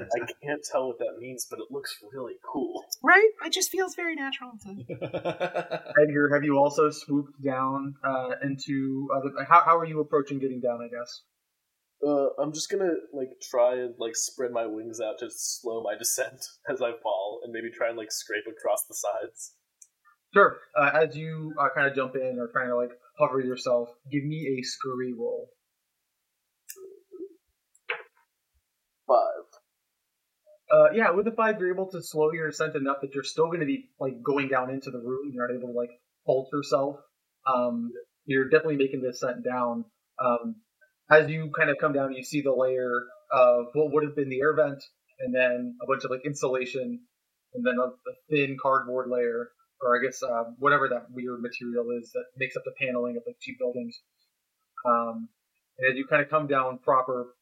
I 0.00 0.26
can't 0.42 0.60
tell 0.70 0.88
what 0.88 0.98
that 0.98 1.18
means, 1.20 1.46
but 1.48 1.60
it 1.60 1.66
looks 1.70 1.96
really 2.12 2.34
cool. 2.52 2.84
Right? 3.02 3.28
It 3.44 3.52
just 3.52 3.70
feels 3.70 3.94
very 3.94 4.16
natural. 4.16 4.52
To... 4.64 5.82
Edgar, 6.02 6.34
have 6.34 6.42
you 6.44 6.58
also 6.58 6.90
swooped 6.90 7.40
down 7.44 7.94
uh, 8.04 8.30
into 8.42 9.08
uh, 9.14 9.44
how 9.48 9.62
how 9.64 9.78
are 9.78 9.86
you 9.86 10.00
approaching 10.00 10.40
getting 10.40 10.60
down? 10.60 10.80
I 10.82 10.88
guess. 10.88 11.22
Uh, 12.06 12.28
I'm 12.40 12.52
just 12.52 12.70
gonna 12.70 12.94
like 13.12 13.30
try 13.40 13.74
and 13.74 13.94
like 13.98 14.16
spread 14.16 14.50
my 14.50 14.66
wings 14.66 15.00
out 15.00 15.18
to 15.20 15.28
slow 15.30 15.82
my 15.82 15.96
descent 15.96 16.44
as 16.68 16.82
I 16.82 16.92
fall, 17.02 17.40
and 17.44 17.52
maybe 17.52 17.70
try 17.70 17.88
and 17.88 17.96
like 17.98 18.10
scrape 18.10 18.44
across 18.48 18.84
the 18.88 18.94
sides. 18.94 19.54
Sure. 20.34 20.58
Uh, 20.78 20.90
as 20.94 21.16
you 21.16 21.52
uh, 21.60 21.68
kind 21.74 21.86
of 21.86 21.94
jump 21.94 22.16
in 22.16 22.38
or 22.38 22.48
trying 22.48 22.68
to 22.68 22.76
like 22.76 22.90
hover 23.18 23.40
yourself, 23.40 23.90
give 24.10 24.24
me 24.24 24.58
a 24.58 24.62
scurry 24.62 25.12
roll. 25.12 25.50
Five. 29.06 29.60
Uh, 30.72 30.90
yeah, 30.94 31.10
with 31.10 31.26
the 31.26 31.32
five, 31.32 31.60
you're 31.60 31.72
able 31.72 31.90
to 31.90 32.02
slow 32.02 32.32
your 32.32 32.48
descent 32.48 32.74
enough 32.76 32.96
that 33.02 33.14
you're 33.14 33.22
still 33.22 33.46
going 33.46 33.60
to 33.60 33.66
be 33.66 33.90
like 34.00 34.22
going 34.22 34.48
down 34.48 34.70
into 34.70 34.90
the 34.90 34.98
room. 34.98 35.30
You're 35.32 35.46
not 35.46 35.54
able 35.54 35.68
to 35.68 35.78
like 35.78 35.90
halt 36.24 36.48
yourself. 36.50 36.96
Um, 37.46 37.90
you're 38.24 38.48
definitely 38.48 38.76
making 38.76 39.02
the 39.02 39.08
descent 39.08 39.44
down. 39.44 39.84
Um, 40.24 40.56
as 41.10 41.28
you 41.28 41.50
kind 41.56 41.70
of 41.70 41.76
come 41.80 41.92
down, 41.92 42.12
you 42.12 42.24
see 42.24 42.42
the 42.42 42.54
layer 42.54 43.02
of 43.32 43.66
what 43.74 43.92
would 43.92 44.04
have 44.04 44.16
been 44.16 44.28
the 44.28 44.40
air 44.40 44.54
vent, 44.54 44.82
and 45.20 45.34
then 45.34 45.76
a 45.82 45.86
bunch 45.86 46.04
of 46.04 46.10
like 46.10 46.24
insulation, 46.24 47.00
and 47.54 47.66
then 47.66 47.76
a, 47.78 47.88
a 47.88 48.14
thin 48.30 48.56
cardboard 48.60 49.08
layer, 49.08 49.50
or 49.80 49.98
I 49.98 50.02
guess 50.02 50.22
uh, 50.22 50.44
whatever 50.58 50.88
that 50.88 51.06
weird 51.10 51.40
material 51.40 51.86
is 52.00 52.10
that 52.12 52.24
makes 52.36 52.56
up 52.56 52.62
the 52.64 52.72
paneling 52.78 53.16
of 53.16 53.24
the 53.24 53.34
cheap 53.40 53.58
buildings. 53.58 54.00
Um, 54.86 55.28
and 55.78 55.92
as 55.92 55.96
you 55.96 56.06
kind 56.06 56.22
of 56.22 56.28
come 56.28 56.46
down 56.46 56.78
proper, 56.78 57.34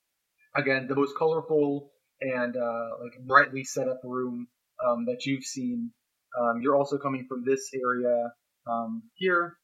again, 0.57 0.87
the 0.89 0.95
most 0.95 1.17
colorful 1.17 1.91
and 2.21 2.57
uh, 2.57 2.89
like 3.03 3.27
brightly 3.27 3.65
set 3.65 3.89
up 3.89 4.01
room 4.05 4.47
um, 4.87 5.07
that 5.07 5.25
you've 5.27 5.45
seen. 5.45 5.91
Um, 6.39 6.61
you're 6.63 6.77
also 6.77 6.99
coming 6.99 7.27
from 7.29 7.45
this 7.45 7.71
area 7.75 8.33
um, 8.71 9.03
here. 9.15 9.57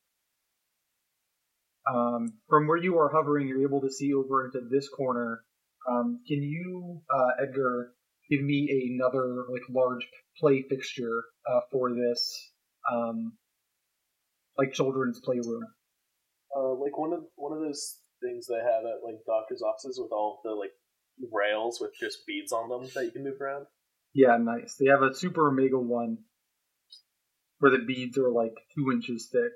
Um, 1.92 2.38
from 2.48 2.66
where 2.66 2.76
you 2.76 2.98
are 2.98 3.10
hovering, 3.12 3.46
you're 3.46 3.62
able 3.62 3.80
to 3.82 3.90
see 3.90 4.12
over 4.12 4.46
into 4.46 4.60
this 4.70 4.88
corner. 4.88 5.42
Um, 5.88 6.20
can 6.26 6.42
you, 6.42 7.00
uh, 7.14 7.42
Edgar, 7.42 7.92
give 8.30 8.42
me 8.42 8.90
another 8.92 9.44
like 9.50 9.62
large 9.70 10.06
play 10.38 10.64
fixture 10.68 11.22
uh, 11.48 11.60
for 11.70 11.90
this, 11.94 12.52
um, 12.92 13.34
like 14.58 14.72
children's 14.72 15.20
playroom? 15.20 15.62
Uh, 16.56 16.74
like 16.74 16.98
one 16.98 17.12
of 17.12 17.20
one 17.36 17.56
of 17.56 17.62
those 17.62 17.98
things 18.22 18.46
they 18.46 18.56
have 18.56 18.84
at 18.84 19.04
like 19.04 19.16
doctors' 19.26 19.62
offices 19.62 19.98
with 20.00 20.10
all 20.10 20.40
the 20.42 20.50
like 20.50 20.72
rails 21.32 21.78
with 21.80 21.92
just 22.00 22.26
beads 22.26 22.52
on 22.52 22.68
them 22.68 22.88
that 22.94 23.04
you 23.04 23.10
can 23.10 23.24
move 23.24 23.40
around. 23.40 23.66
Yeah, 24.14 24.36
nice. 24.40 24.76
They 24.80 24.90
have 24.90 25.02
a 25.02 25.14
super 25.14 25.48
omega 25.48 25.78
one 25.78 26.18
where 27.58 27.70
the 27.70 27.84
beads 27.84 28.18
are 28.18 28.30
like 28.30 28.54
two 28.74 28.90
inches 28.92 29.28
thick, 29.30 29.52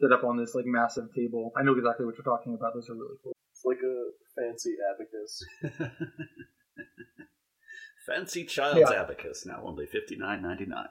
set 0.00 0.12
up 0.12 0.24
on 0.24 0.36
this 0.36 0.54
like 0.54 0.66
massive 0.66 1.04
table. 1.14 1.52
I 1.56 1.62
know 1.62 1.74
exactly 1.76 2.06
what 2.06 2.16
you're 2.16 2.24
talking 2.24 2.54
about. 2.54 2.74
Those 2.74 2.88
are 2.90 2.94
really 2.94 3.16
cool. 3.22 3.32
It's 3.52 3.64
like 3.64 3.78
a 3.82 4.10
fancy 4.36 4.74
abacus. 4.92 5.42
Fancy 8.06 8.44
child's 8.44 8.90
Yeah. 8.90 9.00
abacus 9.02 9.46
now 9.46 9.62
only 9.64 9.86
fifty 9.86 10.14
nine 10.16 10.42
ninety 10.42 10.66
nine. 10.66 10.88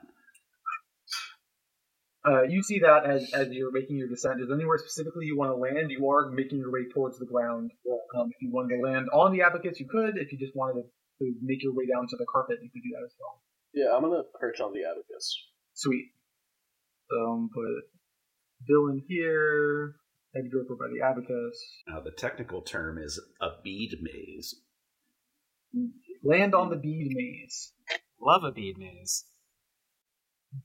Uh, 2.26 2.42
you 2.42 2.62
see 2.62 2.78
that 2.80 3.04
as, 3.04 3.30
as 3.34 3.48
you're 3.52 3.70
making 3.70 3.96
your 3.98 4.08
descent. 4.08 4.40
Is 4.40 4.48
there 4.48 4.56
anywhere 4.56 4.78
specifically 4.78 5.26
you 5.26 5.36
want 5.36 5.50
to 5.52 5.56
land? 5.56 5.90
You 5.90 6.08
are 6.08 6.30
making 6.30 6.58
your 6.58 6.72
way 6.72 6.88
towards 6.92 7.18
the 7.18 7.26
ground. 7.26 7.70
Um, 8.18 8.30
if 8.30 8.40
you 8.40 8.50
wanted 8.50 8.76
to 8.76 8.82
land 8.82 9.08
on 9.12 9.30
the 9.32 9.42
abacus, 9.42 9.78
you 9.78 9.86
could. 9.86 10.16
If 10.16 10.32
you 10.32 10.38
just 10.38 10.56
wanted 10.56 10.82
to, 10.82 10.88
to 11.20 11.34
make 11.42 11.62
your 11.62 11.74
way 11.74 11.84
down 11.86 12.08
to 12.08 12.16
the 12.16 12.24
carpet, 12.32 12.58
you 12.62 12.70
could 12.72 12.82
do 12.82 12.96
that 12.98 13.04
as 13.04 13.12
well. 13.20 13.42
Yeah, 13.74 13.94
I'm 13.94 14.02
gonna 14.02 14.22
perch 14.40 14.60
on 14.60 14.72
the 14.72 14.82
abacus. 14.88 15.36
Sweet. 15.74 16.06
So 17.10 17.16
um, 17.30 17.50
put 17.54 17.84
Dillon 18.68 19.02
here. 19.08 19.96
Edgar 20.36 20.62
over 20.64 20.76
by 20.76 20.86
the 20.92 21.04
abacus. 21.06 21.82
Now 21.88 22.00
the 22.00 22.12
technical 22.12 22.62
term 22.62 22.98
is 22.98 23.20
a 23.40 23.48
bead 23.64 23.96
maze. 24.02 24.56
Land 26.24 26.54
on 26.54 26.70
the 26.70 26.76
bead 26.76 27.08
maze. 27.14 27.72
Love 28.20 28.44
a 28.44 28.52
bead 28.52 28.76
maze. 28.78 29.24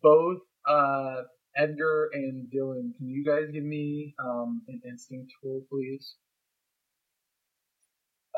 both 0.01 0.39
uh, 0.69 1.23
Edgar 1.57 2.09
and 2.13 2.49
Dillon, 2.51 2.93
can 2.97 3.09
you 3.09 3.23
guys 3.25 3.51
give 3.53 3.63
me 3.63 4.15
um, 4.23 4.61
an 4.67 4.81
instinct 4.89 5.31
roll, 5.43 5.65
please? 5.71 6.15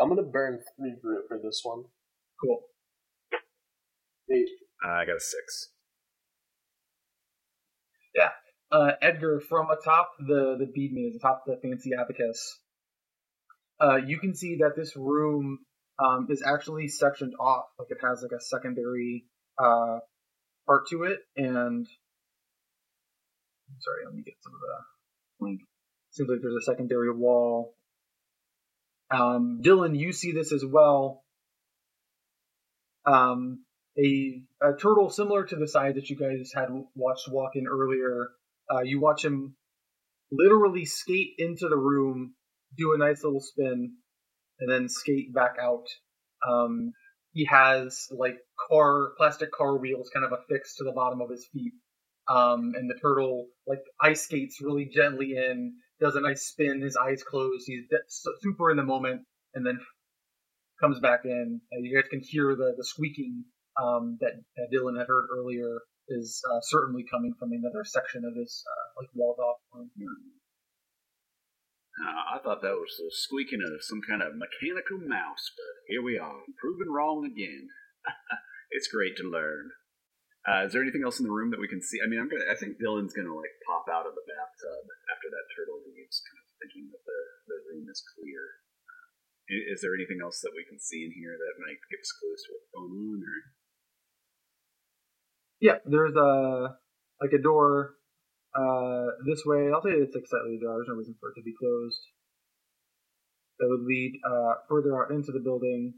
I'm 0.01 0.09
gonna 0.09 0.23
burn 0.23 0.59
three 0.77 0.95
grit 1.01 1.23
for 1.27 1.39
this 1.43 1.61
one. 1.63 1.83
Cool. 2.43 2.61
Eight. 4.31 4.47
I 4.85 5.05
got 5.05 5.17
a 5.17 5.19
six. 5.19 5.69
Uh, 8.71 8.91
Edgar, 9.01 9.41
from 9.41 9.69
atop 9.69 10.11
the 10.19 10.55
the 10.57 10.65
bead 10.73 10.93
maze, 10.93 11.15
atop 11.15 11.43
the 11.45 11.57
fancy 11.61 11.91
abacus, 11.99 12.59
uh, 13.81 13.97
you 13.97 14.17
can 14.19 14.33
see 14.33 14.57
that 14.61 14.75
this 14.77 14.95
room 14.95 15.59
um, 15.99 16.27
is 16.29 16.41
actually 16.45 16.87
sectioned 16.87 17.33
off. 17.39 17.65
Like 17.77 17.89
it 17.91 17.97
has 18.01 18.21
like 18.21 18.31
a 18.31 18.41
secondary 18.41 19.25
uh, 19.57 19.99
part 20.65 20.87
to 20.89 21.03
it, 21.03 21.19
and 21.35 21.85
sorry, 23.79 24.05
let 24.05 24.15
me 24.15 24.23
get 24.23 24.35
some 24.41 24.53
of 24.53 24.59
the 24.61 25.45
link. 25.45 25.61
Seems 26.11 26.29
like 26.29 26.39
there's 26.41 26.55
a 26.55 26.65
secondary 26.65 27.13
wall. 27.13 27.75
Um, 29.09 29.59
Dillon, 29.61 29.95
you 29.95 30.13
see 30.13 30.31
this 30.31 30.53
as 30.53 30.63
well. 30.65 31.23
Um, 33.05 33.65
a, 33.97 34.41
a 34.61 34.73
turtle 34.77 35.09
similar 35.09 35.45
to 35.45 35.55
the 35.55 35.67
size 35.67 35.95
that 35.95 36.09
you 36.09 36.15
guys 36.15 36.51
had 36.55 36.69
watched 36.95 37.29
walk 37.29 37.51
in 37.55 37.67
earlier. 37.67 38.29
Uh, 38.71 38.81
you 38.81 39.01
watch 39.01 39.25
him 39.25 39.55
literally 40.31 40.85
skate 40.85 41.33
into 41.37 41.67
the 41.67 41.77
room, 41.77 42.33
do 42.77 42.93
a 42.93 42.97
nice 42.97 43.23
little 43.23 43.41
spin, 43.41 43.93
and 44.59 44.71
then 44.71 44.87
skate 44.87 45.33
back 45.33 45.55
out. 45.61 45.85
Um, 46.47 46.93
he 47.33 47.45
has 47.45 48.07
like 48.11 48.37
car 48.69 49.11
plastic 49.17 49.51
car 49.51 49.77
wheels 49.77 50.09
kind 50.13 50.25
of 50.25 50.31
affixed 50.31 50.77
to 50.77 50.83
the 50.83 50.91
bottom 50.91 51.21
of 51.21 51.29
his 51.29 51.47
feet. 51.51 51.73
Um, 52.29 52.73
and 52.75 52.89
the 52.89 52.99
turtle 53.01 53.47
like 53.67 53.81
ice 53.99 54.23
skates 54.23 54.61
really 54.61 54.89
gently 54.93 55.33
in, 55.35 55.73
does 55.99 56.15
a 56.15 56.21
nice 56.21 56.47
spin, 56.47 56.81
his 56.81 56.97
eyes 56.97 57.23
closed, 57.23 57.63
he's 57.65 57.85
super 58.41 58.71
in 58.71 58.77
the 58.77 58.83
moment, 58.83 59.21
and 59.53 59.65
then 59.65 59.79
comes 60.79 60.99
back 60.99 61.21
in. 61.25 61.61
And 61.71 61.85
you 61.85 61.95
guys 61.95 62.09
can 62.09 62.21
hear 62.23 62.55
the 62.55 62.73
the 62.77 62.85
squeaking 62.85 63.43
um, 63.81 64.17
that, 64.21 64.33
that 64.55 64.67
Dillon 64.71 64.95
had 64.97 65.07
heard 65.07 65.27
earlier 65.35 65.79
is 66.11 66.43
uh, 66.43 66.59
certainly 66.61 67.07
coming 67.07 67.33
from 67.39 67.55
another 67.55 67.87
section 67.87 68.27
of 68.27 68.35
this 68.35 68.63
uh, 68.67 69.01
like 69.01 69.09
walled 69.15 69.39
off 69.39 69.63
room 69.71 69.89
here. 69.95 70.11
I 72.01 72.39
thought 72.39 72.63
that 72.63 72.79
was 72.79 72.95
the 72.97 73.11
squeaking 73.11 73.61
of 73.61 73.83
some 73.83 74.01
kind 74.01 74.23
of 74.23 74.33
mechanical 74.33 74.97
mouse, 75.03 75.51
but 75.53 75.85
here 75.91 76.01
we 76.01 76.17
are, 76.17 76.47
proven 76.57 76.89
wrong 76.89 77.27
again. 77.27 77.69
it's 78.75 78.87
great 78.89 79.19
to 79.19 79.27
learn. 79.27 79.75
Uh, 80.41 80.65
is 80.65 80.73
there 80.73 80.81
anything 80.81 81.05
else 81.05 81.21
in 81.21 81.27
the 81.27 81.35
room 81.35 81.53
that 81.53 81.61
we 81.61 81.69
can 81.69 81.83
see? 81.83 82.01
I 82.01 82.09
mean, 82.09 82.17
I'm 82.17 82.25
gonna. 82.25 82.49
I 82.49 82.57
think 82.57 82.81
Dillon's 82.81 83.13
gonna 83.13 83.35
like 83.35 83.53
pop 83.69 83.85
out 83.85 84.09
of 84.09 84.17
the 84.17 84.25
bathtub 84.25 84.83
after 85.13 85.29
that 85.29 85.45
turtle 85.53 85.85
leaves, 85.85 86.17
kind 86.25 86.41
of 86.41 86.47
thinking 86.57 86.89
that 86.89 87.03
the 87.05 87.21
the 87.45 87.57
room 87.69 87.85
is 87.85 88.01
clear. 88.17 88.41
Uh, 88.89 89.69
is 89.69 89.85
there 89.85 89.93
anything 89.93 90.17
else 90.17 90.41
that 90.41 90.57
we 90.57 90.65
can 90.65 90.81
see 90.81 91.05
in 91.05 91.13
here 91.13 91.37
that 91.37 91.61
might 91.61 91.77
give 91.93 92.01
us 92.01 92.15
clues 92.17 92.41
to 92.41 92.57
what's 92.57 92.73
going 92.73 92.89
on? 92.89 93.21
Or 93.21 93.37
yeah, 95.61 95.77
there's 95.85 96.15
a 96.15 96.75
like 97.21 97.31
a 97.33 97.41
door 97.41 97.93
uh, 98.55 99.05
this 99.25 99.43
way. 99.45 99.69
I'll 99.71 99.83
say 99.83 99.91
it's 99.91 100.15
like 100.15 100.25
slightly 100.27 100.57
ajar. 100.57 100.75
There's 100.75 100.87
no 100.89 100.95
reason 100.95 101.15
for 101.19 101.29
it 101.29 101.35
to 101.35 101.43
be 101.43 101.53
closed. 101.57 101.99
That 103.59 103.69
would 103.69 103.85
lead 103.85 104.13
uh, 104.27 104.53
further 104.67 104.97
out 104.97 105.11
into 105.11 105.31
the 105.31 105.39
building. 105.39 105.93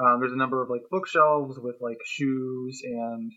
Um, 0.00 0.18
there's 0.18 0.32
a 0.32 0.36
number 0.36 0.62
of 0.62 0.68
like 0.68 0.82
bookshelves 0.90 1.58
with 1.58 1.76
like 1.80 1.98
shoes 2.04 2.82
and 2.84 3.30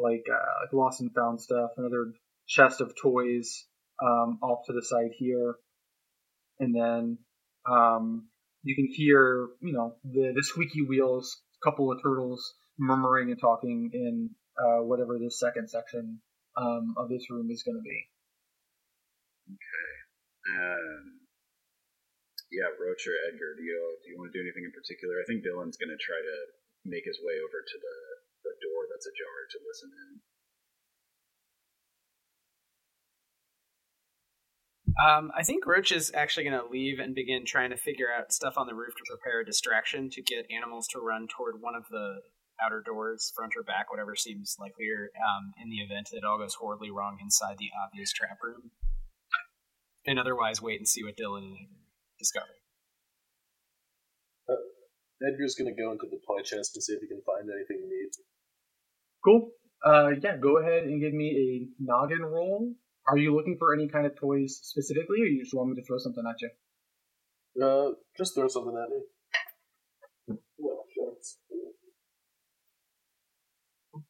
like 0.00 0.24
uh, 0.32 0.64
like 0.64 0.72
lost 0.72 1.00
and 1.00 1.12
found 1.12 1.40
stuff. 1.40 1.70
Another 1.76 2.12
chest 2.46 2.80
of 2.80 2.94
toys 3.00 3.66
um, 4.00 4.38
off 4.40 4.66
to 4.66 4.72
the 4.72 4.82
side 4.82 5.10
here, 5.18 5.56
and 6.60 6.72
then 6.72 7.18
um, 7.68 8.28
you 8.62 8.76
can 8.76 8.86
hear 8.86 9.48
you 9.60 9.72
know 9.72 9.96
the 10.04 10.32
the 10.34 10.44
squeaky 10.44 10.82
wheels. 10.82 11.40
A 11.60 11.70
couple 11.70 11.90
of 11.90 12.00
turtles 12.02 12.54
murmuring 12.78 13.30
and 13.30 13.40
talking 13.40 13.90
in 13.92 14.30
uh, 14.58 14.82
whatever 14.82 15.18
this 15.18 15.38
second 15.38 15.68
section 15.68 16.20
um, 16.56 16.94
of 16.96 17.08
this 17.08 17.28
room 17.30 17.50
is 17.50 17.62
going 17.62 17.76
to 17.76 17.84
be. 17.84 18.08
Okay. 19.46 19.92
Um, 20.56 21.26
yeah, 22.50 22.70
Roach 22.78 23.04
or 23.06 23.16
Edgar, 23.28 23.58
do 23.58 23.62
you 23.62 23.78
do 24.02 24.06
you 24.10 24.16
want 24.18 24.32
to 24.32 24.36
do 24.36 24.42
anything 24.42 24.64
in 24.64 24.72
particular? 24.72 25.18
I 25.18 25.26
think 25.26 25.42
Dillon's 25.42 25.76
going 25.76 25.90
to 25.90 25.98
try 25.98 26.18
to 26.18 26.36
make 26.86 27.04
his 27.04 27.18
way 27.20 27.36
over 27.42 27.58
to 27.58 27.76
the 27.76 27.96
the 28.46 28.54
door 28.62 28.86
that's 28.88 29.06
ajar 29.10 29.38
to 29.50 29.58
listen 29.66 29.90
in. 29.90 30.10
Um, 34.96 35.30
I 35.36 35.42
think 35.42 35.66
Roach 35.66 35.92
is 35.92 36.10
actually 36.14 36.48
going 36.48 36.58
to 36.58 36.70
leave 36.72 37.00
and 37.00 37.14
begin 37.14 37.44
trying 37.44 37.70
to 37.70 37.76
figure 37.76 38.08
out 38.08 38.32
stuff 38.32 38.56
on 38.56 38.66
the 38.66 38.74
roof 38.74 38.94
to 38.96 39.04
prepare 39.04 39.40
a 39.40 39.44
distraction 39.44 40.08
to 40.10 40.22
get 40.22 40.46
animals 40.50 40.88
to 40.88 41.00
run 41.00 41.28
toward 41.28 41.60
one 41.60 41.74
of 41.74 41.84
the 41.90 42.22
outer 42.62 42.82
doors, 42.84 43.32
front 43.34 43.52
or 43.56 43.62
back, 43.62 43.90
whatever 43.90 44.14
seems 44.14 44.56
likelier, 44.58 45.10
um, 45.16 45.52
in 45.62 45.70
the 45.70 45.78
event 45.78 46.08
that 46.10 46.18
it 46.18 46.24
all 46.24 46.38
goes 46.38 46.54
horribly 46.54 46.90
wrong 46.90 47.18
inside 47.20 47.58
the 47.58 47.70
obvious 47.84 48.12
trap 48.12 48.38
room. 48.42 48.70
And 50.06 50.18
otherwise, 50.18 50.62
wait 50.62 50.78
and 50.78 50.88
see 50.88 51.02
what 51.02 51.16
Dillon 51.16 51.44
and 51.44 51.54
Edgar 51.54 51.80
discover. 52.18 52.54
Uh, 54.48 55.26
Edgar's 55.26 55.56
gonna 55.56 55.74
go 55.74 55.92
into 55.92 56.06
the 56.10 56.20
toy 56.26 56.42
chest 56.42 56.74
to 56.74 56.80
see 56.80 56.92
if 56.92 57.00
he 57.00 57.08
can 57.08 57.22
find 57.26 57.48
anything 57.50 57.82
he 57.82 58.02
needs. 58.02 58.20
Cool. 59.24 59.50
Uh, 59.84 60.10
yeah, 60.22 60.36
go 60.36 60.58
ahead 60.58 60.84
and 60.84 61.00
give 61.00 61.12
me 61.12 61.68
a 61.80 61.82
noggin 61.82 62.24
roll. 62.24 62.72
Are 63.08 63.18
you 63.18 63.34
looking 63.34 63.56
for 63.58 63.74
any 63.74 63.88
kind 63.88 64.06
of 64.06 64.16
toys 64.18 64.58
specifically, 64.62 65.20
or 65.22 65.26
you 65.26 65.42
just 65.42 65.54
want 65.54 65.70
me 65.70 65.76
to 65.76 65.86
throw 65.86 65.98
something 65.98 66.24
at 66.28 66.40
you? 66.42 66.50
Uh, 67.62 67.92
just 68.16 68.34
throw 68.34 68.48
something 68.48 68.76
at 68.76 68.90
me. 68.90 70.38
Well, 70.58 70.84
sure. 70.94 71.12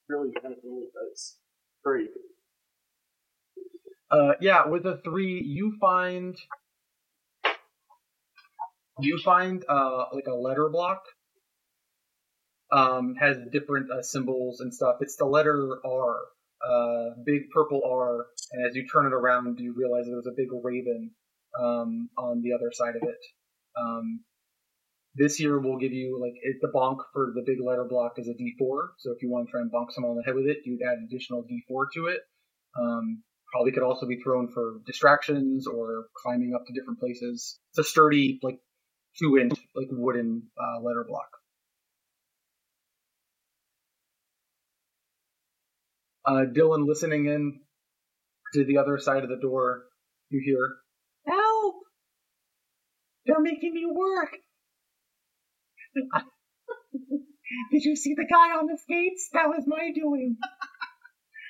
Really 0.09 0.31
kind 0.41 0.55
of 0.55 0.61
really 0.63 0.87
dice. 0.95 1.37
Three. 1.83 2.09
Uh, 4.11 4.33
yeah, 4.41 4.67
with 4.67 4.87
a 4.87 4.99
three, 5.03 5.43
you 5.43 5.77
find 5.81 6.37
you 9.01 9.19
find 9.25 9.65
uh 9.69 10.05
like 10.13 10.27
a 10.29 10.35
letter 10.35 10.69
block. 10.69 11.03
Um, 12.73 13.15
has 13.21 13.37
different 13.53 13.91
uh, 13.93 14.03
symbols 14.03 14.61
and 14.61 14.75
stuff. 14.75 14.97
It's 15.01 15.17
the 15.17 15.25
letter 15.25 15.79
R, 15.85 16.17
uh, 16.69 17.11
big 17.25 17.51
purple 17.55 17.83
R, 17.89 18.27
and 18.53 18.67
as 18.69 18.75
you 18.75 18.89
turn 18.89 19.07
it 19.07 19.13
around, 19.13 19.61
you 19.61 19.73
realize 19.77 20.07
there's 20.07 20.27
a 20.27 20.35
big 20.37 20.49
raven 20.65 21.13
um, 21.61 22.11
on 22.19 22.43
the 22.43 22.53
other 22.55 22.73
side 22.73 22.97
of 22.97 23.09
it. 23.09 23.19
Um, 23.81 24.25
this 25.17 25.41
year 25.41 25.59
we'll 25.59 25.79
give 25.79 25.93
you 25.93 26.21
like 26.21 26.35
the 26.61 26.69
bonk 26.69 26.99
for 27.13 27.33
the 27.35 27.43
big 27.45 27.59
letter 27.61 27.85
block 27.85 28.19
is 28.19 28.29
a 28.29 28.33
D4. 28.33 28.89
So 28.99 29.13
if 29.13 29.23
you 29.23 29.31
want 29.31 29.47
to 29.47 29.51
try 29.51 29.61
and 29.61 29.73
bonk 29.73 29.91
someone 29.91 30.13
on 30.13 30.17
the 30.19 30.23
head 30.25 30.35
with 30.35 30.47
it, 30.47 30.59
you'd 30.65 30.83
add 30.83 30.99
additional 31.05 31.43
D4 31.43 31.87
to 31.95 32.07
it. 32.07 32.21
Um, 32.79 33.23
probably 33.51 33.73
could 33.73 33.83
also 33.83 34.07
be 34.07 34.21
thrown 34.23 34.49
for 34.53 34.81
distractions 34.87 35.67
or 35.67 36.07
climbing 36.23 36.55
up 36.55 36.67
to 36.67 36.73
different 36.75 37.01
places. 37.01 37.59
It's 37.71 37.79
a 37.79 37.85
sturdy, 37.85 38.39
like 38.43 38.59
two 39.19 39.39
inch, 39.39 39.59
like 39.75 39.89
wooden 39.91 40.43
uh, 40.59 40.83
letter 40.83 41.05
block. 41.09 41.29
Uh, 46.27 46.45
Dylan 46.53 46.87
listening 46.87 47.27
in 47.27 47.61
to 48.53 48.65
the 48.65 48.79
other 48.79 48.99
side 48.99 49.23
of 49.23 49.29
the 49.29 49.37
door, 49.37 49.85
you 50.29 50.43
hear, 50.45 50.77
Help! 51.27 51.77
They're 53.25 53.41
making 53.41 53.75
me 53.75 53.87
work. 53.87 54.37
Did 57.73 57.85
you 57.85 57.97
see 57.97 58.15
the 58.15 58.27
guy 58.31 58.51
on 58.57 58.67
the 58.67 58.77
skates? 58.77 59.31
That 59.33 59.49
was 59.49 59.65
my 59.67 59.91
doing. 59.95 60.37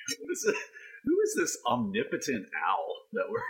Who 0.07 0.31
is, 0.31 0.47
this, 1.35 1.57
omnipotent 1.67 2.47
owl 2.67 2.95
that 3.13 3.25
we're 3.29 3.43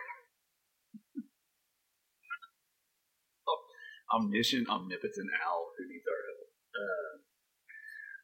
omniscient, 4.14 4.69
omnipotent 4.69 5.30
owl 5.45 5.72
who 5.78 5.88
needs 5.88 6.06
our 6.07 6.24
help? 6.26 6.49
Uh, 6.74 7.22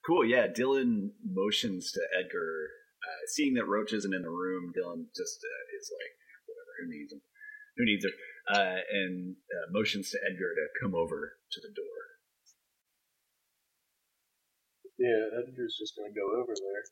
cool, 0.07 0.25
yeah. 0.25 0.47
Dillon 0.47 1.13
motions 1.23 1.91
to 1.91 2.01
Edgar, 2.17 2.69
uh, 3.03 3.27
seeing 3.27 3.53
that 3.55 3.67
Roach 3.67 3.91
isn't 3.93 4.13
in 4.13 4.21
the 4.23 4.29
room. 4.29 4.71
Dillon 4.73 5.07
just 5.15 5.43
uh, 5.43 5.63
is 5.77 5.91
like, 5.93 6.15
whatever, 6.47 6.71
who 6.81 6.87
needs 6.89 7.11
him? 7.13 7.21
Who 7.77 7.85
needs 7.85 8.05
her? 8.05 8.11
Uh, 8.49 8.81
and 8.91 9.35
uh, 9.51 9.67
motions 9.71 10.09
to 10.09 10.19
Edgar 10.29 10.55
to 10.55 10.67
come 10.81 10.95
over 10.95 11.37
to 11.51 11.61
the 11.61 11.71
door. 11.73 12.12
Yeah, 14.97 15.39
Edgar's 15.39 15.75
just 15.79 15.95
gonna 15.97 16.13
go 16.13 16.41
over 16.41 16.53
there. 16.53 16.83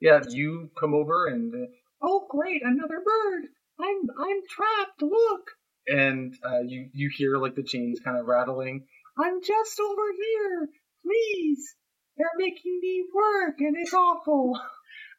yeah, 0.00 0.20
you 0.28 0.70
come 0.78 0.94
over 0.94 1.26
and 1.26 1.54
uh, 1.54 1.66
Oh, 2.02 2.26
great, 2.30 2.62
another 2.64 3.00
bird. 3.04 3.44
I'm 3.78 4.08
I'm 4.18 4.40
trapped. 4.48 5.02
Look, 5.02 5.50
and 5.86 6.34
uh, 6.44 6.60
you 6.60 6.88
you 6.92 7.10
hear 7.14 7.36
like 7.36 7.54
the 7.54 7.62
chains 7.62 8.00
kind 8.00 8.18
of 8.18 8.26
rattling. 8.26 8.86
I'm 9.18 9.42
just 9.42 9.78
over 9.80 10.12
here. 10.12 10.68
Please, 11.04 11.74
they're 12.16 12.28
making 12.38 12.78
me 12.80 13.04
work, 13.14 13.56
and 13.58 13.76
it's 13.76 13.92
awful. 13.92 14.58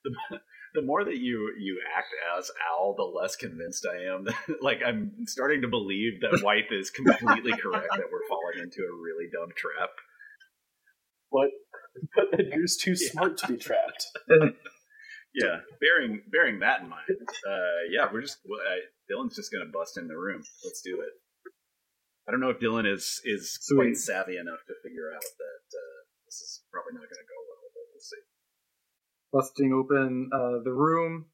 the, 0.03 0.39
the 0.73 0.81
more 0.81 1.03
that 1.03 1.17
you 1.17 1.53
you 1.59 1.79
act 1.95 2.07
as 2.37 2.49
Owl, 2.71 2.95
the 2.95 3.03
less 3.03 3.35
convinced 3.35 3.85
I 3.85 4.13
am. 4.13 4.27
like 4.61 4.79
I'm 4.85 5.11
starting 5.27 5.61
to 5.61 5.67
believe 5.67 6.21
that 6.21 6.41
White 6.43 6.71
is 6.71 6.89
completely 6.89 7.51
correct 7.57 7.87
that 7.91 8.11
we're 8.11 8.27
falling 8.27 8.59
into 8.63 8.81
a 8.81 9.01
really 9.01 9.29
dumb 9.31 9.49
trap. 9.55 9.89
But 11.31 11.49
but 12.15 12.39
Edgar's 12.39 12.77
too 12.77 12.95
smart 12.95 13.37
to 13.39 13.47
be 13.47 13.57
trapped. 13.57 14.05
Yeah, 15.33 15.59
bearing 15.79 16.23
bearing 16.29 16.59
that 16.59 16.81
in 16.81 16.89
mind, 16.89 17.07
uh, 17.47 17.87
yeah, 17.89 18.05
we're 18.11 18.19
just 18.19 18.39
well, 18.43 18.59
I, 18.59 18.81
Dillon's 19.07 19.33
just 19.35 19.49
gonna 19.49 19.71
bust 19.71 19.97
in 19.97 20.09
the 20.09 20.17
room. 20.17 20.43
Let's 20.65 20.81
do 20.81 20.99
it. 20.99 21.13
I 22.27 22.31
don't 22.31 22.41
know 22.41 22.49
if 22.49 22.59
Dillon 22.59 22.85
is 22.85 23.21
is 23.23 23.57
quite 23.73 23.95
savvy 23.95 24.35
enough 24.35 24.59
to 24.67 24.73
figure 24.83 25.07
out 25.15 25.21
that 25.21 25.77
uh, 25.77 25.99
this 26.27 26.35
is 26.35 26.63
probably 26.69 26.95
not 26.95 27.07
gonna 27.07 27.23
go 27.23 27.39
well, 27.47 27.63
but 27.73 27.83
we'll 27.93 28.01
see. 28.01 28.23
busting 29.31 29.71
open 29.71 30.29
uh, 30.33 30.63
the 30.65 30.73
room. 30.73 31.27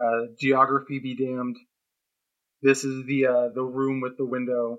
Uh, 0.00 0.30
geography 0.38 1.00
be 1.00 1.16
damned. 1.16 1.56
This 2.62 2.84
is 2.84 3.06
the 3.06 3.26
uh, 3.26 3.48
the 3.52 3.64
room 3.64 4.00
with 4.00 4.16
the 4.18 4.24
window, 4.24 4.78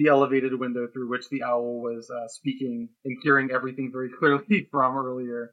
the 0.00 0.08
elevated 0.08 0.58
window 0.58 0.88
through 0.90 1.10
which 1.10 1.28
the 1.28 1.42
owl 1.42 1.82
was 1.82 2.10
uh, 2.10 2.26
speaking 2.26 2.88
and 3.04 3.18
hearing 3.22 3.50
everything 3.52 3.90
very 3.92 4.08
clearly 4.18 4.66
from 4.70 4.96
earlier. 4.96 5.52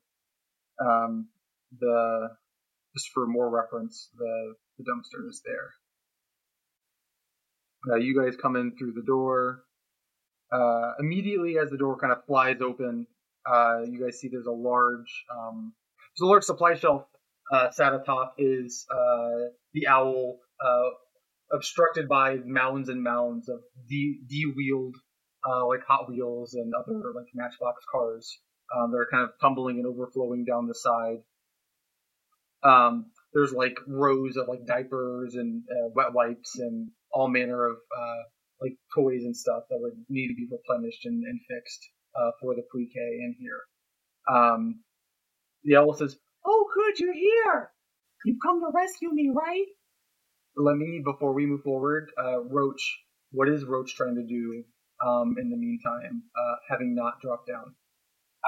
Um, 0.80 1.28
the 1.78 2.30
just 2.96 3.10
for 3.14 3.28
more 3.28 3.50
reference, 3.50 4.10
the 4.18 4.54
the 4.78 4.86
dumpster 4.86 5.28
is 5.28 5.42
there. 5.46 5.74
Uh, 7.92 7.98
you 7.98 8.18
guys 8.18 8.38
come 8.42 8.56
in 8.56 8.74
through 8.78 8.94
the 8.94 9.04
door. 9.06 9.64
Uh, 10.50 10.94
immediately, 11.00 11.58
as 11.58 11.70
the 11.70 11.78
door 11.78 11.98
kind 12.00 12.14
of 12.14 12.24
flies 12.26 12.62
open, 12.62 13.06
uh, 13.46 13.82
you 13.82 14.02
guys 14.02 14.18
see 14.18 14.30
there's 14.30 14.46
a 14.46 14.52
large 14.52 15.26
um, 15.30 15.74
there's 16.16 16.26
a 16.26 16.30
large 16.30 16.44
supply 16.44 16.74
shelf 16.74 17.04
uh, 17.52 17.70
sat 17.72 17.94
atop 17.94 18.36
is 18.38 18.86
the 19.74 19.88
owl 19.88 20.38
obstructed 21.52 22.08
by 22.08 22.38
mounds 22.46 22.90
and 22.90 23.04
mounds 23.04 23.50
of 23.50 23.60
de- 23.88 24.20
de-wheeled 24.28 24.96
uh, 25.48 25.66
like 25.68 25.82
Hot 25.88 26.10
Wheels 26.10 26.54
and 26.54 26.74
other 26.74 27.02
like 27.16 27.28
Matchbox 27.34 27.84
cars. 27.92 28.40
Um, 28.76 28.92
that 28.92 28.98
are 28.98 29.08
kind 29.10 29.24
of 29.24 29.30
tumbling 29.40 29.78
and 29.78 29.88
overflowing 29.88 30.44
down 30.44 30.68
the 30.68 30.76
side. 30.76 31.20
Um, 32.64 33.12
there's 33.34 33.54
like 33.54 33.78
rows 33.88 34.36
of 34.36 34.50
like 34.50 34.66
diapers 34.66 35.36
and 35.36 35.64
uh, 35.72 35.90
wet 35.96 36.14
wipes 36.14 36.60
and 36.60 36.90
all 37.14 37.30
manner 37.30 37.66
of 37.66 37.78
uh, 37.78 38.24
like 38.62 38.74
toys 38.94 39.24
and 39.24 39.36
stuff 39.36 39.64
that 39.70 39.80
would 39.80 39.94
need 40.10 40.28
to 40.28 40.36
be 40.36 40.48
replenished 40.52 41.06
and, 41.06 41.24
and 41.24 41.40
fixed 41.50 41.80
uh, 42.20 42.32
for 42.42 42.56
the 42.56 42.64
pre-K 42.70 43.00
in 43.00 43.36
here. 43.40 43.62
Um, 44.30 44.82
the 45.64 45.78
owl 45.78 45.94
says, 45.94 46.18
Oh, 46.46 46.66
good, 46.74 47.00
you're 47.00 47.14
here. 47.14 47.72
You've 48.26 48.40
come 48.44 48.60
to 48.62 48.72
rescue 48.74 49.14
me, 49.14 49.32
right? 49.34 49.66
"Let 50.58 50.78
me 50.78 51.02
before 51.04 51.34
we 51.34 51.46
move 51.46 51.62
forward, 51.62 52.10
uh, 52.22 52.42
Roach. 52.42 53.00
What 53.32 53.50
is 53.50 53.64
Roach 53.64 53.96
trying 53.96 54.16
to 54.16 54.26
do 54.26 54.64
um, 55.06 55.36
in 55.38 55.50
the 55.50 55.58
meantime, 55.58 56.24
uh, 56.36 56.56
having 56.70 56.96
not 56.96 57.22
dropped 57.22 57.48
down?" 57.48 57.76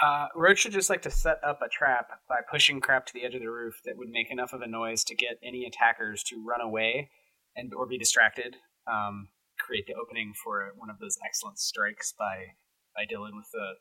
Uh, 0.01 0.27
Roach 0.35 0.59
should 0.59 0.71
just 0.71 0.89
like 0.89 1.01
to 1.01 1.11
set 1.11 1.43
up 1.43 1.61
a 1.61 1.67
trap 1.67 2.21
by 2.27 2.37
pushing 2.49 2.79
crap 2.79 3.05
to 3.07 3.13
the 3.13 3.23
edge 3.23 3.35
of 3.35 3.41
the 3.41 3.51
roof 3.51 3.81
that 3.85 3.97
would 3.97 4.09
make 4.09 4.31
enough 4.31 4.53
of 4.53 4.61
a 4.61 4.67
noise 4.67 5.03
to 5.05 5.15
get 5.15 5.39
any 5.43 5.65
attackers 5.65 6.23
to 6.23 6.43
run 6.45 6.61
away 6.61 7.09
and 7.55 7.73
or 7.73 7.85
be 7.85 7.97
distracted. 7.97 8.55
Um, 8.87 9.29
create 9.59 9.85
the 9.87 9.95
opening 9.95 10.33
for 10.33 10.73
one 10.77 10.89
of 10.89 10.99
those 10.99 11.17
excellent 11.25 11.59
strikes 11.59 12.13
by 12.17 12.55
by 12.95 13.05
Dillon 13.05 13.35
with 13.35 13.51
the 13.51 13.73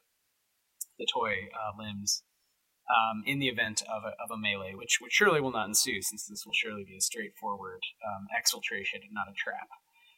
the 0.99 1.07
toy 1.13 1.49
uh, 1.55 1.73
limbs. 1.79 2.23
Um, 2.89 3.23
in 3.27 3.39
the 3.39 3.49
event 3.49 3.83
of 3.83 4.05
a, 4.05 4.17
of 4.17 4.31
a 4.33 4.39
melee, 4.39 4.73
which, 4.73 4.97
which 4.99 5.13
surely 5.13 5.43
will 5.43 5.53
not 5.53 5.69
ensue, 5.69 6.01
since 6.01 6.27
this 6.27 6.47
will 6.47 6.55
surely 6.55 6.85
be 6.85 6.97
a 6.97 7.03
straightforward 7.03 7.83
um, 8.01 8.29
exfiltration 8.33 9.05
and 9.05 9.13
not 9.13 9.29
a 9.29 9.37
trap. 9.37 9.69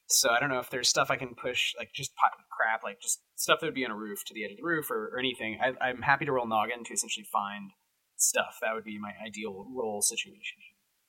So 0.07 0.31
I 0.31 0.39
don't 0.39 0.51
know 0.51 0.61
if 0.61 0.71
there's 0.71 0.89
stuff 0.89 1.11
I 1.11 1.17
can 1.17 1.35
push, 1.35 1.75
like 1.77 1.93
just 1.93 2.15
pot 2.15 2.31
crap, 2.49 2.85
like 2.85 3.01
just 3.01 3.23
stuff 3.35 3.59
that 3.61 3.67
would 3.67 3.75
be 3.75 3.85
on 3.85 3.91
a 3.91 3.97
roof 3.97 4.25
to 4.27 4.35
the 4.35 4.45
edge 4.45 4.53
of 4.53 4.59
the 4.59 4.63
roof 4.63 4.89
or, 4.89 5.11
or 5.13 5.19
anything. 5.19 5.59
I, 5.61 5.75
I'm 5.85 6.03
happy 6.03 6.27
to 6.27 6.33
roll 6.33 6.47
noggin 6.47 6.85
to 6.85 6.93
essentially 6.93 7.27
find 7.33 7.73
stuff. 8.17 8.59
That 8.63 8.75
would 8.75 8.85
be 8.85 8.99
my 9.01 9.15
ideal 9.27 9.67
roll 9.75 10.01
situation. 10.01 10.59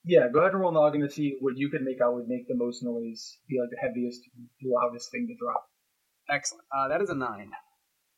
Yeah, 0.04 0.30
go 0.34 0.40
ahead 0.40 0.54
and 0.54 0.62
roll 0.62 0.72
noggin 0.72 1.02
to 1.02 1.10
see 1.10 1.38
what 1.42 1.58
you 1.58 1.70
could 1.70 1.84
make 1.84 2.02
out 2.02 2.16
would 2.16 2.28
make 2.28 2.48
the 2.48 2.56
most 2.56 2.82
noise, 2.82 3.38
be 3.48 3.60
like 3.60 3.70
the 3.70 3.78
heaviest, 3.78 4.22
loudest 4.64 5.12
thing 5.12 5.28
to 5.28 5.36
drop. 5.38 5.70
Excellent. 6.30 6.66
Uh, 6.76 6.88
that 6.88 7.02
is 7.02 7.10
a 7.10 7.16
nine. 7.16 7.52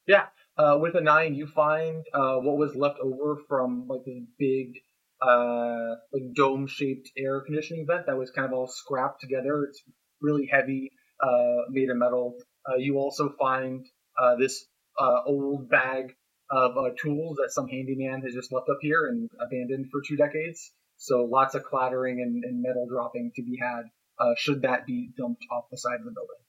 Yeah, 0.08 0.28
uh, 0.58 0.78
with 0.80 0.96
a 0.96 1.02
nine, 1.02 1.36
you 1.36 1.48
find 1.48 2.06
uh, 2.14 2.36
what 2.38 2.58
was 2.58 2.76
left 2.76 3.00
over 3.00 3.38
from 3.48 3.88
like 3.88 4.04
this 4.06 4.24
big, 4.38 4.74
uh, 5.22 5.96
like 6.12 6.34
dome-shaped 6.36 7.10
air 7.18 7.42
conditioning 7.42 7.86
vent 7.88 8.06
that 8.08 8.18
was 8.18 8.32
kind 8.32 8.48
of 8.48 8.54
all 8.54 8.68
scrapped 8.68 9.22
together. 9.22 9.66
It's 9.70 9.82
really 10.22 10.48
heavy, 10.52 10.92
uh, 11.22 11.70
made 11.70 11.90
of 11.90 11.98
metal. 11.98 12.36
Uh, 12.70 12.76
you 12.78 12.98
also 12.98 13.34
find 13.40 13.86
uh, 14.22 14.36
this 14.36 14.66
uh, 15.00 15.22
old 15.26 15.70
bag 15.70 16.16
of 16.52 16.78
uh, 16.78 16.90
tools 17.02 17.38
that 17.38 17.52
some 17.52 17.68
handyman 17.68 18.22
has 18.22 18.34
just 18.34 18.52
left 18.52 18.70
up 18.70 18.78
here 18.82 19.08
and 19.08 19.30
abandoned 19.40 19.88
for 19.92 20.02
two 20.08 20.16
decades. 20.16 20.72
So 20.98 21.26
lots 21.26 21.56
of 21.56 21.64
clattering 21.64 22.22
and, 22.22 22.44
and 22.44 22.62
metal 22.62 22.88
dropping 22.88 23.32
to 23.36 23.42
be 23.42 23.58
had. 23.60 23.84
Uh, 24.20 24.36
should 24.38 24.62
that 24.62 24.86
be 24.86 25.10
dumped 25.18 25.44
off 25.52 25.66
the 25.72 25.78
side 25.78 26.00
of 26.00 26.06
the 26.06 26.12
building? 26.12 26.43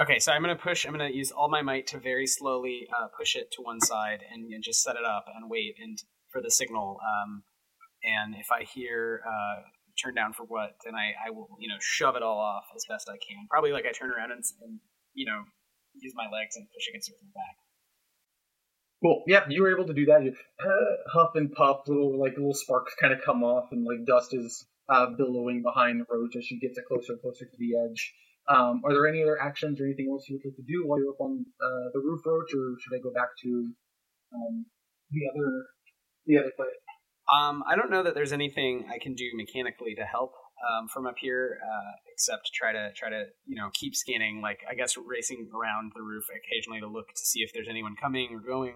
Okay, 0.00 0.18
so 0.18 0.32
I'm 0.32 0.40
gonna 0.40 0.56
push. 0.56 0.86
I'm 0.86 0.92
gonna 0.92 1.10
use 1.10 1.30
all 1.30 1.50
my 1.50 1.60
might 1.60 1.88
to 1.88 1.98
very 1.98 2.26
slowly 2.26 2.88
uh, 2.88 3.08
push 3.18 3.36
it 3.36 3.50
to 3.52 3.62
one 3.62 3.80
side 3.82 4.20
and, 4.32 4.50
and, 4.50 4.64
just 4.64 4.82
set 4.82 4.96
it 4.96 5.04
up 5.04 5.26
and 5.34 5.50
wait 5.50 5.74
and 5.78 5.98
for 6.32 6.40
the 6.40 6.50
signal. 6.50 6.98
Um, 7.04 7.42
and 8.02 8.34
if 8.34 8.46
I 8.50 8.64
hear 8.64 9.20
uh, 9.28 9.60
turn 10.02 10.14
down 10.14 10.32
for 10.32 10.44
what, 10.44 10.70
then 10.86 10.94
I, 10.94 11.12
I 11.26 11.30
will 11.30 11.48
you 11.60 11.68
know 11.68 11.76
shove 11.80 12.16
it 12.16 12.22
all 12.22 12.38
off 12.38 12.64
as 12.74 12.86
best 12.88 13.10
I 13.10 13.18
can. 13.18 13.46
Probably 13.50 13.72
like 13.72 13.84
I 13.84 13.92
turn 13.92 14.10
around 14.10 14.30
and, 14.32 14.42
and 14.62 14.80
you 15.12 15.26
know 15.26 15.42
use 16.00 16.14
my 16.16 16.30
legs 16.32 16.56
and 16.56 16.66
push 16.72 16.88
against 16.88 17.10
it 17.10 17.16
from 17.20 17.28
the 17.28 17.36
back. 17.36 17.56
Cool. 19.02 19.24
Yeah, 19.26 19.44
you 19.50 19.62
were 19.62 19.74
able 19.74 19.86
to 19.86 19.94
do 19.94 20.06
that. 20.06 20.24
You 20.24 20.32
uh, 20.32 21.10
huff 21.12 21.32
and 21.34 21.52
puff, 21.52 21.80
little 21.86 22.18
like 22.18 22.32
little 22.38 22.54
sparks 22.54 22.94
kind 22.98 23.12
of 23.12 23.20
come 23.22 23.44
off, 23.44 23.68
and 23.70 23.84
like 23.84 24.06
dust 24.06 24.32
is 24.32 24.64
uh, 24.88 25.08
billowing 25.18 25.60
behind 25.60 26.00
the 26.00 26.06
Roach 26.08 26.36
as 26.36 26.44
she 26.46 26.58
gets 26.58 26.78
it 26.78 26.84
closer 26.88 27.12
and 27.12 27.20
closer 27.20 27.44
to 27.44 27.56
the 27.58 27.76
edge. 27.84 28.14
Um, 28.50 28.82
are 28.84 28.92
there 28.92 29.06
any 29.06 29.22
other 29.22 29.40
actions 29.40 29.80
or 29.80 29.84
anything 29.84 30.08
else 30.10 30.26
you 30.28 30.34
would 30.34 30.50
like 30.50 30.56
to 30.56 30.66
do 30.66 30.82
while 30.84 30.98
you're 30.98 31.14
up 31.14 31.20
on 31.20 31.46
uh, 31.62 31.86
the 31.94 32.00
roof, 32.00 32.20
Roach, 32.26 32.50
or 32.50 32.74
should 32.82 32.98
I 32.98 33.00
go 33.00 33.12
back 33.14 33.30
to 33.44 33.70
um, 34.34 34.66
the 35.10 35.22
other 35.30 35.66
the 36.26 36.38
other 36.38 36.52
play? 36.56 36.66
Um, 37.30 37.62
I 37.68 37.76
don't 37.76 37.90
know 37.90 38.02
that 38.02 38.14
there's 38.14 38.32
anything 38.32 38.86
I 38.90 38.98
can 38.98 39.14
do 39.14 39.30
mechanically 39.34 39.94
to 39.94 40.02
help 40.02 40.32
um, 40.66 40.88
from 40.88 41.06
up 41.06 41.14
here, 41.18 41.58
uh, 41.62 41.92
except 42.12 42.50
try 42.52 42.72
to 42.72 42.90
try 42.96 43.08
to 43.08 43.24
you 43.46 43.54
know 43.54 43.70
keep 43.72 43.94
scanning. 43.94 44.40
Like 44.42 44.60
I 44.68 44.74
guess 44.74 44.96
racing 44.96 45.48
around 45.54 45.92
the 45.94 46.02
roof 46.02 46.24
occasionally 46.28 46.80
to 46.80 46.88
look 46.88 47.06
to 47.06 47.22
see 47.22 47.40
if 47.40 47.52
there's 47.54 47.68
anyone 47.70 47.94
coming 48.00 48.34
or 48.34 48.40
going. 48.40 48.74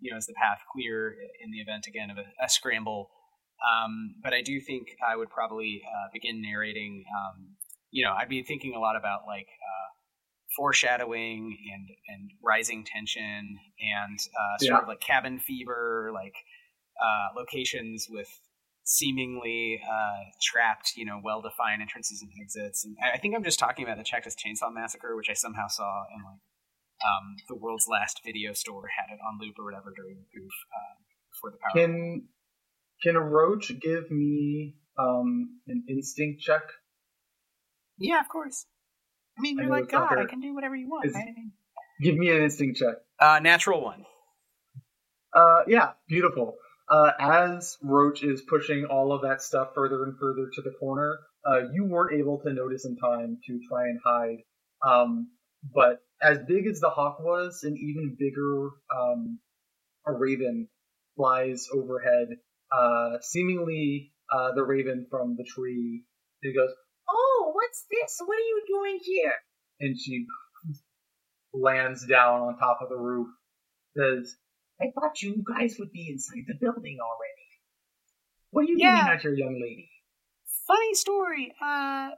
You 0.00 0.10
know, 0.10 0.18
is 0.18 0.26
the 0.26 0.34
path 0.34 0.58
clear 0.72 1.14
in 1.42 1.52
the 1.52 1.58
event 1.58 1.86
again 1.86 2.10
of 2.10 2.18
a, 2.18 2.26
a 2.44 2.48
scramble? 2.48 3.10
Um, 3.62 4.16
but 4.22 4.34
I 4.34 4.42
do 4.42 4.60
think 4.60 4.88
I 5.06 5.16
would 5.16 5.30
probably 5.30 5.82
uh, 5.86 6.08
begin 6.12 6.42
narrating. 6.42 7.04
Um, 7.08 7.56
you 7.94 8.04
know, 8.04 8.12
I'd 8.12 8.28
be 8.28 8.42
thinking 8.42 8.74
a 8.74 8.80
lot 8.80 8.96
about 8.96 9.20
like 9.24 9.46
uh, 9.46 9.88
foreshadowing 10.56 11.56
and 11.72 11.88
and 12.08 12.30
rising 12.42 12.84
tension 12.84 13.56
and 13.78 14.18
uh, 14.18 14.58
sort 14.58 14.72
Yeah. 14.72 14.82
of 14.82 14.88
like 14.88 15.00
cabin 15.00 15.38
fever, 15.38 16.10
like 16.12 16.34
uh, 17.00 17.38
locations 17.38 18.08
with 18.10 18.28
seemingly 18.82 19.80
uh, 19.88 20.24
trapped, 20.42 20.92
you 20.96 21.06
know, 21.06 21.20
well-defined 21.22 21.80
entrances 21.80 22.20
and 22.20 22.30
exits. 22.42 22.84
And 22.84 22.96
I 23.14 23.16
think 23.16 23.34
I'm 23.36 23.44
just 23.44 23.60
talking 23.60 23.84
about 23.84 23.96
the 23.96 24.04
Texas 24.04 24.34
Chainsaw 24.34 24.74
Massacre, 24.74 25.16
which 25.16 25.30
I 25.30 25.34
somehow 25.34 25.68
saw 25.68 26.02
in 26.14 26.22
like 26.24 26.42
um, 27.06 27.36
the 27.48 27.54
world's 27.54 27.86
last 27.88 28.20
video 28.24 28.52
store 28.54 28.88
had 28.98 29.14
it 29.14 29.20
on 29.22 29.38
loop 29.40 29.54
or 29.58 29.64
whatever 29.64 29.92
during 29.94 30.16
the 30.16 30.26
goof 30.34 30.52
uh, 30.74 30.94
before 31.30 31.50
the 31.52 31.58
power. 31.62 31.80
Can 31.80 32.28
can 33.04 33.14
a 33.14 33.20
Roach 33.20 33.70
give 33.80 34.10
me 34.10 34.74
um, 34.98 35.60
an 35.68 35.84
instinct 35.88 36.42
check? 36.42 36.62
Yeah, 37.98 38.20
of 38.20 38.28
course. 38.28 38.66
I 39.38 39.42
mean, 39.42 39.56
you're 39.56 39.66
know 39.66 39.72
like 39.72 39.90
God. 39.90 40.18
I 40.18 40.26
can 40.26 40.40
do 40.40 40.54
whatever 40.54 40.76
you 40.76 40.88
want, 40.88 41.12
right? 41.14 41.22
I 41.22 41.32
mean, 41.32 41.52
Give 42.00 42.16
me 42.16 42.30
an 42.30 42.42
instinct 42.42 42.78
check. 42.78 42.96
uh, 43.20 43.40
natural 43.40 43.82
one. 43.82 44.04
Uh, 45.32 45.60
yeah, 45.66 45.92
beautiful. 46.08 46.56
Uh, 46.88 47.10
as 47.18 47.76
Roach 47.82 48.22
is 48.22 48.42
pushing 48.42 48.84
all 48.84 49.12
of 49.12 49.22
that 49.22 49.42
stuff 49.42 49.68
further 49.74 50.04
and 50.04 50.18
further 50.18 50.48
to 50.54 50.62
the 50.62 50.72
corner, 50.78 51.18
uh, 51.46 51.60
you 51.72 51.84
weren't 51.86 52.18
able 52.18 52.40
to 52.40 52.52
notice 52.52 52.84
in 52.84 52.96
time 52.96 53.38
to 53.46 53.60
try 53.68 53.84
and 53.84 53.98
hide. 54.04 54.38
Um, 54.86 55.30
but 55.74 56.00
as 56.22 56.38
big 56.46 56.66
as 56.66 56.80
the 56.80 56.90
hawk 56.90 57.20
was, 57.20 57.62
an 57.64 57.76
even 57.76 58.16
bigger 58.18 58.70
um, 58.94 59.38
a 60.06 60.12
raven 60.12 60.68
flies 61.16 61.68
overhead. 61.72 62.28
Uh, 62.70 63.18
seemingly, 63.22 64.12
uh, 64.32 64.52
the 64.52 64.62
raven 64.62 65.06
from 65.10 65.36
the 65.36 65.44
tree. 65.44 66.04
She 66.42 66.52
goes, 66.52 66.70
what's 67.74 67.86
this? 67.90 68.20
What 68.24 68.36
are 68.36 68.40
you 68.40 68.62
doing 68.68 68.98
here? 69.02 69.32
and 69.80 69.98
she 69.98 70.24
lands 71.52 72.06
down 72.06 72.42
on 72.42 72.56
top 72.58 72.78
of 72.80 72.88
the 72.88 72.96
roof. 72.96 73.26
Says, 73.96 74.36
I 74.80 74.86
thought 74.94 75.20
you 75.20 75.42
guys 75.46 75.76
would 75.78 75.90
be 75.92 76.08
inside 76.10 76.44
the 76.46 76.54
building 76.60 76.98
already. 77.00 77.48
What 78.50 78.62
are 78.62 78.68
you 78.68 78.76
Yeah. 78.78 79.02
doing 79.04 79.08
out 79.14 79.20
here, 79.20 79.34
young 79.34 79.54
lady? 79.60 79.90
funny 80.66 80.94
story. 80.94 81.54
Uh, 81.60 82.10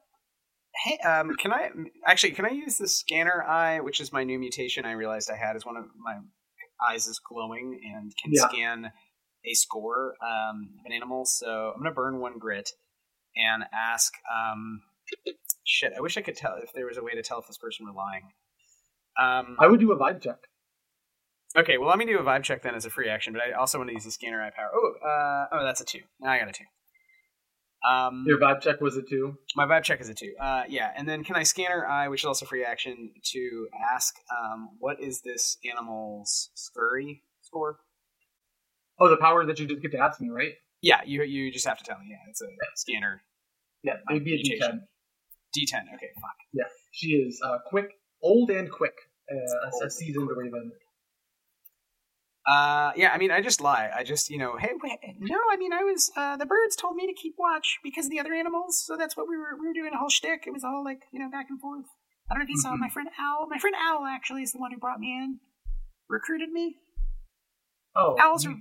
Hey, 0.85 0.99
um, 0.99 1.35
can 1.37 1.53
I 1.55 1.71
actually 2.07 2.33
can 2.33 2.45
I 2.45 2.51
use 2.51 2.77
the 2.77 2.87
scanner 2.87 3.43
eye, 3.43 3.81
which 3.81 3.99
is 3.99 4.13
my 4.13 4.25
new 4.25 4.39
mutation? 4.39 4.85
I 4.85 4.93
realized 4.93 5.31
I 5.31 5.37
had 5.37 5.57
is 5.57 5.65
one 5.65 5.79
of 5.79 5.87
my 5.97 6.19
eyes 6.87 7.07
is 7.07 7.19
glowing 7.19 7.81
and 7.95 8.13
can 8.23 8.33
Yeah. 8.35 8.47
scan 8.49 8.93
a 9.47 9.55
score 9.55 10.15
um, 10.23 10.75
of 10.79 10.85
an 10.85 10.93
animal. 10.93 11.25
So 11.25 11.73
I'm 11.75 11.83
gonna 11.83 11.95
burn 11.95 12.21
one 12.21 12.39
grit 12.39 12.69
and 13.35 13.65
ask. 13.73 14.13
Um, 14.31 14.83
shit, 15.67 15.93
I 15.97 16.01
wish 16.01 16.17
I 16.17 16.23
could 16.23 16.37
tell 16.37 16.55
if 16.63 16.73
there 16.73 16.87
was 16.87 16.97
a 16.97 17.03
way 17.03 17.13
to 17.13 17.23
tell 17.23 17.39
if 17.41 17.47
this 17.47 17.59
person 17.59 17.85
were 17.87 17.93
lying. 17.93 18.23
Um, 19.21 19.57
I 19.59 19.67
would 19.67 19.81
do 19.81 19.93
a 19.93 19.97
vibe 19.99 20.23
check. 20.23 20.39
okay, 21.59 21.77
well 21.79 21.89
let 21.89 21.99
me 21.99 22.07
do 22.07 22.19
a 22.19 22.23
vibe 22.23 22.43
check 22.43 22.63
then 22.63 22.75
as 22.75 22.85
a 22.87 22.91
free 22.91 23.09
action, 23.09 23.33
but 23.33 23.43
I 23.43 23.53
also 23.53 23.79
want 23.79 23.89
to 23.91 23.95
use 23.95 24.05
the 24.05 24.11
scanner 24.11 24.43
eye 24.43 24.51
power. 24.55 24.71
Oh, 24.75 24.95
uh, 25.07 25.47
oh, 25.53 25.65
that's 25.65 25.81
a 25.81 25.85
two. 25.85 26.01
Now 26.21 26.31
I 26.31 26.39
got 26.39 26.49
a 26.49 26.53
two. 26.53 26.65
Um, 27.89 28.25
Your 28.27 28.39
vibe 28.41 28.63
check 28.63 28.81
was 28.81 28.97
a 28.97 29.03
two. 29.03 29.37
my 29.55 29.65
vibe 29.65 29.83
check 29.85 30.01
is 30.01 30.09
a 30.09 30.15
two. 30.15 30.35
Uh, 30.41 30.65
yeah, 30.69 30.91
and 30.97 31.09
then 31.09 31.23
can 31.23 31.37
I 31.37 31.45
scanner 31.45 31.87
eye, 31.87 32.09
which 32.09 32.23
is 32.23 32.25
also 32.25 32.45
free 32.47 32.65
action, 32.65 33.11
to 33.33 33.69
ask 33.95 34.17
um, 34.37 34.71
what 34.81 35.01
is 35.01 35.21
this 35.23 35.57
animal's 35.71 36.51
scurry 36.55 37.23
score? 37.43 37.79
Oh, 38.99 39.09
the 39.09 39.17
power 39.19 39.45
that 39.47 39.59
you 39.61 39.67
just 39.67 39.83
get 39.83 39.93
to 39.93 39.99
ask 39.99 40.21
me, 40.21 40.31
right? 40.31 40.55
Yeah, 40.83 41.01
you 41.07 41.23
you 41.23 41.53
just 41.53 41.67
have 41.67 41.79
to 41.79 41.85
tell 41.85 41.99
me. 41.99 42.07
Yeah, 42.11 42.17
it's 42.29 42.43
a 42.43 42.47
scanner. 42.75 43.23
Yeah, 43.83 43.95
it'd 44.11 44.25
be 44.25 44.35
a 44.35 44.37
Mutation. 44.39 44.79
D10. 44.79 44.81
D10. 45.57 45.95
Okay, 45.95 46.11
fuck. 46.17 46.37
Yeah, 46.53 46.65
she 46.93 47.09
is 47.09 47.41
uh, 47.45 47.59
quick, 47.67 47.91
old 48.23 48.51
and 48.51 48.71
quick, 48.71 48.95
uh, 49.31 49.37
a 49.37 49.71
Old. 49.73 49.93
seasoned 49.93 50.29
raven. 50.37 50.73
Uh, 52.47 52.93
yeah, 52.95 53.11
I 53.13 53.19
mean, 53.19 53.33
I 53.33 53.41
just 53.41 53.61
lie. 53.61 53.91
I 53.93 54.05
just, 54.05 54.31
you 54.31 54.39
know, 54.39 54.57
hey, 54.57 54.71
wait, 54.81 54.99
no, 55.19 55.39
I 55.51 55.57
mean, 55.57 55.73
I 55.73 55.83
was, 55.83 56.13
uh, 56.17 56.37
the 56.37 56.47
birds 56.47 56.77
told 56.77 56.95
me 56.95 57.05
to 57.09 57.13
keep 57.13 57.35
watch 57.39 57.79
because 57.83 58.05
of 58.05 58.13
the 58.13 58.21
other 58.21 58.33
animals, 58.33 58.81
so 58.87 58.97
that's 58.97 59.17
what 59.17 59.27
we 59.29 59.37
were, 59.37 59.59
we 59.61 59.67
were 59.67 59.75
doing 59.75 59.91
a 59.93 59.99
whole 59.99 60.09
shtick. 60.09 60.45
It 60.47 60.53
was 60.53 60.63
all 60.63 60.85
like, 60.85 61.03
you 61.13 61.19
know, 61.19 61.29
back 61.29 61.47
and 61.51 61.61
forth. 61.61 61.87
I 62.31 62.35
don't 62.35 62.41
know 62.41 62.45
if 62.45 62.51
you 62.51 62.61
saw 62.61 62.77
my 62.77 62.89
friend 62.89 63.09
Owl. 63.21 63.49
My 63.49 63.59
friend 63.59 63.75
Owl 63.77 64.05
actually 64.05 64.43
is 64.43 64.53
the 64.53 64.59
one 64.59 64.73
who 64.73 64.79
brought 64.79 65.01
me 65.01 65.09
in, 65.09 65.39
recruited 66.09 66.51
me. 66.51 66.77
Oh, 67.97 68.17
Owls 68.19 68.45
you, 68.45 68.51
are, 68.51 68.57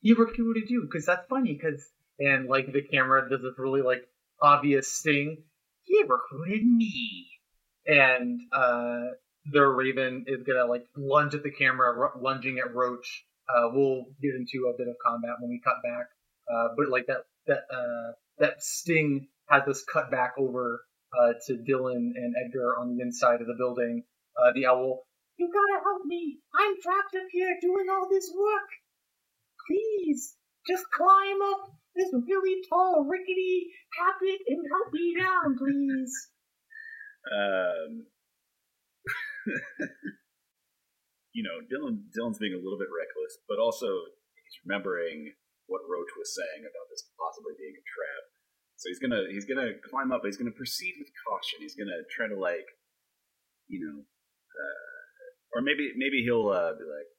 you 0.00 0.14
recruited 0.16 0.68
you 0.68 0.82
because 0.82 1.06
that's 1.06 1.26
funny. 1.28 1.58
Because 1.60 1.82
and 2.18 2.48
like 2.48 2.72
the 2.72 2.82
camera 2.82 3.28
does 3.28 3.42
this 3.42 3.54
really 3.58 3.82
like 3.82 4.02
obvious 4.40 5.00
thing. 5.02 5.44
He 5.92 6.02
recruited 6.08 6.64
me, 6.64 7.28
and 7.86 8.40
uh, 8.50 9.12
the 9.52 9.60
raven 9.60 10.24
is 10.26 10.42
gonna 10.42 10.64
like 10.64 10.86
lunge 10.96 11.34
at 11.34 11.42
the 11.42 11.50
camera, 11.50 11.92
ru- 11.94 12.22
lunging 12.22 12.58
at 12.58 12.74
Roach. 12.74 13.26
Uh, 13.46 13.68
we'll 13.74 14.06
get 14.22 14.34
into 14.34 14.72
a 14.72 14.78
bit 14.78 14.88
of 14.88 14.96
combat 15.04 15.32
when 15.38 15.50
we 15.50 15.60
cut 15.62 15.82
back, 15.84 16.06
uh, 16.50 16.68
but 16.78 16.88
like 16.88 17.04
that 17.08 17.24
that 17.46 17.64
uh, 17.70 18.12
that 18.38 18.62
sting 18.62 19.28
has 19.50 19.68
us 19.68 19.84
cut 19.92 20.10
back 20.10 20.32
over 20.38 20.82
uh, 21.20 21.34
to 21.46 21.58
Dillon 21.58 22.14
and 22.16 22.34
Edgar 22.42 22.78
on 22.80 22.96
the 22.96 23.02
inside 23.02 23.42
of 23.42 23.46
the 23.46 23.56
building. 23.58 24.02
Uh, 24.34 24.50
the 24.54 24.64
owl 24.64 25.04
You 25.36 25.50
gotta 25.52 25.84
help 25.84 26.06
me. 26.06 26.38
I'm 26.54 26.80
trapped 26.80 27.14
up 27.16 27.28
here 27.30 27.58
doing 27.60 27.88
all 27.90 28.08
this 28.08 28.32
work. 28.34 28.68
Please, 29.68 30.36
just 30.66 30.84
climb 30.90 31.42
up 31.52 31.74
this 31.94 32.08
really 32.12 32.62
tall, 32.68 33.04
rickety 33.04 33.68
habit 33.98 34.40
and 34.48 34.60
help 34.72 34.92
me 34.92 35.14
down, 35.18 35.56
please. 35.58 36.12
Um, 37.28 38.06
you 41.36 41.42
know, 41.44 41.60
Dillon 41.68 42.08
Dillon's 42.12 42.38
being 42.38 42.54
a 42.54 42.62
little 42.62 42.78
bit 42.78 42.90
reckless, 42.90 43.38
but 43.48 43.58
also 43.60 43.86
he's 43.86 44.58
remembering 44.64 45.32
what 45.66 45.86
Roach 45.86 46.12
was 46.16 46.34
saying 46.34 46.64
about 46.64 46.86
this 46.90 47.06
possibly 47.14 47.54
being 47.60 47.76
a 47.76 47.84
trap. 47.84 48.22
So 48.80 48.90
he's 48.90 48.98
gonna 48.98 49.30
he's 49.30 49.46
gonna 49.46 49.78
climb 49.86 50.10
up. 50.10 50.24
He's 50.24 50.40
gonna 50.40 50.56
proceed 50.56 50.98
with 50.98 51.12
caution. 51.28 51.62
He's 51.62 51.78
gonna 51.78 52.02
try 52.10 52.26
to 52.26 52.34
like, 52.34 52.66
you 53.68 53.78
know, 53.78 54.02
uh, 54.02 55.54
or 55.54 55.62
maybe 55.62 55.94
maybe 55.94 56.24
he'll 56.26 56.50
uh, 56.50 56.74
be 56.74 56.82
like, 56.82 57.10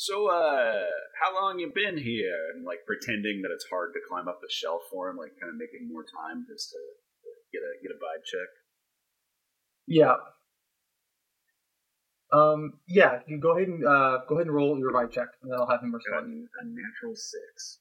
"So, 0.00 0.28
uh, 0.32 0.86
how 1.20 1.34
long 1.34 1.58
you 1.58 1.70
been 1.74 1.98
here?" 1.98 2.38
And 2.54 2.64
like 2.64 2.86
pretending 2.86 3.42
that 3.42 3.52
it's 3.52 3.66
hard 3.68 3.92
to 3.94 4.00
climb 4.08 4.28
up 4.28 4.40
the 4.40 4.48
shelf 4.48 4.82
for 4.90 5.10
him, 5.10 5.16
like 5.16 5.32
kind 5.38 5.50
of 5.52 5.58
making 5.60 5.88
more 5.92 6.04
time 6.04 6.46
just 6.48 6.70
to 6.72 6.78
get 7.52 7.60
a 7.60 7.72
get 7.82 7.92
a 7.92 7.98
vibe 8.00 8.24
check. 8.24 8.48
Yeah. 9.86 10.16
Um. 12.32 12.78
Yeah. 12.88 13.20
You 13.26 13.38
go 13.40 13.56
ahead 13.56 13.68
and 13.68 13.84
uh 13.84 14.18
go 14.28 14.36
ahead 14.36 14.46
and 14.46 14.54
roll 14.54 14.78
your 14.78 14.92
vibe 14.92 15.12
check, 15.12 15.28
and 15.42 15.50
then 15.52 15.58
I'll 15.60 15.68
have 15.68 15.82
him 15.82 15.92
Got 15.92 15.98
respond. 15.98 16.48
a 16.60 16.64
natural 16.64 17.14
six. 17.16 17.80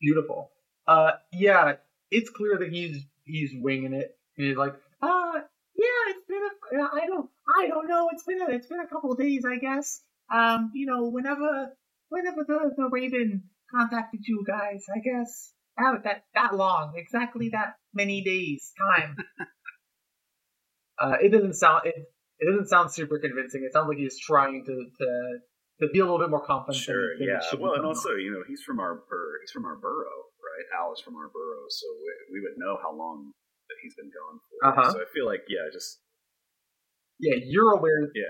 Beautiful. 0.00 0.50
Uh. 0.86 1.12
Yeah. 1.32 1.74
It's 2.10 2.30
clear 2.30 2.58
that 2.58 2.70
he's 2.72 3.04
he's 3.24 3.50
winging 3.54 3.92
it, 3.94 4.16
and 4.36 4.46
he's 4.46 4.56
like, 4.56 4.74
Uh, 5.02 5.32
yeah, 5.76 6.00
it's 6.08 6.26
been 6.28 6.42
a, 6.42 6.50
I 6.72 7.06
don't, 7.06 7.28
I 7.48 7.66
don't 7.68 7.88
know, 7.88 8.08
it's 8.12 8.24
been 8.24 8.40
a, 8.40 8.50
it's 8.50 8.66
been 8.66 8.80
a 8.80 8.86
couple 8.86 9.12
of 9.12 9.18
days, 9.18 9.44
I 9.44 9.58
guess. 9.58 10.02
Um, 10.32 10.70
you 10.74 10.86
know, 10.86 11.08
whenever, 11.08 11.76
whenever 12.08 12.44
the, 12.46 12.70
the 12.76 12.88
Raven 12.90 13.44
contacted 13.74 14.20
you 14.26 14.44
guys, 14.46 14.84
I 14.94 15.00
guess, 15.00 15.52
that, 15.76 16.04
that, 16.04 16.24
that 16.34 16.54
long, 16.54 16.92
exactly 16.96 17.50
that 17.52 17.74
many 17.94 18.22
days, 18.22 18.72
time. 18.78 19.16
uh, 21.00 21.16
it 21.20 21.32
doesn't 21.32 21.54
sound 21.54 21.86
it, 21.86 21.94
it 22.38 22.50
doesn't 22.50 22.68
sound 22.68 22.92
super 22.92 23.18
convincing. 23.18 23.64
It 23.64 23.72
sounds 23.72 23.88
like 23.88 23.98
he's 23.98 24.18
trying 24.18 24.64
to 24.66 24.74
to 24.98 25.08
to 25.80 25.92
be 25.92 26.00
a 26.00 26.04
little 26.04 26.18
bit 26.18 26.30
more 26.30 26.44
confident. 26.44 26.82
Sure, 26.82 27.16
than 27.18 27.28
yeah. 27.28 27.40
should 27.48 27.60
Well, 27.60 27.72
and 27.72 27.82
coming 27.82 27.96
also, 27.96 28.10
you 28.16 28.32
know, 28.32 28.44
he's 28.46 28.62
from 28.62 28.80
our 28.80 29.00
bur- 29.08 29.40
he's 29.42 29.50
from 29.50 29.64
our 29.64 29.76
burrow, 29.76 30.28
right? 30.40 30.66
Al 30.78 30.92
is 30.92 31.00
from 31.00 31.16
our 31.16 31.28
burrow, 31.28 31.64
so 31.68 31.86
we, 32.30 32.38
we 32.38 32.40
would 32.44 32.56
know 32.56 32.78
how 32.82 32.92
long 32.94 33.32
that 33.68 33.76
he's 33.82 33.94
been 33.94 34.12
gone 34.12 34.40
for. 34.44 34.58
Uh-huh. 34.68 34.92
So 34.92 34.98
I 35.00 35.08
feel 35.12 35.26
like, 35.26 35.44
yeah, 35.48 35.68
just 35.72 36.00
Yeah, 37.20 37.36
you're 37.44 37.72
aware. 37.74 38.10
Yeah. 38.14 38.24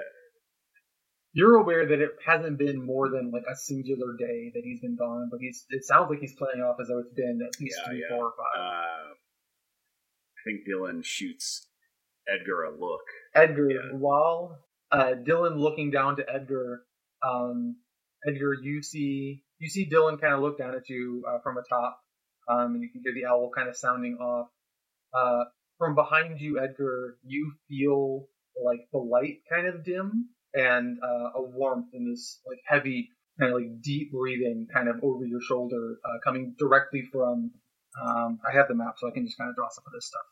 You're 1.32 1.56
aware 1.56 1.86
that 1.86 2.00
it 2.00 2.10
hasn't 2.26 2.58
been 2.58 2.84
more 2.84 3.08
than 3.08 3.30
like 3.30 3.44
a 3.50 3.54
singular 3.54 4.16
day 4.18 4.50
that 4.52 4.62
he's 4.64 4.80
been 4.80 4.96
gone, 4.96 5.28
but 5.30 5.38
he's. 5.40 5.64
It 5.70 5.84
sounds 5.84 6.10
like 6.10 6.18
he's 6.20 6.34
playing 6.36 6.60
off 6.60 6.76
as 6.80 6.88
though 6.88 6.98
it's 6.98 7.14
been 7.14 7.38
at 7.46 7.60
least 7.60 7.76
Yeah, 7.78 7.88
three, 7.88 8.00
yeah. 8.00 8.16
four, 8.16 8.26
or 8.26 8.32
five. 8.36 8.60
uh, 8.60 9.14
I 9.14 10.40
think 10.44 10.66
Dillon 10.66 11.02
shoots 11.04 11.68
Edgar 12.28 12.64
a 12.64 12.70
look. 12.76 13.02
Edgar, 13.34 13.70
Yeah. 13.70 13.92
while 13.92 14.58
uh, 14.90 15.14
Dillon 15.14 15.56
looking 15.56 15.90
down 15.92 16.16
to 16.16 16.24
Edgar, 16.28 16.82
um, 17.22 17.76
Edgar, 18.26 18.54
you 18.60 18.82
see 18.82 19.44
you 19.58 19.68
see 19.68 19.84
Dillon 19.84 20.18
kind 20.18 20.34
of 20.34 20.40
look 20.40 20.58
down 20.58 20.74
at 20.74 20.88
you 20.88 21.22
uh, 21.28 21.38
from 21.44 21.58
atop, 21.58 22.00
um, 22.48 22.74
and 22.74 22.82
you 22.82 22.90
can 22.90 23.02
hear 23.04 23.14
the 23.14 23.26
owl 23.26 23.50
kind 23.54 23.68
of 23.68 23.76
sounding 23.76 24.16
off. 24.16 24.48
Uh, 25.14 25.44
from 25.78 25.94
behind 25.94 26.40
you, 26.40 26.58
Edgar, 26.60 27.18
you 27.24 27.52
feel 27.68 28.26
like 28.64 28.80
the 28.92 28.98
light 28.98 29.38
kind 29.52 29.66
of 29.66 29.84
dim 29.84 30.28
and 30.54 30.98
uh, 31.02 31.38
a 31.38 31.42
warmth 31.42 31.88
in 31.94 32.10
this 32.10 32.40
like 32.46 32.58
heavy 32.66 33.10
kind 33.38 33.52
of 33.52 33.60
like 33.60 33.80
deep 33.82 34.12
breathing 34.12 34.66
kind 34.72 34.88
of 34.88 34.96
over 35.02 35.24
your 35.24 35.40
shoulder, 35.40 35.98
uh, 36.04 36.18
coming 36.24 36.54
directly 36.58 37.02
from. 37.12 37.52
Um, 38.00 38.38
I 38.48 38.54
have 38.56 38.68
the 38.68 38.74
map, 38.74 38.94
so 38.98 39.08
I 39.08 39.10
can 39.10 39.26
just 39.26 39.36
kind 39.36 39.50
of 39.50 39.56
draw 39.56 39.68
some 39.70 39.84
of 39.86 39.92
this 39.92 40.06
stuff. 40.06 40.22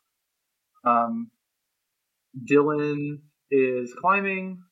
Um, 0.85 1.31
Dillon 2.47 3.23
is 3.51 3.93
climbing. 4.01 4.63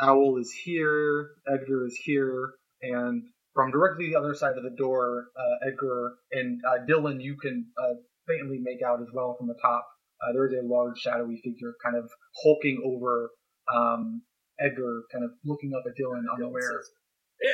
Owl 0.00 0.38
is 0.38 0.52
here. 0.52 1.30
Edgar 1.48 1.86
is 1.86 1.96
here, 1.96 2.52
and 2.82 3.22
from 3.54 3.70
directly 3.70 4.10
the 4.10 4.18
other 4.18 4.34
side 4.34 4.58
of 4.58 4.64
the 4.64 4.76
door, 4.76 5.26
uh, 5.38 5.68
Edgar 5.68 6.16
and 6.32 6.60
uh, 6.68 6.84
Dillon, 6.86 7.20
you 7.20 7.36
can 7.36 7.66
uh, 7.78 7.94
faintly 8.28 8.58
make 8.60 8.82
out 8.86 9.00
as 9.00 9.08
well 9.14 9.36
from 9.38 9.46
the 9.46 9.56
top. 9.62 9.86
Uh, 10.20 10.32
there 10.32 10.46
is 10.46 10.52
a 10.52 10.66
large 10.66 10.98
shadowy 10.98 11.40
figure 11.42 11.74
kind 11.82 11.96
of 11.96 12.10
hulking 12.42 12.82
over 12.84 13.30
um, 13.74 14.22
Edgar, 14.60 15.02
kind 15.12 15.24
of 15.24 15.30
looking 15.44 15.72
up 15.74 15.82
at 15.86 15.96
Dillon 15.96 16.26
unaware. 16.36 16.80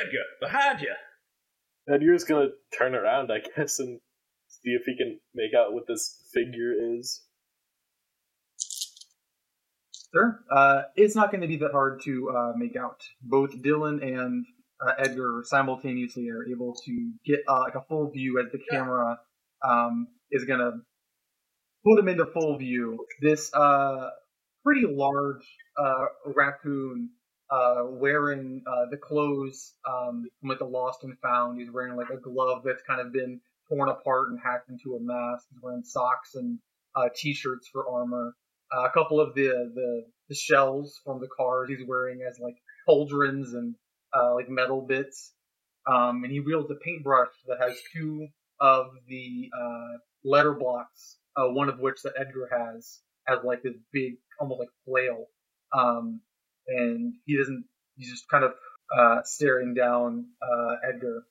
Edgar, 0.01 0.23
behind 0.39 0.81
you. 0.81 0.93
Edgar's 1.89 2.23
gonna 2.23 2.49
turn 2.77 2.95
around, 2.95 3.31
I 3.31 3.39
guess, 3.55 3.79
and 3.79 3.99
see 4.47 4.71
if 4.71 4.83
he 4.85 4.95
can 4.97 5.19
make 5.33 5.51
out 5.57 5.73
what 5.73 5.87
this 5.87 6.29
figure 6.33 6.73
is. 6.97 7.23
Sure. 10.13 10.41
Uh, 10.51 10.81
it's 10.95 11.15
not 11.15 11.31
going 11.31 11.41
to 11.41 11.47
be 11.47 11.57
that 11.57 11.71
hard 11.71 12.01
to 12.03 12.29
uh, 12.35 12.51
make 12.57 12.75
out. 12.75 13.01
Both 13.21 13.61
Dillon 13.61 14.03
and 14.03 14.45
uh, 14.85 14.91
Edgar 14.99 15.41
simultaneously 15.45 16.29
are 16.29 16.45
able 16.51 16.75
to 16.85 17.13
get 17.25 17.39
uh, 17.47 17.59
like 17.59 17.75
a 17.75 17.81
full 17.87 18.11
view 18.11 18.43
as 18.43 18.51
the 18.51 18.59
camera 18.69 19.19
um, 19.65 20.07
is 20.29 20.43
going 20.43 20.59
to 20.59 20.71
put 21.85 21.95
them 21.95 22.09
into 22.09 22.25
full 22.25 22.57
view. 22.57 23.05
This 23.21 23.53
uh, 23.53 24.09
pretty 24.63 24.85
large 24.87 25.45
uh, 25.77 26.05
raccoon 26.25 27.09
uh, 27.49 27.83
wearing 27.85 28.63
uh, 28.65 28.85
the 28.89 28.97
clothes 28.97 29.73
um, 29.89 30.25
with 30.41 30.59
the 30.59 30.65
lost 30.65 31.03
and 31.03 31.17
found. 31.19 31.59
He's 31.59 31.71
wearing 31.71 31.95
like 31.95 32.09
a 32.09 32.17
glove 32.17 32.61
that's 32.63 32.83
kind 32.87 33.01
of 33.01 33.11
been 33.11 33.41
torn 33.69 33.89
apart 33.89 34.29
and 34.29 34.39
hacked 34.43 34.69
into 34.69 34.95
a 34.95 35.01
mask. 35.01 35.45
He's 35.49 35.61
wearing 35.61 35.83
socks 35.83 36.35
and 36.35 36.59
uh, 36.95 37.09
t-shirts 37.15 37.69
for 37.71 37.89
armor. 37.89 38.33
Uh, 38.73 38.85
a 38.85 38.91
couple 38.91 39.19
of 39.19 39.35
the, 39.35 39.47
the 39.75 40.03
the 40.29 40.35
shells 40.35 40.97
from 41.03 41.19
the 41.19 41.27
cars 41.27 41.67
he's 41.67 41.85
wearing 41.85 42.21
as 42.25 42.39
like 42.39 42.55
pauldrons 42.87 43.53
and 43.53 43.75
uh, 44.17 44.33
like 44.33 44.47
metal 44.47 44.81
bits. 44.81 45.33
Um, 45.85 46.23
and 46.23 46.31
he 46.31 46.39
wields 46.39 46.71
a 46.71 46.75
paintbrush 46.75 47.31
that 47.47 47.57
has 47.59 47.75
two 47.93 48.27
of 48.61 48.85
the 49.09 49.49
letter 50.23 50.53
blocks, 50.53 51.17
one 51.35 51.67
of 51.67 51.79
which 51.79 52.01
that 52.03 52.13
Edgar 52.17 52.47
has 52.49 53.01
as 53.31 53.43
like 53.43 53.63
this 53.63 53.75
big, 53.91 54.15
almost 54.39 54.59
like 54.59 54.69
flail. 54.85 55.25
Um, 55.77 56.21
and 56.67 57.13
he 57.25 57.37
doesn't. 57.37 57.65
He's 57.97 58.09
just 58.09 58.29
kind 58.29 58.43
of 58.43 58.53
uh, 58.97 59.21
staring 59.23 59.73
down 59.73 60.25
uh, 60.41 60.75
Edgar. 60.87 61.23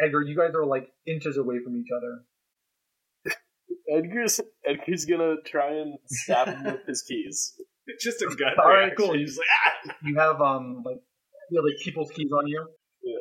Edgar, 0.00 0.22
you 0.22 0.36
guys 0.36 0.54
are 0.54 0.66
like 0.66 0.90
inches 1.06 1.36
away 1.36 1.56
from 1.62 1.76
each 1.76 1.88
other. 1.96 3.34
Edgar's 3.96 4.40
Edgar's 4.66 5.04
gonna 5.04 5.36
try 5.44 5.72
and 5.72 5.98
stab 6.06 6.48
him 6.48 6.64
with 6.64 6.86
his 6.86 7.02
keys. 7.02 7.54
Just 8.00 8.20
a 8.20 8.26
gut 8.26 8.58
All 8.62 8.68
right, 8.70 8.92
cool. 8.96 9.14
He's 9.14 9.38
like, 9.38 9.46
ah! 9.48 9.94
You 10.04 10.16
have 10.18 10.40
um 10.42 10.82
like 10.84 11.00
you 11.50 11.58
have 11.58 11.64
like 11.64 11.82
people's 11.82 12.10
keys 12.10 12.30
on 12.38 12.46
you. 12.46 12.68
Yeah. 13.02 13.16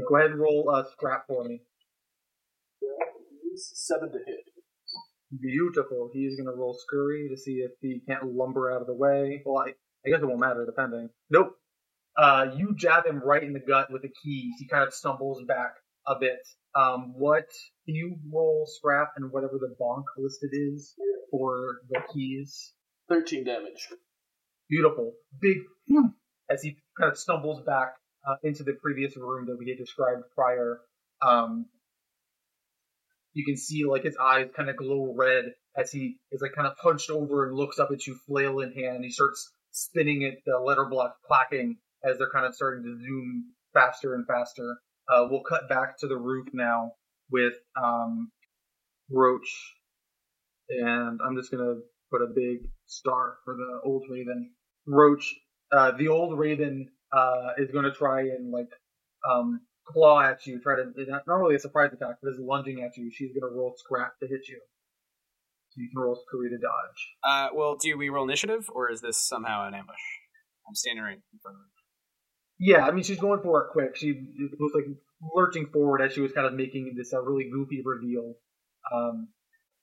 Okay, 0.00 0.06
go 0.08 0.16
ahead 0.16 0.30
and 0.30 0.40
roll 0.40 0.70
uh, 0.74 0.84
scrap 0.92 1.26
for 1.26 1.44
me. 1.44 1.60
is 3.52 3.70
seven 3.74 4.10
to 4.12 4.18
hit. 4.26 4.49
Beautiful. 5.38 6.10
He's 6.12 6.36
gonna 6.36 6.56
roll 6.56 6.74
scurry 6.74 7.28
to 7.28 7.36
see 7.36 7.58
if 7.58 7.72
he 7.80 8.00
can't 8.08 8.34
lumber 8.34 8.72
out 8.72 8.80
of 8.80 8.86
the 8.86 8.94
way. 8.94 9.42
Well, 9.44 9.64
I, 9.64 9.70
I 10.04 10.10
guess 10.10 10.22
it 10.22 10.26
won't 10.26 10.40
matter 10.40 10.64
depending. 10.66 11.10
Nope. 11.30 11.56
Uh, 12.16 12.46
you 12.56 12.74
jab 12.76 13.06
him 13.06 13.20
right 13.24 13.42
in 13.42 13.52
the 13.52 13.60
gut 13.60 13.92
with 13.92 14.02
the 14.02 14.10
keys. 14.22 14.54
He 14.58 14.66
kind 14.66 14.84
of 14.86 14.92
stumbles 14.92 15.42
back 15.46 15.74
a 16.06 16.16
bit. 16.18 16.40
Um, 16.74 17.14
what 17.16 17.46
do 17.86 17.92
you 17.92 18.16
roll 18.32 18.66
scrap 18.66 19.12
and 19.16 19.30
whatever 19.30 19.58
the 19.58 19.74
bonk 19.80 20.04
listed 20.18 20.50
is 20.52 20.94
for 21.30 21.80
the 21.88 22.00
keys? 22.12 22.72
Thirteen 23.08 23.44
damage. 23.44 23.88
Beautiful. 24.68 25.12
Big 25.40 25.58
as 26.50 26.62
he 26.62 26.76
kind 26.98 27.10
of 27.10 27.18
stumbles 27.18 27.62
back 27.64 27.94
uh, 28.28 28.36
into 28.42 28.64
the 28.64 28.72
previous 28.82 29.16
room 29.16 29.46
that 29.46 29.56
we 29.58 29.68
had 29.68 29.78
described 29.78 30.22
prior. 30.34 30.80
Um, 31.22 31.66
you 33.32 33.44
can 33.44 33.56
see 33.56 33.84
like 33.84 34.04
his 34.04 34.16
eyes 34.16 34.48
kind 34.56 34.68
of 34.68 34.76
glow 34.76 35.14
red 35.16 35.44
as 35.76 35.90
he 35.90 36.16
is 36.32 36.40
like 36.40 36.52
kind 36.52 36.66
of 36.66 36.74
hunched 36.82 37.10
over 37.10 37.46
and 37.46 37.56
looks 37.56 37.78
up 37.78 37.90
at 37.92 38.06
you, 38.06 38.16
flail 38.26 38.60
in 38.60 38.72
hand. 38.72 39.04
He 39.04 39.10
starts 39.10 39.52
spinning 39.72 40.22
it, 40.22 40.42
the 40.44 40.58
letter 40.58 40.86
block 40.86 41.16
clacking 41.26 41.76
as 42.04 42.18
they're 42.18 42.30
kind 42.32 42.46
of 42.46 42.54
starting 42.54 42.84
to 42.84 42.96
zoom 42.96 43.52
faster 43.72 44.14
and 44.14 44.26
faster. 44.26 44.76
Uh, 45.08 45.26
we'll 45.30 45.42
cut 45.42 45.68
back 45.68 45.98
to 45.98 46.08
the 46.08 46.16
roof 46.16 46.48
now 46.52 46.92
with 47.30 47.54
um, 47.80 48.30
Roach, 49.10 49.74
and 50.68 51.20
I'm 51.24 51.36
just 51.36 51.50
gonna 51.50 51.76
put 52.10 52.22
a 52.22 52.32
big 52.34 52.68
star 52.86 53.36
for 53.44 53.54
the 53.54 53.80
old 53.84 54.04
Raven. 54.10 54.50
Roach, 54.86 55.34
uh, 55.72 55.92
the 55.96 56.08
old 56.08 56.38
Raven 56.38 56.88
uh, 57.12 57.50
is 57.58 57.70
gonna 57.70 57.92
try 57.92 58.20
and 58.22 58.50
like 58.50 58.70
um, 59.28 59.60
claw 59.92 60.20
at 60.20 60.46
you, 60.46 60.60
try 60.60 60.76
to 60.76 60.92
not 61.26 61.38
really 61.38 61.54
a 61.54 61.58
surprise 61.58 61.92
attack, 61.92 62.16
but 62.22 62.30
is 62.30 62.38
lunging 62.38 62.82
at 62.82 62.96
you. 62.96 63.10
She's 63.10 63.30
gonna 63.32 63.52
roll 63.52 63.74
scrap 63.76 64.18
to 64.20 64.26
hit 64.26 64.48
you. 64.48 64.60
So 65.70 65.80
you 65.80 65.88
can 65.88 66.00
roll 66.02 66.16
scurry 66.26 66.50
to 66.50 66.58
dodge. 66.58 67.14
Uh, 67.22 67.48
well, 67.54 67.76
do 67.76 67.96
we 67.96 68.08
roll 68.08 68.24
initiative, 68.24 68.68
or 68.74 68.90
is 68.90 69.00
this 69.00 69.16
somehow 69.16 69.66
an 69.68 69.74
ambush? 69.74 70.00
I'm 70.68 70.74
standing 70.74 71.04
right 71.04 71.14
in 71.32 71.38
front 71.40 71.56
of 71.56 71.60
her. 71.60 71.66
Yeah, 72.58 72.86
I 72.86 72.90
mean 72.90 73.04
she's 73.04 73.20
going 73.20 73.40
for 73.42 73.62
it 73.62 73.70
quick. 73.72 73.96
She 73.96 74.12
was 74.58 74.72
like 74.74 74.84
lurching 75.34 75.66
forward 75.72 76.02
as 76.02 76.12
she 76.12 76.20
was 76.20 76.32
kind 76.32 76.46
of 76.46 76.54
making 76.54 76.94
this 76.96 77.12
uh, 77.12 77.22
really 77.22 77.48
goofy 77.50 77.82
reveal. 77.84 78.34
Um, 78.92 79.28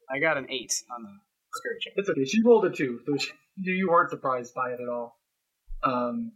I 0.10 0.20
got 0.20 0.38
an 0.38 0.48
eight 0.50 0.74
on 0.96 1.04
the 1.04 1.10
scurry 1.56 1.78
check. 1.82 1.94
it's 1.96 2.10
okay. 2.10 2.26
She 2.26 2.42
rolled 2.44 2.66
a 2.66 2.70
two, 2.70 3.00
so 3.06 3.18
she, 3.18 3.32
you 3.58 3.90
weren't 3.90 4.10
surprised 4.10 4.54
by 4.54 4.72
it 4.72 4.80
at 4.82 4.90
all. 4.90 5.18
Um, 5.84 6.34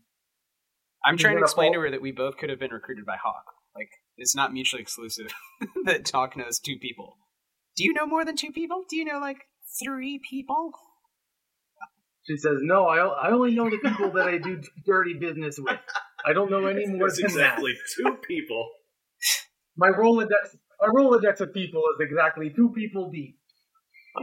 I'm 1.06 1.18
trying 1.18 1.38
to 1.38 1.44
explain 1.44 1.74
to 1.74 1.80
her 1.80 1.92
that 1.92 2.02
we 2.02 2.12
both 2.12 2.38
could 2.38 2.50
have 2.50 2.60
been 2.60 2.72
recruited 2.72 3.06
by 3.06 3.18
Hawk. 3.22 3.46
Like, 3.76 3.90
it's 4.18 4.36
not 4.36 4.54
mutually 4.54 4.82
exclusive 4.82 5.34
that 5.86 6.10
Hawk 6.10 6.36
knows 6.36 6.60
two 6.60 6.78
people. 6.78 7.18
Do 7.78 7.84
you 7.84 7.94
know 7.94 8.06
more 8.06 8.26
than 8.26 8.36
two 8.36 8.52
people? 8.52 8.84
Do 8.90 8.98
you 8.98 9.06
know 9.06 9.20
like 9.20 9.38
three 9.84 10.20
people? 10.30 10.72
she 12.24 12.38
says, 12.38 12.58
"No, 12.62 12.86
I, 12.86 13.28
I 13.28 13.32
only 13.32 13.56
know 13.56 13.70
the 13.70 13.78
people 13.78 14.12
that 14.12 14.28
I 14.28 14.38
do 14.38 14.62
dirty 14.86 15.16
business 15.16 15.58
with. 15.60 15.80
I 16.26 16.34
don't 16.34 16.52
know 16.52 16.68
any 16.68 16.86
more 16.86 17.08
That's 17.08 17.18
than 17.18 17.26
exactly 17.26 17.74
two 17.98 18.18
people. 18.28 18.70
My 19.78 19.90
Rolodex, 19.90 20.56
my 20.80 20.88
Rolodex 20.88 21.42
of 21.42 21.54
people 21.54 21.82
is 21.96 22.08
exactly 22.08 22.52
two 22.56 22.72
people 22.76 23.10
deep. 23.10 23.38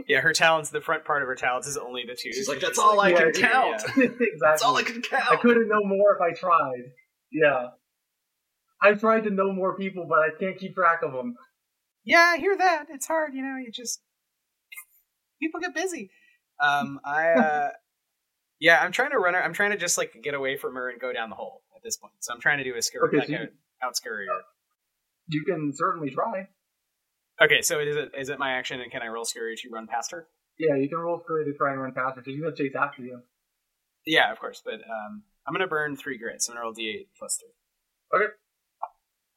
Yeah, 0.07 0.21
her 0.21 0.33
talents, 0.33 0.69
the 0.69 0.81
front 0.81 1.03
part 1.03 1.23
of 1.23 1.27
her 1.27 1.35
talents 1.35 1.67
is 1.67 1.75
only 1.75 2.03
the 2.05 2.13
two. 2.13 2.31
She's 2.31 2.47
like, 2.47 2.59
that's 2.59 2.77
all 2.77 2.99
I 2.99 3.09
Yeah, 3.09 3.17
can 3.17 3.31
yeah, 3.35 3.49
count. 3.49 3.83
exactly. 3.97 4.27
That's 4.39 4.61
all 4.61 4.77
I 4.77 4.83
can 4.83 5.01
count. 5.01 5.31
I 5.31 5.35
couldn't 5.37 5.67
know 5.67 5.81
more 5.83 6.15
if 6.15 6.21
I 6.21 6.39
tried. 6.39 6.83
Yeah. 7.31 7.69
I 8.81 8.93
tried 8.93 9.25
to 9.25 9.29
know 9.29 9.51
more 9.51 9.75
people, 9.77 10.05
but 10.07 10.19
I 10.19 10.29
can't 10.39 10.57
keep 10.57 10.75
track 10.75 11.01
of 11.03 11.11
them. 11.13 11.35
Yeah, 12.05 12.33
I 12.35 12.37
hear 12.37 12.57
that. 12.57 12.85
It's 12.89 13.07
hard, 13.07 13.33
you 13.33 13.41
know. 13.41 13.57
You 13.57 13.71
just 13.71 14.01
people 15.41 15.59
get 15.59 15.73
busy. 15.75 16.11
Um, 16.61 16.99
I, 17.05 17.29
uh, 17.31 17.69
yeah, 18.59 18.79
I'm 18.81 18.91
trying 18.91 19.11
to 19.11 19.17
run 19.19 19.33
her. 19.33 19.43
I'm 19.43 19.53
trying 19.53 19.71
to 19.71 19.77
just 19.77 19.97
like 19.97 20.13
get 20.23 20.33
away 20.33 20.57
from 20.57 20.75
her 20.75 20.89
and 20.89 20.99
go 20.99 21.11
down 21.13 21.29
the 21.29 21.35
hole 21.35 21.61
at 21.75 21.83
this 21.83 21.97
point. 21.97 22.13
So 22.19 22.33
I'm 22.33 22.39
trying 22.41 22.57
to 22.59 22.63
do 22.63 22.75
a 22.75 22.81
scurry, 22.81 23.07
Okay, 23.09 23.17
like 23.17 23.27
so 23.27 23.33
you- 23.33 23.47
out 23.83 23.95
scurry. 23.95 24.27
her. 24.27 24.33
You 25.27 25.43
can 25.45 25.71
certainly 25.73 26.09
try. 26.09 26.47
Okay, 27.41 27.61
so 27.61 27.79
is 27.79 27.95
it 27.95 28.11
is 28.17 28.29
it 28.29 28.39
my 28.39 28.53
action, 28.53 28.81
and 28.81 28.91
can 28.91 29.01
I 29.01 29.07
roll 29.07 29.23
scurry 29.23 29.55
to 29.55 29.69
run 29.71 29.87
past 29.87 30.11
her? 30.11 30.27
Yeah, 30.57 30.75
you 30.75 30.89
can 30.89 30.97
roll 30.97 31.21
scurry 31.23 31.45
to 31.45 31.53
try 31.57 31.71
and 31.71 31.81
run 31.81 31.93
faster. 31.93 32.21
She's 32.25 32.41
gonna 32.41 32.55
chase 32.55 32.73
after 32.77 33.01
you. 33.03 33.21
Yeah, 34.05 34.31
of 34.31 34.39
course. 34.39 34.61
But 34.65 34.75
um, 34.89 35.23
I'm 35.47 35.53
gonna 35.53 35.67
burn 35.67 35.95
three 35.95 36.17
grits. 36.17 36.49
I'm 36.49 36.55
gonna 36.55 36.63
roll 36.65 36.73
d8 36.73 37.07
plus 37.17 37.37
three. 37.39 38.19
Okay. 38.19 38.33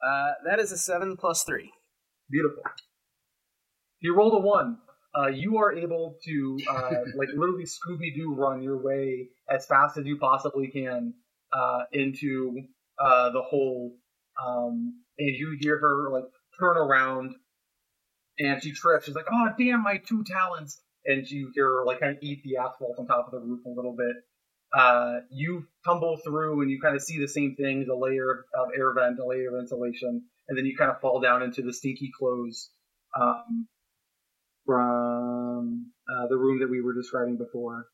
Uh, 0.03 0.33
that 0.45 0.59
is 0.59 0.73
a 0.73 0.79
seven 0.79 1.17
plus 1.17 1.45
three. 1.45 1.71
Beautiful. 2.31 2.63
You 4.01 4.17
rolled 4.17 4.35
a 4.35 4.45
one. 4.45 4.79
Uh, 5.15 5.29
you 5.29 5.59
are 5.59 5.73
able 5.73 6.17
to 6.25 6.59
uh, 6.71 6.91
like 7.17 7.29
literally 7.37 7.65
Scooby 7.65 8.15
Doo 8.15 8.35
run 8.35 8.63
your 8.63 8.83
way 8.83 9.29
as 9.49 9.67
fast 9.67 9.99
as 9.99 10.07
you 10.07 10.17
possibly 10.19 10.69
can 10.69 11.15
uh, 11.53 11.81
into 11.93 12.63
uh, 12.99 13.31
the 13.31 13.43
hole, 13.43 13.93
um, 14.43 14.95
and 15.19 15.37
you 15.37 15.57
hear 15.61 15.79
her 15.79 16.11
like 16.11 16.25
turn 16.59 16.77
around, 16.77 17.35
and 18.39 18.63
she 18.63 18.73
trips. 18.73 19.05
She's 19.05 19.15
like, 19.15 19.27
"Oh 19.31 19.49
damn, 19.59 19.83
my 19.83 19.99
two 19.99 20.25
talons!" 20.25 20.81
And 21.05 21.27
you 21.29 21.51
hear 21.55 21.67
her 21.67 21.85
like 21.85 22.01
kind 22.01 22.17
of 22.17 22.23
eat 22.23 22.43
the 22.43 22.57
asphalt 22.57 22.97
on 22.99 23.07
top 23.07 23.27
of 23.27 23.33
the 23.33 23.47
roof 23.47 23.61
a 23.67 23.69
little 23.69 23.95
bit. 23.95 24.17
Uh, 24.75 25.21
you 25.31 25.67
tumble 25.85 26.19
through 26.25 26.63
and 26.63 26.71
you 26.71 26.81
kind 26.81 26.97
of 26.97 27.03
see 27.03 27.19
the 27.19 27.29
same 27.29 27.55
things: 27.57 27.89
a 27.89 27.95
layer 27.95 28.47
of 28.55 28.69
air 28.77 28.95
vent, 28.95 29.19
a 29.19 29.27
layer 29.27 29.49
of 29.49 29.61
insulation, 29.61 30.23
and 30.49 30.59
then 30.59 30.67
you 30.67 30.77
kind 30.77 30.91
of 30.91 31.01
fall 31.01 31.21
down 31.21 31.43
into 31.43 31.63
the 31.63 31.73
stinky 31.73 32.11
clothes 32.19 32.71
um, 33.21 33.69
from 34.67 35.93
uh, 36.09 36.29
the 36.29 36.37
room 36.37 36.61
that 36.61 36.71
we 36.71 36.81
were 36.81 36.95
describing 36.95 37.37
before. 37.37 37.87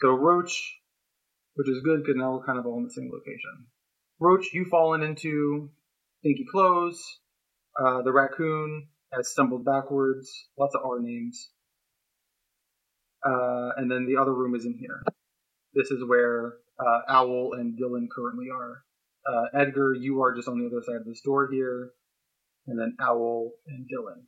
So 0.00 0.10
Roach, 0.10 0.76
which 1.54 1.68
is 1.68 1.82
good 1.82 2.00
because 2.02 2.16
now 2.16 2.32
we're 2.32 2.44
kind 2.46 2.58
of 2.58 2.66
all 2.66 2.78
in 2.78 2.84
the 2.84 2.90
same 2.90 3.10
location. 3.12 3.66
Roach, 4.20 4.48
you've 4.52 4.68
fallen 4.68 5.02
into 5.02 5.70
stinky 6.20 6.46
clothes. 6.50 7.02
Uh, 7.78 8.02
the 8.02 8.12
raccoon 8.12 8.88
has 9.12 9.30
stumbled 9.30 9.64
backwards. 9.64 10.30
Lots 10.58 10.74
of 10.74 10.82
R 10.84 11.00
names. 11.00 11.50
Uh, 13.24 13.70
and 13.76 13.90
then 13.90 14.06
the 14.06 14.20
other 14.20 14.32
room 14.34 14.54
is 14.54 14.64
in 14.64 14.76
here. 14.78 15.02
This 15.76 15.90
is 15.90 16.02
where 16.06 16.54
uh, 16.80 17.00
Owl 17.06 17.52
and 17.52 17.76
Dillon 17.76 18.08
currently 18.14 18.46
are. 18.50 18.82
Uh, 19.30 19.60
Edgar, 19.60 19.94
you 19.94 20.22
are 20.22 20.34
just 20.34 20.48
on 20.48 20.58
the 20.58 20.66
other 20.66 20.82
side 20.82 20.96
of 20.96 21.04
this 21.04 21.20
door 21.20 21.50
here, 21.52 21.90
and 22.66 22.78
then 22.78 22.96
Owl 22.98 23.52
and 23.66 23.86
Dillon. 23.86 24.26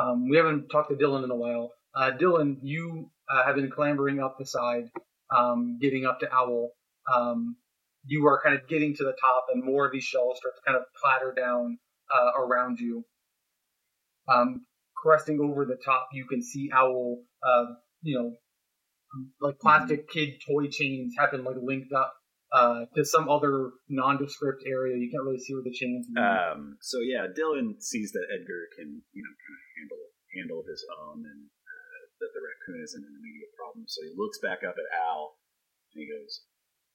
Um, 0.00 0.28
we 0.30 0.38
haven't 0.38 0.68
talked 0.68 0.88
to 0.90 0.96
Dillon 0.96 1.24
in 1.24 1.30
a 1.30 1.36
while. 1.36 1.72
Uh, 1.94 2.12
Dillon, 2.12 2.58
you 2.62 3.10
uh, 3.30 3.44
have 3.44 3.56
been 3.56 3.70
clambering 3.70 4.18
up 4.20 4.36
the 4.38 4.46
side, 4.46 4.84
um, 5.36 5.78
getting 5.80 6.06
up 6.06 6.20
to 6.20 6.32
Owl. 6.32 6.70
Um, 7.14 7.56
you 8.06 8.26
are 8.26 8.40
kind 8.42 8.54
of 8.54 8.66
getting 8.66 8.94
to 8.96 9.04
the 9.04 9.16
top, 9.20 9.46
and 9.52 9.62
more 9.62 9.84
of 9.84 9.92
these 9.92 10.04
shells 10.04 10.38
start 10.38 10.54
to 10.56 10.62
kind 10.64 10.78
of 10.78 10.84
clatter 11.02 11.34
down 11.36 11.78
uh, 12.14 12.40
around 12.40 12.78
you. 12.78 13.04
Um, 14.28 14.64
cresting 14.96 15.38
over 15.40 15.66
the 15.66 15.78
top, 15.84 16.08
you 16.12 16.26
can 16.26 16.42
see 16.42 16.70
Owl. 16.72 17.18
Uh, 17.46 17.64
you 18.02 18.18
know, 18.18 18.32
like 19.40 19.58
plastic 19.60 20.08
kid 20.10 20.34
toy 20.46 20.68
chains 20.68 21.14
have 21.18 21.30
been 21.30 21.44
like 21.44 21.56
linked 21.62 21.92
up 21.92 22.14
uh, 22.52 22.86
to 22.94 23.04
some 23.04 23.28
other 23.28 23.70
nondescript 23.88 24.62
area. 24.66 24.96
You 24.96 25.10
can't 25.10 25.24
really 25.24 25.40
see 25.40 25.54
where 25.54 25.66
the 25.66 25.74
chains. 25.74 26.06
lead. 26.10 26.22
Um, 26.22 26.78
so 26.80 26.98
yeah, 27.00 27.26
Dillon 27.34 27.76
sees 27.80 28.12
that 28.12 28.26
Edgar 28.30 28.70
can, 28.78 29.02
you 29.12 29.22
know, 29.22 29.34
kind 29.34 29.54
of 29.54 29.62
handle 29.76 30.02
handle 30.34 30.62
his 30.68 30.84
own, 31.02 31.24
and 31.24 31.42
uh, 31.48 32.00
that 32.20 32.30
the 32.34 32.42
raccoon 32.42 32.82
isn't 32.84 33.02
an 33.02 33.14
immediate 33.18 33.52
problem. 33.56 33.84
So 33.88 34.02
he 34.02 34.12
looks 34.16 34.38
back 34.38 34.62
up 34.62 34.76
at 34.78 34.88
Al, 34.94 35.36
and 35.94 36.00
he 36.00 36.06
goes, 36.06 36.44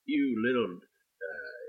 "You 0.06 0.40
little, 0.40 0.78
uh, 0.78 1.62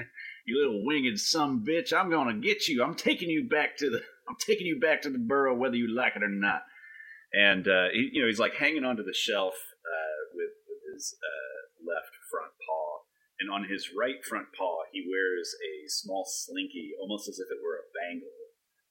you 0.46 0.58
little 0.58 0.86
winged 0.86 1.18
some 1.18 1.64
bitch! 1.64 1.92
I'm 1.92 2.10
gonna 2.10 2.40
get 2.40 2.68
you. 2.68 2.82
I'm 2.82 2.94
taking 2.94 3.28
you 3.28 3.48
back 3.48 3.76
to 3.78 3.90
the, 3.90 4.00
I'm 4.28 4.36
taking 4.40 4.66
you 4.66 4.80
back 4.80 5.02
to 5.02 5.10
the 5.10 5.18
burrow, 5.18 5.56
whether 5.56 5.76
you 5.76 5.94
like 5.94 6.16
it 6.16 6.22
or 6.22 6.28
not." 6.32 6.62
And 7.32 7.68
uh, 7.68 7.88
he, 7.92 8.10
you 8.12 8.22
know, 8.22 8.28
he's 8.28 8.38
like 8.40 8.54
hanging 8.54 8.84
onto 8.84 9.02
the 9.04 9.12
shelf 9.14 9.54
uh, 9.54 10.20
with, 10.34 10.52
with 10.68 10.80
his 10.94 11.14
uh, 11.20 11.58
left 11.84 12.12
front 12.30 12.52
paw, 12.66 13.04
and 13.40 13.50
on 13.50 13.68
his 13.68 13.90
right 13.96 14.24
front 14.24 14.48
paw, 14.56 14.82
he 14.92 15.04
wears 15.08 15.54
a 15.60 15.88
small 15.88 16.24
slinky, 16.26 16.92
almost 17.00 17.28
as 17.28 17.38
if 17.38 17.46
it 17.50 17.60
were 17.62 17.76
a 17.76 17.88
bangle. 18.00 18.32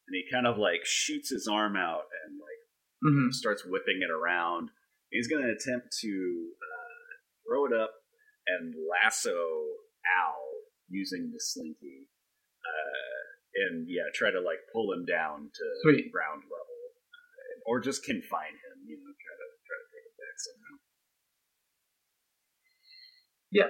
And 0.07 0.15
he 0.15 0.23
kind 0.31 0.47
of 0.47 0.57
like 0.57 0.85
shoots 0.85 1.29
his 1.31 1.47
arm 1.47 1.75
out 1.75 2.05
and 2.25 2.39
like 2.39 2.61
Mhm. 3.05 3.31
starts 3.33 3.63
whipping 3.65 4.01
it 4.01 4.09
around. 4.09 4.71
He's 5.11 5.27
going 5.27 5.43
to 5.43 5.51
attempt 5.51 5.95
to 6.01 6.51
uh, 6.61 7.07
throw 7.45 7.65
it 7.65 7.73
up 7.73 7.93
and 8.47 8.73
lasso 8.89 9.37
Al 10.17 10.41
using 10.89 11.31
the 11.31 11.39
slinky, 11.39 12.07
uh, 12.65 13.67
and 13.67 13.87
yeah, 13.89 14.03
try 14.15 14.31
to 14.31 14.39
like 14.39 14.59
pull 14.73 14.91
him 14.93 15.05
down 15.05 15.51
to 15.53 15.65
Sweet. 15.83 16.11
ground 16.11 16.43
level, 16.43 16.56
or 17.67 17.79
just 17.79 18.03
confine 18.03 18.55
him. 18.55 18.75
You 18.87 18.97
know, 18.97 19.11
try 19.11 19.35
to 19.35 19.47
try 19.67 19.77
to 19.77 19.87
take 19.91 20.05
it 20.07 20.15
back 20.17 20.35
somehow. 20.39 20.75
Yeah, 23.51 23.69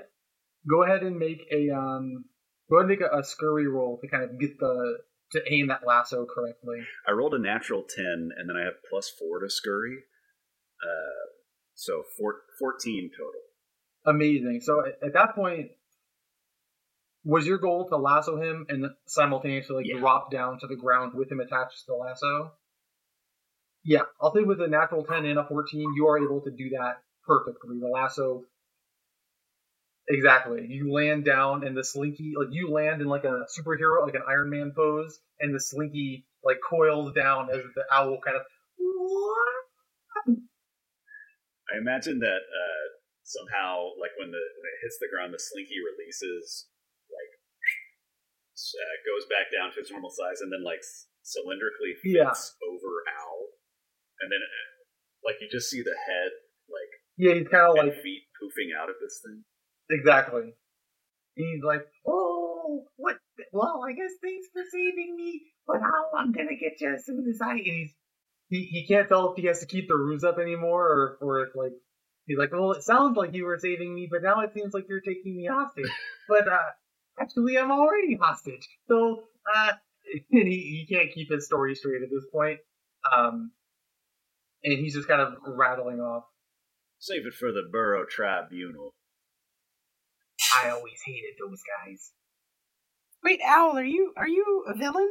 go 0.69 0.83
ahead 0.83 1.03
and 1.03 1.17
make 1.17 1.41
a 1.51 1.69
um. 1.75 2.25
Go 2.69 2.77
ahead 2.77 2.89
and 2.89 2.99
make 2.99 3.01
a, 3.01 3.19
a 3.19 3.23
scurry 3.23 3.67
roll 3.67 3.97
to 4.01 4.07
kind 4.07 4.23
of 4.23 4.39
get 4.39 4.59
the 4.59 4.97
to 5.31 5.41
aim 5.51 5.67
that 5.67 5.81
lasso 5.85 6.25
correctly. 6.25 6.79
I 7.07 7.11
rolled 7.11 7.33
a 7.33 7.39
natural 7.39 7.83
10, 7.83 8.05
and 8.37 8.49
then 8.49 8.55
I 8.55 8.63
have 8.63 8.75
plus 8.89 9.09
4 9.19 9.39
to 9.39 9.49
scurry. 9.49 9.97
Uh, 10.81 11.27
so 11.73 12.03
four, 12.17 12.35
14 12.59 13.11
total. 13.17 13.41
Amazing. 14.05 14.61
So 14.63 14.83
at, 14.85 15.05
at 15.05 15.13
that 15.13 15.35
point, 15.35 15.67
was 17.23 17.45
your 17.45 17.57
goal 17.57 17.87
to 17.89 17.97
lasso 17.97 18.41
him 18.41 18.65
and 18.69 18.85
simultaneously 19.05 19.75
like 19.75 19.85
Yeah. 19.85 19.99
drop 19.99 20.31
down 20.31 20.59
to 20.59 20.67
the 20.67 20.75
ground 20.75 21.11
with 21.13 21.31
him 21.31 21.39
attached 21.39 21.79
to 21.79 21.83
the 21.87 21.93
lasso? 21.95 22.53
Yeah, 23.87 24.01
I'll 24.19 24.33
say 24.35 24.43
with 24.43 24.59
a 24.59 24.67
natural 24.67 25.05
10 25.05 25.23
and 25.25 25.39
a 25.39 25.47
14, 25.47 25.93
you 25.95 26.07
are 26.07 26.19
able 26.21 26.41
to 26.41 26.51
do 26.51 26.71
that 26.71 26.99
perfectly. 27.25 27.79
The 27.79 27.87
lasso. 27.87 28.43
Exactly. 30.09 30.67
You 30.67 30.91
land 30.91 31.23
down 31.23 31.65
and 31.65 31.75
the 31.75 31.85
slinky, 31.85 32.33
like 32.37 32.49
you 32.51 32.69
land 32.69 33.01
in 33.01 33.07
like 33.07 33.23
a 33.23 33.45
superhero, 33.57 34.03
like 34.03 34.15
an 34.15 34.23
Iron 34.27 34.49
Man 34.49 34.73
pose, 34.75 35.19
and 35.39 35.55
the 35.55 35.59
slinky 35.59 36.27
like 36.43 36.57
coils 36.59 37.13
down 37.13 37.49
as 37.49 37.63
the 37.75 37.83
owl 37.91 38.19
kind 38.23 38.35
of. 38.35 38.43
I 41.71 41.77
imagine 41.79 42.19
that 42.19 42.43
uh, 42.43 42.85
somehow, 43.23 43.91
like 43.99 44.11
when 44.19 44.31
the 44.31 44.43
when 44.59 44.67
it 44.67 44.79
hits 44.83 44.97
the 44.99 45.07
ground, 45.11 45.33
the 45.33 45.39
slinky 45.39 45.79
releases, 45.79 46.67
like 47.11 47.31
uh, 48.55 48.95
goes 49.07 49.27
back 49.31 49.47
down 49.51 49.71
to 49.75 49.79
its 49.79 49.91
normal 49.91 50.11
size, 50.11 50.39
and 50.39 50.51
then 50.51 50.63
like 50.63 50.83
cylindrically 51.23 51.95
fits 51.99 52.15
Yeah. 52.15 52.31
over 52.71 52.91
Owl, 53.11 53.47
and 54.21 54.31
then 54.31 54.41
uh, 54.41 54.69
like 55.25 55.35
you 55.41 55.47
just 55.51 55.69
see 55.69 55.81
the 55.81 55.95
head, 56.07 56.31
like 56.69 56.91
Yeah, 57.17 57.33
he's 57.35 57.47
kind 57.47 57.67
of 57.69 57.75
like 57.75 58.01
feet 58.01 58.23
poofing 58.41 58.71
out 58.79 58.89
of 58.89 58.95
this 59.01 59.19
thing. 59.23 59.43
exactly. 59.89 60.53
He's 61.35 61.61
like, 61.63 61.85
Oh, 62.05 62.85
what? 62.95 63.17
Well, 63.51 63.83
I 63.87 63.93
guess 63.93 64.11
thanks 64.21 64.47
for 64.53 64.63
saving 64.71 65.15
me, 65.15 65.41
but 65.67 65.77
now 65.81 66.17
I'm 66.17 66.31
gonna 66.31 66.57
get 66.59 66.81
you 66.81 66.93
as 66.93 67.05
soon 67.05 67.25
as 67.29 67.39
I. 67.41 67.51
and 67.51 67.59
he's 67.61 67.93
he, 68.49 68.63
he 68.63 68.87
can't 68.87 69.07
tell 69.09 69.31
if 69.31 69.37
he 69.41 69.47
has 69.47 69.59
to 69.59 69.65
keep 69.67 69.87
the 69.89 69.95
ruse 69.95 70.23
up 70.23 70.39
anymore 70.39 70.85
or 70.87 71.17
or 71.21 71.41
if 71.45 71.49
like 71.55 71.73
he's 72.25 72.37
like, 72.37 72.51
well, 72.51 72.71
it 72.71 72.83
sounds 72.83 73.15
like 73.17 73.33
you 73.35 73.45
were 73.45 73.57
saving 73.59 73.93
me, 73.93 74.07
but 74.09 74.23
now 74.23 74.39
it 74.41 74.53
seems 74.53 74.73
like 74.73 74.85
you're 74.89 75.01
taking 75.01 75.35
me 75.37 75.45
hostage. 75.51 75.85
But 76.29 76.45
uh, 76.47 76.57
actually, 77.21 77.57
I'm 77.57 77.71
already 77.71 78.17
hostage. 78.19 78.67
So 78.89 79.23
uh, 79.55 79.71
and 80.31 80.47
he 80.47 80.85
he 80.87 80.93
can't 80.93 81.11
keep 81.13 81.29
his 81.31 81.45
story 81.45 81.75
straight 81.75 82.01
at 82.03 82.09
this 82.09 82.25
point. 82.31 82.59
Um, 83.15 83.51
and 84.73 84.79
he's 84.83 84.93
just 84.95 85.07
kind 85.07 85.21
of 85.21 85.33
rattling 85.45 85.99
off. 85.99 86.23
Save 86.99 87.25
it 87.27 87.33
for 87.33 87.51
the 87.51 87.63
Burrow 87.71 88.05
Tribunal. 88.09 88.91
I 90.63 90.69
always 90.69 90.99
hated 91.05 91.33
those 91.39 91.61
guys. 91.85 92.11
Wait, 93.23 93.39
Owl, 93.45 93.77
are 93.77 93.83
you 93.83 94.13
are 94.17 94.27
you 94.27 94.63
a 94.67 94.77
villain? 94.77 95.09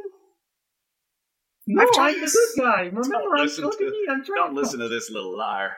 No, 1.67 1.81
I've 1.81 1.87
I'm 1.89 1.93
tried 1.93 2.15
the 2.15 2.31
good 2.55 2.63
guy. 2.63 2.81
Remember, 2.83 3.35
I'm, 3.35 3.43
listen 3.43 3.65
look 3.65 3.77
to- 3.77 3.85
at 3.85 3.91
me. 3.91 4.05
I'm 4.09 4.23
trying. 4.23 4.37
Don't 4.37 4.55
listen 4.55 4.79
to 4.79 4.87
this 4.87 5.09
little 5.09 5.37
liar. 5.37 5.71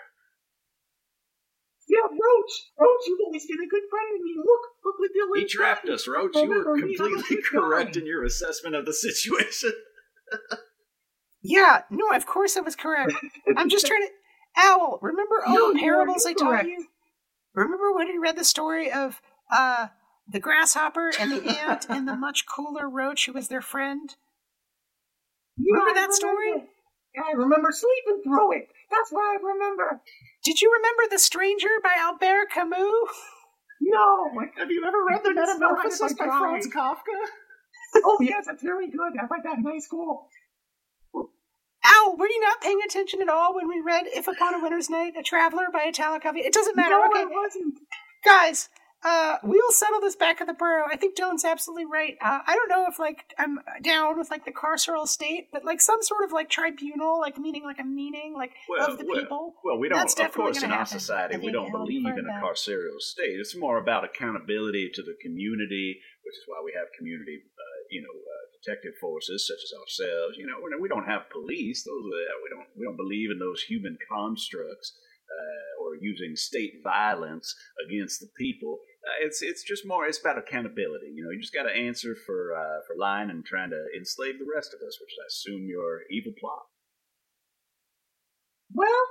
Yeah, 1.87 2.05
Roach, 2.05 2.53
Roach, 2.79 3.01
you've 3.07 3.19
always 3.25 3.47
been 3.47 3.57
a 3.57 3.67
good 3.67 3.81
friend 3.89 4.19
to 4.19 4.23
me. 4.23 4.35
Look, 4.37 4.61
look 4.85 4.99
what 4.99 5.09
Dillon 5.11 5.39
He 5.39 5.47
trapped 5.47 5.89
us, 5.89 6.07
Roach. 6.07 6.35
You 6.35 6.41
were 6.47 6.73
Remember 6.73 6.75
me, 6.75 6.95
completely 6.95 7.37
correct 7.41 7.95
guy. 7.95 8.01
in 8.01 8.05
your 8.05 8.23
assessment 8.25 8.75
of 8.75 8.85
the 8.85 8.93
situation. 8.93 9.71
Yeah, 11.41 11.83
no, 11.89 12.11
of 12.13 12.25
course 12.25 12.57
I 12.57 12.61
was 12.61 12.75
correct. 12.75 13.13
I'm 13.57 13.69
just 13.69 13.85
trying 13.87 14.01
to. 14.01 14.09
Owl, 14.57 14.99
remember 15.01 15.35
all 15.45 15.53
No, 15.53 15.73
the 15.73 15.79
parables 15.79 16.25
I 16.25 16.33
told 16.33 16.51
incorrect. 16.53 16.67
you? 16.69 16.87
Remember 17.53 17.93
when 17.93 18.07
you 18.07 18.21
read 18.21 18.35
the 18.35 18.43
story 18.43 18.91
of 18.91 19.21
uh 19.51 19.87
the 20.27 20.39
grasshopper 20.39 21.11
and 21.19 21.31
the 21.31 21.59
ant 21.59 21.85
and 21.89 22.07
the 22.07 22.15
much 22.15 22.45
cooler 22.45 22.89
roach 22.89 23.25
who 23.25 23.33
was 23.33 23.47
their 23.47 23.61
friend? 23.61 24.15
Yeah, 25.61 25.73
Remember 25.73 25.93
that 25.99 26.13
story? 26.13 26.51
Yeah, 27.13 27.21
I 27.27 27.33
remember 27.35 27.71
sleeping 27.73 28.21
through 28.23 28.53
it. 28.53 28.69
That's 28.89 29.11
what 29.11 29.23
I 29.23 29.35
remember. 29.43 30.01
Did 30.45 30.61
you 30.61 30.71
remember 30.73 31.03
The 31.11 31.19
Stranger 31.19 31.67
by 31.83 31.93
Albert 31.97 32.49
Camus? 32.53 32.79
No, 33.81 34.29
Have 34.57 34.71
you 34.71 34.83
ever 34.87 34.97
read 35.09 35.19
The 35.23 35.33
Metamorphosis 35.33 36.13
by 36.13 36.25
Franz 36.27 36.67
Kafka? 36.67 37.19
oh 38.05 38.17
yes, 38.21 38.47
it's 38.47 38.63
very 38.63 38.89
good. 38.89 39.13
I 39.19 39.25
read 39.29 39.43
that 39.43 39.57
in 39.57 39.63
high 39.65 39.79
school. 39.79 40.29
Owl, 41.83 42.17
were 42.17 42.27
you 42.27 42.41
not 42.41 42.61
paying 42.61 42.79
attention 42.85 43.21
at 43.21 43.29
all 43.29 43.55
when 43.55 43.67
we 43.67 43.79
read 43.85 44.05
If 44.07 44.27
Upon 44.27 44.53
a 44.55 44.59
Winter's 44.61 44.89
Night, 44.89 45.13
A 45.17 45.23
Traveler 45.23 45.67
by 45.71 45.83
Italo 45.87 46.19
Calvino? 46.19 46.43
It 46.45 46.53
doesn't 46.53 46.75
matter. 46.75 46.95
no, 46.95 47.05
okay, 47.05 47.21
I 47.21 47.25
wasn't. 47.25 47.75
guys, 48.25 48.67
uh, 49.01 49.37
we'll 49.43 49.71
settle 49.71 50.01
this 50.01 50.17
back 50.17 50.41
at 50.41 50.47
the 50.47 50.53
burrow. 50.53 50.83
I 50.91 50.97
think 50.97 51.15
Dillon's 51.15 51.45
absolutely 51.45 51.85
right. 51.85 52.17
Uh, 52.21 52.39
I 52.45 52.53
don't 52.53 52.67
know 52.67 52.85
if 52.89 52.99
like 52.99 53.23
I'm 53.39 53.59
down 53.81 54.19
with 54.19 54.29
like 54.29 54.43
the 54.43 54.51
carceral 54.51 55.07
state, 55.07 55.47
but 55.53 55.63
like 55.63 55.79
some 55.79 56.01
sort 56.01 56.25
of 56.25 56.33
like 56.33 56.49
tribunal, 56.49 57.17
like 57.17 57.37
meaning 57.37 57.63
like 57.63 57.79
a 57.79 57.85
meaning 57.85 58.33
like 58.35 58.51
Well, 58.67 58.91
of 58.91 58.97
the 58.97 59.05
well, 59.07 59.15
people. 59.21 59.53
Well, 59.63 59.77
we 59.79 59.87
don't. 59.87 59.99
That's 59.99 60.19
Of 60.19 60.33
course, 60.33 60.61
in 60.63 60.71
our 60.71 60.79
happen. 60.79 60.99
society, 60.99 61.37
we 61.37 61.49
don't 61.53 61.71
believe 61.71 62.05
in 62.07 62.19
a 62.19 62.23
that. 62.27 62.43
carceral 62.43 62.99
state. 62.99 63.39
It's 63.39 63.55
more 63.55 63.77
about 63.77 64.03
accountability 64.03 64.91
to 64.95 65.01
the 65.01 65.15
community, 65.23 66.01
which 66.25 66.35
is 66.35 66.43
why 66.47 66.59
we 66.65 66.73
have 66.77 66.87
community, 66.97 67.39
uh, 67.55 67.79
you 67.89 68.01
know, 68.01 68.11
detective 68.63 68.93
forces 68.99 69.47
such 69.47 69.61
as 69.63 69.73
ourselves. 69.79 70.37
You 70.37 70.47
know, 70.47 70.59
we 70.79 70.89
don't 70.89 71.07
have 71.07 71.29
police. 71.31 71.83
Those 71.83 72.03
are, 72.03 72.39
we 72.43 72.49
don't 72.51 72.69
we 72.75 72.85
don't 72.85 72.97
believe 72.97 73.31
in 73.31 73.39
those 73.39 73.63
human 73.63 73.97
constructs 74.11 74.93
uh, 75.29 75.83
or 75.83 75.95
using 75.99 76.35
state 76.35 76.81
violence 76.83 77.55
against 77.85 78.19
the 78.19 78.27
people. 78.37 78.79
Uh, 79.07 79.25
it's 79.25 79.41
it's 79.41 79.63
just 79.63 79.87
more. 79.87 80.05
It's 80.05 80.19
about 80.19 80.37
accountability. 80.37 81.11
You 81.15 81.23
know, 81.23 81.31
you 81.31 81.39
just 81.39 81.53
got 81.53 81.63
to 81.63 81.75
answer 81.75 82.15
for 82.25 82.53
uh, 82.55 82.83
for 82.87 82.95
lying 82.99 83.29
and 83.29 83.45
trying 83.45 83.71
to 83.71 83.83
enslave 83.95 84.39
the 84.39 84.49
rest 84.53 84.73
of 84.73 84.85
us, 84.85 84.99
which 84.99 85.15
I 85.15 85.25
assume 85.27 85.67
your 85.67 86.03
evil 86.11 86.33
plot. 86.39 86.67
Well, 88.73 89.03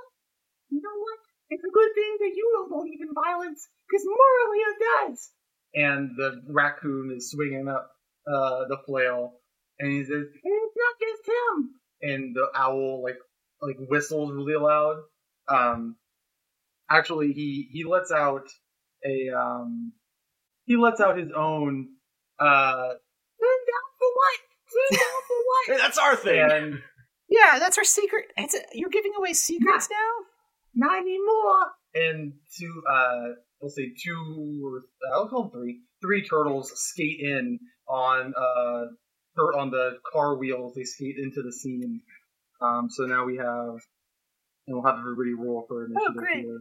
you 0.70 0.81
know 0.81 0.99
what? 1.01 1.19
It's 1.51 1.65
a 1.65 1.73
good 1.73 1.93
thing 1.95 2.12
that 2.20 2.37
you 2.37 2.47
don't 2.55 2.69
believe 2.69 3.01
in 3.01 3.09
violence, 3.15 3.66
because 3.89 4.05
morally 4.05 4.61
it 4.61 4.77
does. 4.93 5.31
And 5.75 6.11
the 6.16 6.43
raccoon 6.53 7.12
is 7.16 7.31
swinging 7.31 7.69
up 7.69 7.91
uh, 8.32 8.66
the 8.68 8.76
flail, 8.86 9.32
and 9.78 9.90
he 9.92 10.05
says, 10.05 10.10
And 10.12 10.30
it's 10.44 10.76
not 10.76 10.94
just 11.00 11.28
him. 11.28 11.70
and 12.02 12.34
the 12.36 12.46
owl 12.55 13.02
like 13.02 13.16
like 13.62 13.76
whistles 13.88 14.32
really 14.32 14.56
loud. 14.56 14.96
Um, 15.48 15.96
actually, 16.90 17.32
he 17.32 17.68
he 17.72 17.84
lets 17.84 18.10
out 18.12 18.46
a 19.05 19.28
um 19.36 19.92
he 20.66 20.76
lets 20.76 21.00
out 21.00 21.16
his 21.18 21.30
own 21.34 21.88
uh 22.38 22.88
Stand 23.38 23.62
down 23.66 23.86
for 23.98 24.09
what? 24.14 24.38
Stand 24.68 25.00
down 25.00 25.22
for 25.26 25.36
what? 25.46 25.66
Hey, 25.66 25.76
that's 25.82 25.98
our 25.98 26.16
thing. 26.16 26.50
and 26.50 26.82
Yeah, 27.28 27.59
that's 27.59 27.78
our 27.78 27.84
secret. 27.84 28.26
It's 28.36 28.55
a, 28.55 28.59
you're 28.72 28.90
giving 28.90 29.12
away 29.16 29.32
secrets 29.32 29.88
now. 29.90 30.86
Not 30.88 30.98
anymore. 30.98 31.66
and 31.94 32.32
two 32.59 32.82
uh 32.92 33.28
we'll 33.60 33.70
say 33.70 33.92
two 34.05 34.60
or 34.64 34.82
I'll 35.14 35.28
call 35.28 35.44
them 35.44 35.50
three 35.52 35.80
three 36.01 36.27
turtles 36.27 36.73
skate 36.75 37.20
in 37.20 37.59
on 37.89 38.35
uh 38.37 38.87
on 39.57 39.70
the 39.70 39.99
car 40.12 40.37
wheels. 40.37 40.75
They 40.75 40.85
skate 40.85 41.16
into 41.16 41.43
the 41.43 41.53
scene. 41.53 42.01
Um, 42.61 42.89
so 42.91 43.05
now 43.05 43.25
we 43.25 43.37
have 43.37 43.79
and 44.66 44.77
we'll 44.77 44.85
have 44.85 44.99
everybody 44.99 45.33
roll 45.35 45.65
for 45.66 45.87
initiative 45.87 46.16
great. 46.16 46.45
here. 46.45 46.61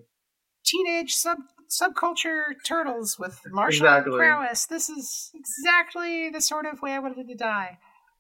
Teenage 0.66 1.14
sub 1.14 1.40
subculture 1.70 2.54
turtles 2.66 3.20
with 3.20 3.42
martial 3.52 3.86
Exactly. 3.86 4.18
prowess. 4.18 4.66
This 4.68 4.90
is 4.90 5.32
exactly 5.34 6.30
the 6.30 6.42
sort 6.42 6.66
of 6.66 6.82
way 6.82 6.92
I 6.94 7.00
wanted 7.00 7.28
to 7.28 7.36
die. 7.36 7.78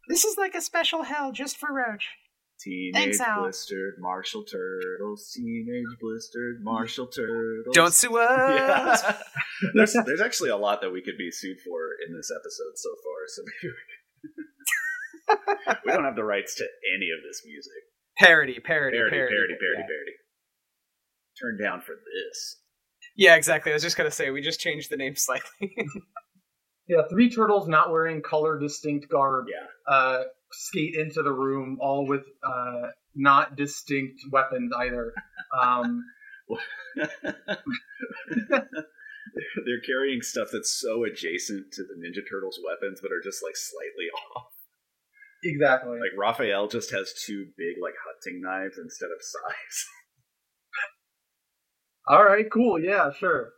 This 0.09 0.25
is 0.25 0.37
like 0.37 0.55
a 0.55 0.61
special 0.61 1.03
hell 1.03 1.31
just 1.31 1.57
for 1.57 1.69
Roach. 1.73 2.09
Teenage 2.59 2.93
Thanks, 2.95 3.19
Al. 3.19 3.41
blistered 3.43 3.95
Martial 3.99 4.43
turtles. 4.43 5.31
Teenage 5.35 5.85
blistered 6.01 6.63
Martial 6.63 7.05
turtles. 7.07 7.73
Don't 7.75 7.93
sue 7.93 8.17
us. 8.19 9.03
Yeah. 9.03 9.17
there's 9.75 9.93
there's 10.05 10.21
actually 10.21 10.49
a 10.49 10.57
lot 10.57 10.81
that 10.81 10.89
we 10.89 11.01
could 11.03 11.17
be 11.17 11.29
sued 11.31 11.57
for 11.61 11.77
in 12.07 12.15
this 12.15 12.31
episode 12.31 12.73
so 12.75 12.89
far. 13.03 13.27
So 13.27 13.41
maybe 13.45 13.73
we, 15.75 15.75
we 15.85 15.91
don't 15.91 16.05
have 16.05 16.15
the 16.15 16.23
rights 16.23 16.55
to 16.55 16.63
any 16.95 17.09
of 17.15 17.23
this 17.27 17.43
music. 17.45 17.71
Parody, 18.17 18.59
parody, 18.59 18.97
Parody, 18.97 19.15
parody, 19.17 19.33
parody, 19.35 19.53
parody, 19.59 19.79
Yeah. 19.79 19.85
parody. 19.85 20.11
Turn 21.39 21.57
down 21.63 21.81
for 21.81 21.93
this. 21.93 22.57
Yeah, 23.15 23.35
exactly. 23.35 23.71
I 23.71 23.75
was 23.75 23.83
just 23.83 23.97
gonna 23.97 24.09
say 24.09 24.31
we 24.31 24.41
just 24.41 24.59
changed 24.59 24.89
the 24.89 24.97
name 24.97 25.15
slightly. 25.15 25.75
Yeah, 26.87 27.01
three 27.09 27.29
turtles 27.29 27.67
not 27.67 27.91
wearing 27.91 28.21
color 28.21 28.57
distinct 28.57 29.09
garb 29.09 29.45
Yeah. 29.49 29.93
uh, 29.93 30.23
skate 30.51 30.95
into 30.95 31.21
the 31.23 31.31
room, 31.31 31.77
all 31.81 32.05
with 32.07 32.23
uh, 32.43 32.89
not 33.15 33.55
distinct 33.55 34.21
weapons 34.31 34.71
either. 34.77 35.13
Um, 35.61 36.03
They're 39.65 39.81
carrying 39.85 40.21
stuff 40.21 40.49
that's 40.51 40.71
so 40.71 41.03
adjacent 41.03 41.71
to 41.73 41.83
the 41.83 41.95
Ninja 41.95 42.23
Turtles' 42.29 42.59
weapons, 42.65 42.99
but 43.01 43.11
are 43.11 43.21
just 43.23 43.43
like 43.43 43.55
slightly 43.55 44.07
off. 44.35 44.47
exactly. 45.43 45.99
Like 45.99 46.17
Raphael 46.17 46.67
just 46.67 46.91
has 46.91 47.13
two 47.25 47.47
big 47.57 47.75
like 47.81 47.93
hunting 48.05 48.41
knives 48.41 48.77
instead 48.77 49.07
of 49.07 49.21
sais. 49.21 49.85
All 52.07 52.23
right, 52.23 52.49
cool. 52.51 52.79
Yeah, 52.79 53.11
sure. 53.11 53.51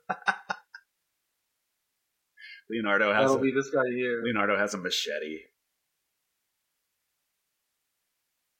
Leonardo 2.69 3.13
has 3.13 3.23
That'll 3.23 3.37
a, 3.37 3.41
be 3.41 3.51
this 3.51 3.69
guy 3.69 3.87
here. 3.93 4.21
Leonardo 4.23 4.57
has 4.57 4.73
a 4.73 4.77
machete. 4.77 5.39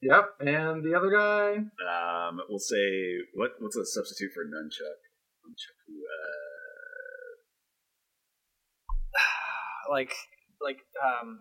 Yep, 0.01 0.25
and 0.39 0.83
the 0.83 0.95
other 0.95 1.11
guy. 1.11 1.57
Um, 1.57 2.39
we'll 2.47 2.59
say 2.59 3.17
what? 3.33 3.51
What's 3.59 3.75
a 3.75 3.85
substitute 3.85 4.31
for 4.33 4.45
nunchuck? 4.45 4.99
Nunchuck. 5.43 5.79
Uh, 9.17 9.91
like 9.91 10.13
like 10.61 10.77
um 11.03 11.39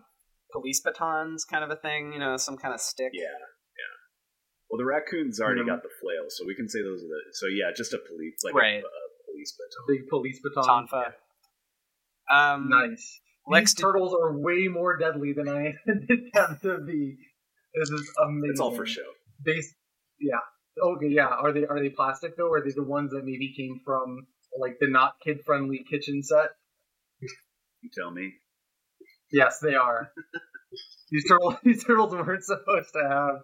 police 0.51 0.81
batons 0.81 1.45
kind 1.45 1.63
of 1.63 1.69
a 1.69 1.75
thing, 1.75 2.11
you 2.13 2.19
know, 2.19 2.35
some 2.37 2.57
kind 2.57 2.73
of 2.73 2.81
stick. 2.81 3.11
yeah, 3.13 3.21
yeah. 3.23 3.95
Well, 4.69 4.77
the 4.77 4.85
raccoon's 4.85 5.39
already 5.39 5.61
Mhm. 5.61 5.67
got 5.67 5.83
the 5.83 5.89
flail, 6.01 6.25
so 6.29 6.45
we 6.45 6.55
can 6.55 6.67
say 6.67 6.81
those 6.81 7.03
are 7.03 7.07
the. 7.07 7.21
So 7.33 7.47
yeah, 7.47 7.71
just 7.75 7.93
a 7.93 7.99
police, 7.99 8.35
like 8.43 8.53
Right. 8.55 8.83
a, 8.83 8.87
a 8.87 9.25
police 9.31 9.53
baton. 9.57 9.85
Big 9.87 10.07
police 10.09 10.39
baton. 10.43 10.87
Tonfa. 10.87 11.13
Um 12.33 12.69
Nice. 12.69 13.21
Lex 13.47 13.71
These 13.71 13.75
did- 13.75 13.81
turtles 13.83 14.13
are 14.13 14.37
way 14.37 14.67
more 14.67 14.97
deadly 14.97 15.33
than 15.33 15.47
I 15.49 15.73
intended 15.87 16.31
them 16.33 16.59
to 16.63 16.77
be. 16.79 17.17
This 17.73 17.89
is 17.89 18.11
amazing. 18.23 18.51
It's 18.51 18.59
all 18.59 18.71
for 18.71 18.85
show. 18.85 19.01
They, 19.45 19.61
yeah. 20.19 20.39
Okay, 20.81 21.07
yeah. 21.09 21.27
Are 21.27 21.51
they 21.51 21.65
are 21.65 21.79
they 21.79 21.89
plastic 21.89 22.37
though? 22.37 22.47
Or 22.47 22.57
are 22.57 22.63
they 22.63 22.71
the 22.71 22.83
ones 22.83 23.11
that 23.11 23.25
maybe 23.25 23.53
came 23.55 23.81
from 23.85 24.27
like 24.57 24.77
the 24.79 24.89
not 24.89 25.13
kid 25.23 25.41
friendly 25.45 25.83
kitchen 25.89 26.23
set? 26.23 26.49
You 27.81 27.89
tell 27.93 28.11
me. 28.11 28.33
Yes, 29.31 29.59
they 29.61 29.75
are. 29.75 30.11
these 31.11 31.27
turtles 31.27 31.55
these 31.63 31.83
turtles 31.83 32.13
weren't 32.13 32.43
supposed 32.43 32.89
to 32.93 33.07
have 33.09 33.35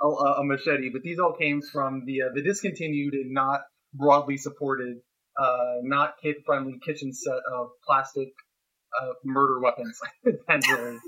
a, 0.00 0.06
a, 0.06 0.40
a 0.40 0.44
machete, 0.44 0.90
but 0.92 1.02
these 1.02 1.18
all 1.18 1.34
came 1.34 1.60
from 1.60 2.04
the 2.06 2.22
uh, 2.22 2.28
the 2.34 2.42
discontinued 2.42 3.14
and 3.14 3.32
not 3.32 3.60
broadly 3.92 4.36
supported, 4.36 4.98
uh, 5.38 5.76
not 5.82 6.14
kid 6.22 6.36
friendly 6.44 6.78
kitchen 6.84 7.12
set 7.12 7.40
of 7.52 7.68
plastic 7.86 8.28
uh, 9.00 9.12
murder 9.24 9.60
weapons, 9.60 9.98
essentially. 10.26 10.98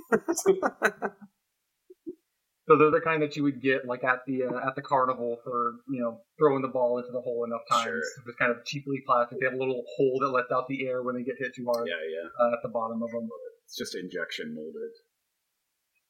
So 2.69 2.77
they're 2.77 2.91
the 2.91 3.01
kind 3.01 3.23
that 3.23 3.37
you 3.37 3.45
would 3.45 3.63
get 3.63 3.87
like 3.87 4.03
at 4.03 4.27
the 4.27 4.43
uh, 4.45 4.67
at 4.67 4.75
the 4.75 4.83
carnival 4.83 5.39
for 5.45 5.75
you 5.89 6.01
know 6.01 6.21
throwing 6.39 6.63
the 6.63 6.69
ball 6.69 6.99
into 6.99 7.13
the 7.13 7.21
hole 7.21 7.45
enough 7.47 7.63
times. 7.71 7.85
Sure. 7.85 8.25
It's 8.27 8.37
kind 8.39 8.51
of 8.51 8.65
cheaply 8.65 9.03
plastic. 9.07 9.39
They 9.39 9.47
have 9.47 9.55
a 9.55 9.59
little 9.59 9.85
hole 9.97 10.19
that 10.23 10.31
lets 10.31 10.51
out 10.51 10.67
the 10.69 10.87
air 10.87 11.03
when 11.03 11.15
they 11.15 11.23
get 11.23 11.37
hit 11.39 11.55
too 11.55 11.67
hard 11.73 11.87
Yeah, 11.87 11.95
yeah. 12.11 12.29
uh, 12.45 12.55
at 12.55 12.63
the 12.65 12.69
bottom 12.69 13.03
of 13.03 13.11
them. 13.11 13.29
It's 13.67 13.77
just 13.77 13.95
injection 13.95 14.55
molded. 14.55 14.91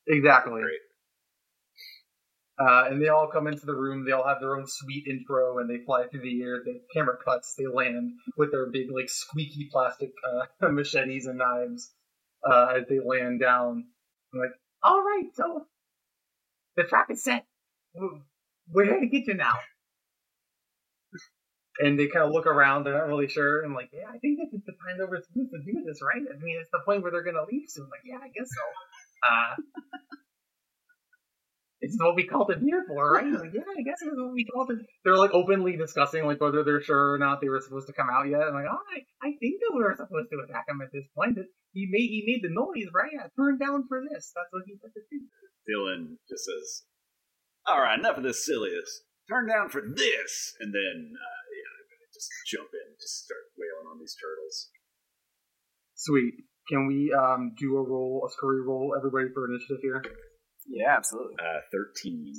Exactly. 0.09 0.63
Great. 0.63 0.81
Uh, 2.59 2.85
and 2.89 3.03
they 3.03 3.09
all 3.09 3.29
come 3.31 3.47
into 3.47 3.67
the 3.67 3.75
room. 3.75 4.07
They 4.07 4.13
all 4.13 4.27
have 4.27 4.41
their 4.41 4.57
own 4.57 4.65
sweet 4.67 5.05
intro, 5.07 5.59
and 5.59 5.69
they 5.69 5.85
fly 5.85 6.07
through 6.07 6.23
the 6.23 6.41
air. 6.43 6.63
The 6.65 6.81
camera 6.95 7.17
cuts. 7.23 7.55
They 7.59 7.67
land 7.67 8.13
with 8.39 8.51
their 8.51 8.71
big, 8.71 8.87
like 8.91 9.11
squeaky 9.11 9.69
plastic 9.71 10.11
uh, 10.63 10.69
machetes 10.71 11.27
and 11.27 11.37
knives 11.39 11.93
uh, 12.51 12.77
as 12.79 12.85
they 12.89 12.99
land 13.05 13.41
down. 13.41 13.85
I'm 14.33 14.41
like, 14.41 14.53
All 14.83 15.03
right, 15.03 15.27
so 15.35 15.67
the 16.77 16.85
trap 16.85 17.11
is 17.11 17.23
set. 17.25 17.45
We're 18.73 18.85
here 18.85 19.01
to 19.01 19.07
get 19.07 19.27
you 19.27 19.35
now. 19.35 19.55
and 21.81 21.99
they 21.99 22.09
kind 22.09 22.25
of 22.27 22.33
look 22.33 22.47
around. 22.47 22.85
They're 22.85 22.95
not 22.95 23.07
really 23.09 23.29
sure. 23.29 23.63
And 23.63 23.75
like, 23.75 23.91
yeah, 23.93 24.09
I 24.09 24.19
think 24.19 24.39
this 24.39 24.53
is 24.53 24.65
the 24.67 24.73
time 24.73 24.99
that 24.99 25.09
we're 25.11 25.23
supposed 25.23 25.51
to 25.53 25.61
do 25.65 25.85
this, 25.87 26.01
right? 26.03 26.23
I 26.23 26.37
mean, 26.43 26.57
it's 26.61 26.71
the 26.73 26.81
point 26.85 27.03
where 27.03 27.13
they're 27.13 27.25
gonna 27.25 27.45
leave 27.51 27.69
soon. 27.69 27.85
Like, 27.91 28.03
yeah, 28.05 28.19
I 28.23 28.29
guess 28.29 28.49
so. 28.49 28.65
Uh, 29.29 29.55
it's 31.81 31.97
what 32.01 32.17
we 32.17 32.25
called 32.27 32.51
it 32.51 32.59
here 32.61 32.85
for, 32.89 33.13
right? 33.13 33.27
Like, 33.27 33.53
yeah, 33.53 33.69
I 33.69 33.83
guess 33.83 34.01
it's 34.01 34.17
what 34.17 34.33
we 34.33 34.45
called 34.47 34.71
it. 34.71 34.79
They're 35.05 35.17
like 35.19 35.33
openly 35.33 35.77
discussing 35.77 36.25
like 36.25 36.41
whether 36.41 36.65
they're 36.65 36.83
sure 36.83 37.13
or 37.13 37.19
not 37.19 37.41
they 37.41 37.49
were 37.49 37.61
supposed 37.61 37.87
to 37.89 37.93
come 37.93 38.09
out 38.11 38.29
yet. 38.29 38.41
I'm 38.43 38.55
like, 38.55 38.67
oh, 38.71 38.81
I, 38.97 39.29
I 39.29 39.31
think 39.41 39.61
that 39.61 39.73
we 39.75 39.83
were 39.83 39.95
supposed 39.97 40.31
to 40.33 40.41
attack 40.49 40.65
him 40.69 40.81
at 40.81 40.93
this 40.93 41.05
point. 41.15 41.39
He 41.73 41.87
made 41.91 42.09
he 42.09 42.25
made 42.27 42.43
the 42.43 42.53
noise, 42.55 42.89
right? 42.95 43.13
I 43.21 43.29
turned 43.37 43.61
down 43.61 43.85
for 43.89 44.01
this. 44.01 44.33
That's 44.35 44.49
what 44.51 44.63
he 44.67 44.77
said 44.81 44.93
to 44.95 45.01
do. 45.11 45.21
Dillon 45.67 46.19
just 46.29 46.45
says, 46.45 46.85
"All 47.67 47.81
right, 47.83 47.99
enough 47.99 48.17
of 48.17 48.23
this 48.23 48.45
silliness. 48.45 49.03
Turn 49.29 49.47
down 49.47 49.69
for 49.69 49.83
this." 49.83 50.55
And 50.61 50.73
then, 50.73 51.13
uh, 51.13 51.43
yeah, 51.51 51.71
I'm 51.77 51.87
gonna 51.91 52.13
just 52.15 52.31
jump 52.47 52.71
in, 52.73 52.95
just 53.01 53.25
start 53.25 53.51
wailing 53.59 53.91
on 53.91 53.99
these 53.99 54.17
turtles. 54.17 54.71
Sweet. 55.95 56.45
Can 56.69 56.87
we 56.87 57.13
um 57.13 57.55
do 57.59 57.77
a 57.77 57.83
roll, 57.83 58.27
a 58.27 58.31
scurry 58.33 58.63
roll, 58.63 58.95
everybody 58.97 59.29
for 59.33 59.47
initiative 59.47 59.83
here? 59.83 60.05
Yeah, 60.67 60.97
absolutely. 60.97 61.37
Uh, 61.39 61.61
thirteen. 61.71 62.35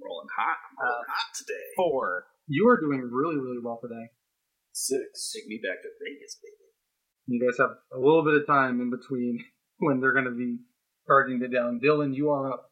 Rolling 0.00 0.28
hot. 0.36 0.58
I'm 0.70 0.76
rolling 0.78 1.08
hot 1.08 1.34
today. 1.34 1.66
Four. 1.76 2.26
You 2.46 2.68
are 2.68 2.80
doing 2.80 3.10
really, 3.12 3.36
really 3.36 3.60
well 3.62 3.78
today. 3.82 4.12
Six. 4.72 5.32
Take 5.34 5.48
me 5.48 5.60
back 5.62 5.82
to 5.82 5.88
Vegas, 6.00 6.38
baby. 6.40 6.68
You 7.26 7.44
guys 7.44 7.58
have 7.58 7.76
a 7.92 7.98
little 7.98 8.24
bit 8.24 8.40
of 8.40 8.46
time 8.46 8.80
in 8.80 8.88
between 8.90 9.44
when 9.78 10.00
they're 10.00 10.14
going 10.14 10.24
to 10.24 10.36
be 10.36 10.58
charging 11.08 11.42
it 11.42 11.52
down. 11.52 11.80
Dillon, 11.80 12.12
you 12.14 12.30
are 12.30 12.52
up. 12.52 12.70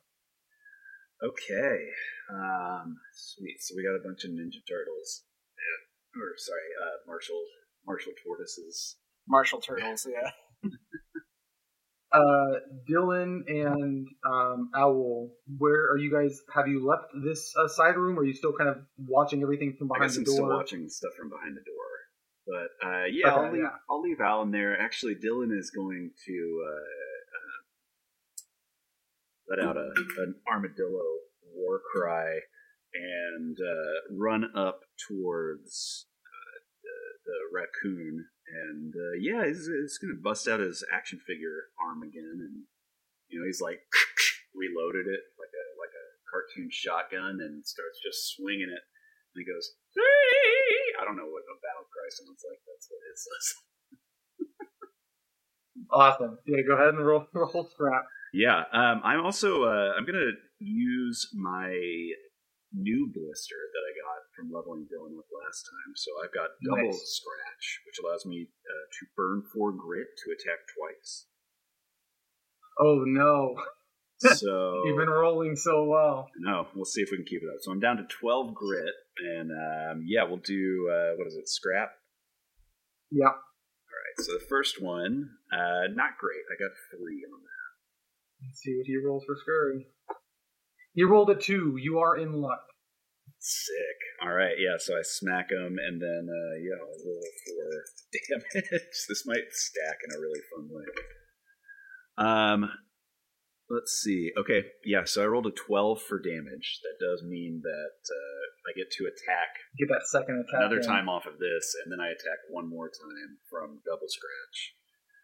Okay. 1.25 1.79
Um, 2.33 2.97
sweet. 3.15 3.57
So 3.61 3.75
we 3.77 3.83
got 3.83 3.97
a 3.97 4.05
bunch 4.07 4.25
of 4.25 4.31
Ninja 4.31 4.61
Turtles. 4.69 5.25
Yeah. 5.57 6.21
Or 6.23 6.29
sorry, 6.37 6.69
uh, 6.83 6.97
Martial 7.07 7.41
Martial 7.87 8.13
tortoises. 8.25 8.97
Martial 9.29 9.61
Turtles, 9.61 10.07
yeah. 10.09 10.31
Uh, 12.13 12.61
Dillon 12.87 13.45
and 13.49 14.07
um, 14.31 14.71
Owl, 14.75 15.29
where 15.59 15.91
are 15.91 15.99
you 15.99 16.11
guys? 16.11 16.39
Have 16.55 16.67
you 16.69 16.87
left 16.87 17.03
this 17.25 17.53
uh, 17.61 17.69
side 17.69 17.97
room? 17.97 18.17
Or 18.17 18.23
are 18.23 18.25
you 18.25 18.33
still 18.33 18.55
kind 18.57 18.71
of 18.71 18.77
watching 18.97 19.43
everything 19.43 19.75
from 19.77 19.91
I 19.93 19.99
behind 19.99 20.11
guess 20.11 20.15
the 20.15 20.21
I'm 20.21 20.25
door? 20.25 20.35
still 20.37 20.49
watching 20.57 20.89
stuff 20.89 21.11
from 21.19 21.29
behind 21.29 21.57
the 21.57 21.65
door. 21.67 21.85
But 22.47 22.87
uh, 22.89 23.05
yeah, 23.11 23.27
Okay, 23.35 23.37
I'll 23.47 23.53
leave. 23.53 23.63
yeah. 23.63 23.69
I'll 23.91 24.01
leave 24.01 24.21
Alan 24.21 24.51
there. 24.53 24.81
Actually, 24.81 25.17
Dillon 25.17 25.51
is 25.59 25.71
going 25.75 26.13
to 26.27 26.65
uh, 26.65 26.85
let 29.49 29.61
out 29.61 29.77
a, 29.77 29.91
an 30.23 30.35
armadillo 30.51 31.05
war 31.55 31.81
cry 31.93 32.41
and 32.95 33.57
uh, 33.59 34.15
run 34.15 34.51
up 34.55 34.81
towards 35.09 36.07
uh, 36.25 36.57
the, 36.83 36.99
the 37.27 37.39
raccoon. 37.53 38.27
And 38.47 38.95
uh, 38.95 39.17
yeah, 39.21 39.47
he's, 39.47 39.67
he's 39.67 39.99
going 39.99 40.15
to 40.15 40.23
bust 40.23 40.47
out 40.49 40.61
his 40.61 40.85
action 40.93 41.19
figure 41.27 41.75
arm 41.83 42.03
again, 42.03 42.39
and 42.47 42.63
you 43.27 43.43
know 43.43 43.47
he's 43.47 43.61
like 43.61 43.83
reloaded 44.55 45.11
it 45.11 45.23
like 45.35 45.51
a 45.51 45.65
like 45.83 45.91
a 45.91 46.07
cartoon 46.31 46.71
shotgun, 46.71 47.43
and 47.43 47.67
starts 47.67 47.99
just 47.99 48.39
swinging 48.39 48.71
it. 48.71 48.83
And 49.35 49.39
he 49.43 49.45
goes! 49.45 49.75
I 50.97 51.03
don't 51.03 51.19
know 51.19 51.27
what 51.27 51.43
a 51.43 51.59
battle 51.59 51.91
cry 51.91 52.07
sounds 52.15 52.43
like. 52.47 52.63
That's 52.63 52.87
what 52.87 53.03
it 53.03 53.19
says. 53.19 53.47
Awesome. 55.91 56.39
Yeah, 56.47 56.63
go 56.67 56.75
ahead 56.75 56.95
and 56.95 57.07
roll 57.07 57.27
the 57.33 57.41
roll 57.41 57.69
scrap. 57.71 58.07
Yeah, 58.37 58.69
um, 58.69 59.01
I'm 59.03 59.25
also 59.25 59.65
uh, 59.65 59.97
I'm 59.97 60.05
gonna 60.05 60.37
use 60.61 61.29
my 61.33 61.73
new 62.77 63.09
blister 63.09 63.57
that 63.73 63.81
I 63.89 63.93
got 63.97 64.21
from 64.37 64.53
leveling 64.53 64.85
Dillon 64.93 65.17
with 65.17 65.25
last 65.33 65.65
time. 65.65 65.97
So 65.97 66.11
I've 66.23 66.35
got 66.37 66.53
double 66.61 66.93
Nice. 66.93 67.17
scratch, 67.17 67.65
which 67.89 67.97
allows 68.05 68.27
me 68.27 68.45
uh, 68.45 68.87
to 68.93 69.03
burn 69.17 69.43
four 69.55 69.73
grit 69.73 70.09
to 70.21 70.33
attack 70.37 70.69
twice. 70.77 71.27
Oh 72.79 73.05
no, 73.07 73.57
So 74.21 74.83
you've 74.85 74.99
been 74.99 75.09
rolling 75.09 75.57
so 75.57 75.85
well. 75.85 76.29
no, 76.39 76.67
we'll 76.75 76.85
see 76.85 77.01
if 77.01 77.09
we 77.11 77.17
can 77.17 77.25
keep 77.25 77.41
it 77.41 77.49
up. 77.49 77.61
So 77.63 77.73
I'm 77.73 77.81
down 77.81 77.97
to 77.97 78.05
twelve 78.21 78.55
grit, 78.55 78.93
and 79.17 79.51
um, 79.51 80.05
yeah, 80.07 80.25
we'll 80.25 80.45
do 80.45 80.91
uh, 80.93 81.17
what 81.17 81.27
is 81.27 81.37
it? 81.37 81.49
Scrap. 81.49 81.89
Yeah. 83.11 83.33
All 83.33 83.33
right. 83.33 84.17
So 84.27 84.33
the 84.35 84.45
first 84.45 84.83
one, 84.83 85.31
uh, 85.51 85.89
not 85.95 86.19
great. 86.21 86.45
I 86.53 86.61
got 86.61 86.77
three 86.93 87.25
on 87.33 87.41
that. 87.41 87.56
Let's 88.43 88.61
see 88.61 88.75
what 88.77 88.87
he 88.87 88.97
rolls 89.05 89.25
for 89.27 89.37
scurry. 89.41 89.87
He 90.95 91.05
rolled 91.05 91.31
a 91.31 91.35
two. 91.37 91.77
You 91.81 91.99
are 91.99 92.17
in 92.17 92.33
luck. 92.33 92.61
Sick. 93.39 93.99
All 94.23 94.33
right, 94.33 94.57
yeah. 94.59 94.77
So 94.79 94.95
I 94.95 95.03
smack 95.03 95.51
him, 95.51 95.77
and 95.79 96.01
then 96.01 96.27
uh, 96.29 96.55
yeah, 96.61 96.79
I'll 96.81 97.05
roll 97.05 97.23
for 97.45 97.85
damage. 98.61 98.97
this 99.09 99.25
might 99.27 99.49
stack 99.53 99.99
in 100.09 100.17
a 100.17 100.21
really 100.21 100.41
fun 100.51 100.69
way. 100.73 100.87
Um, 102.19 102.71
let's 103.69 103.93
see. 104.03 104.33
Okay, 104.39 104.63
yeah. 104.85 105.05
So 105.05 105.23
I 105.23 105.27
rolled 105.27 105.47
a 105.47 105.51
twelve 105.53 106.01
for 106.03 106.19
damage. 106.19 106.81
That 106.83 106.97
does 107.05 107.23
mean 107.23 107.61
that 107.63 107.99
uh, 108.09 108.43
I 108.67 108.73
get 108.77 108.91
to 108.93 109.05
attack 109.05 109.53
Get 109.79 109.89
that 109.93 110.07
second 110.09 110.41
attack. 110.41 110.61
another 110.61 110.81
in. 110.81 110.87
time 110.87 111.09
off 111.09 111.27
of 111.27 111.39
this, 111.39 111.75
and 111.85 111.93
then 111.93 112.01
I 112.01 112.09
attack 112.09 112.41
one 112.51 112.69
more 112.69 112.89
time 112.89 113.39
from 113.51 113.81
double 113.85 114.09
scratch. 114.09 114.75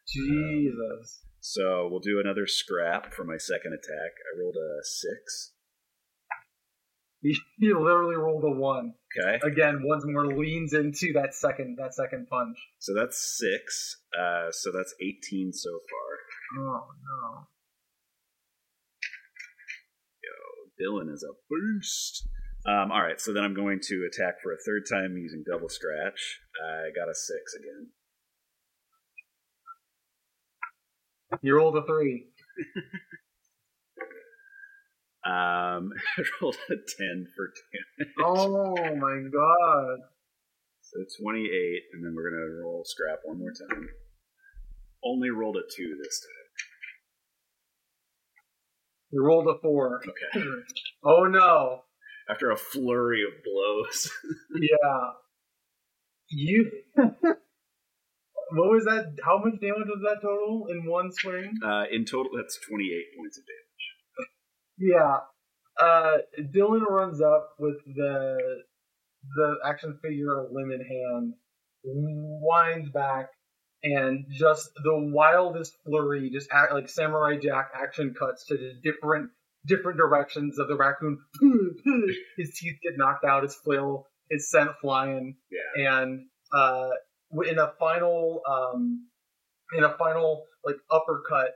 Jesus. 0.07 1.25
So 1.43 1.89
we'll 1.91 1.99
do 1.99 2.21
another 2.21 2.47
scrap 2.47 3.13
for 3.13 3.25
my 3.25 3.37
second 3.37 3.73
attack. 3.75 4.13
I 4.15 4.41
rolled 4.41 4.57
a 4.57 4.85
six. 4.85 5.53
He, 7.25 7.37
he 7.61 7.73
literally 7.73 8.17
rolled 8.17 8.43
a 8.43 8.51
one. 8.51 8.95
Okay. 9.17 9.39
Again, 9.47 9.83
once 9.85 10.03
more 10.05 10.27
leans 10.27 10.73
into 10.73 11.13
that 11.15 11.35
second 11.35 11.77
that 11.79 11.95
second 11.95 12.27
punch. 12.29 12.57
So 12.81 12.93
that's 12.99 13.39
six. 13.39 14.03
Uh, 14.11 14.51
so 14.51 14.73
that's 14.75 14.93
18 15.01 15.53
so 15.53 15.71
far. 15.71 16.65
Oh 16.65 16.87
no. 17.07 17.47
Yo, 20.25 20.73
Dillon 20.81 21.15
is 21.15 21.23
a 21.23 21.35
boost. 21.49 22.27
Um, 22.67 22.91
all 22.91 23.03
right, 23.03 23.21
so 23.21 23.33
then 23.33 23.45
I'm 23.45 23.55
going 23.55 23.79
to 23.85 24.09
attack 24.13 24.43
for 24.43 24.53
a 24.53 24.59
third 24.67 24.83
time 24.91 25.17
using 25.17 25.45
double 25.49 25.69
scratch. 25.69 26.41
I 26.59 26.91
got 26.91 27.09
a 27.09 27.15
six 27.15 27.55
again. 27.55 27.91
You 31.41 31.57
rolled 31.57 31.77
a 31.77 31.87
three. 31.87 32.27
Um, 35.25 35.93
I 36.19 36.23
rolled 36.43 36.57
a 36.69 36.75
ten 36.75 37.29
for 37.37 37.53
damage. 37.99 38.13
Oh 38.25 38.75
my 38.97 39.23
god. 39.31 39.99
So 40.81 40.99
28, 41.23 41.83
and 41.93 42.05
then 42.05 42.13
we're 42.15 42.29
going 42.29 42.43
to 42.43 42.61
roll 42.61 42.83
scrap 42.85 43.21
one 43.25 43.39
more 43.39 43.53
time. 43.53 43.89
Only 45.05 45.31
rolled 45.31 45.57
a 45.57 45.63
2 45.77 45.97
this 46.03 46.21
time. 46.21 46.43
You 49.13 49.25
rolled 49.25 49.47
a 49.47 49.59
four. 49.61 50.01
Okay. 50.03 50.47
Oh 51.05 51.25
no. 51.25 51.83
After 52.31 52.53
a 52.53 52.57
flurry 52.57 53.23
of 53.25 53.43
blows. 53.45 54.09
Yeah. 54.55 55.11
You. 56.29 56.71
What 58.51 58.71
was 58.71 58.85
that? 58.85 59.15
How 59.25 59.39
much 59.39 59.61
damage 59.61 59.89
was 59.89 60.03
that 60.05 60.19
total 60.23 60.67
in 60.71 60.85
one 60.85 61.11
swing? 61.13 61.53
Uh, 61.65 61.85
in 61.91 62.05
total, 62.05 62.33
that's 62.37 62.59
28 62.69 63.17
points 63.19 63.39
of 63.39 63.45
damage. 63.47 64.29
Yeah. 64.79 65.17
Uh, 65.81 66.19
Dillon 66.53 66.83
runs 66.89 67.21
up 67.23 67.51
with 67.59 67.77
the 67.87 68.37
the 69.37 69.55
action 69.65 69.99
figure 70.03 70.37
of 70.39 70.51
limb 70.53 70.71
in 70.73 70.81
hand, 70.85 71.35
winds 71.85 72.91
back, 72.91 73.29
and 73.83 74.27
just 74.31 74.69
the 74.83 75.11
wildest 75.13 75.75
flurry, 75.85 76.31
just 76.31 76.49
act, 76.53 76.73
like 76.73 76.89
Samurai 76.89 77.37
Jack 77.41 77.71
action 77.75 78.15
cuts 78.19 78.45
to 78.47 78.57
the 78.57 78.73
different 78.83 79.31
different 79.67 79.97
directions 79.97 80.59
of 80.59 80.69
the 80.69 80.77
raccoon. 80.77 81.19
His 82.37 82.59
teeth 82.59 82.77
get 82.83 82.99
knocked 82.99 83.25
out, 83.25 83.45
his 83.45 83.55
flail 83.55 84.07
is 84.31 84.51
sent 84.51 84.71
flying, 84.81 85.37
Yeah. 85.51 86.01
and 86.01 86.27
uh, 86.55 86.89
in 87.41 87.59
a 87.59 87.73
final 87.79 88.43
um, 88.49 89.07
in 89.77 89.85
a 89.85 89.97
final 89.97 90.45
like 90.65 90.77
uppercut, 90.91 91.53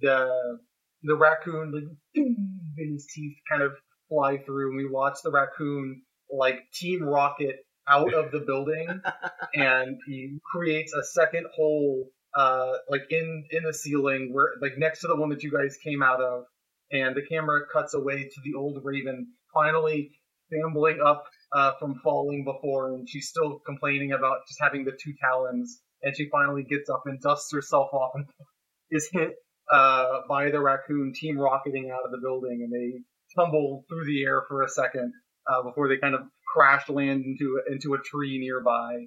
the 0.00 0.58
the 1.02 1.16
raccoon 1.16 1.72
like 1.72 1.84
and 2.14 2.92
his 2.92 3.06
teeth 3.14 3.36
kind 3.48 3.62
of 3.62 3.72
fly 4.08 4.38
through, 4.38 4.68
and 4.68 4.76
we 4.76 4.88
watch 4.88 5.18
the 5.22 5.30
raccoon 5.30 6.02
like 6.30 6.60
Team 6.72 7.02
Rocket 7.02 7.56
out 7.88 8.14
of 8.14 8.32
the 8.32 8.40
building, 8.40 8.88
and 9.54 9.96
he 10.06 10.38
creates 10.52 10.92
a 10.94 11.02
second 11.02 11.46
hole 11.54 12.10
uh 12.36 12.72
like 12.88 13.02
in 13.10 13.44
in 13.50 13.62
the 13.62 13.72
ceiling 13.72 14.32
where 14.32 14.50
like 14.60 14.72
next 14.76 15.00
to 15.00 15.06
the 15.06 15.16
one 15.16 15.30
that 15.30 15.42
you 15.42 15.50
guys 15.50 15.76
came 15.82 16.02
out 16.02 16.20
of, 16.20 16.44
and 16.90 17.16
the 17.16 17.22
camera 17.22 17.60
cuts 17.72 17.94
away 17.94 18.24
to 18.24 18.40
the 18.44 18.54
old 18.54 18.80
Raven 18.84 19.28
finally 19.52 20.10
scrambling 20.46 21.00
up 21.04 21.24
uh, 21.54 21.72
from 21.78 22.00
falling 22.02 22.44
before, 22.44 22.88
and 22.94 23.08
she's 23.08 23.28
still 23.28 23.60
complaining 23.64 24.12
about 24.12 24.46
just 24.48 24.60
having 24.60 24.84
the 24.84 24.92
two 24.92 25.14
talons, 25.20 25.80
and 26.02 26.16
she 26.16 26.28
finally 26.30 26.64
gets 26.64 26.90
up 26.90 27.02
and 27.06 27.20
dusts 27.20 27.52
herself 27.52 27.88
off 27.92 28.12
and 28.14 28.26
is 28.90 29.08
hit 29.12 29.34
uh, 29.72 30.20
by 30.28 30.50
the 30.50 30.60
raccoon 30.60 31.12
team 31.14 31.38
rocketing 31.38 31.90
out 31.90 32.04
of 32.04 32.10
the 32.10 32.18
building, 32.18 32.62
and 32.62 32.72
they 32.72 33.00
tumble 33.34 33.84
through 33.88 34.04
the 34.04 34.24
air 34.24 34.42
for 34.48 34.62
a 34.62 34.68
second 34.68 35.12
uh, 35.46 35.62
before 35.62 35.88
they 35.88 35.96
kind 35.96 36.14
of 36.14 36.22
crash 36.54 36.88
land 36.88 37.24
into 37.24 37.60
into 37.70 37.94
a 37.94 37.98
tree 37.98 38.38
nearby. 38.38 39.06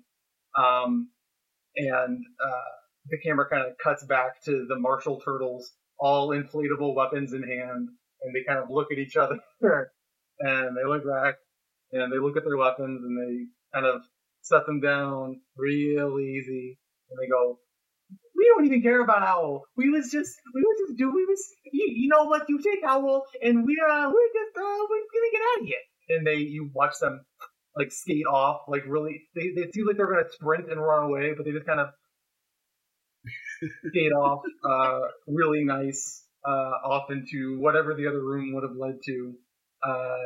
Um, 0.58 1.10
and 1.76 2.24
uh, 2.44 2.70
the 3.10 3.20
camera 3.20 3.48
kind 3.50 3.68
of 3.68 3.78
cuts 3.84 4.04
back 4.06 4.44
to 4.46 4.66
the 4.68 4.80
Martial 4.80 5.20
turtles, 5.20 5.72
all 6.00 6.30
inflatable 6.30 6.96
weapons 6.96 7.34
in 7.34 7.44
hand, 7.44 7.90
and 8.22 8.34
they 8.36 8.44
kind 8.48 8.60
of 8.60 8.70
look 8.70 8.88
at 8.92 8.98
each 8.98 9.16
other, 9.16 9.38
and 10.40 10.78
they 10.78 10.86
look 10.88 11.04
back, 11.06 11.36
and 11.92 12.12
they 12.12 12.20
look 12.20 12.38
at 12.38 12.44
their 12.44 12.58
weapons, 12.58 13.02
and 13.04 13.18
they 13.18 13.46
kind 13.74 13.86
of 13.86 14.02
set 14.42 14.66
them 14.66 14.80
down 14.80 15.42
real 15.56 16.20
easy, 16.20 16.80
and 17.10 17.20
they 17.20 17.28
go, 17.28 17.60
we 18.36 18.46
don't 18.54 18.66
even 18.66 18.82
care 18.82 19.02
about 19.02 19.24
Owl. 19.24 19.64
We 19.76 19.90
was 19.90 20.10
just, 20.12 20.36
we 20.54 20.62
was 20.62 20.88
just 20.88 20.98
do, 20.98 21.12
we 21.14 21.26
was, 21.26 21.44
you, 21.72 21.88
you 21.90 22.10
know 22.10 22.26
what? 22.26 22.44
You 22.48 22.60
take 22.60 22.84
Owl, 22.86 23.26
and 23.42 23.66
we're, 23.66 23.90
uh, 23.90 24.08
we're 24.08 24.34
just, 24.34 24.58
uh, 24.58 24.86
we're 24.90 25.08
gonna 25.14 25.32
get 25.32 25.42
out 25.42 25.62
of 25.62 25.68
here. 25.68 25.86
And 26.10 26.28
they, 26.28 26.36
you 26.36 26.70
watch 26.74 26.94
them 27.02 27.26
like 27.76 27.92
skate 27.92 28.26
off, 28.32 28.62
like 28.68 28.84
really, 28.88 29.24
they, 29.36 29.52
they 29.56 29.70
seem 29.72 29.88
like 29.88 29.98
they're 29.98 30.08
gonna 30.08 30.30
sprint 30.32 30.72
and 30.72 30.82
run 30.82 31.04
away, 31.04 31.34
but 31.36 31.46
they 31.46 31.52
just 31.52 31.66
kind 31.66 31.80
of 31.80 31.90
skate 33.90 34.14
off, 34.14 34.42
uh, 34.64 35.00
really 35.28 35.66
nice, 35.66 36.24
uh, 36.48 36.72
off 36.86 37.12
into 37.12 37.60
whatever 37.60 37.96
the 37.96 38.08
other 38.08 38.24
room 38.24 38.54
would 38.54 38.64
have 38.64 38.78
led 38.78 39.00
to. 39.06 39.34
Uh, 39.84 40.18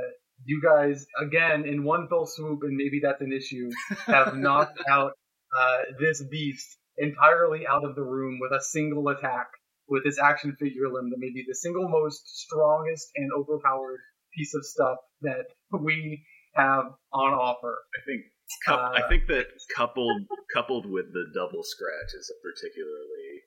you 0.45 0.61
guys, 0.61 1.05
again, 1.19 1.65
in 1.65 1.83
one 1.83 2.07
fell 2.07 2.25
swoop, 2.25 2.63
and 2.63 2.75
maybe 2.75 2.99
that's 3.03 3.21
an 3.21 3.31
issue, 3.31 3.69
have 4.05 4.35
knocked 4.37 4.79
out, 4.89 5.11
uh, 5.57 5.77
this 5.99 6.23
beast 6.23 6.77
entirely 6.97 7.65
out 7.67 7.83
of 7.83 7.95
the 7.95 8.03
room 8.03 8.39
with 8.41 8.51
a 8.51 8.61
single 8.63 9.07
attack 9.09 9.47
with 9.87 10.03
this 10.03 10.19
action 10.19 10.55
figure 10.59 10.87
limb 10.89 11.09
that 11.09 11.17
may 11.19 11.31
be 11.33 11.43
the 11.47 11.55
single 11.55 11.89
most 11.89 12.21
strongest 12.25 13.09
and 13.15 13.29
overpowered 13.33 13.99
piece 14.35 14.53
of 14.55 14.63
stuff 14.65 14.97
that 15.21 15.45
we 15.79 16.23
have 16.55 16.85
on 17.11 17.33
offer. 17.33 17.77
I 17.95 17.99
think 18.05 18.21
cou- 18.65 18.73
Uh, 18.73 18.91
I 18.95 19.07
think 19.09 19.27
that 19.27 19.47
coupled 19.75 20.21
coupled 20.53 20.85
with 20.85 21.11
the 21.13 21.25
double 21.33 21.63
scratch 21.63 22.13
is 22.13 22.31
a 22.31 22.37
particularly 22.41 23.43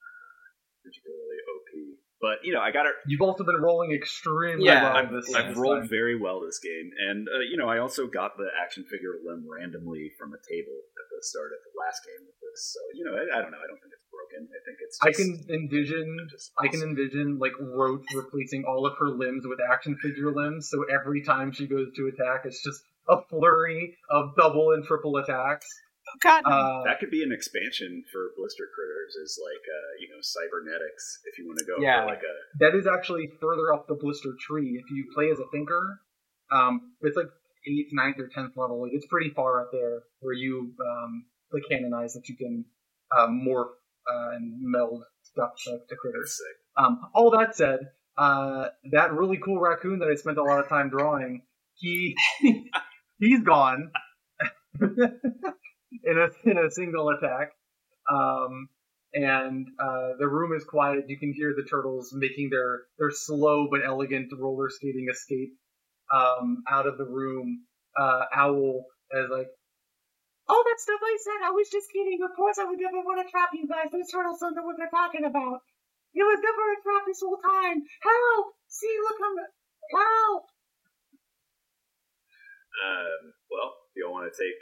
uh, 0.00 0.44
particularly 0.84 1.27
OP. 1.27 1.27
But 2.20 2.42
you 2.42 2.52
know, 2.52 2.60
I 2.60 2.72
got 2.72 2.86
it. 2.86 2.94
You've 3.06 3.22
also 3.22 3.44
been 3.44 3.56
rolling 3.62 3.92
extremely 3.92 4.66
Yeah, 4.66 4.82
well 4.82 4.96
I've, 4.96 5.12
this 5.12 5.32
I've 5.34 5.56
rolled 5.56 5.82
time. 5.82 5.88
very 5.88 6.18
well 6.18 6.40
this 6.40 6.58
game, 6.58 6.90
and 7.08 7.28
uh, 7.28 7.46
you 7.48 7.56
know, 7.56 7.68
I 7.68 7.78
also 7.78 8.06
got 8.08 8.36
the 8.36 8.48
action 8.60 8.84
figure 8.90 9.14
limb 9.24 9.46
randomly 9.46 10.10
from 10.18 10.34
a 10.34 10.40
table 10.50 10.74
at 10.98 11.06
the 11.14 11.22
start 11.22 11.52
of 11.54 11.60
the 11.62 11.74
last 11.78 12.02
game 12.02 12.26
with 12.26 12.34
this. 12.42 12.74
So 12.74 12.80
you 12.94 13.04
know, 13.06 13.14
I, 13.14 13.38
I 13.38 13.42
don't 13.42 13.52
know. 13.54 13.62
I 13.62 13.68
don't 13.70 13.78
think 13.78 13.94
it's 13.94 14.08
broken. 14.10 14.48
I 14.50 14.60
think 14.66 14.78
it's. 14.82 14.98
I 15.00 15.12
can 15.14 15.30
envision 15.46 16.26
just 16.28 16.50
I 16.58 16.66
can 16.66 16.82
envision 16.82 17.38
like 17.38 17.52
Roach 17.60 18.06
replacing 18.14 18.64
all 18.66 18.84
of 18.86 18.98
her 18.98 19.10
limbs 19.10 19.44
with 19.46 19.60
action 19.70 19.96
figure 20.02 20.34
limbs, 20.34 20.68
so 20.70 20.84
every 20.90 21.22
time 21.22 21.52
she 21.52 21.68
goes 21.68 21.86
to 21.94 22.10
attack, 22.10 22.42
it's 22.46 22.62
just 22.64 22.82
a 23.08 23.22
flurry 23.30 23.96
of 24.10 24.34
double 24.36 24.72
and 24.72 24.84
triple 24.84 25.16
attacks. 25.18 25.66
God. 26.22 26.42
Uh, 26.46 26.84
That 26.84 26.98
could 27.00 27.10
be 27.10 27.22
an 27.22 27.32
expansion 27.32 28.04
for 28.12 28.30
Blister 28.36 28.64
Critters, 28.74 29.14
is 29.16 29.38
like 29.42 29.64
uh, 29.64 29.90
you 30.00 30.08
know 30.08 30.20
cybernetics. 30.20 31.20
If 31.24 31.38
you 31.38 31.46
want 31.46 31.58
to 31.58 31.64
go 31.66 31.76
Yeah. 31.82 32.04
like 32.04 32.22
a 32.22 32.34
that 32.60 32.74
is 32.74 32.86
actually 32.86 33.30
further 33.40 33.72
up 33.72 33.86
the 33.88 33.94
blister 33.94 34.34
tree. 34.48 34.80
If 34.82 34.90
you 34.90 35.06
play 35.14 35.30
as 35.30 35.38
a 35.38 35.46
thinker, 35.52 36.00
um, 36.50 36.92
it's 37.02 37.16
like 37.16 37.28
eighth, 37.66 37.90
ninth, 37.92 38.16
or 38.18 38.28
tenth 38.28 38.56
level. 38.56 38.88
It's 38.90 39.06
pretty 39.06 39.30
far 39.30 39.60
up 39.62 39.68
there 39.72 40.00
where 40.20 40.34
you 40.34 40.72
um, 40.86 41.24
like 41.52 41.62
canonize 41.70 42.14
that 42.14 42.28
you 42.28 42.36
can 42.36 42.64
uh, 43.16 43.26
morph 43.28 43.70
uh, 44.10 44.30
and 44.36 44.54
meld 44.60 45.02
stuff 45.22 45.50
to, 45.64 45.78
to 45.88 45.96
critters. 45.96 46.36
sick. 46.36 46.56
Um, 46.82 47.00
all 47.14 47.30
that 47.38 47.54
said, 47.56 47.80
uh, 48.16 48.68
that 48.92 49.12
really 49.12 49.38
cool 49.44 49.60
raccoon 49.60 49.98
that 50.00 50.08
I 50.08 50.14
spent 50.14 50.38
a 50.38 50.42
lot 50.42 50.60
of 50.60 50.68
time 50.68 50.88
drawing, 50.90 51.42
he 51.74 52.16
he's 53.18 53.42
gone 53.42 53.90
in 56.04 56.18
a 56.18 56.28
in 56.50 56.58
a 56.58 56.70
single 56.70 57.10
attack. 57.10 57.50
Um, 58.12 58.68
and 59.14 59.66
uh, 59.80 60.10
the 60.18 60.28
room 60.28 60.52
is 60.56 60.64
quiet. 60.64 61.04
You 61.08 61.18
can 61.18 61.32
hear 61.32 61.54
the 61.56 61.68
turtles 61.68 62.12
making 62.14 62.50
their 62.50 62.82
their 62.98 63.10
slow 63.10 63.68
but 63.70 63.80
elegant 63.86 64.32
roller 64.38 64.68
skating 64.70 65.08
escape 65.10 65.52
um, 66.12 66.62
out 66.70 66.86
of 66.86 66.98
the 66.98 67.04
room. 67.06 67.64
Uh, 67.98 68.24
Owl 68.34 68.84
is 69.12 69.28
like, 69.30 69.48
All 70.48 70.62
that 70.64 70.80
stuff 70.80 71.00
I 71.02 71.16
said, 71.24 71.48
I 71.48 71.50
was 71.52 71.68
just 71.72 71.88
kidding. 71.92 72.20
Of 72.24 72.36
course, 72.36 72.58
I 72.58 72.64
would 72.64 72.78
never 72.80 73.00
want 73.00 73.24
to 73.26 73.30
trap 73.30 73.50
you 73.54 73.66
guys. 73.68 73.90
Those 73.92 74.10
turtles 74.12 74.40
don't 74.40 74.54
know 74.54 74.64
what 74.64 74.76
they're 74.78 74.92
talking 74.92 75.24
about. 75.24 75.60
It 76.14 76.24
was 76.24 76.40
never 76.42 76.64
a 76.72 76.78
trap 76.84 77.04
this 77.06 77.20
whole 77.24 77.38
time. 77.40 77.82
Help! 78.02 78.46
See, 78.68 78.94
look, 79.02 79.18
I'm. 79.24 79.36
Help! 79.92 80.44
Um, 82.78 83.20
well, 83.50 83.70
do 83.94 84.00
you 84.00 84.10
want 84.10 84.30
to 84.30 84.34
take 84.36 84.56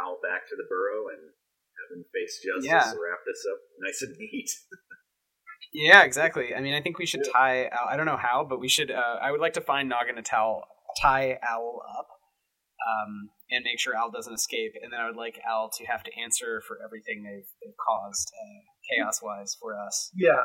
Al 0.00 0.18
back 0.22 0.48
to 0.48 0.56
the 0.56 0.64
burrow 0.68 1.08
and 1.12 1.20
have 1.80 1.88
him 1.96 2.04
face 2.12 2.40
justice 2.44 2.64
Yeah. 2.70 2.92
to 2.92 2.98
wrap 3.00 3.20
this 3.26 3.44
up 3.50 3.58
nice 3.80 4.02
and 4.02 4.16
neat? 4.18 4.50
Yeah, 5.72 6.02
exactly. 6.02 6.54
I 6.54 6.60
mean, 6.60 6.74
I 6.74 6.82
think 6.82 6.98
we 6.98 7.06
should 7.06 7.22
tie. 7.32 7.68
Owl, 7.68 7.88
I 7.88 7.96
don't 7.96 8.04
know 8.06 8.16
how, 8.18 8.44
but 8.44 8.60
we 8.60 8.68
should. 8.68 8.90
Uh, 8.90 9.16
I 9.22 9.30
would 9.32 9.40
like 9.40 9.54
to 9.54 9.60
find 9.62 9.88
Noggin 9.88 10.16
to 10.16 10.22
towel, 10.22 10.64
tie 11.00 11.38
Owl 11.42 11.80
up, 11.98 12.08
um, 12.86 13.30
and 13.50 13.64
make 13.64 13.80
sure 13.80 13.96
Owl 13.96 14.10
doesn't 14.10 14.34
escape. 14.34 14.72
And 14.82 14.92
then 14.92 15.00
I 15.00 15.06
would 15.06 15.16
like 15.16 15.40
Owl 15.48 15.70
to 15.78 15.86
have 15.86 16.02
to 16.04 16.10
answer 16.20 16.60
for 16.68 16.78
everything 16.84 17.22
they've, 17.24 17.48
they've 17.64 17.76
caused, 17.88 18.30
uh, 18.36 18.60
chaos 18.90 19.22
wise, 19.22 19.56
for 19.58 19.78
us. 19.78 20.10
"Yeah, 20.14 20.44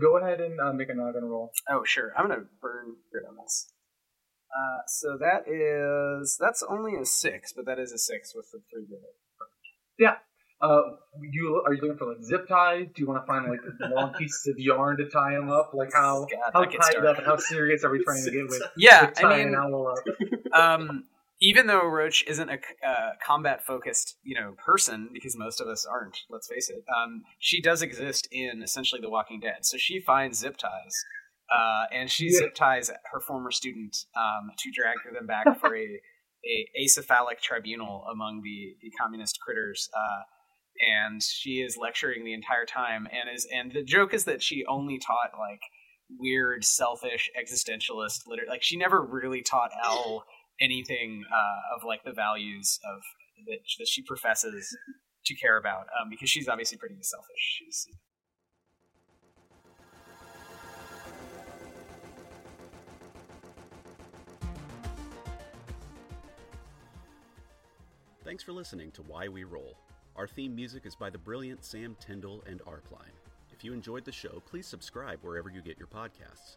go 0.00 0.18
ahead 0.18 0.40
and 0.40 0.58
uh, 0.60 0.72
make 0.72 0.88
a 0.88 0.94
noggin 0.94 1.24
roll." 1.24 1.52
Oh, 1.70 1.84
sure. 1.84 2.12
I'm 2.16 2.26
gonna 2.26 2.46
burn 2.60 2.96
grit 3.12 3.24
on 3.28 3.36
this. 3.36 3.72
Uh, 4.54 4.82
so 4.86 5.18
that 5.18 5.48
is 5.48 6.36
that's 6.38 6.62
only 6.62 6.94
a 6.96 7.04
six, 7.04 7.52
but 7.52 7.66
that 7.66 7.78
is 7.78 7.92
a 7.92 7.98
six 7.98 8.34
with 8.34 8.50
the 8.52 8.60
three 8.70 8.86
grit. 8.86 9.00
Uh, 10.64 10.80
you 11.20 11.62
are 11.66 11.74
you 11.74 11.82
looking 11.82 11.98
for 11.98 12.06
like 12.06 12.22
zip 12.22 12.48
ties? 12.48 12.86
Do 12.94 13.02
you 13.02 13.06
want 13.06 13.22
to 13.22 13.26
find 13.26 13.46
like 13.50 13.60
long 13.90 14.14
pieces 14.18 14.46
of 14.46 14.58
yarn 14.58 14.96
to 14.96 15.08
tie 15.10 15.32
them 15.32 15.50
up? 15.50 15.72
Like 15.74 15.92
how 15.92 16.26
God, 16.30 16.50
how 16.54 16.64
tied 16.64 17.04
up 17.04 17.18
and 17.18 17.26
how 17.26 17.36
serious 17.36 17.84
are 17.84 17.90
we 17.90 18.02
trying 18.02 18.24
to 18.24 18.30
get 18.30 18.48
with, 18.48 18.62
Yeah, 18.76 19.06
with 19.06 19.24
I 19.24 19.44
mean, 19.44 19.54
um, 20.54 21.04
even 21.40 21.66
though 21.66 21.84
Roach 21.86 22.24
isn't 22.26 22.48
a 22.48 22.58
uh, 22.86 23.10
combat 23.26 23.66
focused, 23.66 24.16
you 24.22 24.40
know, 24.40 24.54
person, 24.64 25.10
because 25.12 25.36
most 25.36 25.60
of 25.60 25.68
us 25.68 25.84
aren't. 25.84 26.20
Let's 26.30 26.48
face 26.48 26.70
it. 26.70 26.82
Um, 26.96 27.24
she 27.38 27.60
does 27.60 27.82
exist 27.82 28.26
in 28.32 28.62
essentially 28.62 29.02
The 29.02 29.10
Walking 29.10 29.40
Dead, 29.40 29.66
so 29.66 29.76
she 29.76 30.00
finds 30.00 30.38
zip 30.38 30.56
ties 30.56 31.04
uh, 31.50 31.84
and 31.92 32.10
she 32.10 32.26
Yeah. 32.26 32.38
zip 32.38 32.54
ties 32.54 32.90
her 33.12 33.20
former 33.20 33.50
student 33.50 33.96
um, 34.16 34.50
to 34.58 34.70
drag 34.70 34.96
them 35.12 35.26
back 35.26 35.46
for 35.60 35.76
a, 35.76 35.80
a 36.44 36.68
acephalic 36.84 37.40
tribunal 37.40 38.04
among 38.10 38.42
the, 38.42 38.76
the 38.80 38.90
communist 39.00 39.38
critters. 39.40 39.88
Uh, 39.94 40.22
and 40.80 41.22
she 41.22 41.60
is 41.60 41.76
lecturing 41.76 42.24
the 42.24 42.32
entire 42.34 42.64
time, 42.66 43.06
and 43.06 43.34
is 43.34 43.46
and 43.54 43.72
the 43.72 43.84
joke 43.84 44.12
is 44.12 44.24
that 44.24 44.42
she 44.42 44.64
only 44.66 44.98
taught 44.98 45.30
like 45.38 45.60
weird, 46.18 46.64
selfish, 46.64 47.30
existentialist 47.40 48.26
literature. 48.26 48.50
Like 48.50 48.62
she 48.62 48.76
never 48.76 49.00
really 49.00 49.40
taught 49.42 49.70
Al 49.84 50.24
anything 50.60 51.22
uh, 51.32 51.76
of 51.76 51.84
like 51.84 52.02
the 52.04 52.12
values 52.12 52.80
of 52.84 53.00
that 53.46 53.58
that 53.78 53.86
she 53.86 54.02
professes 54.02 54.76
to 55.26 55.34
care 55.36 55.56
about, 55.56 55.86
um, 56.00 56.10
because 56.10 56.28
she's 56.28 56.48
obviously 56.48 56.76
pretty 56.76 56.96
selfish. 57.00 57.60
She's 57.60 57.86
Thanks 68.24 68.42
for 68.42 68.52
listening 68.52 68.90
to 68.92 69.02
Why 69.02 69.28
We 69.28 69.44
Roll. 69.44 69.76
Our 70.16 70.26
theme 70.26 70.56
music 70.56 70.86
is 70.86 70.96
by 70.96 71.10
the 71.10 71.18
brilliant 71.18 71.62
Sam 71.62 71.94
Tyndall 72.00 72.42
and 72.46 72.64
Arpline. 72.64 73.12
If 73.52 73.62
you 73.62 73.74
enjoyed 73.74 74.06
the 74.06 74.12
show, 74.12 74.42
please 74.46 74.66
subscribe 74.66 75.18
wherever 75.20 75.50
you 75.50 75.60
get 75.60 75.78
your 75.78 75.88
podcasts. 75.88 76.56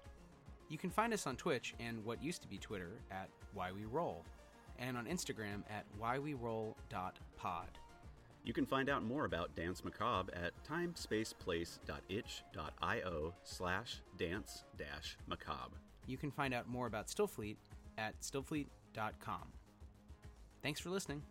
You 0.69 0.77
can 0.77 0.89
find 0.89 1.13
us 1.13 1.27
on 1.27 1.35
Twitch 1.35 1.75
and 1.81 2.05
what 2.05 2.23
used 2.23 2.41
to 2.43 2.47
be 2.47 2.57
Twitter 2.57 2.91
at 3.11 3.27
Why 3.53 3.73
We 3.73 3.83
Roll, 3.83 4.23
and 4.79 4.95
on 4.95 5.07
Instagram 5.07 5.63
at 5.69 5.83
whyweroll.pod. 6.01 7.67
You 8.45 8.53
can 8.53 8.65
find 8.65 8.89
out 8.89 9.03
more 9.03 9.25
about 9.25 9.53
Danse 9.57 9.83
Macabre 9.83 10.33
at 10.33 10.53
timespaceplace.itch.io 10.63 13.33
slash 13.43 14.01
dance 14.17 14.63
dash 14.77 15.17
macabre. 15.27 15.75
You 16.05 16.15
can 16.15 16.31
find 16.31 16.53
out 16.53 16.69
more 16.69 16.87
about 16.87 17.07
Stillfleet 17.07 17.57
at 17.97 18.17
stillfleet.com. 18.21 19.51
Thanks 20.63 20.79
for 20.79 20.91
listening. 20.91 21.23